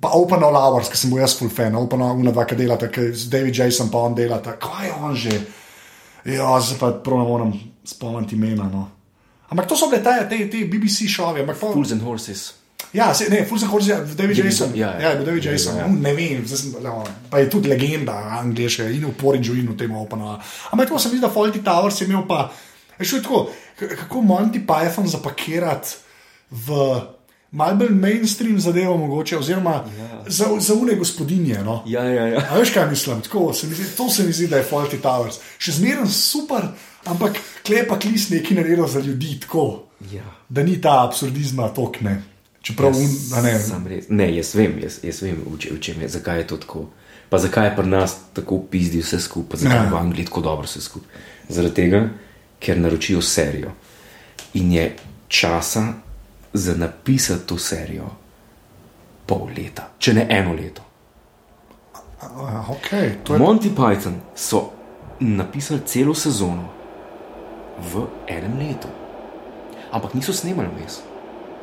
Pa 0.00 0.12
Open 0.20 0.44
All 0.44 0.56
Hours, 0.56 0.92
ki 0.92 1.00
sem 1.00 1.12
bil 1.12 1.24
jaz 1.24 1.34
full 1.36 1.50
fan, 1.52 1.74
Open 1.80 2.04
All 2.04 2.20
Hours, 2.20 2.44
ki 2.52 2.60
delata, 2.60 2.92
ki 2.92 3.08
z 3.16 3.32
David 3.32 3.56
Jason 3.56 3.88
pa 3.88 4.04
on 4.04 4.14
delata, 4.14 4.60
kaj 4.60 4.86
je 4.86 4.94
on 5.00 5.16
že. 5.16 5.40
Ja, 6.24 6.60
zdaj 6.60 6.78
pa 6.78 6.90
prav 7.04 7.18
ne 7.18 7.24
morem 7.24 7.52
spomniti 7.84 8.36
imena. 8.36 8.64
No. 8.64 8.88
Ampak 9.48 9.66
to 9.66 9.76
so 9.76 9.88
bile 9.88 10.02
te, 10.02 10.28
te, 10.28 10.50
te 10.50 10.64
BBC 10.64 11.08
šove. 11.08 11.46
Pa, 11.46 11.54
Fools 11.54 11.92
and 11.92 12.02
Horses. 12.02 12.54
ja, 12.92 13.14
se, 13.14 13.28
ne, 13.30 13.44
Fulzen 13.46 13.68
Horse, 13.68 13.88
David 13.94 14.16
David- 14.18 14.44
Jason. 14.44 14.70
ja, 14.74 14.88
ja. 14.94 15.00
ja, 15.00 15.08
je 15.10 15.16
bil 15.16 15.26
David 15.26 15.44
Jason. 15.44 15.76
Ja, 15.76 15.80
Ja, 15.80 15.86
ja. 15.86 15.92
Ne 15.92 16.14
vem, 16.14 16.46
sem, 16.48 16.74
no, 16.82 17.04
pa 17.30 17.38
je 17.38 17.50
tudi 17.50 17.68
legenda 17.68 18.12
angliške 18.40 18.86
in 18.90 19.04
v 19.06 19.14
Poridžu 19.14 19.54
in 19.54 19.68
v 19.68 19.76
tem 19.76 19.94
Openu. 19.94 20.36
Ampak 20.72 20.88
to 20.88 20.98
se 20.98 21.08
mi 21.08 21.16
zdi, 21.16 21.22
da 21.22 21.30
Faulty 21.30 21.62
Towers 21.62 22.00
je 22.00 22.06
imel 22.06 22.22
pa, 22.26 22.50
veš, 22.98 23.12
je 23.12 23.22
tako, 23.22 23.46
kako 23.78 24.22
Monty 24.22 24.62
Python 24.66 25.06
zapakirati 25.06 25.96
v 26.50 26.68
malce 27.52 27.74
bolj 27.74 27.94
mainstream 27.94 28.60
zadevo 28.60 28.96
mogoče, 28.96 29.38
oziroma 29.38 29.70
ja. 29.98 30.24
za, 30.26 30.46
za 30.60 30.74
une 30.74 30.94
gospodinje. 30.94 31.58
No. 31.64 31.82
Ja, 31.86 32.04
ja, 32.04 32.26
ja. 32.26 32.42
A 32.50 32.58
veš, 32.58 32.70
kaj 32.70 32.90
mislim? 32.90 33.20
Tako, 33.20 33.52
se 33.52 33.66
mi 33.66 33.74
zdi, 33.74 33.84
to 33.96 34.08
se 34.08 34.22
mi 34.22 34.32
zdi, 34.32 34.46
da 34.46 34.56
je 34.56 34.66
Faulty 34.70 35.00
Towers. 35.02 35.40
Še 35.58 35.72
zmeraj 35.72 36.06
super, 36.14 36.68
ampak 37.04 37.40
klepa 37.66 37.98
klis 37.98 38.28
neki 38.30 38.54
naredil 38.54 38.86
za 38.86 39.00
ljudi 39.00 39.40
tako, 39.40 39.82
ja. 40.12 40.24
da 40.48 40.62
ni 40.62 40.80
ta 40.80 41.04
absurdizma 41.04 41.68
tokne. 41.74 42.22
Čeprav, 42.62 42.96
un, 42.96 43.12
a 43.34 43.42
ne, 43.42 43.52
res. 43.88 44.08
Ne, 44.08 44.26
jaz 44.36 44.54
vem, 44.54 44.76
jaz, 44.82 44.98
jaz 45.02 45.22
vem 45.24 45.38
v, 45.46 45.58
če, 45.58 45.72
v 45.74 45.80
čem 45.80 46.02
je, 46.04 46.08
zakaj 46.12 46.42
je 46.42 46.46
to 46.52 46.58
tako. 46.60 46.86
Pa 47.30 47.38
zakaj 47.38 47.70
je 47.70 47.74
pri 47.76 47.88
nas 47.88 48.16
tako 48.34 48.58
pizdi 48.70 49.00
vse 49.00 49.20
skupaj, 49.22 49.50
pa 49.50 49.56
zakaj 49.62 49.78
Ja. 49.78 49.84
je 49.86 49.90
v 49.90 49.96
Angliji 49.96 50.28
tako 50.28 50.42
dobro 50.44 50.68
vse 50.68 50.82
skupaj. 50.82 51.24
Zaradi 51.48 51.74
tega, 51.74 52.02
ker 52.60 52.78
naročijo 52.78 53.22
serijo 53.22 53.72
in 54.54 54.72
je 54.72 54.86
časa 55.28 55.86
za 56.52 56.74
napisati 56.74 57.46
to 57.46 57.58
serijo 57.58 58.10
pol 59.26 59.48
leta, 59.56 59.88
če 59.98 60.14
ne 60.14 60.26
eno 60.30 60.52
leto. 60.52 60.82
a, 62.20 62.64
okay, 62.68 63.16
je 63.32 63.38
Monty 63.38 63.70
Python 63.70 64.20
so 64.34 64.70
napisali 65.20 65.80
celo 65.86 66.14
sezono 66.14 66.68
v 67.92 68.06
enem 68.28 68.58
letu. 68.58 68.88
Ampak 69.92 70.14
niso 70.14 70.32
snemali 70.32 70.68
vmes. 70.68 71.00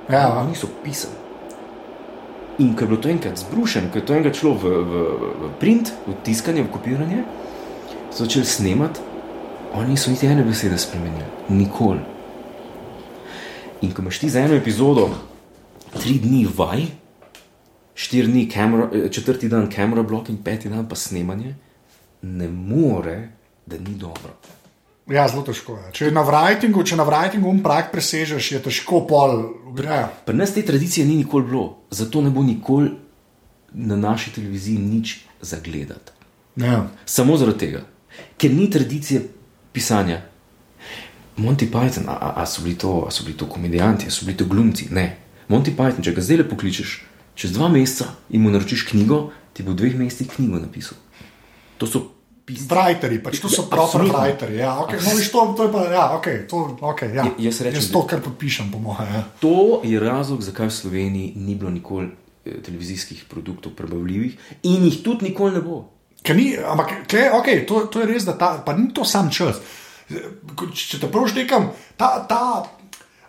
ja, 0.09 0.39
Oni 0.39 0.55
so 0.55 0.67
pisali. 0.83 1.13
In 2.57 2.73
ko 2.75 2.83
je 2.83 2.88
bilo 2.88 3.01
to 3.01 3.09
enkrat 3.09 3.38
zbrušeno, 3.38 3.91
ko 3.91 3.97
je 3.97 4.05
to 4.05 4.13
enkrat 4.13 4.35
šlo 4.35 4.53
v, 4.53 4.63
v, 4.63 5.01
v 5.41 5.49
print, 5.59 5.93
v 6.07 6.15
tiskanje, 6.23 6.63
v 6.63 6.71
kopiranje, 6.73 7.23
so 8.09 8.25
začeli 8.25 8.45
snemati, 8.45 8.99
oni 9.73 9.93
niso 9.93 10.11
niti 10.11 10.25
ene 10.27 10.43
besede 10.43 10.77
spremenili, 10.77 11.27
nikoli. 11.49 12.01
In 13.82 13.93
ko 13.93 14.01
imaš 14.01 14.19
ti 14.19 14.30
za 14.30 14.39
eno 14.39 14.55
epizodo 14.55 15.09
tri 16.01 16.19
dni 16.19 16.47
vaj, 16.57 16.86
štiri 17.95 18.28
dni, 18.28 18.49
camera, 18.51 18.89
eh, 18.93 19.09
četrti 19.11 19.49
dan 19.49 19.69
kamera 19.71 20.03
blok 20.03 20.30
in 20.30 20.43
peti 20.43 20.69
dan 20.69 20.89
pa 20.89 20.95
snemanje, 20.95 21.55
ne 22.21 22.47
more, 22.47 23.30
da 23.65 23.78
ni 23.78 23.95
dobro. 23.95 24.34
ja, 25.07 25.28
zelo 25.28 25.43
težko. 25.43 25.78
Je. 25.78 25.91
Če 25.91 26.05
je 26.05 26.11
na 26.11 26.23
writingu, 26.28 26.84
če 26.84 26.95
na 26.95 27.05
writingu 27.07 27.47
um 27.49 27.61
prak 27.63 27.91
presežeš, 27.91 28.51
je 28.51 28.59
težko 28.59 29.05
pol. 29.07 29.43
Ja. 29.84 30.07
Pri 30.25 30.36
nas 30.36 30.53
te 30.53 30.61
tradicije 30.65 31.05
ni 31.05 31.15
nikoli 31.15 31.45
bilo, 31.45 31.78
zato 31.91 32.21
ne 32.21 32.30
bo 32.30 32.43
nikoli 32.43 32.91
na 33.73 33.95
naši 33.95 34.34
televiziji 34.36 34.78
nič 34.78 35.17
zagledati. 35.41 36.11
Ja. 36.55 36.88
Samo 37.05 37.38
zaradi 37.38 37.59
tega, 37.59 37.84
ker 38.38 38.51
ni 38.51 38.69
tradicije 38.69 39.21
pisanja. 39.71 40.21
Monty 41.38 41.67
Python, 41.69 42.09
a, 42.09 42.17
a, 42.17 42.29
a, 42.41 42.45
so 42.45 42.61
bili 42.65 42.75
to, 42.77 43.05
a 43.07 43.11
so 43.11 43.23
bili 43.23 43.38
to 43.38 43.45
komedijanti, 43.45 44.07
a 44.07 44.11
so 44.11 44.25
bili 44.25 44.38
to 44.38 44.45
glumci? 44.45 44.88
Ne. 44.91 45.17
Monty 45.47 45.71
Python, 45.71 46.03
če 46.03 46.13
ga 46.17 46.21
zdaj 46.21 46.41
le 46.41 46.45
pokličeš, 46.49 46.93
čez 47.38 47.53
dva 47.53 47.69
meseca 47.69 48.09
in 48.33 48.41
mu 48.41 48.51
naročiš 48.51 48.88
knjigo, 48.89 49.29
ti 49.53 49.63
bo 49.63 49.71
v 49.75 49.81
dveh 49.83 49.97
mesecih 50.01 50.31
knjigo 50.33 50.59
napisal. 50.59 50.97
To 51.77 51.85
so 51.85 52.01
pisci. 52.47 52.65
Writeri, 52.71 53.19
pač 53.23 53.41
to 53.43 53.51
so 53.51 53.67
Ja, 53.67 53.83
absolutno. 53.83 54.17
writeri. 54.17 54.55
Ja, 54.57 54.71
okay. 54.81 54.97
no, 54.97 55.13
to, 55.31 55.53
to 55.57 55.63
je 55.67 55.71
pa, 55.71 55.81
ja, 55.91 56.05
okay, 56.17 56.47
to, 56.47 56.77
okay, 56.81 57.13
ja. 57.13 57.27
Ja, 57.27 57.33
jaz 57.38 57.61
rečem, 57.61 57.81
jaz 57.81 57.91
to 57.91 58.01
kar 58.07 58.23
podpišem, 58.23 58.71
po 58.71 58.79
mojem. 58.79 59.11
Ja. 59.13 59.23
To 59.43 59.81
je 59.83 59.99
razlog, 59.99 60.41
zakaj 60.41 60.71
v 60.71 60.73
Sloveniji 60.73 61.33
ni 61.35 61.55
bilo 61.55 61.69
nikoli 61.69 62.07
eh, 62.09 62.61
televizijskih 62.63 63.27
produktov 63.29 63.75
prebavljivih 63.77 64.63
in 64.63 64.88
jih 64.88 65.03
tudi 65.03 65.29
nikoli 65.29 65.59
ne 65.59 65.61
bo. 65.61 65.83
Ni, 66.27 66.57
ampak, 66.59 67.07
kle, 67.07 67.29
okay, 67.38 67.61
to, 67.67 67.85
to 67.91 68.01
je 68.03 68.07
res, 68.09 68.25
da 68.27 68.33
ta, 68.35 68.57
pa 68.65 68.73
ni 68.75 68.89
to 68.91 69.05
sam 69.05 69.29
čas. 69.31 69.61
Če 70.07 71.01
te 71.01 71.09
prav 71.11 71.27
štekam, 71.31 71.71
ta, 71.99 72.13
ta, 72.29 72.63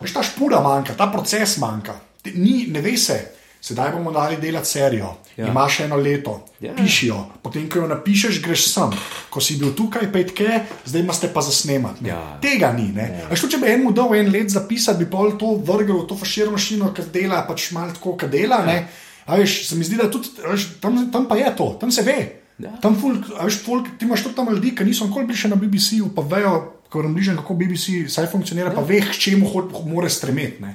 veš, 0.01 0.15
ta 0.15 0.23
špura 0.23 0.61
manjka, 0.63 0.95
ta 0.99 1.09
proces 1.13 1.57
manjka. 1.63 1.97
Ni, 2.35 2.67
ne 2.71 2.83
ve 2.85 2.97
se. 2.97 3.19
Sedaj 3.61 3.91
bomo 3.91 4.13
dali 4.15 4.37
delati 4.39 4.69
serijo, 4.69 5.09
ja. 5.37 5.49
Imaš 5.49 5.81
eno 5.81 5.97
leto, 5.97 6.45
ja. 6.61 6.75
Pišijo, 6.77 7.17
potem, 7.43 7.65
ko 7.71 7.81
jo 7.83 7.89
napišeš, 7.91 8.39
greš 8.45 8.69
sem. 8.71 8.95
Ko 9.31 9.43
si 9.43 9.57
bil 9.59 9.73
tukaj, 9.75 10.07
petke, 10.15 10.61
zdaj 10.87 11.03
imaš 11.03 11.25
pa 11.35 11.43
za 11.43 11.53
snemati. 11.53 12.05
ne. 12.05 12.09
Ja. 12.09 12.39
Tega 12.43 12.71
ni. 12.73 12.93
Ja. 12.95 13.27
To, 13.35 13.49
če 13.51 13.59
bi 13.59 13.67
enemu 13.67 13.91
dal 13.93 14.15
en 14.15 14.31
let 14.31 14.55
zapisati, 14.55 15.03
bi 15.03 15.11
pol 15.11 15.35
to 15.39 15.57
vrgel 15.59 16.05
v 16.05 16.07
to 16.07 16.17
faširno 16.17 16.55
mašino, 16.55 16.93
ki 16.95 17.09
dela 17.13 17.43
pač 17.49 17.71
malo 17.75 17.93
tako, 17.99 18.15
kot 18.15 18.31
dela. 18.31 18.63
Ja. 18.63 18.87
Veš, 19.35 19.59
se 19.69 19.77
mi 19.77 19.85
zdi, 19.85 19.99
da 19.99 20.07
tudi, 20.11 20.31
veš, 20.39 20.79
tam, 20.81 21.11
tam 21.11 21.27
pa 21.29 21.37
je 21.37 21.51
to, 21.57 21.73
tam 21.81 21.91
se 21.91 22.07
ve. 22.07 22.19
Ja. 22.59 22.73
Tam 22.83 22.97
ful, 22.97 23.17
a 23.39 23.45
veš, 23.45 23.61
folk, 23.63 23.87
ti 23.99 24.05
imaš 24.05 24.25
tam 24.35 24.49
ljudi, 24.51 24.75
ki 24.75 24.85
niso 24.85 25.07
nikoli 25.07 25.27
bili 25.27 25.39
še 25.39 25.49
na 25.49 25.57
BBC-ju, 25.57 26.09
pa 26.09 26.23
vejo, 26.25 26.55
ko 26.89 27.03
nam 27.03 27.15
bližje, 27.15 27.37
kako 27.37 27.55
BBC 27.55 28.09
saj 28.09 28.27
funkcionira, 28.27 28.71
pa 28.71 28.81
ve, 28.83 28.99
k 29.01 29.13
čemu 29.15 29.47
ho- 29.47 29.85
mora 29.87 30.09
stremeti. 30.09 30.63
ne. 30.63 30.75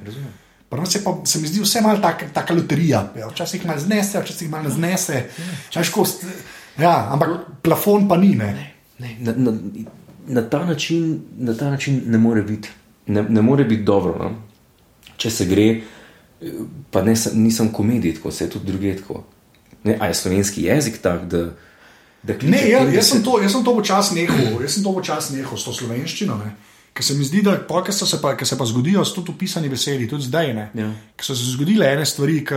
Pri 0.70 0.80
nas 0.80 0.96
je 0.96 1.02
pa, 1.04 1.18
se 1.24 1.40
mi 1.40 1.48
zdi, 1.48 1.62
vse 1.62 1.82
malo 1.82 2.00
tak, 2.00 2.24
taka 2.34 2.54
loterija. 2.54 3.12
Ja, 3.16 3.28
včasih 3.28 3.66
malo 3.66 3.80
znese, 3.80 4.20
včasih 4.20 4.50
malo 4.50 4.64
ne 4.64 4.70
znese. 4.70 5.26
Veš, 5.76 5.90
ko 5.90 6.02
st- 6.02 6.26
Ja, 6.78 7.10
ampak 7.12 7.30
plafon 7.62 8.08
pa 8.08 8.18
ni. 8.18 8.32
Ne. 8.36 8.74
Ne, 9.00 9.16
na, 9.20 9.34
na, 9.36 9.52
na, 10.28 10.42
ta 10.42 10.66
način, 10.66 11.04
na 11.38 11.54
ta 11.54 11.70
način 11.70 12.02
ne 12.08 12.18
more 12.18 12.42
biti, 12.42 12.70
ne, 13.08 13.22
ne 13.24 13.42
more 13.42 13.64
biti 13.64 13.84
dobro. 13.84 14.16
No? 14.20 14.32
Če 15.18 15.30
se 15.30 15.46
gre, 15.46 15.68
eh, 16.42 16.52
pa 16.92 17.02
ne, 17.02 17.16
sem- 17.16 17.38
nisem 17.38 17.70
komedij, 17.70 18.16
tako 18.16 18.32
se 18.32 18.46
je 18.46 18.50
tudi 18.50 18.66
druge 18.66 18.96
tako. 18.96 19.24
Ne, 19.84 19.98
a 20.00 20.08
je 20.08 20.14
slovenski 20.16 20.64
jezik 20.64 20.98
tak, 20.98 21.26
da, 21.26 21.44
Ne, 22.24 22.70
ja, 22.70 22.84
jaz, 22.88 23.08
se- 23.08 23.12
sem 23.12 23.24
to, 23.24 23.42
jaz 23.42 23.52
sem 23.52 23.64
to 23.64 23.74
počasi 23.76 24.16
nehal, 24.16 24.62
jaz 24.64 24.78
sem 24.78 24.84
to 24.84 24.94
počasi 24.96 25.36
nehal 25.36 25.58
s 25.60 25.66
to 25.68 25.74
slovenščino. 25.76 26.38
Ne. 26.40 26.56
Ker 26.94 27.02
se 27.02 27.16
mi 27.18 27.26
zdi, 27.26 27.42
da 27.42 27.58
so 27.90 28.06
se, 28.06 28.22
pa, 28.22 28.38
se 28.46 28.58
pa 28.58 28.66
zgodijo, 28.66 29.02
tudi 29.16 29.32
upisani 29.32 29.70
besedi, 29.70 30.08
tudi 30.08 30.24
zdaj. 30.24 30.54
Ne, 30.54 30.70
Ja. 30.78 30.92
Ker 31.18 31.26
so 31.26 31.36
se 31.36 31.52
zgodile 31.52 31.90
ene 31.90 32.06
stvari, 32.06 32.46
ki. 32.46 32.56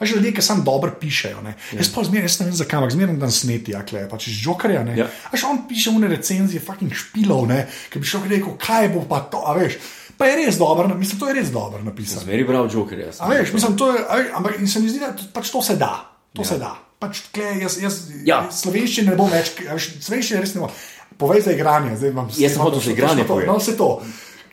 A 0.00 0.04
že 0.04 0.16
ljudje, 0.16 0.32
ki 0.34 0.42
samo 0.42 0.64
dobro 0.64 0.90
pišejo. 1.00 1.38
Ja. 1.44 1.54
Jaz 1.78 1.88
pa 1.94 2.02
zmeraj, 2.02 2.32
ne 2.40 2.46
vem 2.46 2.54
zakaj, 2.54 2.78
ampak 2.78 2.92
zmeraj 2.92 3.16
dan 3.16 3.30
sneti, 3.30 3.76
akle, 3.76 4.08
pač 4.08 4.26
iz 4.32 4.40
žokarja. 4.42 4.82
Ja. 4.96 5.06
A 5.30 5.36
še 5.36 5.46
on 5.46 5.68
piše 5.68 5.92
une 5.92 6.08
recenzije, 6.08 6.64
fucking 6.64 6.90
špilov, 6.90 7.46
ne, 7.46 7.68
ki 7.92 8.00
bi 8.00 8.08
šel 8.08 8.24
rekel, 8.26 8.56
kaj 8.58 8.88
bo 8.96 9.04
pa 9.06 9.20
to, 9.30 9.44
a 9.46 9.54
veš. 9.54 9.78
Pa 10.18 10.26
je 10.26 10.46
res 10.46 10.58
dobro, 10.58 10.88
mislim, 10.94 11.20
to 11.20 11.28
je 11.28 11.34
res 11.34 11.52
dobro 11.54 11.82
napisano. 11.84 12.24
Zmeri 12.24 12.46
prav 12.46 12.70
Joker. 12.72 12.98
Jaz, 12.98 13.20
A 13.20 13.28
veš, 13.30 13.52
mislim, 13.52 13.76
to 13.76 13.92
je, 13.92 14.00
veš, 14.00 14.32
ampak 14.34 14.58
se 14.66 14.80
mi 14.80 14.88
zdi, 14.88 14.98
da 15.02 15.12
pač 15.34 15.50
to 15.50 15.62
se 15.62 15.76
da. 15.76 15.92
To 16.34 16.42
ja. 16.42 16.48
se 16.48 16.58
da. 16.58 16.72
Pač, 16.98 17.24
tle, 17.34 17.50
jaz, 17.60 17.78
jaz, 17.82 17.96
Ja. 18.24 18.44
Slovenščine 18.52 19.10
ne 19.10 19.16
bom 19.18 19.30
več, 19.30 19.54
slovenščine 20.00 20.40
res 20.40 20.54
ne 20.54 20.64
bom. 20.64 20.70
Povej 21.18 21.44
za 21.46 21.52
igranje, 21.54 21.96
zdaj 21.96 22.10
imam 22.10 22.30
Jaz 22.32 22.54
sem 22.56 22.62
hotel 22.62 22.80
za 22.80 22.90
igranje 22.94 23.22
to, 23.22 23.28
povedati. 23.28 23.50
no, 23.52 23.58
vse 23.58 23.76
to. 23.78 23.88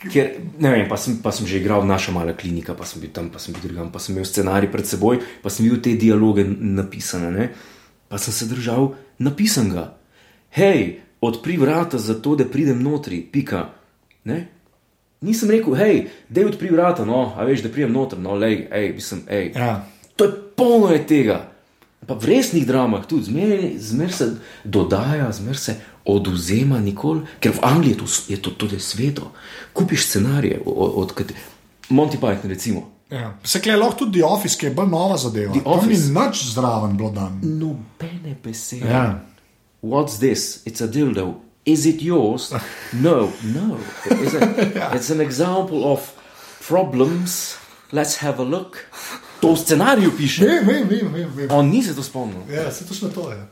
Ker, 0.01 0.31
ne 0.57 0.69
vem, 0.73 0.87
pa 0.89 0.97
sem, 0.97 1.19
pa 1.21 1.29
sem 1.29 1.45
že 1.45 1.59
igral 1.61 1.81
v 1.85 1.89
naša 1.89 2.09
mala 2.13 2.33
klinika, 2.33 2.73
pa 2.73 2.85
sem 2.89 3.01
bil 3.01 3.13
tam, 3.13 3.29
pa 3.29 3.37
sem 3.37 3.53
bil 3.53 3.61
drugam, 3.61 3.91
pa 3.93 4.01
sem 4.01 4.15
imel 4.17 4.25
scenarij 4.25 4.71
pred 4.73 4.85
seboj, 4.85 5.21
pa 5.45 5.49
sem 5.53 5.65
videl 5.65 5.81
te 5.81 5.93
dialoge 5.93 6.41
napisane, 6.45 7.29
ne? 7.29 7.45
pa 8.09 8.17
sem 8.17 8.33
se 8.33 8.49
držal 8.49 8.95
napisanega. 9.21 9.93
Hej, 10.57 10.99
odpri 11.21 11.57
vrata 11.61 12.01
za 12.01 12.17
to, 12.17 12.33
da 12.35 12.49
pridem 12.49 12.81
notri, 12.81 13.21
pika. 13.21 13.69
Ne? 14.25 14.49
Nisem 15.21 15.53
rekel, 15.53 15.77
hej, 15.77 16.09
da 16.29 16.41
odpri 16.49 16.73
vrata, 16.73 17.05
no, 17.05 17.37
a 17.37 17.45
veš, 17.45 17.61
da 17.61 17.69
pridem 17.69 17.93
noter, 17.93 18.17
no, 18.19 18.33
lej, 18.33 18.67
hej, 18.73 18.93
mislim, 18.97 19.21
hej. 19.29 19.53
Ja. 19.53 19.85
To 20.17 20.25
je 20.25 20.33
polno 20.57 20.89
je 20.91 21.05
tega. 21.07 21.50
Pa 22.07 22.13
v 22.17 22.25
resnih 22.25 22.65
dramah 22.65 23.05
tudi, 23.05 23.23
zmeraj 23.29 23.77
zmer 23.79 24.11
se 24.13 24.35
dodaja, 24.63 25.31
zmeraj 25.31 25.57
se 25.57 25.75
oduzema, 26.05 26.79
nikoli, 26.79 27.21
ker 27.39 27.53
v 27.53 27.59
Angliji 27.61 27.91
je 27.93 27.97
to, 27.97 28.05
je 28.27 28.37
to 28.41 28.51
tudi 28.51 28.79
sveto. 28.79 29.31
Kupiš 29.73 30.07
scenarije 30.07 30.61
od, 30.65 30.91
od, 30.95 31.13
od 31.19 31.31
Monty 31.89 32.17
Python, 32.17 32.49
recimo. 32.49 32.89
Ja. 33.11 33.37
Se 33.43 33.61
kle 33.61 33.75
lahko 33.75 33.95
tudi 33.95 34.19
The 34.19 34.25
Office, 34.25 34.57
ki 34.57 34.65
je 34.65 34.71
bolj 34.71 34.87
nova 34.87 35.17
zadeva. 35.17 35.53
The 35.53 35.63
To 35.63 35.69
ni 35.69 35.77
Office. 35.77 36.09
nič 36.09 36.43
zraven 36.53 36.97
bilo 36.97 37.11
dan. 37.11 37.39
Nobene 37.43 38.35
besede. 38.43 38.87
Ja. 38.87 39.21
What's 39.81 40.17
this? 40.17 40.65
It's 40.65 40.81
a 40.83 40.87
dildo. 40.87 41.35
Is 41.65 41.85
it 41.85 42.01
yours? 42.01 42.51
No, 42.93 43.29
no. 43.43 43.77
It's, 44.09 44.33
a, 44.33 44.41
it's 44.95 45.11
an 45.11 45.21
example 45.21 45.83
of 45.83 45.99
problems. 46.67 47.57
Let's 47.91 48.17
have 48.17 48.39
a 48.39 48.45
look. 48.45 48.77
To 49.41 49.53
v 49.55 49.59
scenariju 49.59 50.11
piše. 50.17 50.45
Vem, 50.45 50.65
vem, 50.67 50.87
vem, 50.87 51.07
vem. 51.13 51.29
vem. 51.35 51.47
On 51.51 51.65
ni 51.69 51.83
se 51.83 51.95
to 51.95 52.03
spomnil. 52.03 52.41
Ja, 52.49 52.71
se 52.71 52.85
točno 52.85 53.09
to 53.09 53.31
je. 53.31 53.47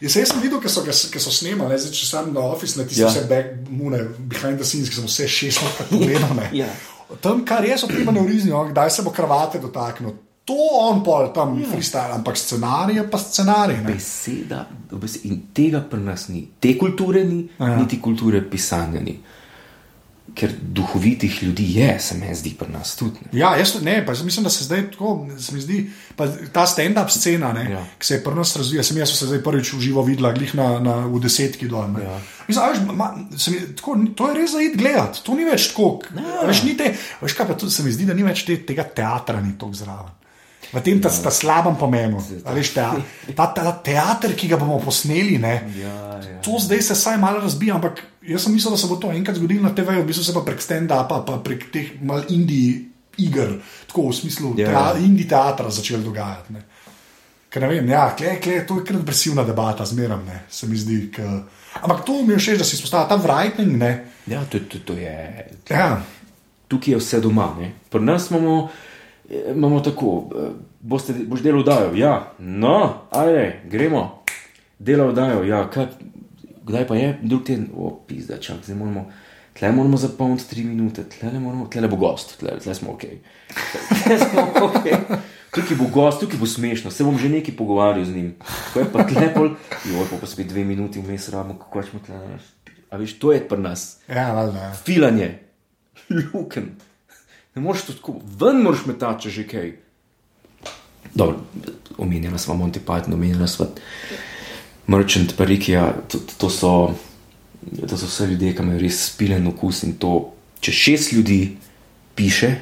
Jaz, 0.00 0.16
jaz 0.16 0.28
sem 0.28 0.40
videl, 0.42 0.58
ki 0.60 0.68
so, 0.68 0.82
ki 0.82 1.20
so 1.22 1.30
snemali, 1.30 1.70
ne, 1.70 1.78
zdaj, 1.78 1.92
če 1.94 2.06
sem 2.06 2.32
na 2.34 2.40
Office, 2.40 2.74
ne 2.78 2.86
tiste 2.90 3.02
Ja. 3.04 3.08
vse 3.08 3.22
back, 3.30 3.46
mune, 3.70 4.00
behind 4.18 4.58
the 4.58 4.66
scenes, 4.66 4.88
ki 4.90 4.96
sem 4.98 5.06
vse 5.06 5.28
šest 5.30 5.62
let 5.62 5.86
pogledal. 5.90 6.34
ne. 6.34 6.48
Ja. 6.52 6.66
Tam, 7.22 7.44
kar 7.46 7.62
je, 7.64 7.78
so 7.78 7.86
prima 7.86 8.10
neurizni, 8.12 8.50
kdaj 8.70 8.90
se 8.90 9.02
bo 9.02 9.10
kravate 9.14 9.58
dotaknil. 9.62 10.10
To 10.44 10.56
on 10.80 11.04
pol 11.06 11.28
tam 11.32 11.54
ja. 11.60 11.68
freestyle, 11.70 12.10
ampak 12.16 12.34
scenarij 12.36 12.96
je 12.96 13.04
pa 13.10 13.18
scenarij. 13.18 13.76
Ne. 13.76 13.92
Beseda, 13.94 14.64
beseda. 14.90 15.28
In 15.30 15.40
tega 15.54 15.80
pri 15.86 16.00
nas 16.02 16.26
ni. 16.28 16.48
Te 16.60 16.74
kulture 16.78 17.22
ni, 17.24 17.48
Ja. 17.60 17.76
niti 17.76 18.00
kulture 18.00 18.42
pisanja 18.42 19.00
ni. 19.00 19.20
Ker 20.34 20.48
duhovitih 20.62 21.42
ljudi 21.42 21.66
je, 21.76 22.00
se 22.00 22.14
mi 22.16 22.34
zdi 22.34 22.54
pri 22.58 22.72
nas 22.72 22.94
tudi. 22.96 23.20
Ne. 23.26 23.38
Ja, 23.38 23.50
jaz 23.56 23.74
ne, 23.82 23.98
pa 24.06 24.12
jaz 24.12 24.22
mislim, 24.24 24.44
da 24.44 24.50
se 24.50 24.64
zdaj 24.64 24.86
tako, 24.90 25.26
se 25.38 25.52
mi 25.52 25.60
zdi, 25.60 25.90
pa 26.16 26.24
ta 26.52 26.64
stand-up 26.66 27.10
scena, 27.12 27.52
ne, 27.52 27.64
Ja. 27.64 27.70
ja. 27.70 27.82
ki 27.98 28.06
se 28.06 28.14
je 28.14 28.22
pri 28.24 28.34
nas 28.34 28.56
razvija, 28.56 28.82
sem 28.82 28.96
jaz 28.96 29.12
se 29.12 29.26
zdaj 29.26 29.42
prvič 29.42 29.72
v 29.72 29.80
živo 29.80 30.02
videla, 30.02 30.32
glih 30.32 30.54
na, 30.54 30.78
na, 30.80 30.94
v 31.06 31.20
desetki 31.20 31.68
dol. 31.68 31.84
ne. 31.92 32.04
Ja. 32.04 32.16
Mislim, 32.48 32.64
veš, 32.70 32.80
ma, 32.96 33.10
mi, 33.52 33.60
tako, 33.76 33.98
to 34.16 34.30
je 34.30 34.38
res 34.40 34.50
za 34.56 34.62
id 34.64 34.76
gledati, 34.80 35.20
to 35.22 35.34
ni 35.34 35.44
več 35.44 35.68
tako. 35.68 36.00
a 36.40 36.46
Veš, 36.48 36.62
ni 36.64 36.76
te, 36.76 36.94
veš 37.20 37.36
kaj 37.36 37.46
pa 37.46 37.54
tudi 37.54 37.72
se 37.72 37.84
mi 37.84 37.92
zdi, 37.92 38.08
da 38.08 38.14
ni 38.14 38.24
več 38.24 38.46
te, 38.48 38.56
tega 38.66 38.88
teatra 38.88 39.40
ni 39.40 39.52
tako 39.58 39.74
zraven. 39.74 40.21
V 40.72 40.80
tem 40.80 41.00
ta, 41.00 41.10
ta 41.12 41.30
slabem 41.30 41.76
pomenu. 41.76 42.16
Veš, 42.48 42.72
ta, 42.72 42.96
ta, 43.38 43.46
ta 43.52 43.72
teater, 43.84 44.32
ki 44.32 44.48
ga 44.48 44.56
bomo 44.56 44.78
posneli, 44.80 45.36
ne, 45.38 45.54
Ja, 45.76 45.96
ja. 46.16 46.38
to 46.40 46.56
zdaj 46.58 46.80
se 46.82 46.96
vsaj 46.96 47.18
malo 47.20 47.42
razbija, 47.44 47.76
ampak 47.76 48.00
jaz 48.24 48.46
sem 48.46 48.54
mislil, 48.56 48.72
da 48.72 48.80
se 48.80 48.88
bo 48.88 48.96
to 48.96 49.12
enkrat 49.12 49.36
zgodilo 49.36 49.68
na 49.68 49.74
TV, 49.76 50.00
v 50.00 50.06
bistvu 50.08 50.24
se 50.24 50.34
pa 50.34 50.40
prek 50.46 50.64
stand-upa, 50.64 51.20
pa 51.26 51.36
prek 51.44 51.68
teh 51.72 51.92
mal 52.00 52.24
indij 52.32 52.88
iger, 53.20 53.58
tako 53.86 54.08
v 54.08 54.16
smislu 54.16 54.54
Ja. 54.56 54.70
yeah. 54.70 55.04
indij 55.04 55.28
teatra 55.28 55.70
začeli 55.70 56.04
dogajati. 56.04 56.52
Ne. 56.56 56.62
Ker 57.52 57.60
ne 57.60 57.68
vem, 57.68 57.88
ja, 57.88 58.06
kle, 58.16 58.38
kle, 58.40 58.62
to 58.64 58.78
je 58.80 58.84
kar 58.88 58.96
depresivna 58.96 59.44
debata, 59.44 59.84
zmeraj 59.84 60.24
ne, 60.24 60.38
se 60.48 60.66
mi 60.66 60.76
zdi. 60.76 61.10
K... 61.12 61.20
Ampak 61.82 62.04
to 62.08 62.22
mi 62.24 62.32
je 62.32 62.38
všeč, 62.38 62.58
da 62.58 62.64
si 62.64 62.78
izpostavlja 62.78 63.08
ta 63.10 63.18
writing. 63.20 63.76
Ne. 63.76 63.92
Ja, 64.26 64.40
to, 64.48 64.58
to, 64.64 64.80
to 64.88 64.96
je. 64.96 65.12
Ja, 65.68 66.00
Tukaj 66.68 66.94
je 66.94 66.98
vse 67.02 67.20
doma. 67.20 67.50
Ne? 67.60 67.74
Pri 67.92 68.00
nas 68.00 68.30
imamo, 68.30 68.70
imamo 69.54 69.80
tako, 69.80 70.30
eh, 70.36 70.50
boste, 70.80 71.14
boš 71.26 71.42
delal 71.42 71.64
dajo. 71.64 71.94
Ja, 71.94 72.32
no, 72.38 73.06
ajde, 73.10 73.60
gremo. 73.70 74.22
Delal 74.78 75.12
dajo, 75.12 75.44
ja, 75.44 75.70
kaj, 75.70 75.86
kdaj 76.66 76.86
pa 76.86 76.96
je, 76.96 77.18
drug 77.22 77.44
teden, 77.44 77.68
o, 77.76 78.00
pizda, 78.06 78.38
čak, 78.40 78.64
zdaj 78.64 78.76
moramo. 78.76 79.06
Tle 79.52 79.72
moramo 79.72 79.96
zapolniti 79.96 80.48
tri 80.48 80.64
minute, 80.64 81.04
tle, 81.04 81.32
moramo, 81.38 81.66
tle 81.70 81.88
bo 81.88 81.96
gost, 81.96 82.38
tle, 82.40 82.56
tle 82.62 82.74
smo 82.74 82.94
ok. 82.94 83.04
Tle 84.04 84.18
smo 84.18 84.46
okay. 84.66 85.18
Tukaj 85.52 85.76
bo 85.76 85.90
gost, 85.92 86.20
tukaj 86.20 86.40
bo 86.40 86.46
smešno, 86.48 86.90
se 86.90 87.04
bom 87.04 87.18
že 87.20 87.28
nekaj 87.28 87.56
pogovarjal 87.56 88.04
z 88.04 88.14
njim. 88.16 88.30
Ko 88.72 88.80
je 88.80 88.86
pa 88.92 89.04
tle 89.04 89.28
pol, 89.34 89.50
jo, 89.84 90.06
pa, 90.10 90.16
pa 90.20 90.26
spet 90.26 90.48
dve 90.48 90.64
minuti 90.64 91.00
vmes 91.00 91.28
rabimo, 91.28 91.58
kako 91.60 91.82
smo 91.82 92.00
tle. 92.06 92.38
A 92.90 92.96
veš, 92.96 93.18
to 93.20 93.32
je 93.32 93.42
pri 93.48 93.60
nas 93.60 94.00
ja, 94.08 94.32
valjda, 94.32 94.58
ja. 94.58 94.72
filanje, 94.72 95.28
luken. 96.32 96.72
Ne 97.54 97.62
moreš 97.62 97.82
to 97.82 97.92
tako, 97.92 98.14
ven 98.40 98.62
moraš 98.62 98.86
metati, 98.86 99.22
če 99.22 99.30
že 99.30 99.46
kaj. 99.48 99.72
Dobro, 101.14 101.42
omenjena 101.98 102.38
sva 102.38 102.54
Monty 102.56 102.80
Python, 102.80 103.14
omenjena 103.14 103.48
sva 103.48 103.68
Merchant, 104.86 105.36
Parikija, 105.36 105.92
to, 106.08 106.18
to, 106.38 106.48
so, 106.50 106.72
to 107.88 107.96
so 107.96 108.08
vse 108.08 108.26
ljudje, 108.26 108.54
ki 108.56 108.64
imajo 108.64 108.80
res 108.80 109.04
spilen 109.10 109.46
okus 109.52 109.82
in 109.86 109.98
to, 110.00 110.32
če 110.64 110.72
šest 110.72 111.12
ljudi 111.12 111.40
piše, 112.16 112.54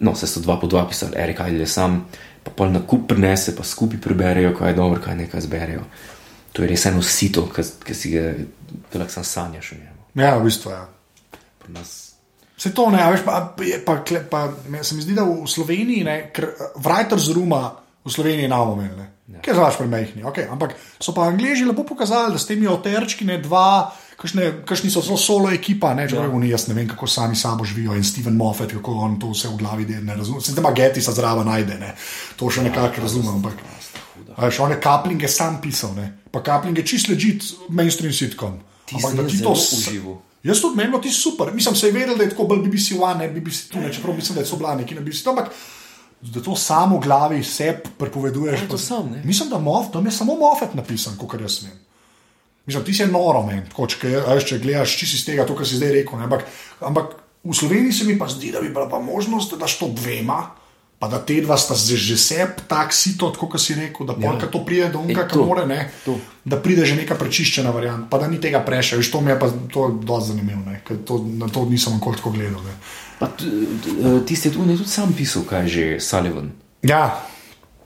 no, 0.00 0.14
se 0.16 0.26
so 0.26 0.40
dva 0.40 0.56
po 0.60 0.66
dva 0.70 0.86
pisali, 0.88 1.18
Erik 1.20 1.40
ali 1.44 1.66
sam, 1.68 2.06
pa 2.42 2.54
pol 2.56 2.72
na 2.72 2.80
kup 2.86 3.06
prinese, 3.10 3.52
pa 3.56 3.66
skupaj 3.66 4.00
preberejo, 4.00 4.54
kaj 4.56 4.72
je 4.72 4.78
dobro, 4.80 5.00
kaj 5.04 5.18
nekaj 5.24 5.44
zberejo. 5.44 5.84
To 6.52 6.64
je 6.64 6.68
res 6.72 6.86
eno 6.88 7.02
sito, 7.02 7.44
ki 7.52 7.94
si 7.94 8.16
ga 8.16 8.32
lahko 8.96 9.24
sanjaš 9.24 9.72
o 9.72 9.76
njemu. 9.76 9.98
ja, 10.14 10.38
v 10.38 10.48
bistvu. 10.48 10.72
Ja. 10.72 10.88
Pri 11.60 11.72
nas 11.76 12.09
Se 12.60 12.74
to 12.76 12.90
ne, 12.92 13.00
veš, 13.12 13.22
pa, 13.24 13.54
pa, 13.86 13.94
pa 14.30 14.40
me- 14.68 14.84
se 14.84 14.94
mi 14.94 15.02
zdi, 15.02 15.14
da 15.16 15.24
v 15.24 15.48
Sloveniji, 15.48 16.04
ne, 16.04 16.16
ker 16.34 16.50
Writers 16.76 17.30
Rooma 17.32 17.62
v 18.04 18.12
Sloveniji 18.12 18.44
imamo 18.44 18.74
imeli, 18.76 19.06
ja. 19.32 19.40
ker 19.40 19.56
znaš 19.56 19.78
premehni. 19.80 20.24
Okay. 20.28 20.44
Ampak 20.50 20.74
so 21.00 21.14
pa 21.16 21.30
Angliji 21.30 21.64
lepo 21.64 21.86
pokazali, 21.88 22.36
da 22.36 22.38
s 22.38 22.44
temi 22.46 22.68
oterčki 22.68 23.24
ne 23.24 23.38
dva, 23.40 23.88
kakšni 24.20 24.92
so 24.92 25.00
zelo 25.00 25.16
solo 25.16 25.48
ekipa, 25.48 25.94
ne, 25.96 26.04
ja. 26.12 26.28
oni 26.28 26.52
jaz 26.52 26.68
ne 26.68 26.76
vem, 26.76 26.88
kako 26.88 27.08
sami 27.08 27.36
sabo 27.36 27.64
živijo 27.64 27.96
in 27.96 28.04
Steven 28.04 28.36
Moffat, 28.36 28.76
kako 28.76 28.98
on 29.08 29.18
to 29.20 29.32
vse 29.32 29.48
v 29.48 29.56
glavi 29.56 29.88
dela, 29.88 30.04
ne 30.12 30.20
razumem. 30.20 30.44
Se 30.44 30.54
tam 30.54 30.68
Getty 30.76 31.00
sa 31.00 31.16
zraven 31.16 31.48
najde, 31.48 31.80
ne. 31.80 31.94
to 32.36 32.52
še 32.52 32.68
nekako 32.68 33.08
razumem. 33.08 33.40
Ampak, 33.40 33.56
a 34.36 34.46
veš, 34.46 34.60
on 34.60 34.76
je 34.76 34.82
kaplinge 34.84 35.28
sam 35.28 35.62
pisal, 35.64 35.96
ne. 35.96 36.12
pa 36.28 36.44
kaplinge 36.44 36.84
čist 36.84 37.08
ležit 37.08 37.54
mainstream 37.72 38.12
sitkom. 38.12 38.60
Ampak 38.92 39.16
da 39.16 39.24
ti 39.24 39.40
to 39.40 39.56
užival. 39.56 40.20
Jaz 40.42 40.60
tudi 40.60 40.76
menim, 40.76 40.92
da 40.92 41.00
ti 41.00 41.10
super. 41.10 41.52
Mislim, 41.54 41.74
se 41.76 41.86
je 41.86 41.92
vedel, 41.92 42.16
da 42.16 42.24
je 42.24 42.30
tako 42.30 42.44
bolj 42.44 42.62
BBC 42.64 42.94
One, 43.00 43.26
ne 43.26 43.28
BBC 43.28 43.68
tu, 43.68 43.80
ne, 43.80 43.92
čeprav 43.92 44.16
mislim, 44.16 44.38
da 44.38 44.44
so 44.44 44.56
bila 44.56 44.74
neki 44.74 44.94
na 44.94 45.00
BBC. 45.00 45.26
Ampak 45.26 45.50
da 46.20 46.42
to 46.42 46.56
samo 46.56 46.96
v 46.96 47.00
glavi 47.00 47.44
sebi 47.44 47.90
prepoveduješ. 47.98 48.60
to 48.60 48.76
pa- 48.76 48.78
sam, 48.78 49.10
ne? 49.10 49.22
Mislim, 49.24 49.48
da 49.48 49.58
Moff, 49.58 49.92
tam 49.92 50.06
je 50.06 50.12
samo 50.12 50.34
Moffat 50.34 50.74
napisan, 50.74 51.16
kot 51.16 51.40
jaz 51.40 51.62
vem. 51.62 51.76
Mislim, 52.66 52.84
ti 52.84 52.94
si 52.94 53.06
noro, 53.06 53.42
men, 53.42 53.64
tako, 53.68 53.86
če, 53.86 54.22
če 54.46 54.58
gledaš 54.58 54.96
čisto 54.98 55.16
iz 55.16 55.24
tega, 55.26 55.46
to, 55.46 55.56
kar 55.56 55.66
si 55.66 55.76
zdaj 55.76 55.92
rekel. 55.92 56.18
Ne, 56.18 56.24
ampak, 56.28 56.44
ampak 56.80 57.14
v 57.44 57.54
Sloveniji 57.56 57.92
se 57.92 58.04
mi 58.04 58.18
pa 58.18 58.28
zdi, 58.28 58.52
da 58.52 58.60
bi 58.60 58.68
bila 58.68 58.88
pa 58.88 59.00
možnost, 59.00 59.50
da 59.50 59.64
daš 59.64 59.78
to 59.78 59.88
dvema. 59.88 60.42
Pa 61.00 61.08
da 61.08 61.16
te 61.24 61.38
dva 61.40 61.56
sta 61.56 61.72
že, 61.72 61.96
že 61.96 62.16
sep, 62.20 62.60
tako 62.68 62.92
sito, 62.92 63.30
tako 63.32 63.46
kot 63.54 63.60
si 63.60 63.72
rekel, 63.74 64.04
da 64.04 64.12
polka 64.12 64.44
ja. 64.44 64.52
to 64.52 64.60
pride 64.68 64.90
do 64.92 65.00
ki 65.08 65.16
to, 65.32 65.44
more, 65.48 65.64
ne, 65.64 65.88
to. 66.04 66.18
da 66.44 66.60
pride 66.60 66.84
že 66.84 66.98
neka 66.98 67.16
prečiščena 67.16 67.72
varianta, 67.72 68.04
pa 68.12 68.20
da 68.20 68.28
ni 68.28 68.36
tega 68.36 68.60
preša. 68.60 69.00
Veš, 69.00 69.08
to 69.08 69.24
mi 69.24 69.32
je 69.32 69.38
pa 69.40 69.48
to 69.72 69.88
dosti 69.96 70.34
zanimivo, 70.34 70.60
ne, 70.68 70.82
ker 70.84 71.00
to, 71.08 71.24
na 71.40 71.48
to 71.48 71.64
nisem 71.64 71.96
nikoli 71.96 72.20
tako 72.20 72.34
gledal. 72.36 72.60
Ne. 72.68 72.76
Pa 73.16 73.32
t- 73.32 73.48
t- 73.48 74.12
Tisti 74.28 74.52
je 74.52 74.54
tudi, 74.60 74.76
sam 74.84 75.16
pisal, 75.16 75.48
kaj 75.48 75.64
je 75.64 75.68
že 75.72 75.84
Sullivan. 76.04 76.52
Ja, 76.84 77.24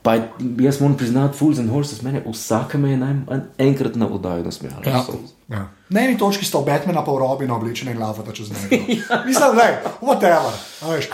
Pa 0.05 0.15
jaz 0.61 0.77
moram 0.81 0.97
priznati, 0.97 1.37
Fools 1.37 1.57
and 1.59 1.69
Horses, 1.69 2.01
mene 2.05 2.21
vsake 2.27 2.77
me 2.77 2.91
je 2.91 2.97
najmanj 2.97 3.39
enkrat 3.57 3.95
na 3.95 4.05
oddaji 4.07 4.43
nasmejal. 4.43 4.83
Ja. 4.85 5.01
Ja. 5.49 5.67
Na 5.89 6.01
eni 6.01 6.17
točki 6.17 6.45
sta 6.45 6.57
Batmana 6.61 7.03
pa 7.05 7.11
Robina 7.11 7.55
oblečena 7.55 7.91
in 7.91 7.99
lavata 7.99 8.31
čez 8.33 8.49
njega. 8.49 8.83
Mislim, 9.27 9.55
da 9.55 9.63
je, 9.63 9.81
whatever. 10.01 10.51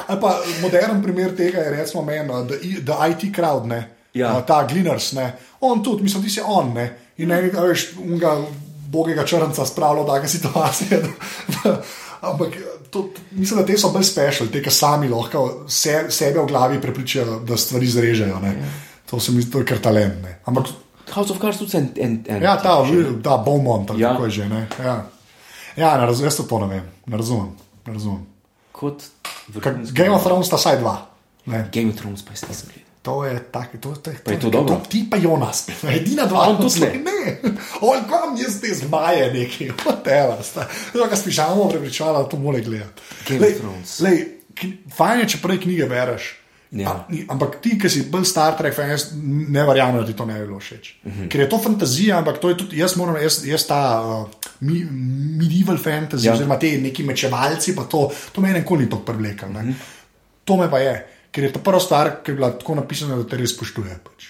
Ali 0.08 0.22
pa 0.22 0.30
modern 0.62 1.04
primer 1.04 1.36
tega 1.36 1.58
je 1.60 1.70
recimo 1.72 2.04
meni, 2.04 2.30
I- 2.62 2.86
the 2.86 2.94
IT 3.12 3.36
crowd, 3.36 3.66
ne. 3.66 3.90
Ja. 4.14 4.38
Uh, 4.38 4.46
ta 4.46 4.68
Gliners, 4.68 5.12
ne. 5.12 5.34
On 5.62 5.84
tudi, 5.84 6.04
mislim, 6.04 6.24
ti 6.24 6.30
si 6.30 6.42
on, 6.46 6.74
ne. 6.74 6.86
In 7.18 7.30
ne, 7.30 7.52
a 7.58 7.62
veš, 7.62 7.90
unga 8.04 8.38
bogega 8.88 9.26
črnca 9.26 9.66
spravljal 9.66 10.04
v 10.04 10.08
take 10.08 10.28
situacije. 10.28 11.02
da- 11.64 11.82
Ampak 12.22 12.54
to, 12.90 13.10
mislim, 13.32 13.60
da 13.60 13.66
te 13.66 13.78
so 13.78 13.90
bolj 13.90 14.04
special, 14.04 14.48
te, 14.48 14.62
ki 14.62 14.70
sami 14.70 15.08
lahko 15.10 15.64
se, 15.68 16.06
sebe 16.10 16.40
v 16.40 16.46
glavi 16.46 16.82
prepričajo, 16.82 17.40
da 17.40 17.58
stvari 17.58 17.88
zrežejo. 17.88 18.40
ne. 18.40 18.56
To 19.06 19.20
se 19.20 19.32
mi 19.32 19.42
zdi, 19.42 19.52
to 19.52 19.60
je 19.60 19.66
kar 19.66 19.78
talent. 19.80 20.24
ne. 20.24 20.40
Ampak 20.46 20.66
House 21.12 21.32
of 21.34 21.40
Cards 21.40 21.58
tudi 21.58 21.78
en. 21.78 21.92
en, 21.96 22.24
en 22.28 22.44
Ja, 22.44 22.56
ta, 22.58 22.78
ta 23.24 23.38
Beaumont, 23.38 23.90
ali 23.90 24.02
Ja. 24.02 24.10
kako 24.12 24.26
je 24.26 24.32
že. 24.32 24.50
Ne? 24.50 24.68
Ja, 24.84 25.06
ja 25.76 25.98
ne 25.98 26.06
razumem, 26.06 26.32
jaz 26.32 26.48
to 26.48 26.60
ne 26.60 26.68
vem, 26.68 26.92
ne 27.06 27.18
razumem. 27.18 27.52
Ne 27.88 27.94
razumem. 27.94 28.26
Kot 28.72 29.04
Game 29.94 30.10
of 30.12 30.24
Thrones 30.24 30.48
sta 30.48 30.56
vsaj 30.56 30.78
dva. 30.80 31.06
Ne? 31.46 31.70
Game 31.74 31.90
of 31.90 31.96
Thrones, 31.96 32.22
pa 32.26 32.32
jaz 32.32 32.48
nisem 32.50 32.70
gledal. 32.70 32.88
To 33.02 33.26
je 33.26 33.40
tako, 33.52 33.78
to, 33.82 33.96
to, 33.96 34.12
je 34.12 34.18
to 34.18 34.36
to, 34.38 34.50
dobro? 34.50 34.76
to, 34.76 34.82
ti 34.90 35.08
pa 35.10 35.18
Jonas, 35.18 35.68
edina 35.98 36.26
dva, 36.26 36.40
On 36.50 36.58
tudi 36.62 36.80
ne. 36.80 36.92
ne. 37.08 37.40
On 37.82 38.04
kam 38.10 38.38
jaz 38.38 38.62
te 38.62 38.74
zmaje 38.74 39.34
neki, 39.34 39.72
whatever. 39.86 40.38
Zdaj 40.94 41.10
ga 41.10 41.16
spišamo 41.16 41.70
prepričala, 41.70 42.24
da 42.24 42.30
to 42.30 42.38
mora 42.38 42.60
gledati. 42.60 43.02
Game 43.28 43.40
Lej, 43.42 43.54
of 43.56 43.60
Thrones. 43.60 44.00
Lej, 44.00 44.28
fajn 44.96 45.20
je, 45.20 45.28
če 45.30 45.42
prej 45.42 45.60
knjige 45.62 45.86
bereš. 45.90 46.41
Ja. 46.72 46.90
A, 46.90 47.06
ampak 47.28 47.58
ti, 47.62 47.78
ki 47.78 47.90
si 47.90 48.02
bolj 48.08 48.26
Star 48.26 48.56
Trek, 48.58 48.74
fan, 48.74 48.90
jaz 48.90 49.10
ne 49.16 49.64
verjamem, 49.68 49.98
da 50.00 50.06
ti 50.08 50.14
to 50.14 50.26
ne 50.26 50.40
bi 50.40 50.46
bilo 50.46 50.60
všeč. 50.60 50.96
Uh 51.04 51.12
Mhm. 51.12 51.22
-huh. 51.22 51.28
Ker 51.30 51.42
je 51.42 51.50
to 51.50 51.58
fantazija, 51.58 52.18
ampak 52.18 52.38
to 52.40 52.50
je 52.50 52.58
tudi, 52.58 52.78
jaz 52.78 52.96
moram, 52.96 53.16
jaz, 53.16 53.46
jaz 53.46 53.66
ta 53.68 53.80
uh, 54.02 54.30
mi, 54.62 54.84
medieval 55.38 55.78
fantasy, 55.78 56.26
Ja. 56.26 56.32
ja. 56.32 56.34
oziroma 56.34 56.60
te 56.60 56.78
neki 56.78 57.04
mečevalci, 57.04 57.76
pa 57.76 57.84
to, 57.84 58.12
to 58.32 58.42
me 58.42 58.54
nikoli 58.54 58.84
ni 58.84 58.90
tako 58.90 59.02
privlekel. 59.04 59.50
Uh 59.50 59.56
Mhm. 59.56 59.70
-huh. 59.70 59.74
To 60.46 60.58
me 60.58 60.70
pa 60.70 60.80
je, 60.80 60.96
ker 61.32 61.44
je 61.44 61.54
to 61.54 61.60
prva 61.60 61.80
stvar, 61.80 62.24
ki 62.24 62.32
je 62.32 62.36
bila 62.36 62.52
tako 62.52 62.76
napisana, 62.76 63.16
da 63.16 63.24
te 63.24 63.38
res 63.38 63.50
spoštuje. 63.50 64.00
Pač. 64.04 64.26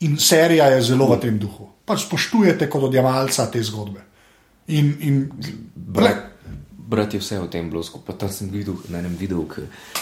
In 0.00 0.18
serija 0.18 0.66
je 0.66 0.82
zelo 0.82 1.06
v 1.06 1.20
tem 1.20 1.38
duhu. 1.38 1.68
Pač 1.84 2.00
spoštujete 2.00 2.70
kot 2.70 2.82
odjemalca 2.82 3.46
te 3.46 3.62
zgodbe. 3.62 4.00
In, 4.66 4.96
in, 5.00 5.32
ble, 5.76 6.10
brati 6.92 7.18
vse 7.18 7.40
o 7.40 7.48
tem 7.50 7.70
blosku. 7.72 8.02
Pa 8.04 8.14
tam 8.18 8.30
sem 8.32 8.50
videl 8.52 8.76
na 8.92 9.00
enem 9.00 9.14
videu, 9.16 9.46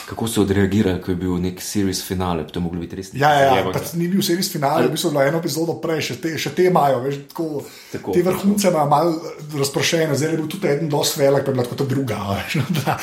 kako 0.08 0.28
so 0.28 0.44
odreagirali, 0.44 0.98
ko 1.02 1.14
je 1.14 1.18
bil 1.20 1.38
nek 1.42 1.62
series 1.62 2.02
finale. 2.06 2.46
To 2.50 2.58
je 2.58 2.64
moglo 2.64 2.82
biti 2.82 2.98
res 2.98 3.12
Ja, 3.14 3.30
ja, 3.38 3.56
ja. 3.60 3.66
Pač 3.72 3.94
ni 3.98 4.08
bil 4.10 4.22
serijski 4.26 4.58
finale, 4.58 4.88
v 4.88 4.94
bistvu 4.94 5.10
je 5.10 5.16
bilo 5.16 5.26
eno 5.30 5.42
epizodo 5.42 5.76
prej, 5.82 6.02
še 6.10 6.20
te, 6.22 6.36
še 6.40 6.54
te 6.56 6.66
imajo, 6.70 7.02
veš, 7.06 7.20
tako, 7.32 7.48
Tako, 7.92 8.14
te 8.16 8.24
vrhunce 8.26 8.70
imajo 8.70 8.90
malo 8.90 9.34
razprošene, 9.60 10.16
zdaj 10.18 10.34
je 10.34 10.40
bil 10.40 10.48
tudi 10.50 10.70
eden 10.70 10.90
dosti 10.92 11.22
velik, 11.22 11.44
pa 11.46 11.52
je 11.52 11.58
bila 11.58 11.68
tako 11.68 11.78
ta 11.82 11.90
druga. 11.94 12.18
Veš, 12.40 12.58
da, 12.80 12.96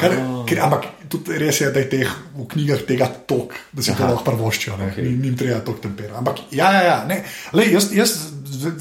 kar, 0.00 0.16
ker, 0.48 0.64
ampak 0.66 0.90
tudi 1.12 1.38
res 1.42 1.60
je, 1.62 1.70
da 1.74 1.84
je 1.84 1.90
teh 1.94 2.16
v 2.36 2.48
knjigah 2.54 2.84
tega 2.88 3.10
tok, 3.30 3.54
da 3.74 3.84
si 3.84 3.94
to 3.94 4.06
lahko 4.06 4.26
prvoščijo, 4.30 4.78
okay. 4.90 5.06
ni 5.06 5.30
jim 5.30 5.38
treba 5.38 5.60
tok 5.66 5.80
tempera. 5.86 6.18
Ampak 6.22 6.44
ja, 6.56 6.72
ja, 6.78 6.82
ja 6.86 6.98
ne, 7.10 7.22
Lej, 7.56 7.74
jaz, 7.76 7.90
jaz 7.94 8.18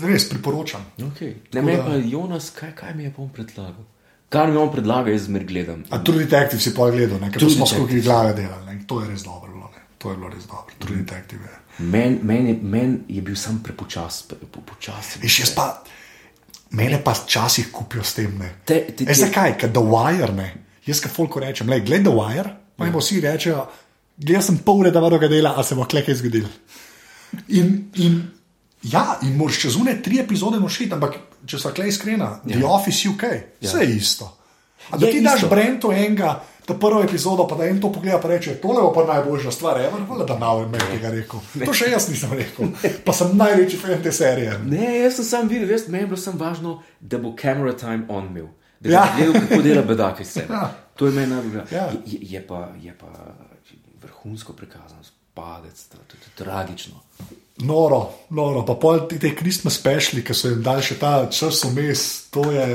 res 0.06 0.28
priporočam. 0.32 0.86
Okay. 1.12 1.38
Ne, 1.54 1.66
me 1.66 1.80
pa 1.82 1.98
Jonas, 2.02 2.52
kaj, 2.56 2.76
kaj 2.78 2.98
mi 2.98 3.10
je 3.10 3.16
on 3.18 3.32
predlagal? 3.34 3.88
Kar 4.30 4.52
mi 4.52 4.58
on 4.58 4.70
predlaga, 4.72 5.12
jaz 5.12 5.24
zmer 5.26 5.44
gledam. 5.44 5.84
A 5.90 5.98
True 6.04 6.24
Detective 6.26 6.62
si 6.62 6.74
pol 6.76 6.92
gledal, 6.92 7.18
ker 7.32 7.40
smo 7.42 7.50
Detective. 7.50 7.66
skupaj 7.66 8.02
glave 8.02 8.34
delali, 8.38 8.66
ne, 8.66 8.84
to 8.88 9.02
je 9.02 9.10
res 9.10 9.24
dobro 9.26 9.52
bilo, 9.54 9.70
ne, 9.74 9.82
to 9.98 10.12
je 10.12 10.18
bilo 10.18 10.30
res 10.30 10.46
dobro, 10.46 10.76
True 10.80 10.98
Detective 10.98 11.42
je. 11.44 11.58
Meni 11.80 12.20
men 12.24 12.48
je, 12.48 12.56
men 12.62 12.98
je 13.08 13.22
bil 13.22 13.36
sam 13.36 13.62
prepočas, 13.64 14.24
pre, 14.28 14.38
po, 14.52 14.62
počasen. 14.62 15.22
Veš, 15.24 15.40
jaz 15.40 15.54
pa, 15.56 15.68
mene 16.72 17.00
pa 17.04 17.14
včasih 17.16 17.72
kupijo 17.72 18.04
s 18.04 18.14
tem. 18.14 18.38
Ne. 18.38 18.50
Te- 18.66 18.84
te- 18.92 19.06
te- 19.06 19.14
zakaj? 19.16 19.58
Ker 19.58 19.72
The 19.74 19.82
Wire, 19.82 20.32
ne. 20.36 20.50
jaz 20.86 21.00
kaj 21.02 21.12
folko 21.12 21.40
rečem, 21.40 21.70
le, 21.70 21.80
gled 21.82 22.04
The 22.06 22.14
Wire, 22.14 22.52
pa 22.78 22.86
jim 22.86 22.94
vsi 23.00 23.22
rečejo, 23.22 23.64
gledal 24.18 24.44
sem 24.44 24.58
pol 24.58 24.84
leta 24.86 25.00
varoga 25.00 25.28
dela, 25.28 25.56
a 25.58 25.64
se 25.64 25.76
bo 25.76 25.86
klekaj 25.90 26.16
zgodil. 26.20 26.46
In, 27.48 27.90
in 27.96 28.20
ja, 28.84 29.20
in 29.22 29.36
moraš 29.38 29.62
čez 29.62 29.76
une 29.76 30.02
tri 30.04 30.20
epizode 30.20 30.60
mošiti, 30.60 30.94
ampak 30.94 31.18
če 31.46 31.60
so 31.60 31.72
klej 31.76 31.94
iskrena, 31.94 32.40
ja. 32.46 32.58
The 32.58 32.66
Office 32.66 33.10
UK, 33.10 33.24
vse 33.62 33.84
je 33.84 33.96
isto. 33.96 34.36
A 34.90 34.98
da 34.98 35.06
Je 35.06 35.12
ti 35.12 35.22
daš 35.22 35.44
isto. 35.44 35.50
Brento 35.50 35.92
enega, 35.92 36.40
ta 36.66 36.74
prvo 36.74 37.02
epizodo, 37.04 37.48
pa 37.48 37.56
da 37.56 37.66
en 37.66 37.82
to 37.82 37.92
pogleda, 37.92 38.20
pa 38.22 38.28
reče, 38.28 38.56
tole 38.62 38.82
bo 38.82 38.94
pa 38.94 39.04
najboljša 39.14 39.52
stvar, 39.52 39.82
ever, 39.82 40.06
hvala, 40.08 40.26
da 40.26 40.38
malo 40.38 40.62
je 40.62 40.68
meni 40.68 40.86
tega 40.92 41.10
rekel. 41.10 41.40
To 41.66 41.74
še 41.74 41.90
jaz 41.92 42.10
nisem 42.10 42.34
rekel, 42.34 42.72
pa 43.06 43.14
sem 43.14 43.36
največji 43.38 43.80
fan 43.82 44.04
te 44.04 44.12
serije. 44.12 44.60
Ne, 44.66 45.00
jaz 45.04 45.20
sem 45.20 45.26
sam 45.26 45.50
videl, 45.50 45.68
veš, 45.70 45.88
meni 45.88 46.04
je 46.04 46.12
bilo 46.14 46.22
samo 46.22 46.40
važno, 46.46 46.80
da 47.00 47.18
bo 47.18 47.34
camera 47.42 47.74
time 47.74 48.06
on 48.10 48.32
imel. 48.32 48.48
Da 48.80 48.90
Ja. 48.90 49.02
ja. 49.04 49.16
gledal, 49.18 49.42
kako 49.42 49.62
dela 49.62 49.82
bedak 49.82 50.20
iz 50.24 50.28
sebe. 50.32 50.54
Ja. 50.54 50.62
Ja. 50.62 50.72
To 50.96 51.06
je 51.06 51.12
meni 51.12 51.34
najbolj. 51.34 51.58
Ja. 51.58 51.66
Ja. 51.72 51.90
Je, 52.06 52.20
je, 52.22 52.48
pa, 52.48 52.70
je 52.82 52.94
pa 53.00 53.12
vrhunsko 54.02 54.54
prikazano, 54.54 55.04
spadec, 55.04 55.84
to, 55.84 55.98
to, 55.98 56.16
to 56.16 56.26
je 56.28 56.46
tragično. 56.46 57.02
Noro, 57.60 58.10
noro, 58.30 58.64
pa 58.66 58.76
pol 58.80 59.02
te 59.08 59.36
Christmas 59.36 59.76
speciali, 59.76 60.24
ki 60.24 60.34
so 60.34 60.48
jim 60.48 60.62
dali 60.64 60.84
še 60.84 60.96
ta 61.00 61.26
čas 61.32 61.64
vmes, 61.68 62.04
to 62.32 62.52
je. 62.52 62.68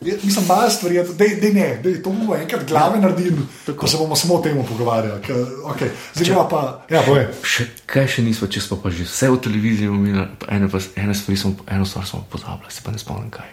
je- 0.00 0.18
Mislim, 0.22 0.44
malo 0.48 0.70
stvari, 0.70 0.98
da 1.16 1.24
ne, 1.52 1.78
dej, 1.82 2.02
to 2.02 2.10
bomo 2.10 2.34
enkrat 2.34 2.66
glave 2.68 2.98
naredili, 3.00 3.46
ko 3.76 3.86
se 3.86 3.96
bomo 3.96 4.16
samo 4.16 4.34
o 4.34 4.42
tem 4.42 4.58
pogovarjali. 4.66 5.20
Okay. 5.64 5.88
Zdaj 6.14 6.34
pa, 6.34 6.44
pa, 6.44 6.84
ja. 6.90 7.02
Še, 7.42 7.68
kaj 7.86 8.06
še 8.08 8.22
nismo, 8.22 8.48
če 8.48 8.60
smo 8.60 8.76
pa 8.82 8.90
že 8.90 9.06
vse 9.06 9.30
v 9.30 9.38
televiziji 9.40 9.88
omenili, 9.88 10.26
pa, 10.38 10.50
ene 10.96 11.14
stvari 11.14 11.36
smo, 11.38 11.54
eno 11.66 11.86
stvar 11.86 12.06
smo 12.06 12.24
pozabili, 12.30 12.70
se 12.70 12.82
pa 12.84 12.90
ne 12.90 12.98
spomnim 12.98 13.30
kaj. 13.30 13.48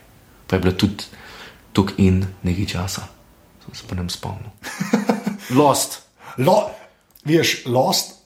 Pa 0.47 0.55
je 0.55 0.59
bilo 0.59 0.73
tudi 0.73 1.05
tuk 1.73 1.93
in 1.97 2.25
nekaj 2.43 2.65
časa, 2.65 3.07
sem 3.65 3.75
se 3.75 3.83
pa 3.87 3.95
ne 3.95 4.09
spomnil. 4.09 4.49
Lost. 5.59 6.01
Lo, 6.37 6.69
veš, 7.25 7.65
Lost, 7.65 8.22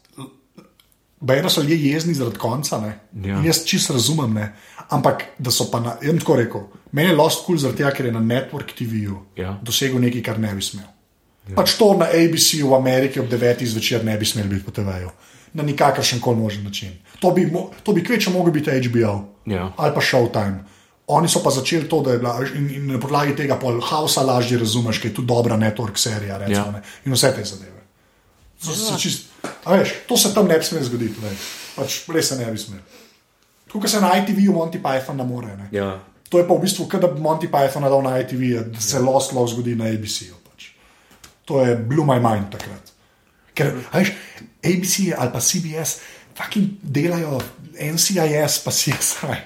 Bejno 1.20 1.50
so 1.50 1.62
ljudje 1.62 1.92
jezni 1.92 2.14
zaradi 2.14 2.38
konca. 2.38 2.78
Ne? 2.80 3.00
Ja. 3.24 3.40
In 3.40 3.46
Jaz 3.46 3.64
čisto 3.66 3.94
razumem, 3.94 4.34
ne? 4.34 4.54
ampak 4.90 5.24
da 5.38 5.52
so 5.52 5.66
pa 5.72 5.80
na. 5.80 5.96
Jaz 6.02 6.20
tako 6.20 6.36
rekel, 6.36 6.62
meni 6.92 7.10
je 7.10 7.16
Lost 7.16 7.38
kul 7.40 7.46
cool 7.48 7.58
zaradi 7.58 7.78
tega, 7.78 7.92
ker 7.92 8.06
je 8.06 8.12
na 8.12 8.20
Network 8.22 8.74
TV-ju 8.74 9.18
Ja. 9.36 9.58
dosegel 9.64 10.00
nekaj, 10.00 10.24
kar 10.24 10.40
ne 10.40 10.54
bi 10.56 10.62
smel. 10.62 10.86
Ja. 11.50 11.56
Pač 11.56 11.74
to 11.74 11.94
na 11.94 12.06
ABC 12.06 12.62
v 12.62 12.74
Ameriki 12.76 13.20
ob 13.20 13.28
9. 13.28 13.66
zvečer 13.66 14.06
ne 14.06 14.18
bi 14.18 14.26
smel 14.26 14.48
biti 14.48 14.64
po 14.64 14.72
TV-ju. 14.72 15.10
Na 15.54 15.64
nikakršen 15.64 16.20
koli 16.20 16.38
možen 16.38 16.64
način. 16.64 16.92
To 17.20 17.32
bi, 17.32 17.46
mo- 17.46 17.70
to 17.84 17.94
bi 17.94 18.04
kvečo 18.04 18.32
mogel 18.32 18.52
biti 18.52 18.70
HBO 18.72 19.26
Ja. 19.46 19.74
ali 19.78 19.94
pa 19.96 20.02
Showtime. 20.02 20.58
Oni 21.08 21.28
so 21.28 21.40
pa 21.40 21.50
začeli 21.50 21.88
to, 21.90 22.02
da 22.02 22.12
je 22.12 22.18
bila 22.20 22.40
in, 22.56 22.70
in 22.70 22.88
na 22.88 23.00
podlagi 23.00 23.36
tega 23.36 23.56
pol 23.56 23.82
Hausa 23.82 24.22
lažje 24.22 24.58
razumeš, 24.60 25.00
ker 25.00 25.12
je 25.12 25.16
tudi 25.16 25.28
dobra 25.28 25.56
network 25.58 25.98
serija 25.98 26.38
recimo, 26.38 26.56
Ja. 26.68 26.72
ja. 26.74 26.82
in 27.06 27.14
vse 27.14 27.32
te 27.32 27.44
zadeve. 27.44 27.82
So, 28.60 28.74
so 28.74 28.98
čist, 28.98 29.26
a 29.27 29.27
veš, 29.66 29.94
to 30.08 30.18
se 30.18 30.34
tam 30.34 30.48
ne 30.48 30.58
bi 30.58 30.66
smelo 30.66 30.86
zgoditi, 30.86 31.22
ne. 31.24 31.32
pač 31.76 32.02
res 32.14 32.30
se 32.30 32.38
ne 32.40 32.52
bi 32.52 32.58
smelo. 32.58 32.84
Tako 33.68 33.82
kot 33.84 33.92
se 33.92 34.02
na 34.02 34.14
ITV-ju 34.18 34.54
Monty 34.56 34.80
Python 34.84 35.18
ne 35.18 35.26
more. 35.28 35.56
Ne. 35.58 35.68
Ja. 35.72 36.00
To 36.30 36.40
je 36.40 36.48
pa 36.48 36.56
v 36.56 36.64
bistvu, 36.64 36.88
kot 36.92 37.04
da 37.04 37.12
bi 37.12 37.22
Monty 37.22 37.50
Python 37.52 37.84
dal 37.84 38.04
na 38.04 38.18
ITV, 38.20 38.44
da 38.74 38.82
se 38.84 39.00
Lost 39.00 39.36
lahko 39.36 39.52
zgodi 39.54 39.76
na 39.76 39.92
ABC-ju. 39.92 40.36
Pač. 40.48 40.72
To 41.46 41.62
je 41.64 41.76
blew 41.76 42.08
my 42.08 42.20
mind 42.24 42.52
takrat. 42.56 42.94
Ker, 43.58 43.74
a 43.92 44.04
veš, 44.04 44.14
ABC 44.64 44.96
ali 45.18 45.34
pa 45.34 45.42
CBS, 45.42 46.00
fucking 46.38 46.80
delajo 46.82 47.42
NCIS, 47.78 48.60
pa 48.64 48.72
CSI. 48.72 49.40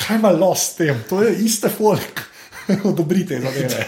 Kaj 0.00 0.18
ima 0.18 0.30
Lost 0.30 0.72
s 0.72 0.76
tem? 0.80 1.02
To 1.08 1.22
je 1.22 1.34
iste 1.44 1.68
folk. 1.68 2.24
Odobrite 2.90 3.40
zadeve. 3.40 3.86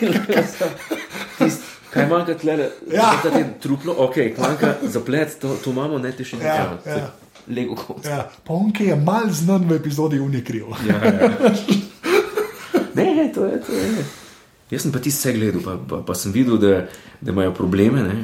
Tist, 1.38 1.62
kaj 1.96 2.06
manjka 2.06 2.34
tle, 2.36 2.56
Ja. 2.90 3.10
da 3.18 3.30
ti 3.30 3.42
truplo, 3.58 3.94
ok, 3.98 4.16
manjka 4.36 4.74
zaplet, 4.86 5.38
to, 5.38 5.56
to 5.58 5.70
imamo, 5.70 5.98
ne 5.98 6.12
ti 6.12 6.24
še 6.24 6.38
Ja, 6.38 6.68
nekaj. 6.70 6.92
ja. 6.94 7.10
Lego 7.48 7.76
kot. 7.76 8.04
Ja, 8.04 8.24
pa 8.42 8.54
on, 8.54 8.70
ki 8.70 8.86
je 8.86 8.96
mal 8.98 9.28
znan 9.32 9.64
v 9.64 9.76
epizodi 9.76 10.18
Unikriv. 10.20 10.72
Ja, 10.82 10.96
ja. 10.98 11.28
Ne, 12.94 13.04
to 13.28 13.44
je, 13.44 13.60
to 13.60 13.72
je. 13.72 14.04
Jaz 14.68 14.82
sem 14.82 14.90
pa 14.90 14.98
ti 14.98 15.10
vse 15.10 15.30
gledal, 15.32 15.62
pa, 15.62 15.76
pa, 15.78 16.00
pa 16.02 16.14
sem 16.14 16.32
videl, 16.32 16.56
da, 16.56 16.86
da 17.20 17.30
imajo 17.30 17.52
probleme, 17.54 18.02
ne? 18.02 18.16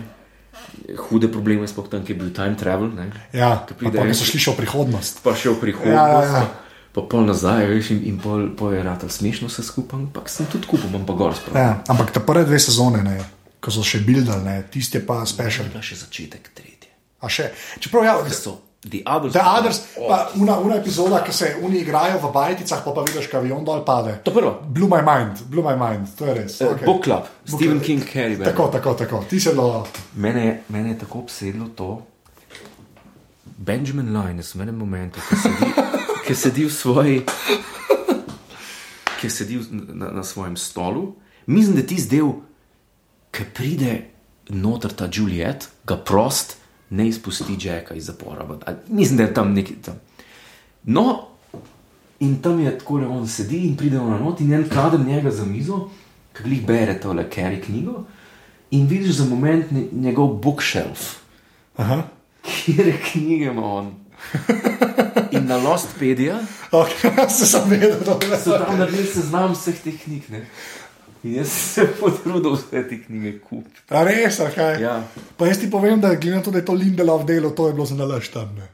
hude 1.03 1.29
probleme, 1.29 1.65
sploh 1.65 1.87
tam, 1.87 2.03
ki 2.03 2.13
je 2.13 2.19
bil 2.19 2.31
time 2.31 2.57
travel. 2.57 2.91
Ne? 2.91 3.07
Ja, 3.33 3.53
pa, 3.59 3.75
pride 3.75 3.95
pa 3.95 4.05
en- 4.05 4.15
so 4.15 4.25
šli 4.25 4.41
še 4.41 4.53
v 4.53 4.59
prihodnost. 4.59 5.21
Pa 5.23 5.35
še 5.35 5.51
v 5.51 5.61
prihodnost, 5.61 5.93
Ja, 5.93 6.07
ja, 6.09 6.41
ja. 6.41 6.43
Pa, 6.43 6.59
pa 6.95 7.07
pol 7.07 7.25
nazaj, 7.25 7.69
veš, 7.69 7.93
in, 7.93 8.03
in 8.07 8.17
pol, 8.19 8.49
pol 8.53 8.73
je 8.73 8.83
rado 8.83 9.07
smešno 9.09 9.47
vse 9.47 9.63
skupaj, 9.63 10.01
ampak 10.03 10.27
sem 10.29 10.45
tudi 10.47 10.67
kupil, 10.67 10.89
imam 10.89 11.05
pa 11.05 11.15
gor 11.15 11.33
sprav. 11.33 11.57
Ja, 11.57 11.71
ampak 11.87 12.11
te 12.11 12.21
prve 12.21 12.43
dve 12.45 12.59
sezone, 12.59 13.01
ne, 13.03 13.17
ko 13.63 13.71
so 13.71 13.83
še 13.83 14.03
bildali, 14.03 14.59
tiste 14.67 14.99
pa 15.01 15.23
special. 15.25 15.71
Pa 15.71 15.79
še 15.81 16.03
začetek 16.03 16.51
tretje. 16.51 16.91
A 17.23 17.31
še, 17.31 17.53
čeprav 17.79 18.05
ja, 18.05 18.15
So 18.35 18.59
The 18.83 19.05
Others. 19.07 19.33
The 19.33 19.43
Others, 19.47 19.77
pa 19.95 20.17
una, 20.35 20.57
una 20.59 20.75
epizoda, 20.75 21.21
ki 21.23 21.31
se 21.33 21.53
oni 21.63 21.85
igrajo 21.85 22.17
v 22.19 22.33
bajticah, 22.35 22.81
pa 22.83 22.91
pa 22.91 23.05
vidiš, 23.07 23.29
kaj 23.31 23.39
avion 23.39 23.63
dol 23.63 23.85
pade. 23.87 24.17
To 24.27 24.33
prvo. 24.35 24.57
Blew 24.67 24.89
my 24.91 24.99
mind, 25.01 25.39
blew 25.47 25.63
my 25.63 25.77
mind, 25.79 26.11
to 26.19 26.27
je 26.27 26.35
res. 26.35 26.57
Uh, 26.59 26.73
Okay. 26.75 26.83
Book 26.85 27.05
Club, 27.05 27.29
Stephen 27.47 27.79
Club. 27.79 27.87
King, 27.87 28.03
Harry 28.11 28.35
Potter. 28.35 28.51
Tako, 28.51 28.65
tako, 28.69 28.91
tako. 28.97 29.17
Ti 29.31 29.39
se 29.39 29.55
lo. 29.55 29.87
Mene, 30.17 30.43
je- 30.43 30.57
mene 30.69 30.89
je 30.89 30.99
tako 30.99 31.19
obsedlo 31.21 31.69
to, 31.71 32.03
Benjamin 33.45 34.11
Linus 34.11 34.51
v 34.55 34.61
enem 34.61 34.75
momentu, 34.75 35.23
ki 35.23 35.37
sedi, 35.39 35.69
ki 36.27 36.35
sedi 36.35 36.63
v 36.67 36.73
svoji, 36.73 37.17
ki 39.21 39.31
sedi 39.31 39.63
na, 39.95 40.11
na 40.11 40.25
svojem 40.25 40.57
stolu. 40.57 41.15
Mislim, 41.47 41.77
da 41.77 41.87
ti 41.87 42.01
zdaj, 42.01 42.27
ki 43.33 43.45
pride 43.55 43.93
noter 44.49 44.93
ta 44.93 45.09
Juliet, 45.13 45.69
ga 45.87 45.97
prost, 45.97 46.57
ne 46.91 47.09
izpusti 47.09 47.57
Jacka 47.61 47.95
iz 47.95 48.07
zapora. 48.07 48.47
Mislim, 48.89 49.17
da 49.17 49.23
je 49.23 49.35
tam 49.35 49.53
neki 49.53 49.75
tam. 49.75 50.01
No, 50.85 51.29
in 52.21 52.43
tam 52.43 52.61
je 52.61 52.79
tako, 52.79 53.01
da 53.01 53.09
on 53.09 53.29
sedi 53.29 53.65
in 53.67 53.77
pride 53.77 53.97
na 53.97 54.19
not 54.19 54.41
in 54.41 54.53
en 54.53 54.69
kader 54.69 55.01
njega 55.01 55.31
za 55.31 55.45
mizo, 55.45 55.89
ki 56.37 56.51
jih 56.51 56.67
bere 56.67 57.01
tole 57.01 57.31
Kerry 57.31 57.63
knjigo. 57.65 58.05
In 58.71 58.87
vidiš 58.87 59.17
za 59.17 59.25
moment 59.25 59.67
njegov 59.93 60.29
bookshelf, 60.41 61.17
Aha. 61.77 62.03
kjer 62.43 62.95
knjige 63.13 63.45
ima 63.45 63.65
on. 63.65 63.95
In 65.33 65.47
na 65.47 65.57
Lostpedia 65.57 66.39
Okay, 66.73 67.29
se 67.39 67.47
sem 67.47 67.61
vedel, 67.69 67.99
da 68.05 68.27
je 68.27 68.41
so 68.41 68.59
tam 68.59 68.79
naredili 68.79 69.05
seznam 69.07 69.53
vseh 69.53 69.77
teh 69.85 69.97
knjig. 70.05 70.31
Ne? 70.31 70.47
In 71.25 71.35
jaz 71.35 71.49
sem 71.55 71.87
se 71.87 71.93
potrudil 72.01 72.57
vse 72.57 72.83
te 72.89 72.99
knjige 73.05 73.39
kupiti. 73.39 73.83
A 73.91 74.03
res, 74.05 74.41
a 74.41 74.51
kaj? 74.51 74.81
Ja. 74.83 74.95
Pa 75.37 75.47
jaz 75.47 75.61
ti 75.63 75.71
povem, 75.71 76.01
da 76.01 76.15
glede 76.15 76.37
na 76.37 76.43
to, 76.43 76.51
da 76.51 76.59
je 76.59 76.65
to 76.65 76.73
Lindelov 76.75 77.25
delo, 77.27 77.51
to 77.51 77.69
je 77.69 77.75
bilo 77.77 77.87
za 77.87 77.95
nalaž 77.95 78.29
tam. 78.29 78.55
Ne. 78.59 78.69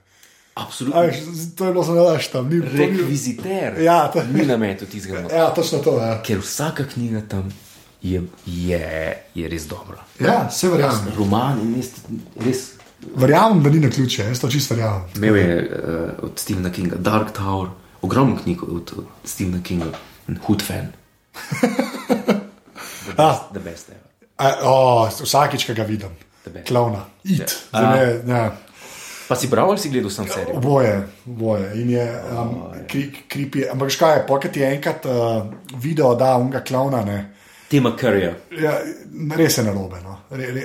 Absolutno. 0.55 1.03
veš, 1.03 1.17
to 1.57 1.65
je 1.69 1.73
bilo 1.73 1.85
za 1.85 1.95
nalaž 1.95 2.29
tam. 2.33 2.49
Ni, 2.49 2.57
ni, 2.57 2.79
Rekviziter. 2.79 3.77
Ja, 3.83 4.09
to- 4.09 4.25
ni 4.33 4.47
na 4.47 4.57
metu 4.57 4.87
tistega. 4.87 5.23
not. 5.23 5.33
ja, 5.41 5.51
točno 5.55 5.79
to. 5.79 5.99
Ja, 6.01 6.23
Ker 6.23 6.39
vsaka 6.41 6.85
knjiga 6.85 7.23
tam 7.29 7.53
je, 8.03 8.23
je, 8.47 9.15
je 9.35 9.49
res 9.49 9.67
dobra. 9.69 10.03
ja 10.21 10.51
se 10.51 10.69
verjamem. 10.69 11.13
Roman 11.17 11.61
in 11.63 11.75
res, 11.77 11.93
res 12.41 12.67
Verjamem, 13.15 13.63
da 13.63 13.71
ni 13.71 13.79
na 13.79 13.91
ključe, 13.91 14.25
jaz 14.27 14.41
to 14.43 14.49
čisto 14.51 14.75
verjamem. 14.75 15.05
Imel 15.17 15.37
je 15.37 15.71
uh, 15.71 16.25
od 16.25 16.39
Stephena 16.39 16.73
Kinga 16.73 16.97
Dark 16.97 17.31
Tower, 17.31 17.69
ogromno 18.03 18.37
knjig 18.43 18.63
od, 18.63 18.91
od 18.97 19.05
Stephena 19.25 19.63
Kinga, 19.63 19.93
in 20.29 20.39
hud 20.43 20.63
fan. 20.67 20.89
The 23.09 23.23
Ah. 23.23 23.33
best, 23.33 23.53
the 23.53 23.61
best 23.61 23.89
ever. 23.89 24.07
A, 24.39 24.49
o, 24.63 24.75
vsakič, 25.25 25.65
ki 25.67 25.75
ga 25.75 25.83
vidim, 25.85 26.13
klovna, 26.69 27.05
it. 27.25 27.57
Ja. 27.73 27.81
Me, 27.91 28.35
ja. 28.35 28.43
Pa 29.29 29.37
si 29.37 29.49
bral 29.49 29.69
ali 29.69 29.79
si 29.79 29.91
gledal 29.93 30.11
sam 30.11 30.25
serijo? 30.29 30.57
Oboje, 30.57 30.93
oboje. 31.27 31.73
In 31.83 31.91
je 31.91 32.05
um, 32.33 32.53
kri, 32.89 33.03
kripi. 33.29 33.67
Ampak 33.69 33.91
škaj 33.93 34.15
je, 34.17 34.23
pokaj 34.27 34.53
ti 34.55 34.63
enkrat 34.65 35.05
uh, 35.05 35.43
video 35.77 36.15
da 36.15 36.37
unga 36.41 36.63
klovna, 36.65 37.03
ne. 37.05 37.19
Tima 37.69 37.93
Curryja. 37.93 38.31
Ja, 38.57 38.79
res 39.37 39.59
je 39.59 39.65
narobe. 39.67 40.01
No. 40.01 40.15
Re, 40.31 40.47
re, 40.55 40.63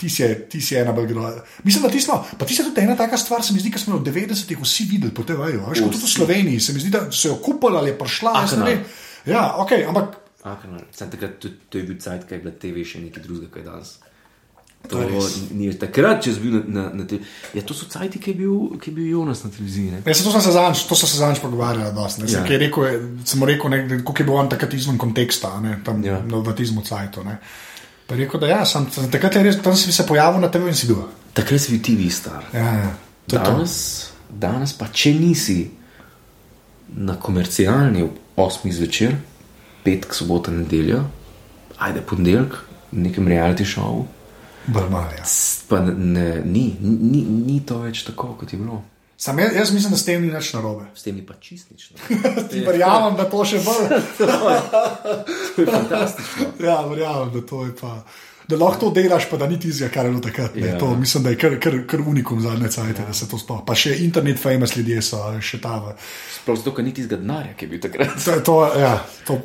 ti, 0.00 0.08
si 0.08 0.24
ti 0.48 0.60
si 0.64 0.78
ena 0.80 0.92
belgrada. 0.96 1.42
Mislim, 1.64 1.82
da 1.84 1.90
ti 1.92 2.00
smo, 2.00 2.24
pa 2.38 2.46
ti 2.48 2.56
si 2.56 2.64
tudi 2.64 2.80
ena 2.80 2.96
taka 2.96 3.18
stvar, 3.20 3.44
se 3.44 3.52
mi 3.52 3.60
zdi, 3.60 3.68
ki 3.70 3.78
smo 3.82 3.98
jo 3.98 4.00
v 4.00 4.08
90-ih 4.08 4.62
vsi 4.64 4.86
videli 4.88 5.12
po 5.12 5.26
TV-ju. 5.28 5.60
Veš, 5.68 5.82
kot 5.84 5.92
tudi 5.92 6.06
v 6.06 6.14
Sloveniji, 6.14 6.60
se 6.60 6.72
mi 6.72 6.80
zdi, 6.80 6.94
da 6.96 7.04
so 7.12 7.34
jo 7.34 7.36
kupili 7.44 7.76
ali 7.76 7.92
je 7.92 7.98
prišla. 7.98 8.32
vem. 8.64 8.80
Ja, 9.28 9.56
ok, 9.60 9.76
ampak 9.92 10.16
Akenar. 10.44 10.86
Sem 10.96 11.10
takrat, 11.12 11.36
to, 11.40 11.50
to 11.68 11.78
je 11.78 11.84
bil 11.84 11.98
cajt, 12.00 12.24
kaj 12.28 12.38
je 12.38 12.42
bila 12.44 12.54
TV 12.56 12.84
še 12.86 13.02
nekaj 13.04 13.22
drugega, 13.26 13.50
kaj 13.54 13.66
danes. 13.66 13.98
To 14.88 14.96
ni 15.52 15.68
takrat, 15.76 16.22
če 16.24 16.32
si 16.32 16.40
bil 16.40 16.54
na, 16.56 16.62
na, 16.72 16.84
na 17.02 17.04
te. 17.04 17.18
Ja, 17.52 17.60
to 17.68 17.74
so 17.76 17.84
cajti, 17.92 18.16
ki 18.22 18.32
je 18.32 18.36
bil, 18.38 18.54
ki 18.80 18.88
je 18.88 18.94
bil 18.96 19.10
Jonas 19.12 19.42
na 19.44 19.50
televiziji. 19.52 19.90
Ne? 19.92 19.98
Ja, 20.06 20.14
se 20.16 20.24
to 20.24 20.32
sem 20.32 20.40
se 20.40 20.54
zadnjič, 20.56 20.84
to 20.88 20.96
sem 20.96 21.10
se 21.10 21.18
zadnjič 21.20 21.42
pogovarjal, 21.44 21.92
dosti, 21.92 22.22
ne, 22.24 22.30
Ja. 22.32 22.40
ja. 22.48 22.60
rekel, 22.62 22.86
sem 23.28 23.44
rekel, 23.44 23.76
kako 24.00 24.16
je 24.22 24.26
bil 24.30 24.38
on 24.40 24.48
takrat 24.48 24.74
izven 24.74 24.96
konteksta, 24.98 25.52
ne, 25.60 25.76
tam 25.84 26.00
Ja. 26.04 26.16
ja. 26.16 26.22
na 26.24 26.40
vatizmu 26.46 26.80
cajtu. 26.86 27.24
Ne. 27.28 27.36
Pa 28.08 28.16
rekel, 28.16 28.40
da 28.40 28.48
ja, 28.48 28.64
sem, 28.64 28.88
sem, 28.90 29.10
takrat 29.12 29.36
je 29.36 29.42
res, 29.44 29.60
tam 29.62 29.76
si 29.76 29.92
se 29.92 30.06
pojavil 30.08 30.40
na 30.40 30.48
TV 30.48 30.72
in 30.72 30.74
si 30.74 30.88
bil. 30.88 31.04
Takrat 31.36 31.60
si 31.60 31.76
bil 31.76 31.84
TV 31.84 32.08
star. 32.10 32.48
Ja, 32.56 32.64
ja, 32.80 32.94
je 33.28 33.36
to. 33.36 33.44
Danes, 33.44 33.76
danes 34.32 34.72
pa, 34.72 34.88
če 34.88 35.12
nisi 35.14 35.60
na 36.96 37.20
komercialni 37.20 38.02
ob 38.02 38.16
8 38.40 38.72
zvečer, 38.72 39.12
petek, 39.82 40.14
sobota, 40.14 40.50
nedelja, 40.50 41.02
ajde 41.78 42.00
ponedeljek, 42.02 42.54
nekem 42.92 43.26
reality 43.26 43.64
šovu, 43.66 44.06
Brmalja. 44.66 45.24
s- 45.24 45.62
pa 45.64 45.80
ne, 45.80 46.42
ni, 46.44 46.76
ni, 46.80 47.22
ni 47.22 47.60
to 47.62 47.78
več 47.78 48.02
tako, 48.04 48.34
kot 48.34 48.52
je 48.52 48.58
bilo. 48.58 48.82
Sam 49.16 49.38
jaz, 49.38 49.54
jaz 49.54 49.72
mislim, 49.72 49.90
da 49.90 49.98
s 49.98 50.04
tem 50.04 50.22
ni 50.22 50.30
nič 50.30 50.52
narobe. 50.52 50.84
S 50.94 51.02
tem 51.02 51.14
ni 51.14 51.22
pa 51.22 51.34
čistnično. 51.36 51.96
Ti 52.50 52.60
verjamem, 52.60 53.16
da 53.16 53.24
to 53.26 53.44
še 53.44 53.58
bolj. 53.58 53.88
To 55.50 55.60
je 55.60 55.66
fantastično. 55.68 56.46
Ja, 56.60 56.80
verjamem, 56.82 57.32
da 57.32 57.40
to 57.42 57.64
je 57.64 57.76
pa. 57.76 58.02
Da 58.50 58.56
lahko 58.56 58.80
to 58.80 58.90
delaš, 58.92 59.28
pa 59.30 59.36
da 59.36 59.46
ni 59.46 59.60
tizga, 59.60 59.88
kar 59.88 60.04
je 60.04 60.10
bilo 60.10 60.20
takrat. 60.20 60.56
Ja. 60.56 60.74
To, 60.78 60.90
mislim, 60.96 61.22
da 61.22 61.30
je 61.30 61.38
kar, 61.38 61.54
kar, 61.60 61.76
kar 61.86 62.00
unikum 62.02 62.40
zadnje 62.42 62.68
cajtke, 62.68 63.02
ja. 63.02 63.06
da 63.06 63.14
se 63.14 63.28
to 63.28 63.38
sploh. 63.38 63.60
Pa 63.66 63.74
še 63.74 63.94
internet 64.02 64.38
famous 64.38 64.74
ljudje 64.76 65.02
so, 65.02 65.20
še 65.40 65.60
ta. 65.60 65.76
Sploh 66.34 66.58
zato, 66.58 66.72
ker 66.72 66.84
niti 66.84 67.00
iz 67.00 67.08
denarja, 67.08 67.54
ki 67.54 67.64
je 67.64 67.70
bil 67.70 67.80
takrat. 67.80 68.16
To, 68.24 68.40
to, 68.42 68.56
ja, 68.76 68.96
to, 69.24 69.38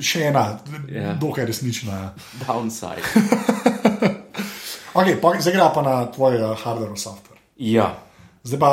še 0.00 0.24
ena, 0.30 0.46
Ja. 0.88 1.12
dokaj 1.14 1.46
resnična. 1.46 1.92
Ja. 1.92 2.14
Downside. 2.46 3.04
Okay, 4.94 5.14
pa, 5.20 5.30
zdaj 5.38 5.52
gre 5.54 5.66
pa 5.70 5.82
na 5.84 5.94
tvoj 6.10 6.34
uh, 6.40 6.56
hardware 6.58 6.96
software. 6.98 7.38
Ja, 7.56 7.92
Zdaj 8.42 8.58
pa 8.58 8.70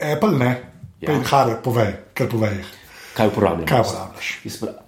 Apple, 0.00 0.38
ne, 0.38 0.50
Ja. 1.04 1.18
hardware, 1.20 1.60
povej, 1.60 1.90
kar 2.14 2.30
povej. 2.32 2.62
kaj 3.12 3.28
uporabljam? 3.28 3.66
Kaj 3.68 3.80
uporabljaš? 3.80 4.28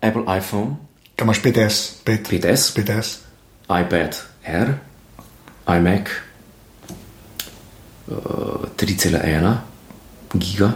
Apple 0.00 0.24
iPhone, 0.38 0.76
Kaj 1.18 1.26
imaš 1.26 1.40
5S, 1.42 1.76
5, 2.06 2.30
5S, 2.30 2.78
5S? 2.78 3.16
iPad 3.66 4.16
Air, 4.46 4.68
iMac, 5.66 6.08
uh, 8.06 8.14
3,1 8.76 9.56
giga, 10.34 10.72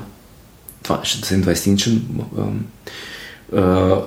27-inčen. 0.82 2.00
Um, 2.36 2.66
uh, 3.52 4.02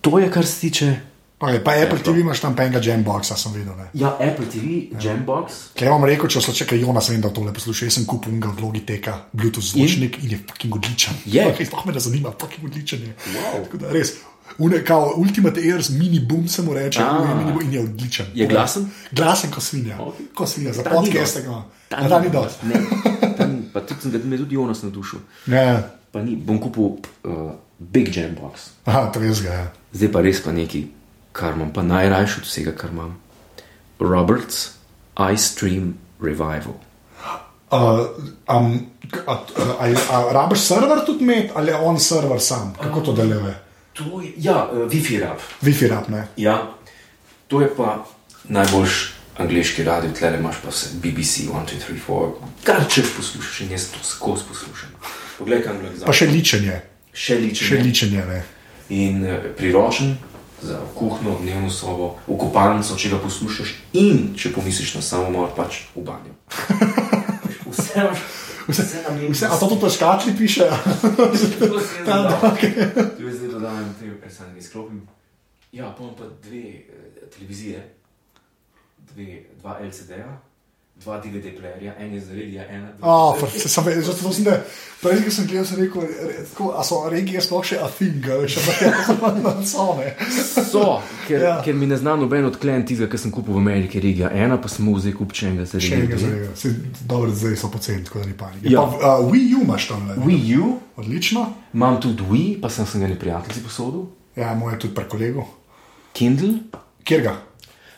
to 0.00 0.18
je, 0.18 0.30
kar 0.30 0.46
se 0.46 0.60
tiče. 0.60 1.00
Okay, 1.40 1.64
pa 1.64 1.72
Apple 1.72 1.98
TV 1.98 2.20
imaš 2.20 2.40
tam 2.40 2.56
penga 2.56 2.78
Jamboxa, 2.84 3.36
sem 3.36 3.52
videl. 3.52 3.74
Ne. 3.76 3.90
Ja, 3.94 4.14
Apple 4.20 4.46
TV, 4.46 4.94
Jambox. 5.02 5.72
Kaj 5.74 5.88
vam 5.88 6.04
rekel, 6.04 6.28
če 6.28 6.44
so 6.44 6.52
čekaj, 6.52 6.78
Jonas, 6.84 7.08
vem, 7.10 7.22
da 7.24 7.32
tole 7.34 7.50
poslušaj. 7.56 7.88
Jaz 7.88 7.96
sem 7.98 8.06
kupil 8.06 8.36
unga 8.36 8.52
od 8.52 8.60
Logiteka, 8.60 9.16
Bluetooth 9.32 9.66
zvočnik 9.66 10.20
in, 10.20 10.28
in 10.28 10.34
je 10.36 10.42
fucking 10.46 10.76
odličen. 10.76 11.16
Je. 11.24 11.46
Okay, 11.48 11.66
sploh 11.70 11.88
me 11.88 11.96
ne 11.96 12.02
zanima, 12.04 12.36
fucking 12.38 12.68
odličen 12.68 13.08
je. 13.08 13.14
Wow. 13.32 13.64
Tako 13.64 13.80
da 13.80 13.96
res. 13.96 14.20
Une, 14.58 14.84
kao, 14.84 15.14
Ultimate 15.16 15.60
Airs, 15.62 15.88
mini 15.90 16.20
boom 16.20 16.48
se 16.48 16.62
mu 16.62 16.74
reče, 16.74 17.00
Ah. 17.00 17.16
je 17.20 17.34
mini 17.34 17.52
boom 17.52 17.62
in 17.62 17.72
je 17.72 17.80
odličen. 17.80 18.26
Je 18.34 18.46
glasen? 18.46 18.90
Glasen 19.12 19.50
kot 19.50 19.62
svinja. 19.62 19.96
Ok. 20.00 20.14
Kot 20.34 20.48
svinja, 20.48 20.72
za 20.72 20.82
Ta 20.82 20.90
podcast 20.90 21.14
dosti. 21.34 21.42
ga. 21.42 21.62
Ta 21.88 21.96
A 21.96 22.08
Da 22.08 22.18
ni 22.18 22.30
dosti. 22.30 22.66
Ne. 22.66 22.74
Pa 23.72 23.80
tudi 23.80 24.00
sem 24.00 24.10
ga 24.10 24.18
me 24.20 24.36
tudi 24.36 24.54
Jonas 24.54 24.82
navdušil. 24.82 25.18
Ja, 25.46 25.82
Pa 26.12 26.20
ni, 26.20 26.36
bom 26.36 26.58
kupil 26.58 26.82
uh, 26.82 27.50
Big 27.78 28.10
Jambox. 28.10 28.52
aha, 28.84 29.06
to 29.06 29.20
res 29.20 29.42
ga 29.42 29.50
je. 29.50 29.66
Zdaj 29.92 30.12
pa 30.12 30.20
res 30.20 30.42
pa 30.42 30.52
nekaj, 30.52 30.84
kar 31.32 31.52
imam, 31.52 31.70
pa 31.70 31.82
najrajši 31.82 32.34
od 32.36 32.44
vsega, 32.44 32.72
kar 32.72 32.90
imam. 32.90 33.16
Roberts 34.00 34.70
Ice 35.24 35.44
Stream 35.44 35.94
Revival. 36.20 36.74
Uh, 37.70 37.78
um, 38.48 38.80
k- 39.02 39.22
a, 39.26 39.32
a, 39.32 39.86
a, 39.86 39.86
a 40.10 40.32
rabiš 40.32 40.58
server 40.60 41.04
tudi 41.06 41.22
imeti 41.22 41.50
ali 41.54 41.70
je 41.70 41.76
on 41.76 41.98
server 42.00 42.40
sam? 42.40 42.74
Kako 42.74 43.00
to 43.00 43.12
deluje? 43.12 43.54
To 43.92 44.20
je, 44.22 44.32
ja, 44.38 44.70
uh, 44.72 44.90
Wi-Fi 44.90 45.20
rab. 45.20 45.38
Wi-Fi 45.62 45.88
rab, 45.90 46.08
ne? 46.08 46.26
Ja, 46.36 46.70
to 47.48 47.60
je 47.60 47.68
pa 47.76 48.04
najboljši 48.48 49.20
angliški 49.40 49.84
radio, 49.84 50.12
tle 50.12 50.36
imaš 50.38 50.56
pa 50.62 50.70
vse 50.70 50.88
BBC, 51.02 51.48
1, 51.48 51.52
2, 51.52 51.64
3, 51.88 51.98
4, 52.06 52.30
kar 52.64 52.84
češ 52.88 53.12
poslušaš 53.16 53.60
in 53.60 53.70
jaz 53.70 53.88
to 53.90 54.04
skozi 54.04 54.44
poslušam. 54.48 54.90
Poglej, 55.38 55.62
kam 55.64 55.78
gledam. 55.80 56.06
Pa 56.06 56.12
še 56.12 56.26
ličenje. 56.26 56.80
še 57.12 57.38
ličenje. 57.40 57.68
Še 57.68 57.84
ličenje, 57.84 58.24
ne. 58.28 58.42
in 58.90 59.24
eh, 59.24 59.38
priročen 59.56 60.16
za 60.62 60.80
kuhno, 60.94 61.38
dnevno 61.40 61.70
sobo, 61.70 62.16
v 62.26 62.36
kopalnico, 62.36 62.96
če 62.96 63.14
ga 63.14 63.18
poslušaš, 63.22 63.74
in 63.96 64.34
če 64.36 64.52
pomisliš 64.52 64.94
na 64.98 65.02
samomor, 65.02 65.54
pač 65.56 65.86
v 65.94 66.04
banjo. 66.04 66.36
Vse 67.70 68.02
imaš, 68.02 68.18
vse 68.68 69.02
na 69.06 69.14
miru. 69.14 69.32
Vse, 69.32 69.46
a 69.46 69.56
to 69.56 69.70
tudi 69.70 69.86
težkači 69.86 70.34
piše? 70.36 70.66
Tam, 72.06 72.28
okay. 72.50 72.90
Zdaj 73.60 73.72
dodajam, 73.76 74.20
ker 74.22 74.30
sem 74.32 74.52
ga 74.54 74.58
izklopil. 74.58 75.00
Ja, 75.72 75.90
pa 75.92 76.02
imam 76.02 76.14
pa 76.16 76.24
dve 76.42 76.62
eh, 76.80 77.26
televizije, 77.34 77.82
dve, 79.10 79.42
dva 79.60 79.74
LCD-ja, 79.84 80.30
dva 81.00 81.16
DVD-plejerja, 81.18 81.94
en 81.98 82.14
je 82.14 82.20
za 82.20 82.34
regija, 82.34 82.64
ena 82.68 82.88
Oh, 83.02 83.36
pa, 83.40 83.46
se, 83.48 83.68
sem, 83.68 83.84
zato 84.02 84.32
sem, 84.32 84.44
da, 84.44 84.58
prej, 85.00 85.22
ko 85.24 85.30
sem 85.30 85.46
gledal, 85.46 85.64
sem 85.64 85.78
rekel, 85.80 86.02
re, 86.02 86.42
tako, 86.44 86.74
a 86.76 86.84
so 86.84 87.08
regije 87.08 87.40
sploh 87.40 87.64
še 87.64 87.78
a 87.80 87.88
thing, 87.88 88.20
veš, 88.20 88.58
ampak 88.60 88.82
ja, 88.82 89.30
na 89.40 89.54
cone. 89.64 90.10
So, 90.66 90.82
ker, 91.26 91.40
ja. 91.40 91.54
Ker 91.64 91.74
mi 91.74 91.88
ne 91.88 91.96
zna 91.96 92.18
noben 92.20 92.44
odklen 92.44 92.84
tistega, 92.84 93.08
kar 93.08 93.18
sem 93.18 93.32
kupil 93.32 93.56
v 93.56 93.62
Ameriki, 93.62 93.96
regija 93.98 94.28
ena, 94.30 94.60
pa 94.60 94.68
sem 94.68 94.84
mu 94.84 94.98
zdaj 95.00 95.16
kupil 95.16 95.34
še 95.34 95.48
enega 95.48 95.64
za 95.64 95.80
Še 95.80 95.94
enega 95.96 96.14
regijo. 96.14 96.28
zarega. 96.28 96.52
Se, 96.54 96.74
dobro, 97.06 97.32
zdaj 97.32 97.56
so 97.56 97.72
poceni, 97.72 98.04
tako 98.04 98.20
da 98.20 98.26
ni 98.26 98.36
panike. 98.36 98.68
Ja. 98.68 98.84
Pa, 98.84 99.16
uh, 99.16 99.32
Wii 99.32 99.56
U 99.56 99.64
imaš 99.64 99.88
tam, 99.88 100.04
ne? 100.04 100.18
Wii 100.20 100.60
U, 100.60 100.70
Odlično. 100.96 101.46
imam 101.74 101.96
tudi 101.98 102.28
Wii, 102.28 102.60
pa 102.60 102.68
sem 102.68 102.84
se 102.86 103.00
ga 103.00 103.08
ne 103.08 103.16
prijatelji 103.18 103.64
posodil, 103.64 104.04
Ja, 104.36 104.52
moj 104.54 104.74
je 104.74 104.78
tudi 104.78 104.94
pri 104.94 105.08
kolegu. 105.08 105.42
Kindle, 106.12 106.52
Kjer 107.04 107.22
ga? 107.22 107.32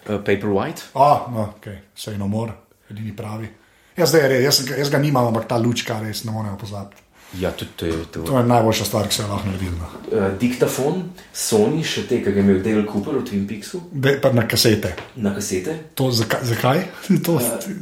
uh, 0.07 0.17
Paperwhite. 0.17 0.83
A, 0.95 1.27
no, 1.29 1.51
ok, 1.51 1.67
sej 1.95 2.15
no 2.17 2.29
more, 2.29 2.53
edini 2.93 3.17
pravi. 3.17 3.49
Ja, 3.97 4.07
zdaj 4.07 4.23
je 4.23 4.29
res, 4.29 4.45
jaz, 4.47 4.61
jaz 4.79 4.91
ga 4.91 4.99
nimam, 4.99 5.27
ampak 5.27 5.45
ta 5.47 5.59
lučka 5.59 5.99
res 6.01 6.25
ne 6.25 6.33
moremo 6.33 6.57
pozabiti. 6.57 7.01
Ja, 7.33 7.49
tudi 7.51 7.71
to 7.77 7.87
je 7.87 7.93
to. 8.13 8.23
To 8.23 8.35
je 8.37 8.45
najboljša 8.45 8.85
stvar, 8.85 9.07
ki 9.09 9.15
se 9.15 9.25
lahko 9.25 9.49
naredila. 9.49 9.87
Uh, 10.05 10.25
diktafon, 10.37 10.99
Sony, 11.33 11.81
še 11.83 12.03
te, 12.05 12.19
ki 12.21 12.29
ga 12.29 12.35
je 12.35 12.45
imel 12.45 12.59
Dale 12.61 12.83
Cooper 12.85 13.17
v 13.17 13.23
Twin 13.25 13.47
Peaksu, 13.49 13.81
De, 13.89 14.19
pa 14.21 14.29
na 14.31 14.45
kasete. 14.45 14.91
na 15.17 15.33
kasete. 15.33 15.77
To, 15.97 16.11
zakaj? 16.13 16.45
zakaj? 16.45 16.83
To, 17.25 17.39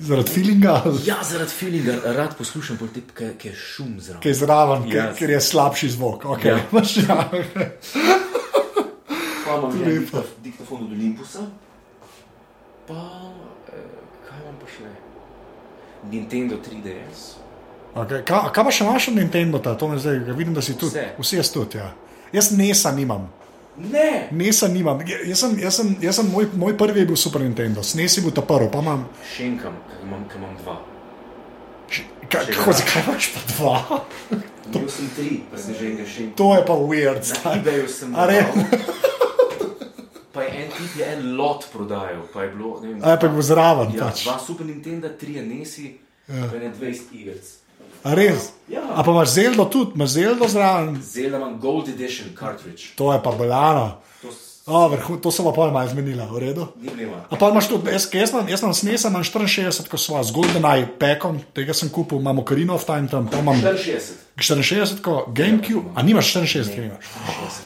zaradi 0.07 0.31
feelinga, 0.31 0.77
Ja, 1.03 1.19
zaradi 1.27 1.51
feelinga 1.51 1.97
rad 2.15 2.37
poslušam, 2.39 2.79
te, 2.95 3.03
ki 3.11 3.33
ki 3.37 3.49
je 3.49 3.55
šum 3.57 3.99
zraven. 3.99 4.23
ki 4.23 4.29
je 4.29 4.35
zraven, 4.35 4.87
Ja. 4.87 5.09
yes. 5.11 5.19
ker 5.19 5.31
je 5.31 5.41
slabši 5.43 5.89
zvok. 5.91 6.25
Okay. 6.31 6.55
Ja. 6.55 6.63
Ja. 7.03 7.19
Pa 9.45 9.59
imam 9.59 9.75
diktaf, 9.85 10.27
diktafon 10.45 10.87
od 10.87 10.93
Olympusa, 10.93 11.43
pa 12.87 13.03
eh, 13.67 13.83
kaj 14.29 14.39
imam 14.41 14.57
pa 14.63 14.67
še? 14.71 14.91
Nintendo 16.05 16.57
3DS. 16.59 17.37
Okay. 17.93 18.23
Kaj, 18.23 18.51
kaj 18.51 18.63
pa 18.63 18.71
še 18.71 18.85
imaš 18.85 19.09
od 19.09 19.17
Nintendo? 19.17 19.59
Ta? 19.59 19.75
To 19.75 19.89
me 19.89 19.99
zdaj, 19.99 20.23
vidim, 20.31 20.55
da 20.55 20.63
si 20.63 20.75
tudi. 20.75 20.95
Vse. 20.95 21.09
Vse 21.19 21.37
jaz 21.37 21.51
tudi, 21.51 21.77
ja. 21.77 21.91
Jaz 22.31 22.53
nesa 22.53 22.93
nimam. 22.93 23.27
Ne! 23.77 24.29
Nesa 24.31 24.69
nimam. 24.69 25.01
Ja- 25.03 25.25
Jaz 25.25 25.41
sem, 25.41 25.59
jaz 25.59 25.75
sem, 25.75 25.97
jaz 26.01 26.17
sem 26.17 26.29
moj, 26.29 26.47
moj 26.55 26.77
prvi 26.77 27.01
je 27.01 27.07
bil 27.07 27.17
Super 27.17 27.41
Nintendo, 27.41 27.83
snesi 27.83 28.21
bil 28.21 28.31
ta 28.31 28.43
prvi, 28.43 28.69
pa 28.69 28.79
imam. 28.79 29.09
Šenkam, 29.27 29.75
ker 29.85 29.99
imam, 30.03 30.23
imam 30.37 30.55
dva. 30.57 30.77
Kaj, 32.29 32.45
Še 32.45 32.53
kako, 32.53 32.65
dva. 32.65 32.73
zakaj 32.73 33.03
imaš 33.03 33.29
pa 33.29 33.41
dva? 33.49 33.75
Imel 34.71 34.89
sem 34.89 35.09
tri, 35.11 35.31
pa 35.45 35.59
sem 35.59 35.75
že 35.75 35.85
enega 35.85 36.07
šenkal. 36.07 36.37
To 36.37 36.55
je 36.55 36.63
pa 36.63 36.75
weird. 36.77 37.23
Na 37.43 37.55
eBayu 37.57 37.89
sem 37.91 38.15
A 38.15 38.27
res? 38.27 38.47
dal. 38.47 39.10
Pa 40.41 40.47
je 40.49 40.63
en 40.65 40.71
tip 40.73 40.97
je 40.97 41.05
en 41.05 41.37
lot 41.37 41.67
prodajal, 41.73 42.23
pa 42.33 42.43
je 42.43 42.51
bilo, 42.55 42.81
ne 42.81 42.89
vem, 42.89 43.01
A 43.05 43.17
pa 43.21 43.27
je 43.27 43.33
bil 43.33 43.43
zraven. 43.45 43.93
ja, 43.93 44.07
pač. 44.09 44.25
dva 44.25 44.39
Super 44.41 44.67
Nintendo, 44.67 45.09
tri 45.21 45.37
Nesi, 45.45 45.99
ja. 46.29 46.49
pa 46.49 46.57
ne 46.57 46.71
20 46.73 47.13
igrc. 47.13 47.45
A 48.09 48.15
res? 48.17 48.53
Ja. 48.69 48.81
A 48.97 49.05
pa 49.05 49.13
imaš 49.13 49.29
zeldo 49.37 49.65
tudi, 49.69 49.93
imaš 49.95 50.11
zeldo 50.17 50.49
zraven. 50.49 50.97
Zelda 51.03 51.37
imam 51.37 51.59
Gold 51.61 51.89
Edition 51.93 52.33
cartridge. 52.39 52.97
To 52.97 53.13
je 53.13 53.21
pa 53.23 53.31
bolano. 53.37 54.01
To 54.23 54.33
O, 54.71 54.89
vrhu, 54.89 55.17
to 55.19 55.29
so 55.29 55.43
pa 55.43 55.51
pol 55.51 55.71
malo 55.71 55.89
zmenila, 55.89 56.25
v 56.25 56.39
redu. 56.41 56.69
A 57.27 57.35
pa 57.35 57.49
imaš 57.49 57.67
tudi, 57.67 57.91
jaz, 57.91 58.07
jaz, 58.09 58.31
imam- 58.31 58.47
jaz 58.47 58.63
imam 58.63 58.75
snesa, 58.75 59.09
imam 59.09 59.23
64, 59.23 59.89
ko 59.89 59.99
sva 59.99 60.23
z 60.23 60.31
GoldenEye 60.31 60.87
pekom, 60.95 61.41
tega 61.51 61.75
sem 61.75 61.91
kupil, 61.91 62.19
imam 62.19 62.39
Ocarina 62.39 62.73
of 62.73 62.85
Time 62.85 63.09
tam, 63.09 63.27
pa 63.27 63.39
imam 63.39 63.59
64. 63.59 64.31
64, 64.37 65.03
ko 65.03 65.27
GameCube, 65.29 65.91
a 65.93 66.01
nimaš 66.01 66.31
64, 66.33 66.71
kaj 66.71 66.85
imaš? 66.87 67.05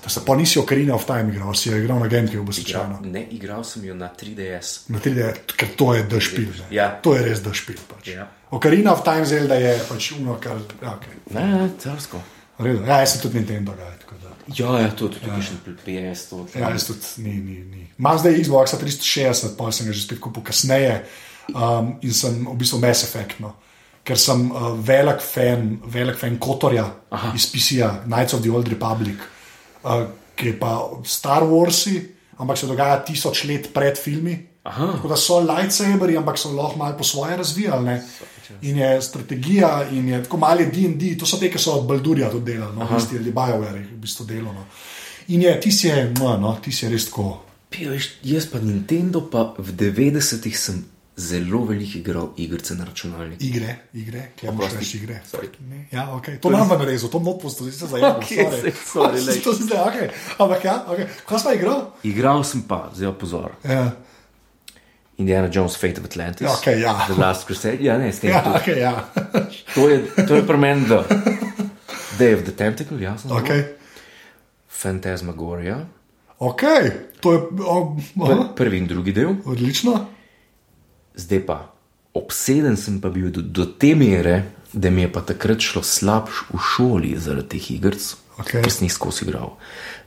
To 0.01 0.09
se 0.09 0.21
pa 0.21 0.33
nisi 0.35 0.59
Ocarina 0.59 0.95
of 0.95 1.05
Time 1.05 1.29
igral, 1.29 1.53
si 1.55 1.69
jo 1.69 1.77
igral 1.77 1.99
na 1.99 2.09
GameCube, 2.09 2.53
slučajno. 2.53 2.99
Ne, 3.05 3.27
igral 3.31 3.65
sem 3.65 3.85
jo 3.85 3.95
na 3.95 4.09
3DS. 4.11 4.89
Na 4.89 4.99
3D, 4.99 5.29
ker 5.55 5.69
to 5.77 5.95
je 5.95 6.03
dešpil. 6.05 6.51
Ja. 6.71 6.89
To 6.99 7.15
je 7.15 7.23
res 7.23 7.43
dešpil. 7.43 7.77
Pač. 7.87 8.09
Ja. 8.09 8.27
Ocarina 8.51 8.93
of 8.93 9.05
Time 9.05 9.25
Zelda 9.25 9.55
je 9.55 9.77
pač 9.85 10.13
uno, 10.13 10.39
kar. 10.41 10.57
Ja, 10.81 10.97
okay. 10.97 11.15
Ne, 11.31 11.45
ne, 11.47 11.69
carsko. 11.79 12.19
V 12.59 12.65
redu. 12.65 12.85
ja, 12.87 13.03
jaz 13.03 13.13
sem 13.13 13.21
tudi 13.21 13.39
Nintendo. 13.39 13.75
Ga, 13.75 13.91
tako 14.01 14.15
da. 14.23 14.24
Ja, 14.53 14.81
ja, 14.81 14.91
to 14.93 15.09
tudi 15.09 15.25
pišem 15.25 15.61
pri 15.65 15.75
PS. 15.81 16.29
To. 16.29 16.45
Ja, 16.53 16.69
jaz 16.75 16.89
tudi 16.89 17.25
ni, 17.25 17.35
ni, 17.41 17.59
ni. 17.65 17.83
Imam 17.99 18.19
zdaj 18.21 18.37
Xbox 18.43 18.77
360, 18.77 19.57
pa 19.57 19.73
sem 19.73 19.89
ga 19.89 19.97
že 19.97 20.05
spet 20.05 20.21
kupil 20.21 20.45
kasneje 20.45 20.99
um, 21.55 21.95
in 22.05 22.12
sem 22.12 22.45
v 22.45 22.57
bistvu 22.61 22.81
Mass 22.83 23.07
Effect. 23.07 23.41
No. 23.41 23.55
Ker 24.05 24.21
sem 24.21 24.51
uh, 24.53 24.75
velik 24.77 25.25
fan, 25.25 25.79
velik 25.89 26.21
fan 26.21 26.37
Kotorja 26.37 26.85
Aha. 27.09 27.33
iz 27.33 27.49
PC-ja, 27.49 28.05
Knights 28.05 28.37
of 28.37 28.45
the 28.45 28.53
Old 28.53 28.69
Republic, 28.69 29.23
uh, 29.85 30.05
ki 30.37 30.53
je 30.53 30.57
pa 30.61 30.77
Star 31.09 31.47
Warsi, 31.49 31.97
ampak 32.37 32.61
se 32.61 32.69
dogaja 32.69 33.01
tisoč 33.07 33.47
let 33.49 33.73
pred 33.73 33.97
filmi. 33.97 34.37
Aha. 34.65 34.86
Tako 34.97 35.09
da 35.09 35.16
so 35.16 35.39
lightsaberi, 35.45 36.16
ampak 36.16 36.39
so 36.41 36.53
lahko 36.53 36.78
malo 36.78 36.97
po 36.99 37.05
svoje 37.05 37.36
razvijali. 37.36 37.85
Ne? 37.85 38.03
In 38.62 38.78
je 38.78 39.03
strategija, 39.03 39.89
in 39.93 40.09
je 40.09 40.23
tako 40.23 40.36
mali 40.36 40.66
DD, 40.66 41.19
to 41.20 41.27
so 41.27 41.36
te, 41.36 41.51
ki 41.53 41.59
so 41.59 41.78
od 41.81 41.86
Baldurja 41.89 42.31
tudi 42.31 42.53
delali, 42.53 42.77
no, 42.77 42.89
isti 42.97 43.19
ali 43.19 43.32
BioWare, 43.32 43.85
v 43.93 44.01
bistvu 44.01 44.24
delo. 44.27 44.53
No. 44.53 44.65
In 45.28 45.43
je, 45.43 45.61
ti 45.61 45.73
si 45.73 45.89
je, 45.89 46.12
no, 46.19 46.36
no, 46.41 46.57
ti 46.65 46.73
si 46.73 46.86
je 46.86 46.91
res 46.93 47.09
tako. 47.11 47.43
Pio, 47.70 47.91
veš, 47.93 48.09
jaz 48.23 48.47
pa 48.49 48.61
Nintendo, 48.61 49.24
pa 49.28 49.53
v 49.59 49.73
90-ih 49.73 50.59
sem 50.59 50.85
zelo 51.16 51.65
veliko 51.65 51.99
igral 51.99 52.28
igrice 52.36 52.74
na 52.74 52.85
računalniku. 52.85 53.45
Igre, 53.45 53.77
igre, 53.93 54.31
več 54.43 54.95
igre. 54.95 55.20
Ne, 55.69 55.86
Ja, 55.93 56.09
okay. 56.16 56.41
To 56.41 56.51
nam 56.51 56.70
je 56.81 56.86
rezo, 56.86 57.09
to 57.09 57.20
not 57.20 57.41
posto, 57.43 57.65
zdaj 57.70 57.89
se 57.89 58.73
sorry, 58.86 59.20
lej. 59.27 59.43
to 59.45 59.55
si 59.55 59.69
zdaj, 59.69 59.85
okay. 59.89 60.09
Ampak 60.39 60.65
ja, 60.65 60.74
okay. 60.89 61.07
kaj 61.28 61.45
smo 61.45 61.53
igral? 61.55 61.85
Igral 62.03 62.45
sem 62.45 62.62
pa, 62.62 62.89
pa 62.91 63.12
pozor. 63.12 63.55
Ja, 63.65 63.93
Indiana 65.19 65.49
Jones 65.53 65.77
Fate 65.77 66.01
of 66.01 66.07
Atlantis. 66.07 66.49
Okej, 66.59 66.81
ja. 66.81 66.95
The 67.07 67.15
Last 67.20 67.47
Crusade. 67.47 67.78
Ja, 67.81 67.99
ne, 67.99 68.12
s 68.12 68.20
tem 68.20 68.31
ja, 68.31 68.43
tudi. 68.43 68.59
okay, 68.59 68.78
ja. 68.78 69.05
To 69.74 69.89
je, 69.89 70.03
to 70.27 70.35
je 70.35 70.47
pri 70.47 70.59
meni 70.59 70.86
The 70.86 71.05
Day 72.19 72.35
of 72.35 72.43
the 72.43 72.53
Tentacle, 72.53 72.99
jasno. 73.03 73.35
okay. 73.39 73.62
Phantasmagoria. 74.82 75.86
ok, 76.39 76.62
to 77.20 77.32
je 77.32 77.39
o, 77.66 77.97
Pr 78.27 78.55
prvi 78.57 78.78
in 78.78 78.86
drugi 78.86 79.12
del. 79.12 79.36
odlično. 79.45 80.07
Zdaj 81.15 81.47
pa, 81.47 81.73
obseden 82.15 82.77
sem 82.77 83.01
pa 83.01 83.09
bil 83.09 83.31
do, 83.31 83.41
do 83.43 83.65
te 83.65 83.95
mere, 83.95 84.43
da 84.73 84.91
mi 84.91 85.03
je 85.07 85.12
pa 85.12 85.20
takrat 85.23 85.62
šlo 85.62 85.82
slabš 85.82 86.43
v 86.51 86.59
šoli 86.59 87.15
zaradi 87.19 87.49
teh 87.55 87.70
igrc, 87.70 88.15
Okej. 88.43 88.62
ki 88.66 88.70
sem 88.70 88.86
jih 88.89 88.93
skozi 88.93 89.24
igral. 89.24 89.55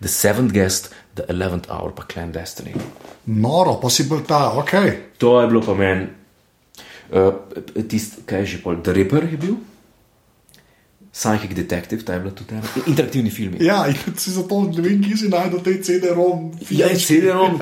The 0.04 0.12
Seventh 0.12 0.54
Guest, 0.54 0.92
The 1.18 1.26
Eleventh 1.34 1.70
Hour, 1.74 1.94
pa 1.98 2.06
Clan 2.06 2.32
Destiny. 2.32 2.76
Noro, 3.34 3.78
pa 3.82 3.90
si 3.90 4.06
bil 4.10 4.22
ta, 4.28 4.54
ok. 4.58 4.74
To 5.18 5.40
je 5.42 5.48
bilo 5.50 5.62
pa 5.66 5.74
meni, 5.74 6.06
uh, 7.12 7.34
tisti, 7.90 8.24
kaj 8.30 8.46
je 8.46 8.52
že 8.54 8.62
pol, 8.64 8.78
The 8.86 8.94
Ripper 8.94 9.26
je 9.26 9.40
bil, 9.42 9.58
Psychic 11.18 11.54
Detective, 11.58 12.04
ta 12.06 12.14
je 12.14 12.20
bila 12.20 12.34
tudi 12.38 12.54
ena, 12.54 12.68
interaktivni 12.86 13.30
film. 13.34 13.56
Ja, 13.60 13.88
in 13.90 13.96
si 14.18 14.32
zato 14.32 14.62
ne 14.70 14.82
vem, 14.86 15.02
kje 15.02 15.18
si 15.18 15.30
najdel 15.34 15.64
te 15.66 15.74
CD-ROM. 15.82 16.52
Ja, 16.70 16.92
CD-ROM, 16.94 17.58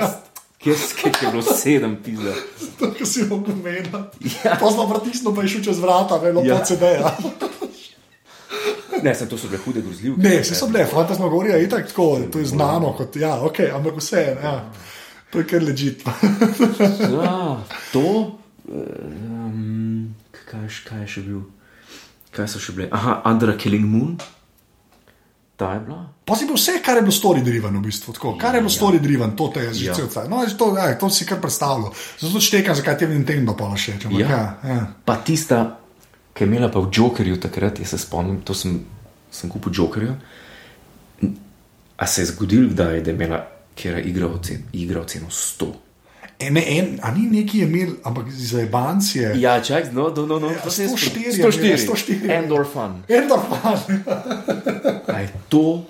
kjer 0.59 0.75
kjer 0.99 1.15
je 1.21 1.31
bilo 1.31 1.43
sedem 1.55 1.95
pizza. 2.03 2.35
To, 2.79 2.91
kar 2.91 3.07
si 3.07 3.23
mogel 3.29 3.55
meniti. 3.55 3.95
Ja. 4.43 4.57
Pozno 4.59 4.89
pritisnil, 4.91 5.31
pa 5.31 5.45
je 5.45 5.53
šel 5.55 5.63
čez 5.69 5.79
vrata, 5.79 6.19
velo 6.19 6.43
Ja. 6.43 6.59
ja. 6.59 6.65
CD-ja. 6.67 7.15
Ne, 9.05 9.13
sem 9.13 9.29
to 9.29 9.37
so 9.37 9.47
bile 9.47 9.61
hude 9.61 9.83
grozljivke. 9.85 10.21
Ne, 10.21 10.39
vse 10.41 10.55
so 10.57 10.67
bile, 10.67 10.85
fantasmagorija 10.89 11.59
je 11.61 11.69
tako, 11.69 11.87
tako, 11.87 12.07
to 12.33 12.41
je 12.41 12.45
znano, 12.49 12.93
kot, 12.97 13.15
ja, 13.15 13.35
ok, 13.41 13.59
ampak 13.71 13.99
vse, 13.99 14.23
ja. 14.41 14.55
to 15.29 15.39
je 15.39 15.47
kar 15.47 15.61
ležit. 15.63 16.01
Ja, 17.15 17.59
to. 17.91 18.05
Um, 18.65 20.15
kaj, 20.45 20.65
še- 20.69 20.85
kaj 20.87 21.03
je 21.03 21.07
še 21.07 21.21
bil? 21.25 21.43
Kaj 22.33 22.47
so 22.49 22.59
še 22.59 22.73
bile? 22.73 22.89
Aha, 22.91 23.21
Under 23.25 23.53
a 23.53 23.55
Killing 23.55 23.85
Moon. 23.85 24.15
Ta 25.55 25.69
je 25.73 25.85
bila. 25.85 26.01
Pa 26.27 26.35
si 26.35 26.43
bil 26.43 26.57
vse, 26.57 26.81
kar 26.83 26.97
je 26.97 27.05
bilo 27.05 27.15
story 27.15 27.39
driven, 27.39 27.77
v 27.77 27.85
bistvu, 27.85 28.11
tako, 28.11 28.33
kar 28.35 28.57
je 28.57 28.61
bilo 28.61 28.73
story 28.73 28.99
driven, 28.99 29.35
to 29.35 29.47
te 29.47 29.61
je 29.63 29.73
že 29.73 29.85
Ja. 29.85 29.93
cel 29.93 30.09
cel. 30.09 30.25
No, 30.27 30.41
to, 30.51 30.73
ja, 30.75 30.89
to 30.97 31.07
si 31.09 31.23
kar 31.23 31.39
predstavljal. 31.39 31.93
Zato 32.19 32.41
štekam, 32.41 32.75
zakaj 32.75 32.97
ti 32.97 33.05
je 33.05 33.13
Nintendo 33.13 33.55
pa 33.55 33.69
ampak 34.05 34.19
Ja. 34.19 34.27
Ja, 34.27 34.43
ja. 34.65 34.81
Pa 35.05 35.15
tista, 35.17 35.79
ki 36.33 36.43
je 36.43 36.47
imela 36.49 36.67
pa 36.67 36.79
v 36.79 36.91
Jokerju 36.91 37.39
takrat, 37.39 37.79
jaz 37.79 37.89
se 37.89 37.97
spomnim, 37.97 38.41
to 38.41 38.51
sem, 38.53 38.81
sem 39.35 39.49
kupil 39.49 39.73
Jokerja. 39.75 40.15
A 41.97 42.07
se 42.07 42.21
je 42.21 42.25
zgodilo, 42.33 42.69
kdaj, 42.69 43.01
da 43.01 43.11
je 43.11 43.15
imela, 43.15 43.41
kjer 43.75 43.97
je 43.97 44.03
igra 44.11 44.27
ocen, 44.27 44.63
igra 44.73 45.01
oceno 45.01 45.27
100. 45.29 45.73
E, 46.39 46.49
ne, 46.51 46.63
en, 46.67 46.99
a 47.01 47.11
ni 47.15 47.29
neki 47.31 47.61
imel, 47.63 47.93
ampak 48.03 48.27
za 48.31 48.59
Ebanci 48.61 49.19
je. 49.19 49.29
Ja, 49.39 49.61
čak, 49.63 49.93
no, 49.93 50.09
no, 50.15 50.25
no, 50.25 50.39
no 50.39 50.49
Ja, 50.51 50.59
to 50.63 50.71
se 50.71 50.83
je 50.83 50.89
104 50.89 51.31
zgodilo. 51.31 51.63
imela, 51.63 51.77
104. 51.77 52.31
Endorphin. 52.37 52.97
Endorfan. 53.07 53.79
A 55.07 55.19
je 55.19 55.29
to? 55.49 55.85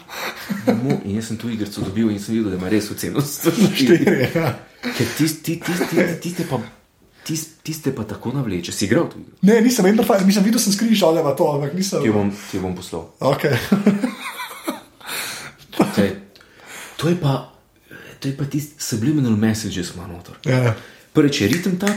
Mo, 0.84 1.00
in 1.06 1.16
jaz 1.16 1.32
sem 1.32 1.38
tu 1.38 1.50
igrico 1.50 1.82
dobil 1.82 2.12
in 2.12 2.20
sem 2.20 2.36
videl, 2.36 2.52
da 2.54 2.58
ima 2.58 2.70
res 2.70 2.92
oceno 2.92 3.22
104. 3.22 3.74
Štiri, 3.74 4.30
ja. 4.36 4.54
Ker 4.86 5.08
tiste 5.18 5.42
ti, 5.42 5.58
ti, 5.60 5.74
ti, 5.90 6.06
tiste 6.22 6.46
pa, 6.50 6.62
tis, 7.26 7.46
tiste 7.66 7.92
pa 7.96 8.04
tako 8.08 8.32
navleče. 8.36 8.72
Si 8.72 8.86
igral 8.86 9.08
igro? 9.10 9.24
Ne, 9.42 9.62
nisem 9.62 9.86
Endorfan, 9.90 10.26
mislim, 10.26 10.46
videl 10.46 10.62
sem 10.62 10.74
ali 11.08 11.24
pa 11.24 11.36
to, 11.36 11.48
ampak 11.56 11.74
nisem. 11.74 12.04
Ti 12.04 12.12
bom, 12.14 12.32
ti 12.52 12.60
bom 12.60 12.76
poslal. 12.76 13.10
Okay. 13.20 13.58
Kaj, 15.96 16.10
to 16.98 17.10
je 17.10 17.16
pa, 17.22 17.52
to 18.20 18.28
je 18.28 18.38
pa 18.38 18.46
tisti 18.46 18.84
subliminal 18.84 19.38
messages, 19.38 19.94
ima 19.96 20.08
noter. 20.08 20.36
ja. 20.46 20.76
Prvič 21.16 21.42
je 21.42 21.48
ritem 21.48 21.80
tak, 21.80 21.96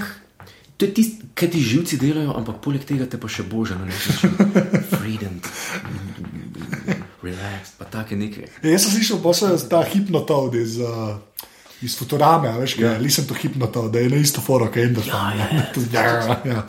to 0.79 0.87
je 0.87 0.95
tisti, 0.95 1.27
kaj 1.35 1.51
ti 1.51 1.61
živci 1.61 1.99
delajo, 1.99 2.37
ampak 2.39 2.61
poleg 2.63 2.85
tega 2.87 3.07
te 3.11 3.19
pa 3.19 3.27
še 3.27 3.43
boža 3.43 3.75
na 3.75 3.89
nek 3.89 3.99
način. 3.99 4.31
Freedom, 4.95 5.41
relax, 7.23 7.75
pa 7.79 7.85
take 7.91 8.15
nekaj. 8.15 8.47
Ja, 8.63 8.77
Jaz 8.77 8.87
sem 8.87 8.95
slišal, 8.95 9.19
pa 9.23 9.35
se 9.35 9.51
ta 9.67 9.83
hipnotod 9.83 10.55
iz, 10.55 10.79
uh, 10.79 11.19
iz 11.83 11.99
Futurame, 11.99 12.49
a 12.49 12.59
veš, 12.59 12.75
kaj, 12.75 12.85
Ja. 12.85 12.99
nisem 12.99 13.27
to 13.27 13.35
hipnotod, 13.35 13.93
da 13.93 13.99
je 13.99 14.09
na 14.09 14.17
isto 14.17 14.41
foro, 14.41 14.67
kot 14.67 14.77
Endorfan. 14.77 15.39
Ja, 15.39 15.45
ja, 15.45 15.49
ja. 15.93 16.13
ja, 16.15 16.41
ja. 16.45 16.67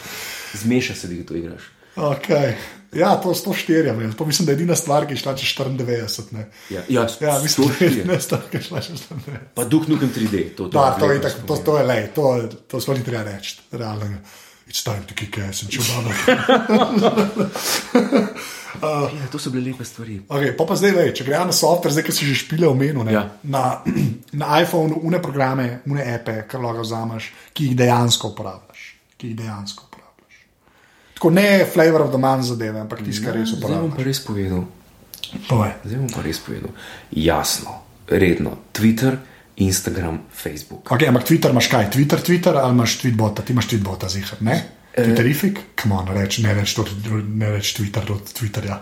Zmeša 0.54 0.96
se, 0.96 1.08
da 1.08 1.26
to 1.26 1.36
igraš. 1.36 1.62
Okay. 1.96 2.54
Ja, 2.94 3.16
to 3.22 3.30
104 3.30 3.72
je, 4.02 4.12
to 4.18 4.26
mislim, 4.26 4.46
da 4.46 4.52
je 4.52 4.56
edina 4.56 4.76
stvar, 4.76 5.06
ki 5.06 5.14
je 5.14 5.18
šla 5.18 5.36
čez 5.38 5.50
94. 5.58 6.22
Ne. 6.32 6.50
Ja, 6.70 6.82
ja, 6.90 7.08
Ja, 7.22 7.40
mislim, 7.44 7.68
da 7.68 7.86
je 7.86 7.92
104. 7.92 8.00
edina 8.02 8.20
stvar, 8.20 8.42
ki 8.52 8.58
je 8.58 8.62
šla 8.64 8.82
čez 8.82 9.00
94. 9.10 9.38
Pa 9.54 9.64
duh 9.64 9.88
nukem 9.88 10.10
3D. 10.16 10.50
To, 10.56 10.64
to, 10.64 10.70
Da, 10.70 10.96
to 11.00 11.06
je, 11.06 11.10
lepo 11.20 11.30
tak, 11.30 11.34
to, 11.48 11.56
to 11.56 11.78
je 11.78 11.84
lej, 11.84 12.08
to, 12.16 12.44
to 12.68 12.82
sploh 12.82 12.98
ni 12.98 13.04
treba 13.04 13.24
reči, 13.24 13.58
realno. 13.72 14.06
It's 14.70 14.84
time 14.84 15.04
to 15.08 15.14
kick 15.14 15.38
ass 15.38 15.64
and 15.64 15.72
chew 15.74 15.82
bubble. 18.74 19.20
Ja, 19.20 19.28
to 19.32 19.40
so 19.40 19.50
bile 19.50 19.72
lepe 19.72 19.84
stvari. 19.86 20.22
Okay, 20.30 20.52
pa 20.58 20.66
pa 20.66 20.76
zdaj, 20.76 20.92
lej, 20.94 21.14
če 21.18 21.24
gremo 21.26 21.46
na 21.50 21.56
software, 21.56 21.94
zdaj, 21.94 22.06
ki 22.06 22.12
si 22.14 22.26
že 22.30 22.36
špile 22.36 22.68
omenil, 22.68 23.04
ne, 23.04 23.14
Ja. 23.14 23.24
na, 23.44 23.82
na 24.42 24.62
iPhonu, 24.62 25.00
une 25.04 25.20
programe, 25.22 25.82
une 25.86 26.04
epe, 26.06 26.44
kar 26.48 26.62
lahko 26.62 26.86
vzameš, 26.86 27.32
ki 27.54 27.72
jih 27.72 27.76
dejansko 27.78 28.34
uporabljaš. 28.36 28.82
Ki 29.18 29.28
jih 29.32 29.38
dejansko 29.42 29.84
uporabljaš. 29.90 30.36
Tako 31.16 31.30
ne 31.30 31.66
flavor 31.66 32.02
of 32.02 32.12
the 32.14 32.22
month 32.22 32.46
zadeve, 32.48 32.80
ampak 32.80 33.02
tisti, 33.04 33.26
kar 33.26 33.34
res 33.36 33.50
Zdaj 33.50 33.60
bom 33.62 33.72
uporabljaš. 33.90 33.98
pa 33.98 34.04
res 34.04 34.20
povedal. 34.26 34.64
Povej. 35.50 35.74
Zdaj 35.86 35.98
bom 36.00 36.10
pa 36.16 36.22
res 36.22 36.40
povedal. 36.40 36.72
Jasno, 37.12 37.72
redno. 38.08 38.52
Twitter, 38.72 39.18
Instagram, 39.60 40.22
Facebook. 40.32 40.88
Okay, 40.88 41.08
ampak 41.12 41.24
Twitter 41.28 41.52
imaš 41.52 41.68
kaj? 41.68 41.90
Twitter, 41.92 42.22
Twitter 42.24 42.56
ali 42.56 42.72
imaš 42.72 42.96
tweetbota? 43.02 43.44
Ti 43.44 43.52
imaš 43.54 43.68
tweetbota, 43.68 44.08
zihar, 44.10 44.40
ne? 44.42 44.56
Eh. 44.94 45.04
Twitterifik? 45.04 45.60
Come 45.82 45.96
on, 45.96 46.08
reč, 46.08 46.38
ne 46.38 46.54
reč, 46.54 46.74
to, 46.74 46.86
ne 47.36 47.50
reč 47.50 47.74
Twitter 47.78 48.12
od 48.12 48.34
Twitterja. 48.34 48.80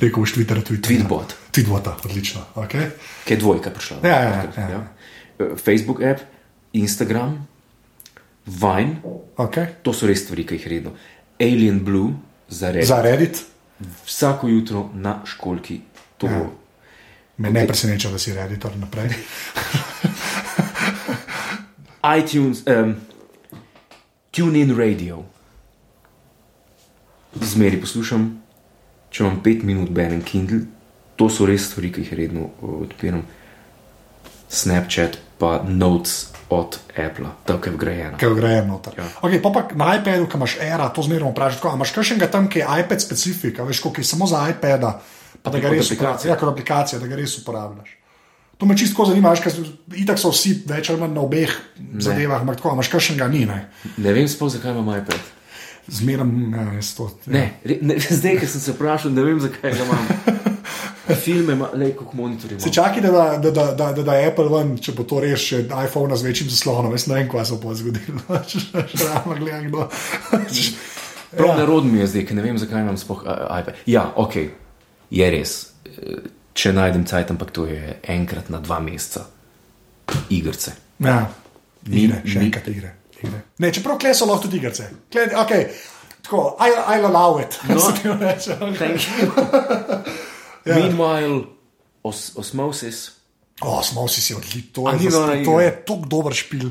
Rekel 0.00 0.20
boš 0.20 0.32
Twitter, 0.36 0.60
Twitter. 0.62 0.90
Tweetbot. 0.90 1.34
Tweetbota, 1.52 1.96
odlično. 2.04 2.40
Okay. 2.54 2.90
Kaj 3.24 3.34
je 3.34 3.36
dvojka 3.40 3.70
prišla? 3.70 3.96
Ja, 4.04 4.18
ja, 4.22 4.44
ja, 4.56 4.68
ja. 4.68 4.80
Eh, 5.38 5.54
Facebook 5.56 6.02
app, 6.02 6.20
Instagram, 6.72 7.46
Vine, 8.46 9.00
Okay. 9.36 9.66
to 9.82 9.92
so 9.92 10.06
res 10.06 10.22
stvari, 10.22 10.44
ki 10.46 10.54
jih 10.54 10.66
redno. 10.66 10.92
Alien 11.40 11.80
Blue, 11.84 12.12
za 12.48 12.70
res. 12.70 12.88
Za 12.88 13.02
Reddit 13.02 13.42
Vsako 14.06 14.48
jutro 14.48 14.90
na 14.94 15.20
školki. 15.24 15.80
To 16.18 16.26
Ja. 16.26 16.32
ja. 16.32 16.50
me 17.38 17.50
ne 17.50 17.66
preseneča, 17.66 18.10
da 18.10 18.18
si 18.18 18.32
Redditor 18.34 18.76
naprej. 18.76 19.08
iTunes, 22.18 22.62
um, 22.66 22.94
TuneIn 24.30 24.76
Radio. 24.78 25.24
Zmeri 27.42 27.80
poslušam, 27.80 28.28
če 29.10 29.24
imam 29.24 29.40
pet 29.44 29.62
minut 29.62 29.90
berem 29.90 30.22
Kindle, 30.22 30.64
to 31.16 31.28
so 31.32 31.46
res 31.48 31.68
stvari, 31.70 31.92
ki 31.92 32.04
jih 32.04 32.14
redno 32.18 32.48
uh, 32.60 32.80
odpiram. 32.86 33.24
Snapchat, 34.48 35.18
pa 35.40 35.60
Notes 35.66 36.36
od 36.50 36.78
Apple, 36.94 37.26
tako 37.44 37.68
je 37.68 37.72
vgrajeno. 37.72 38.18
ki 38.18 38.24
je 38.24 38.30
vgrajen 38.30 38.68
noter. 38.68 38.94
Ja. 38.98 39.04
Okay, 39.22 39.42
pa, 39.42 39.50
pa 39.50 39.66
na 39.74 39.96
iPadu, 39.96 40.28
ki 40.30 40.38
imaš 40.38 40.56
era, 40.62 40.88
to 40.88 41.02
zmerno 41.02 41.30
vprašaj. 41.30 41.58
tako, 41.58 41.72
a 41.72 41.74
Imaš 41.74 41.90
kakšnega 41.90 42.30
tam, 42.30 42.48
ki 42.48 42.58
je 42.58 42.66
iPad 42.84 43.00
specifika, 43.02 43.64
veš, 43.64 43.80
koliko 43.80 44.00
je 44.00 44.04
samo 44.04 44.26
za 44.26 44.46
iPada, 44.50 45.00
pa 45.42 45.50
da 45.50 45.58
ga 45.58 45.72
res 45.74 45.90
uporabljaš. 45.90 46.24
Ja, 46.24 46.36
kot 46.38 46.52
aplikacija, 46.52 47.00
da 47.02 47.06
ga 47.06 47.16
res 47.18 47.38
uporabljaš. 47.38 47.96
To 48.56 48.66
me 48.66 48.76
čisto 48.76 49.04
zanima, 49.04 49.34
ker 49.36 49.52
itak 49.98 50.18
so 50.18 50.30
vsi 50.30 50.62
več 50.66 50.88
ali 50.90 51.00
manj 51.00 51.12
na 51.12 51.20
obeh 51.20 51.50
ne. 51.76 52.00
zadevah, 52.00 52.40
ampak 52.40 52.56
tako, 52.56 52.72
imaš 52.78 52.88
kakšnega 52.94 53.28
ni, 53.28 53.42
ne. 53.44 53.66
Ne 53.98 54.12
vem 54.16 54.28
sploh, 54.28 54.48
zakaj 54.54 54.72
imam 54.72 54.94
iPad. 54.96 55.18
Zmerno, 55.88 56.26
ja, 56.52 56.72
jaz 56.72 56.94
to. 56.94 57.10
Ne, 57.26 57.60
re- 57.64 57.78
ne, 57.82 57.94
zdaj, 58.18 58.40
ko 58.40 58.46
sem 58.46 58.60
se 58.60 58.72
vprašal, 58.72 59.12
ne 59.12 59.22
vem, 59.22 59.40
zakaj 59.40 59.72
ga 59.72 59.84
imam. 59.84 60.08
Filme, 61.16 61.54
le 61.74 61.92
kako 61.92 62.16
monitor 62.16 62.50
Se 62.58 62.72
čakaj, 62.72 63.00
da, 63.00 63.10
da, 63.38 63.50
da, 63.50 63.66
da, 63.72 63.92
da, 63.92 64.02
da, 64.02 64.12
Apple 64.26 64.48
ven, 64.48 64.72
če 64.76 64.92
bo 64.92 65.04
to 65.04 65.20
res 65.20 65.38
še 65.40 65.60
iPhone 65.62 66.16
z 66.16 66.22
večjim 66.22 66.48
zaslonom, 66.50 66.90
jaz 66.92 67.06
ne 67.06 67.14
vem, 67.14 67.28
kaj 67.28 67.44
se 67.46 67.58
bo 67.62 67.74
zgodilo. 67.74 68.24
Še 68.50 68.82
ravno 69.04 69.36
gledam, 69.36 69.68
kdo. 69.68 69.86
Prav 71.30 71.48
Ja. 71.48 71.56
nerodno 71.56 71.92
mi 71.92 71.98
je 71.98 72.06
zdaj, 72.06 72.24
ker 72.24 72.36
ne 72.36 72.42
vem, 72.42 72.58
zakaj 72.58 72.82
imam 72.82 72.96
sploh 72.96 73.22
uh, 73.22 73.30
iPad. 73.52 73.78
Ja, 73.86 74.08
ok, 74.16 74.36
je 75.12 75.30
res. 75.30 75.54
Eh, 75.86 76.26
Če 76.56 76.70
najdem 76.72 77.02
cajt, 77.04 77.30
ampak 77.30 77.50
to 77.52 77.66
je 77.68 77.98
enkrat 78.08 78.46
na 78.48 78.58
dva 78.58 78.78
meseca. 78.80 79.26
Igrice. 80.30 80.72
Ja, 80.98 81.26
igre, 81.84 82.22
Mi- 82.24 82.30
še 82.32 82.38
mi- 82.38 82.46
enkrat 82.46 82.70
igre. 82.72 82.94
Igre. 83.22 83.40
Ne, 83.58 83.72
čeprav 83.72 83.98
kle 83.98 84.14
so 84.14 84.26
lahko 84.26 84.42
tudi 84.42 84.56
igrice. 84.56 84.90
Kle, 85.12 85.26
okay, 85.36 85.66
tako, 86.22 86.56
I, 86.60 86.70
I 86.96 87.04
allow 87.04 87.40
it. 87.40 87.58
No. 87.68 88.16
Reče, 88.20 88.56
okay. 88.60 88.76
Thank 88.76 89.00
you. 89.00 89.30
Ja. 90.66 90.74
Meanwhile, 90.74 91.44
os, 92.02 92.32
osmosis. 92.36 93.10
O, 93.60 93.82
smo 93.82 94.04
vsi 94.04 94.20
si 94.20 94.34
odlični, 94.34 94.62
to, 94.72 94.88
je 94.90 94.96
ni 94.96 95.04
zas- 95.04 95.12
dobra 95.12 95.44
to 95.44 95.60
je 95.60 95.70
tako 95.84 96.04
dober 96.06 96.34
špil. 96.34 96.70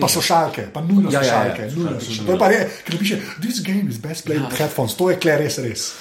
Pa 0.00 0.08
so 0.08 0.20
šalke, 0.20 0.62
pa 0.72 0.80
nujno 0.80 1.10
Ja, 1.12 1.20
so 1.20 1.26
ja, 1.28 1.34
ja, 1.34 1.44
šalke. 1.44 1.66
nujno 1.76 1.90
šalke 1.90 2.04
so 2.04 2.12
šalke. 2.12 2.26
To 2.26 2.32
je 2.32 2.38
pa 2.38 2.48
res, 2.48 2.78
ker 2.86 2.98
piše, 2.98 3.18
this 3.40 3.60
game 3.60 3.90
is 3.90 3.98
best 4.00 4.24
played 4.24 4.40
with 4.40 4.56
headphones, 4.56 4.94
to 4.96 5.10
je 5.10 5.18
kle 5.20 5.36
res 5.36 5.58
res. 5.58 5.92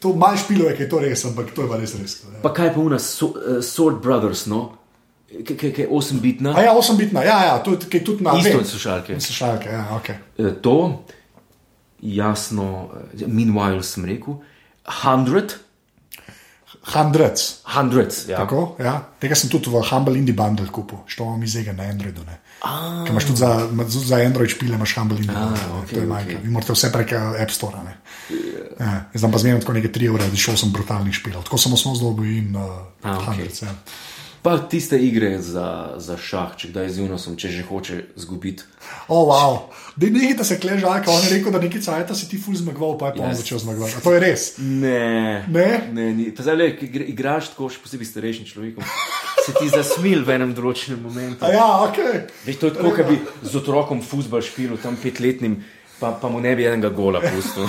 To 0.00 0.14
manj 0.16 0.38
špilo 0.46 0.64
je, 0.70 0.76
ki 0.76 0.82
je 0.82 0.88
to 0.88 0.98
res, 1.04 1.24
ampak 1.28 1.50
to 1.52 1.62
je 1.62 1.68
pa 1.68 1.76
res 1.76 1.92
res. 2.00 2.14
Ja. 2.24 2.40
Pa 2.40 2.54
kaj 2.56 2.70
pa 2.74 2.80
una 2.80 2.98
so, 2.98 3.34
uh, 3.36 3.58
Sword 3.60 4.00
Brothers, 4.00 4.46
no? 4.48 4.78
Ki 5.30 5.72
je 5.76 5.88
8-bitna. 5.88 6.54
A 6.56 6.62
ja, 6.62 6.74
8 6.74 6.96
bitna, 6.98 7.22
ja, 7.22 7.44
ja, 7.44 7.58
to 7.62 7.70
je 7.70 7.78
ki 7.86 7.96
je 7.96 8.04
tudi 8.04 8.24
na 8.24 8.34
Isto 8.38 8.58
vem. 8.58 8.64
so 8.66 8.78
šalke. 8.78 9.20
So 9.20 9.32
šalke, 9.32 9.68
ja, 9.70 9.86
ok. 9.96 10.08
Eh, 10.10 10.52
To, 10.62 11.04
jasno, 12.02 12.90
meanwhile 13.26 13.82
sem 13.82 14.04
rekel, 14.04 14.42
100, 14.84 15.54
Hundreds. 16.80 17.60
hundreds, 17.64 18.24
ja. 18.28 18.36
Tako, 18.36 18.76
ja. 18.78 19.04
Tega 19.20 19.34
sem 19.34 19.50
tudi 19.50 19.68
v 19.70 19.82
Humble 19.84 20.16
Indie 20.18 20.34
Bundle 20.34 20.66
kupil, 20.72 20.98
što 21.06 21.24
imam 21.24 21.42
iz 21.42 21.54
tega 21.54 21.72
na 21.72 21.82
Androidu. 21.82 22.24
Ne. 22.24 22.40
Ker 23.04 23.10
imaš 23.10 23.24
tudi 23.26 23.38
za, 23.38 23.68
tudi 23.68 24.06
za 24.06 24.16
Android 24.16 24.50
špile, 24.50 24.74
imaš 24.74 24.94
Humble 24.96 25.18
Indie 25.18 25.34
Bundle. 25.34 25.58
ne. 25.58 25.82
okej, 25.82 25.94
to 25.94 26.00
je 26.00 26.06
majka. 26.06 26.36
Vi 26.42 26.50
morate 26.50 26.72
vse 26.72 26.92
prek 26.92 27.12
eh, 27.12 27.42
App 27.42 27.50
Store. 27.50 27.82
Ne. 27.84 27.94
Ja, 28.80 28.92
jaz 29.12 29.20
znam 29.20 29.32
pa 29.32 29.38
zmerno 29.38 29.60
tako 29.60 29.72
neke 29.72 29.88
3 29.88 30.08
ure, 30.08 30.24
da 30.24 30.36
šel 30.36 30.56
sem 30.56 30.72
brutalnih 30.72 31.14
špilov. 31.14 31.44
Tako 31.44 31.58
sem 31.58 31.72
osnovno 31.72 31.98
zdobil 31.98 32.38
in 32.38 32.56
uh, 32.56 32.62
A, 33.02 33.18
okej. 33.18 33.26
Hundreds. 33.26 33.62
Ja. 33.62 33.74
Pa 34.42 34.54
tiste 34.58 34.96
igre 34.96 35.34
za, 35.38 35.66
za 36.00 36.16
šah, 36.16 36.54
če 36.56 36.70
kdaj 36.70 36.86
z 36.88 37.02
unosom, 37.04 37.34
če 37.36 37.50
že 37.50 37.62
hoče 37.62 37.96
zgubiti. 38.16 38.64
O, 39.06 39.18
oh, 39.18 39.24
wow. 39.28 39.52
Da 40.00 40.08
ne 40.08 40.30
da 40.32 40.44
se 40.44 40.56
kležaka, 40.56 41.12
on 41.12 41.20
je 41.20 41.34
rekel, 41.34 41.52
da 41.52 41.60
neki 41.60 41.76
cajt 41.78 42.14
si 42.16 42.24
ti 42.24 42.38
ful 42.40 42.56
zmagoval, 42.56 42.96
pa 42.96 43.10
je 43.10 43.18
pa 43.18 43.22
on 43.22 43.34
Yes. 43.34 43.42
začel 43.42 43.58
zmagovati. 43.58 43.96
A 43.96 44.00
to 44.00 44.14
je 44.14 44.20
res. 44.20 44.42
Ne, 44.58 45.44
Ne? 45.46 45.68
ne 45.92 46.06
ni. 46.14 46.30
Pa 46.32 46.40
zdaj, 46.42 46.56
le, 46.56 46.70
ki 46.72 46.88
igra- 46.88 47.08
igraš 47.12 47.52
tako, 47.52 47.68
še 47.68 47.84
posebej 47.84 48.08
starejšim 48.08 48.46
človekom, 48.48 48.84
se 49.44 49.52
ti 49.52 49.68
zasmil 49.68 50.24
v 50.24 50.32
enem 50.32 50.54
določenem 50.56 51.04
momentu. 51.04 51.44
A 51.44 51.52
ja, 51.52 51.68
ok. 51.84 52.00
Veš, 52.48 52.56
to 52.56 52.66
je 52.66 52.76
tako, 52.78 52.96
kot 52.96 53.06
bi 53.06 53.20
z 53.44 53.52
otrokom 53.54 54.00
futbol 54.00 54.40
špil, 54.40 54.72
tam 54.80 54.96
petletnim, 54.96 55.60
pa, 56.00 56.16
pa 56.16 56.32
mu 56.32 56.40
ne 56.40 56.56
bi 56.56 56.64
enega 56.64 56.88
gola 56.88 57.20
pustil. 57.20 57.68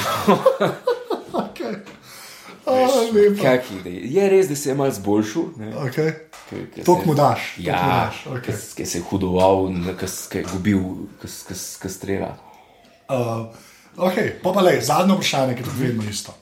okay. 1.44 1.84
A, 2.72 3.02
lepo. 3.14 3.44
Kaki 3.44 3.76
ide. 3.80 3.90
Je 4.16 4.30
res, 4.30 4.48
da 4.48 4.56
se 4.56 4.70
je 4.70 4.76
malo 4.76 4.92
zboljšal. 4.92 5.44
Okay. 5.86 6.12
se- 7.02 7.08
mu 7.08 7.14
daš. 7.16 7.54
Ja, 7.58 8.12
okej. 8.28 8.56
ki 8.76 8.86
se 8.86 8.98
je 8.98 9.04
hudoval, 9.10 9.70
ki 10.32 10.38
je 10.38 10.46
gubil, 10.54 10.80
ki 11.22 11.90
strela. 11.90 12.38
Uh, 13.10 13.48
okay, 13.98 14.32
pa 14.44 14.52
pa 14.54 14.62
le, 14.62 14.82
zadnje 14.82 15.16
vprašanje, 15.16 15.56
ki 15.56 15.64
je 15.64 15.78
vedno 15.80 16.04
isto. 16.10 16.36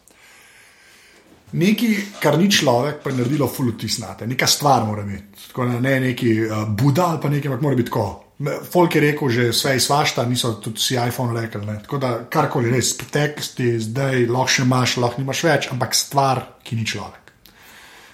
Nekaj, 1.52 1.96
kar 2.22 2.38
ni 2.38 2.52
človek, 2.52 3.02
pa 3.04 3.10
je 3.10 3.18
naredilo 3.18 3.48
fulutisnate, 3.48 4.28
neka 4.28 4.48
stvar 4.48 4.86
mora 4.86 5.04
biti. 5.04 5.48
Tako, 5.48 5.66
ne 5.66 6.00
neki 6.00 6.34
uh, 6.46 6.68
Buda 6.70 7.06
ali 7.06 7.22
pa 7.22 7.30
nekaj, 7.30 7.52
ampak 7.52 7.62
mora 7.62 7.76
biti 7.76 7.90
tako. 7.90 8.29
Folk 8.72 8.96
je 8.96 9.02
rekel, 9.04 9.30
že 9.30 9.50
vse 9.52 9.74
iz 9.76 9.84
svašta, 9.84 10.24
niso 10.26 10.54
tudi 10.64 10.80
vsi 10.80 10.96
iPhone 10.96 11.36
rekli. 11.36 11.66
Ne. 11.66 11.80
Tako 11.84 11.98
da 12.00 12.12
karkoli 12.32 12.72
res, 12.72 12.94
preteklosti, 12.96 13.74
zdaj 13.84 14.30
lahko 14.32 14.54
še 14.56 14.64
imaš, 14.64 14.96
lahko 15.04 15.20
nimaš 15.20 15.44
več, 15.44 15.68
ampak 15.74 15.98
stvar, 15.98 16.46
ki 16.64 16.80
ni 16.80 16.88
človek. 16.88 17.34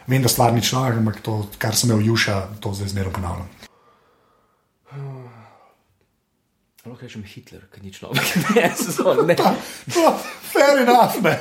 Vem, 0.09 0.25
da 0.25 0.29
stvar 0.29 0.53
ni 0.53 0.65
človek, 0.65 0.97
ampak 0.97 1.21
to, 1.25 1.43
kar 1.61 1.77
sem 1.77 1.93
imel 1.93 2.01
juša, 2.09 2.39
to 2.57 2.73
zdaj 2.73 2.89
zmerno 2.95 3.13
ponavljam. 3.13 3.53
Lahko 6.85 7.05
rečem 7.05 7.23
Hitler, 7.25 7.61
ki 7.69 7.85
ni 7.85 7.93
človek. 7.93 8.25
ne. 9.29 9.37
No, 9.93 10.11
fair 10.49 10.81
enough, 10.81 11.21
ne. 11.21 11.37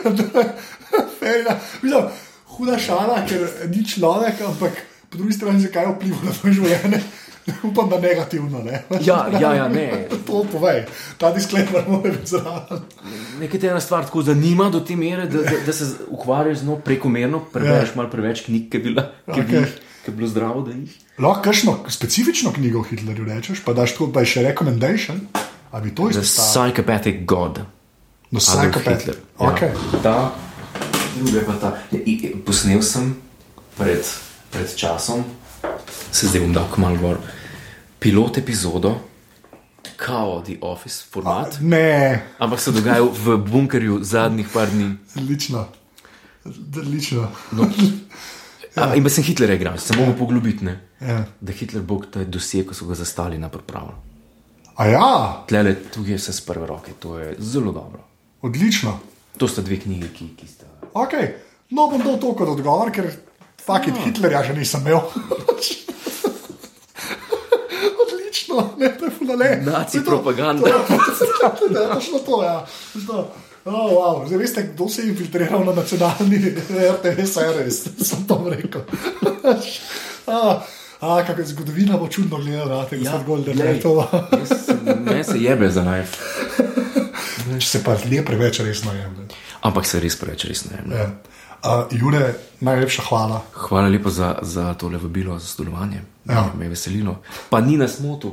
fair 1.20 1.40
enough. 1.40 1.72
Mislim, 1.80 2.08
huda 2.56 2.78
šala, 2.80 3.22
ker 3.28 3.48
ni 3.72 3.84
človek, 3.84 4.44
ampak 4.44 4.80
po 5.08 5.20
drugi 5.20 5.36
strani 5.36 5.64
zakaj 5.64 5.92
vpliva 5.94 6.20
na 6.24 6.32
tvoje 6.36 6.60
življenje. 6.60 7.04
Upam, 7.68 7.90
da 7.90 7.98
negativno. 8.00 8.62
Ne? 8.62 8.82
Ja, 9.00 9.28
ja, 9.40 9.54
ja, 9.54 9.68
ne. 9.68 10.08
To 10.26 10.44
povej, 10.44 10.84
ta 11.18 11.30
disclaimer 11.32 11.84
mora 11.88 12.10
biti 12.10 12.26
zraven. 12.26 12.80
Nekaj 13.40 13.60
te 13.60 13.68
ena 13.68 13.80
stvar 13.80 14.04
tako 14.04 14.22
zanima 14.22 14.70
do 14.70 14.80
te 14.80 14.96
mere, 14.96 15.26
da, 15.26 15.42
da, 15.42 15.58
da 15.66 15.72
se 15.72 15.84
ukvarjaš 16.08 16.58
z 16.58 16.66
njo 16.66 16.76
prekomerno, 16.76 17.40
prebereš 17.52 17.88
Ja. 17.88 17.96
malo 17.96 18.10
preveč 18.10 18.40
knjig, 18.40 18.70
ki 18.70 18.76
je, 18.76 18.82
bila, 18.82 19.02
ki 19.26 19.30
Okej. 19.30 19.44
bil, 19.44 19.64
ki 20.04 20.10
je 20.10 20.14
bilo 20.14 20.28
zdravo, 20.28 20.62
da 20.62 20.72
jih. 20.72 20.96
Lahko 21.18 21.42
kakšno 21.42 21.78
specifično 21.88 22.52
knjigo 22.52 22.80
o 22.80 22.82
Hitlerju 22.82 23.24
rečeš, 23.24 23.60
pa 23.64 23.72
daš 23.72 23.92
tako, 23.92 24.08
pa 24.12 24.20
je 24.20 24.26
še 24.26 24.42
recommendation, 24.42 25.20
a 25.70 25.80
bi 25.80 25.90
to 25.90 26.08
The 26.08 26.18
izpostavil. 26.18 26.72
Psychopathic 26.72 27.24
God. 27.26 27.58
No, 28.30 28.40
Adolf 28.40 28.48
psychopath. 28.48 28.98
Hitler. 29.04 29.16
Okay. 29.38 29.70
Ja, 29.92 30.00
ta, 30.02 30.16
druga 31.14 31.40
pa 31.46 31.54
ta. 31.60 31.70
Ja, 31.92 32.00
Posnel 32.46 32.82
sem 32.82 33.12
pred, 33.78 34.02
pred 34.50 34.74
časom, 34.74 35.22
se 36.14 36.28
zdaj 36.28 36.40
bom 36.40 36.52
dal 36.52 36.68
malo 36.76 36.96
gor, 36.96 37.18
pilot 37.98 38.38
epizodo, 38.38 38.94
kao 39.96 40.42
The 40.42 40.56
Office 40.60 41.04
format, 41.10 41.58
Ne, 41.60 42.22
ampak 42.38 42.60
se 42.60 42.72
dogaja 42.72 43.02
v 43.02 43.36
bunkerju 43.40 43.98
zadnjih 44.02 44.48
par 44.48 44.70
dni. 44.70 44.94
odlično. 45.16 45.66
Odlično. 46.44 47.28
No. 47.52 47.66
Ja. 48.76 48.94
In 48.94 49.02
pa 49.02 49.10
sem 49.10 49.24
Hitlerja 49.24 49.54
igral, 49.54 49.78
se 49.78 49.96
moramo 49.96 50.16
poglobiti, 50.16 50.64
ne? 50.64 50.80
Ja. 51.00 51.24
da 51.40 51.52
Hitler 51.52 51.82
bo 51.82 52.00
ta 52.02 52.24
doseg, 52.24 52.66
ko 52.66 52.74
so 52.74 52.86
ga 52.86 52.94
zastali 52.94 53.38
na 53.38 53.48
pripravo. 53.48 53.94
A 54.76 54.86
ja, 54.86 55.08
Tlele, 55.46 55.74
tu 55.90 56.02
je 56.02 56.16
vse 56.16 56.32
z 56.32 56.40
prve 56.40 56.66
roke, 56.66 56.92
to 56.98 57.18
je 57.18 57.36
zelo 57.38 57.72
dobro. 57.72 58.00
odlično. 58.42 58.98
To 59.38 59.48
sta 59.48 59.62
dve 59.62 59.76
knjigi, 59.76 60.08
ki, 60.08 60.28
ki 60.36 60.46
sta. 60.48 60.66
Okay. 60.94 61.28
No, 61.70 61.86
bom 61.86 62.02
dal 62.02 62.18
to 62.18 62.34
kot 62.34 62.48
odgovor, 62.48 62.90
ker 62.90 63.10
fakit 63.58 63.94
Ah. 63.94 64.02
Hitlerja 64.04 64.42
že 64.42 64.54
nisem 64.54 64.80
imel. 64.80 65.00
Odlično, 68.54 68.78
ne, 68.78 68.88
to 68.90 69.04
je 69.04 69.10
fulale. 69.12 69.58
Naci 69.62 69.98
To- 69.98 70.04
propaganda. 70.04 70.62
To 70.62 71.66
je 71.70 71.88
točno 71.88 72.18
to, 72.18 72.42
ja. 72.42 72.66
To. 73.06 73.32
Oh, 73.66 73.90
wow. 73.90 74.26
Zdaj 74.26 74.38
veste, 74.38 74.62
kdo 74.64 74.88
se 74.88 75.02
je 75.02 75.08
infiltriral 75.08 75.64
na 75.64 75.72
nacionalni 75.72 76.54
RTV 76.92 77.24
servis, 77.24 77.78
sem 78.08 78.24
to 78.24 78.44
rekel. 78.50 78.80
a, 80.26 80.60
a, 81.00 81.24
kako 81.24 81.40
je 81.40 81.46
zgodovina 81.46 81.96
bo 81.96 82.08
čudno 82.08 82.36
gledala, 82.38 82.84
tega 82.84 83.04
ja, 83.04 83.22
glej, 83.26 83.54
Reto. 83.56 84.08
jaz 84.32 84.48
sem- 84.66 84.98
Meni 85.00 85.24
se 85.24 85.38
jebe 85.38 85.70
za 85.70 85.82
naj. 85.82 86.04
Če 87.54 87.68
se 87.68 87.84
pa 87.84 87.96
le 88.04 88.24
preveč 88.24 88.60
resno 88.60 88.92
jemlje. 88.92 89.26
Ampak 89.62 89.86
se 89.86 90.00
res 90.00 90.16
preveč 90.16 90.44
res 90.44 90.64
ne. 90.64 90.82
Ja. 90.90 91.08
Uh, 91.64 91.88
Jure, 91.90 92.34
najlepša 92.60 93.02
hvala. 93.08 93.40
Hvala 93.52 93.88
lepa 93.88 94.10
za, 94.10 94.38
za 94.42 94.74
tole 94.74 94.98
vabilo, 94.98 95.38
za 95.38 95.46
sodelovanje. 95.46 96.02
Ja. 96.28 96.50
Me 96.58 96.64
je 96.64 96.68
veselilo. 96.68 97.16
Pa 97.50 97.60
ni 97.60 97.76
nas 97.76 98.00
motil. 98.00 98.30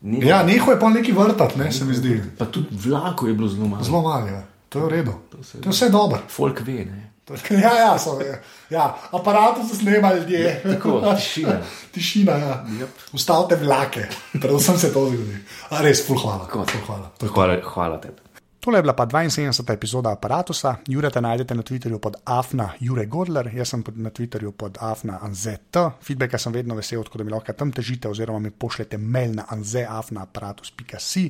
Ni, 0.00 0.26
Ja, 0.26 0.42
neho 0.42 0.72
je 0.72 0.80
pa 0.80 0.88
neki 0.88 1.12
vrtat, 1.12 1.56
ne, 1.56 1.72
se 1.72 1.84
mi 1.84 1.94
zdi. 1.94 2.22
Pa 2.38 2.44
tudi 2.44 2.68
vlako 2.72 3.26
je 3.26 3.34
bilo 3.34 3.48
zelo 3.48 3.68
malo. 3.68 3.84
Zelo 3.84 4.02
malo 4.02 4.26
je, 4.26 4.42
to 4.68 4.78
je 4.78 4.84
v 4.84 4.88
redu. 4.88 5.12
To 5.30 5.38
je 5.68 5.72
vse 5.72 5.88
dobro. 5.88 6.18
Folk 6.28 6.60
ve, 6.60 6.84
ne. 6.84 7.10
Ja, 7.50 7.72
ja, 7.78 7.98
so, 7.98 8.20
ja. 8.20 8.36
ja. 8.70 8.96
aparatu 9.12 9.68
se 9.68 9.76
snema 9.76 10.14
ljudje. 10.14 10.60
Tako, 10.62 11.00
tišina. 11.16 11.60
Tišina, 11.92 12.32
ja. 12.32 12.64
Yep. 12.68 12.86
Ustavite 13.12 13.56
vlake, 13.56 14.08
predvsem 14.32 14.78
se 14.78 14.92
to 14.92 15.06
zgodi. 15.08 15.38
A 15.70 15.80
res, 15.82 16.06
ful 16.06 16.20
hvala. 16.20 16.48
Ful 16.52 16.84
hvala. 16.86 17.10
To 17.18 17.26
to. 17.26 17.32
Hvala, 17.32 17.56
hvala 17.64 18.00
tebi. 18.00 18.23
Tole 18.64 18.78
je 18.78 18.82
bila 18.82 18.92
pa 18.96 19.04
72. 19.06 19.72
epizoda 19.72 20.12
aparata. 20.12 20.76
Jureta 20.88 21.20
najdete 21.20 21.54
na 21.54 21.62
Twitterju 21.62 21.98
pod 21.98 22.16
afna 22.24 22.70
Jure 22.80 23.06
Godler, 23.06 23.50
jaz 23.54 23.68
sem 23.68 23.84
na 23.96 24.10
Twitterju 24.10 24.52
pod 24.52 24.78
afna 24.80 25.18
anzet. 25.22 25.76
Feedbacka 26.00 26.38
sem 26.38 26.52
vedno 26.52 26.74
vesel, 26.74 27.02
tako 27.04 27.18
da 27.18 27.24
mi 27.24 27.30
lahko 27.30 27.52
tam 27.52 27.72
težite 27.72 28.08
oziroma 28.08 28.38
mi 28.38 28.50
pošljete 28.50 28.98
mail 28.98 29.34
na 29.34 29.44
anzeafnaaparatus.si. 29.48 31.26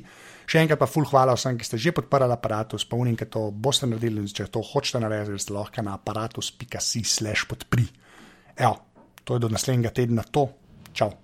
Še 0.46 0.62
enkrat 0.62 0.78
pa 0.78 0.86
full 0.86 1.10
hvala 1.10 1.34
vsem, 1.34 1.58
ki 1.58 1.66
ste 1.66 1.78
že 1.78 1.94
podprli 1.96 2.30
aparatus, 2.30 2.86
pa 2.86 3.02
unim, 3.02 3.18
ki 3.18 3.26
to 3.26 3.50
boste 3.50 3.90
naredili, 3.90 4.28
če 4.30 4.46
to 4.46 4.62
hočete 4.62 5.02
narediti, 5.02 5.42
ste 5.42 5.58
lahko 5.58 5.82
na 5.82 5.98
aparatus.si 5.98 7.02
slash 7.02 7.48
podpri. 7.50 7.90
Evo, 8.54 8.78
to 9.24 9.34
je 9.34 9.42
do 9.42 9.50
naslednjega 9.50 9.90
tedna 9.90 10.22
to. 10.22 10.52
Čau. 10.94 11.23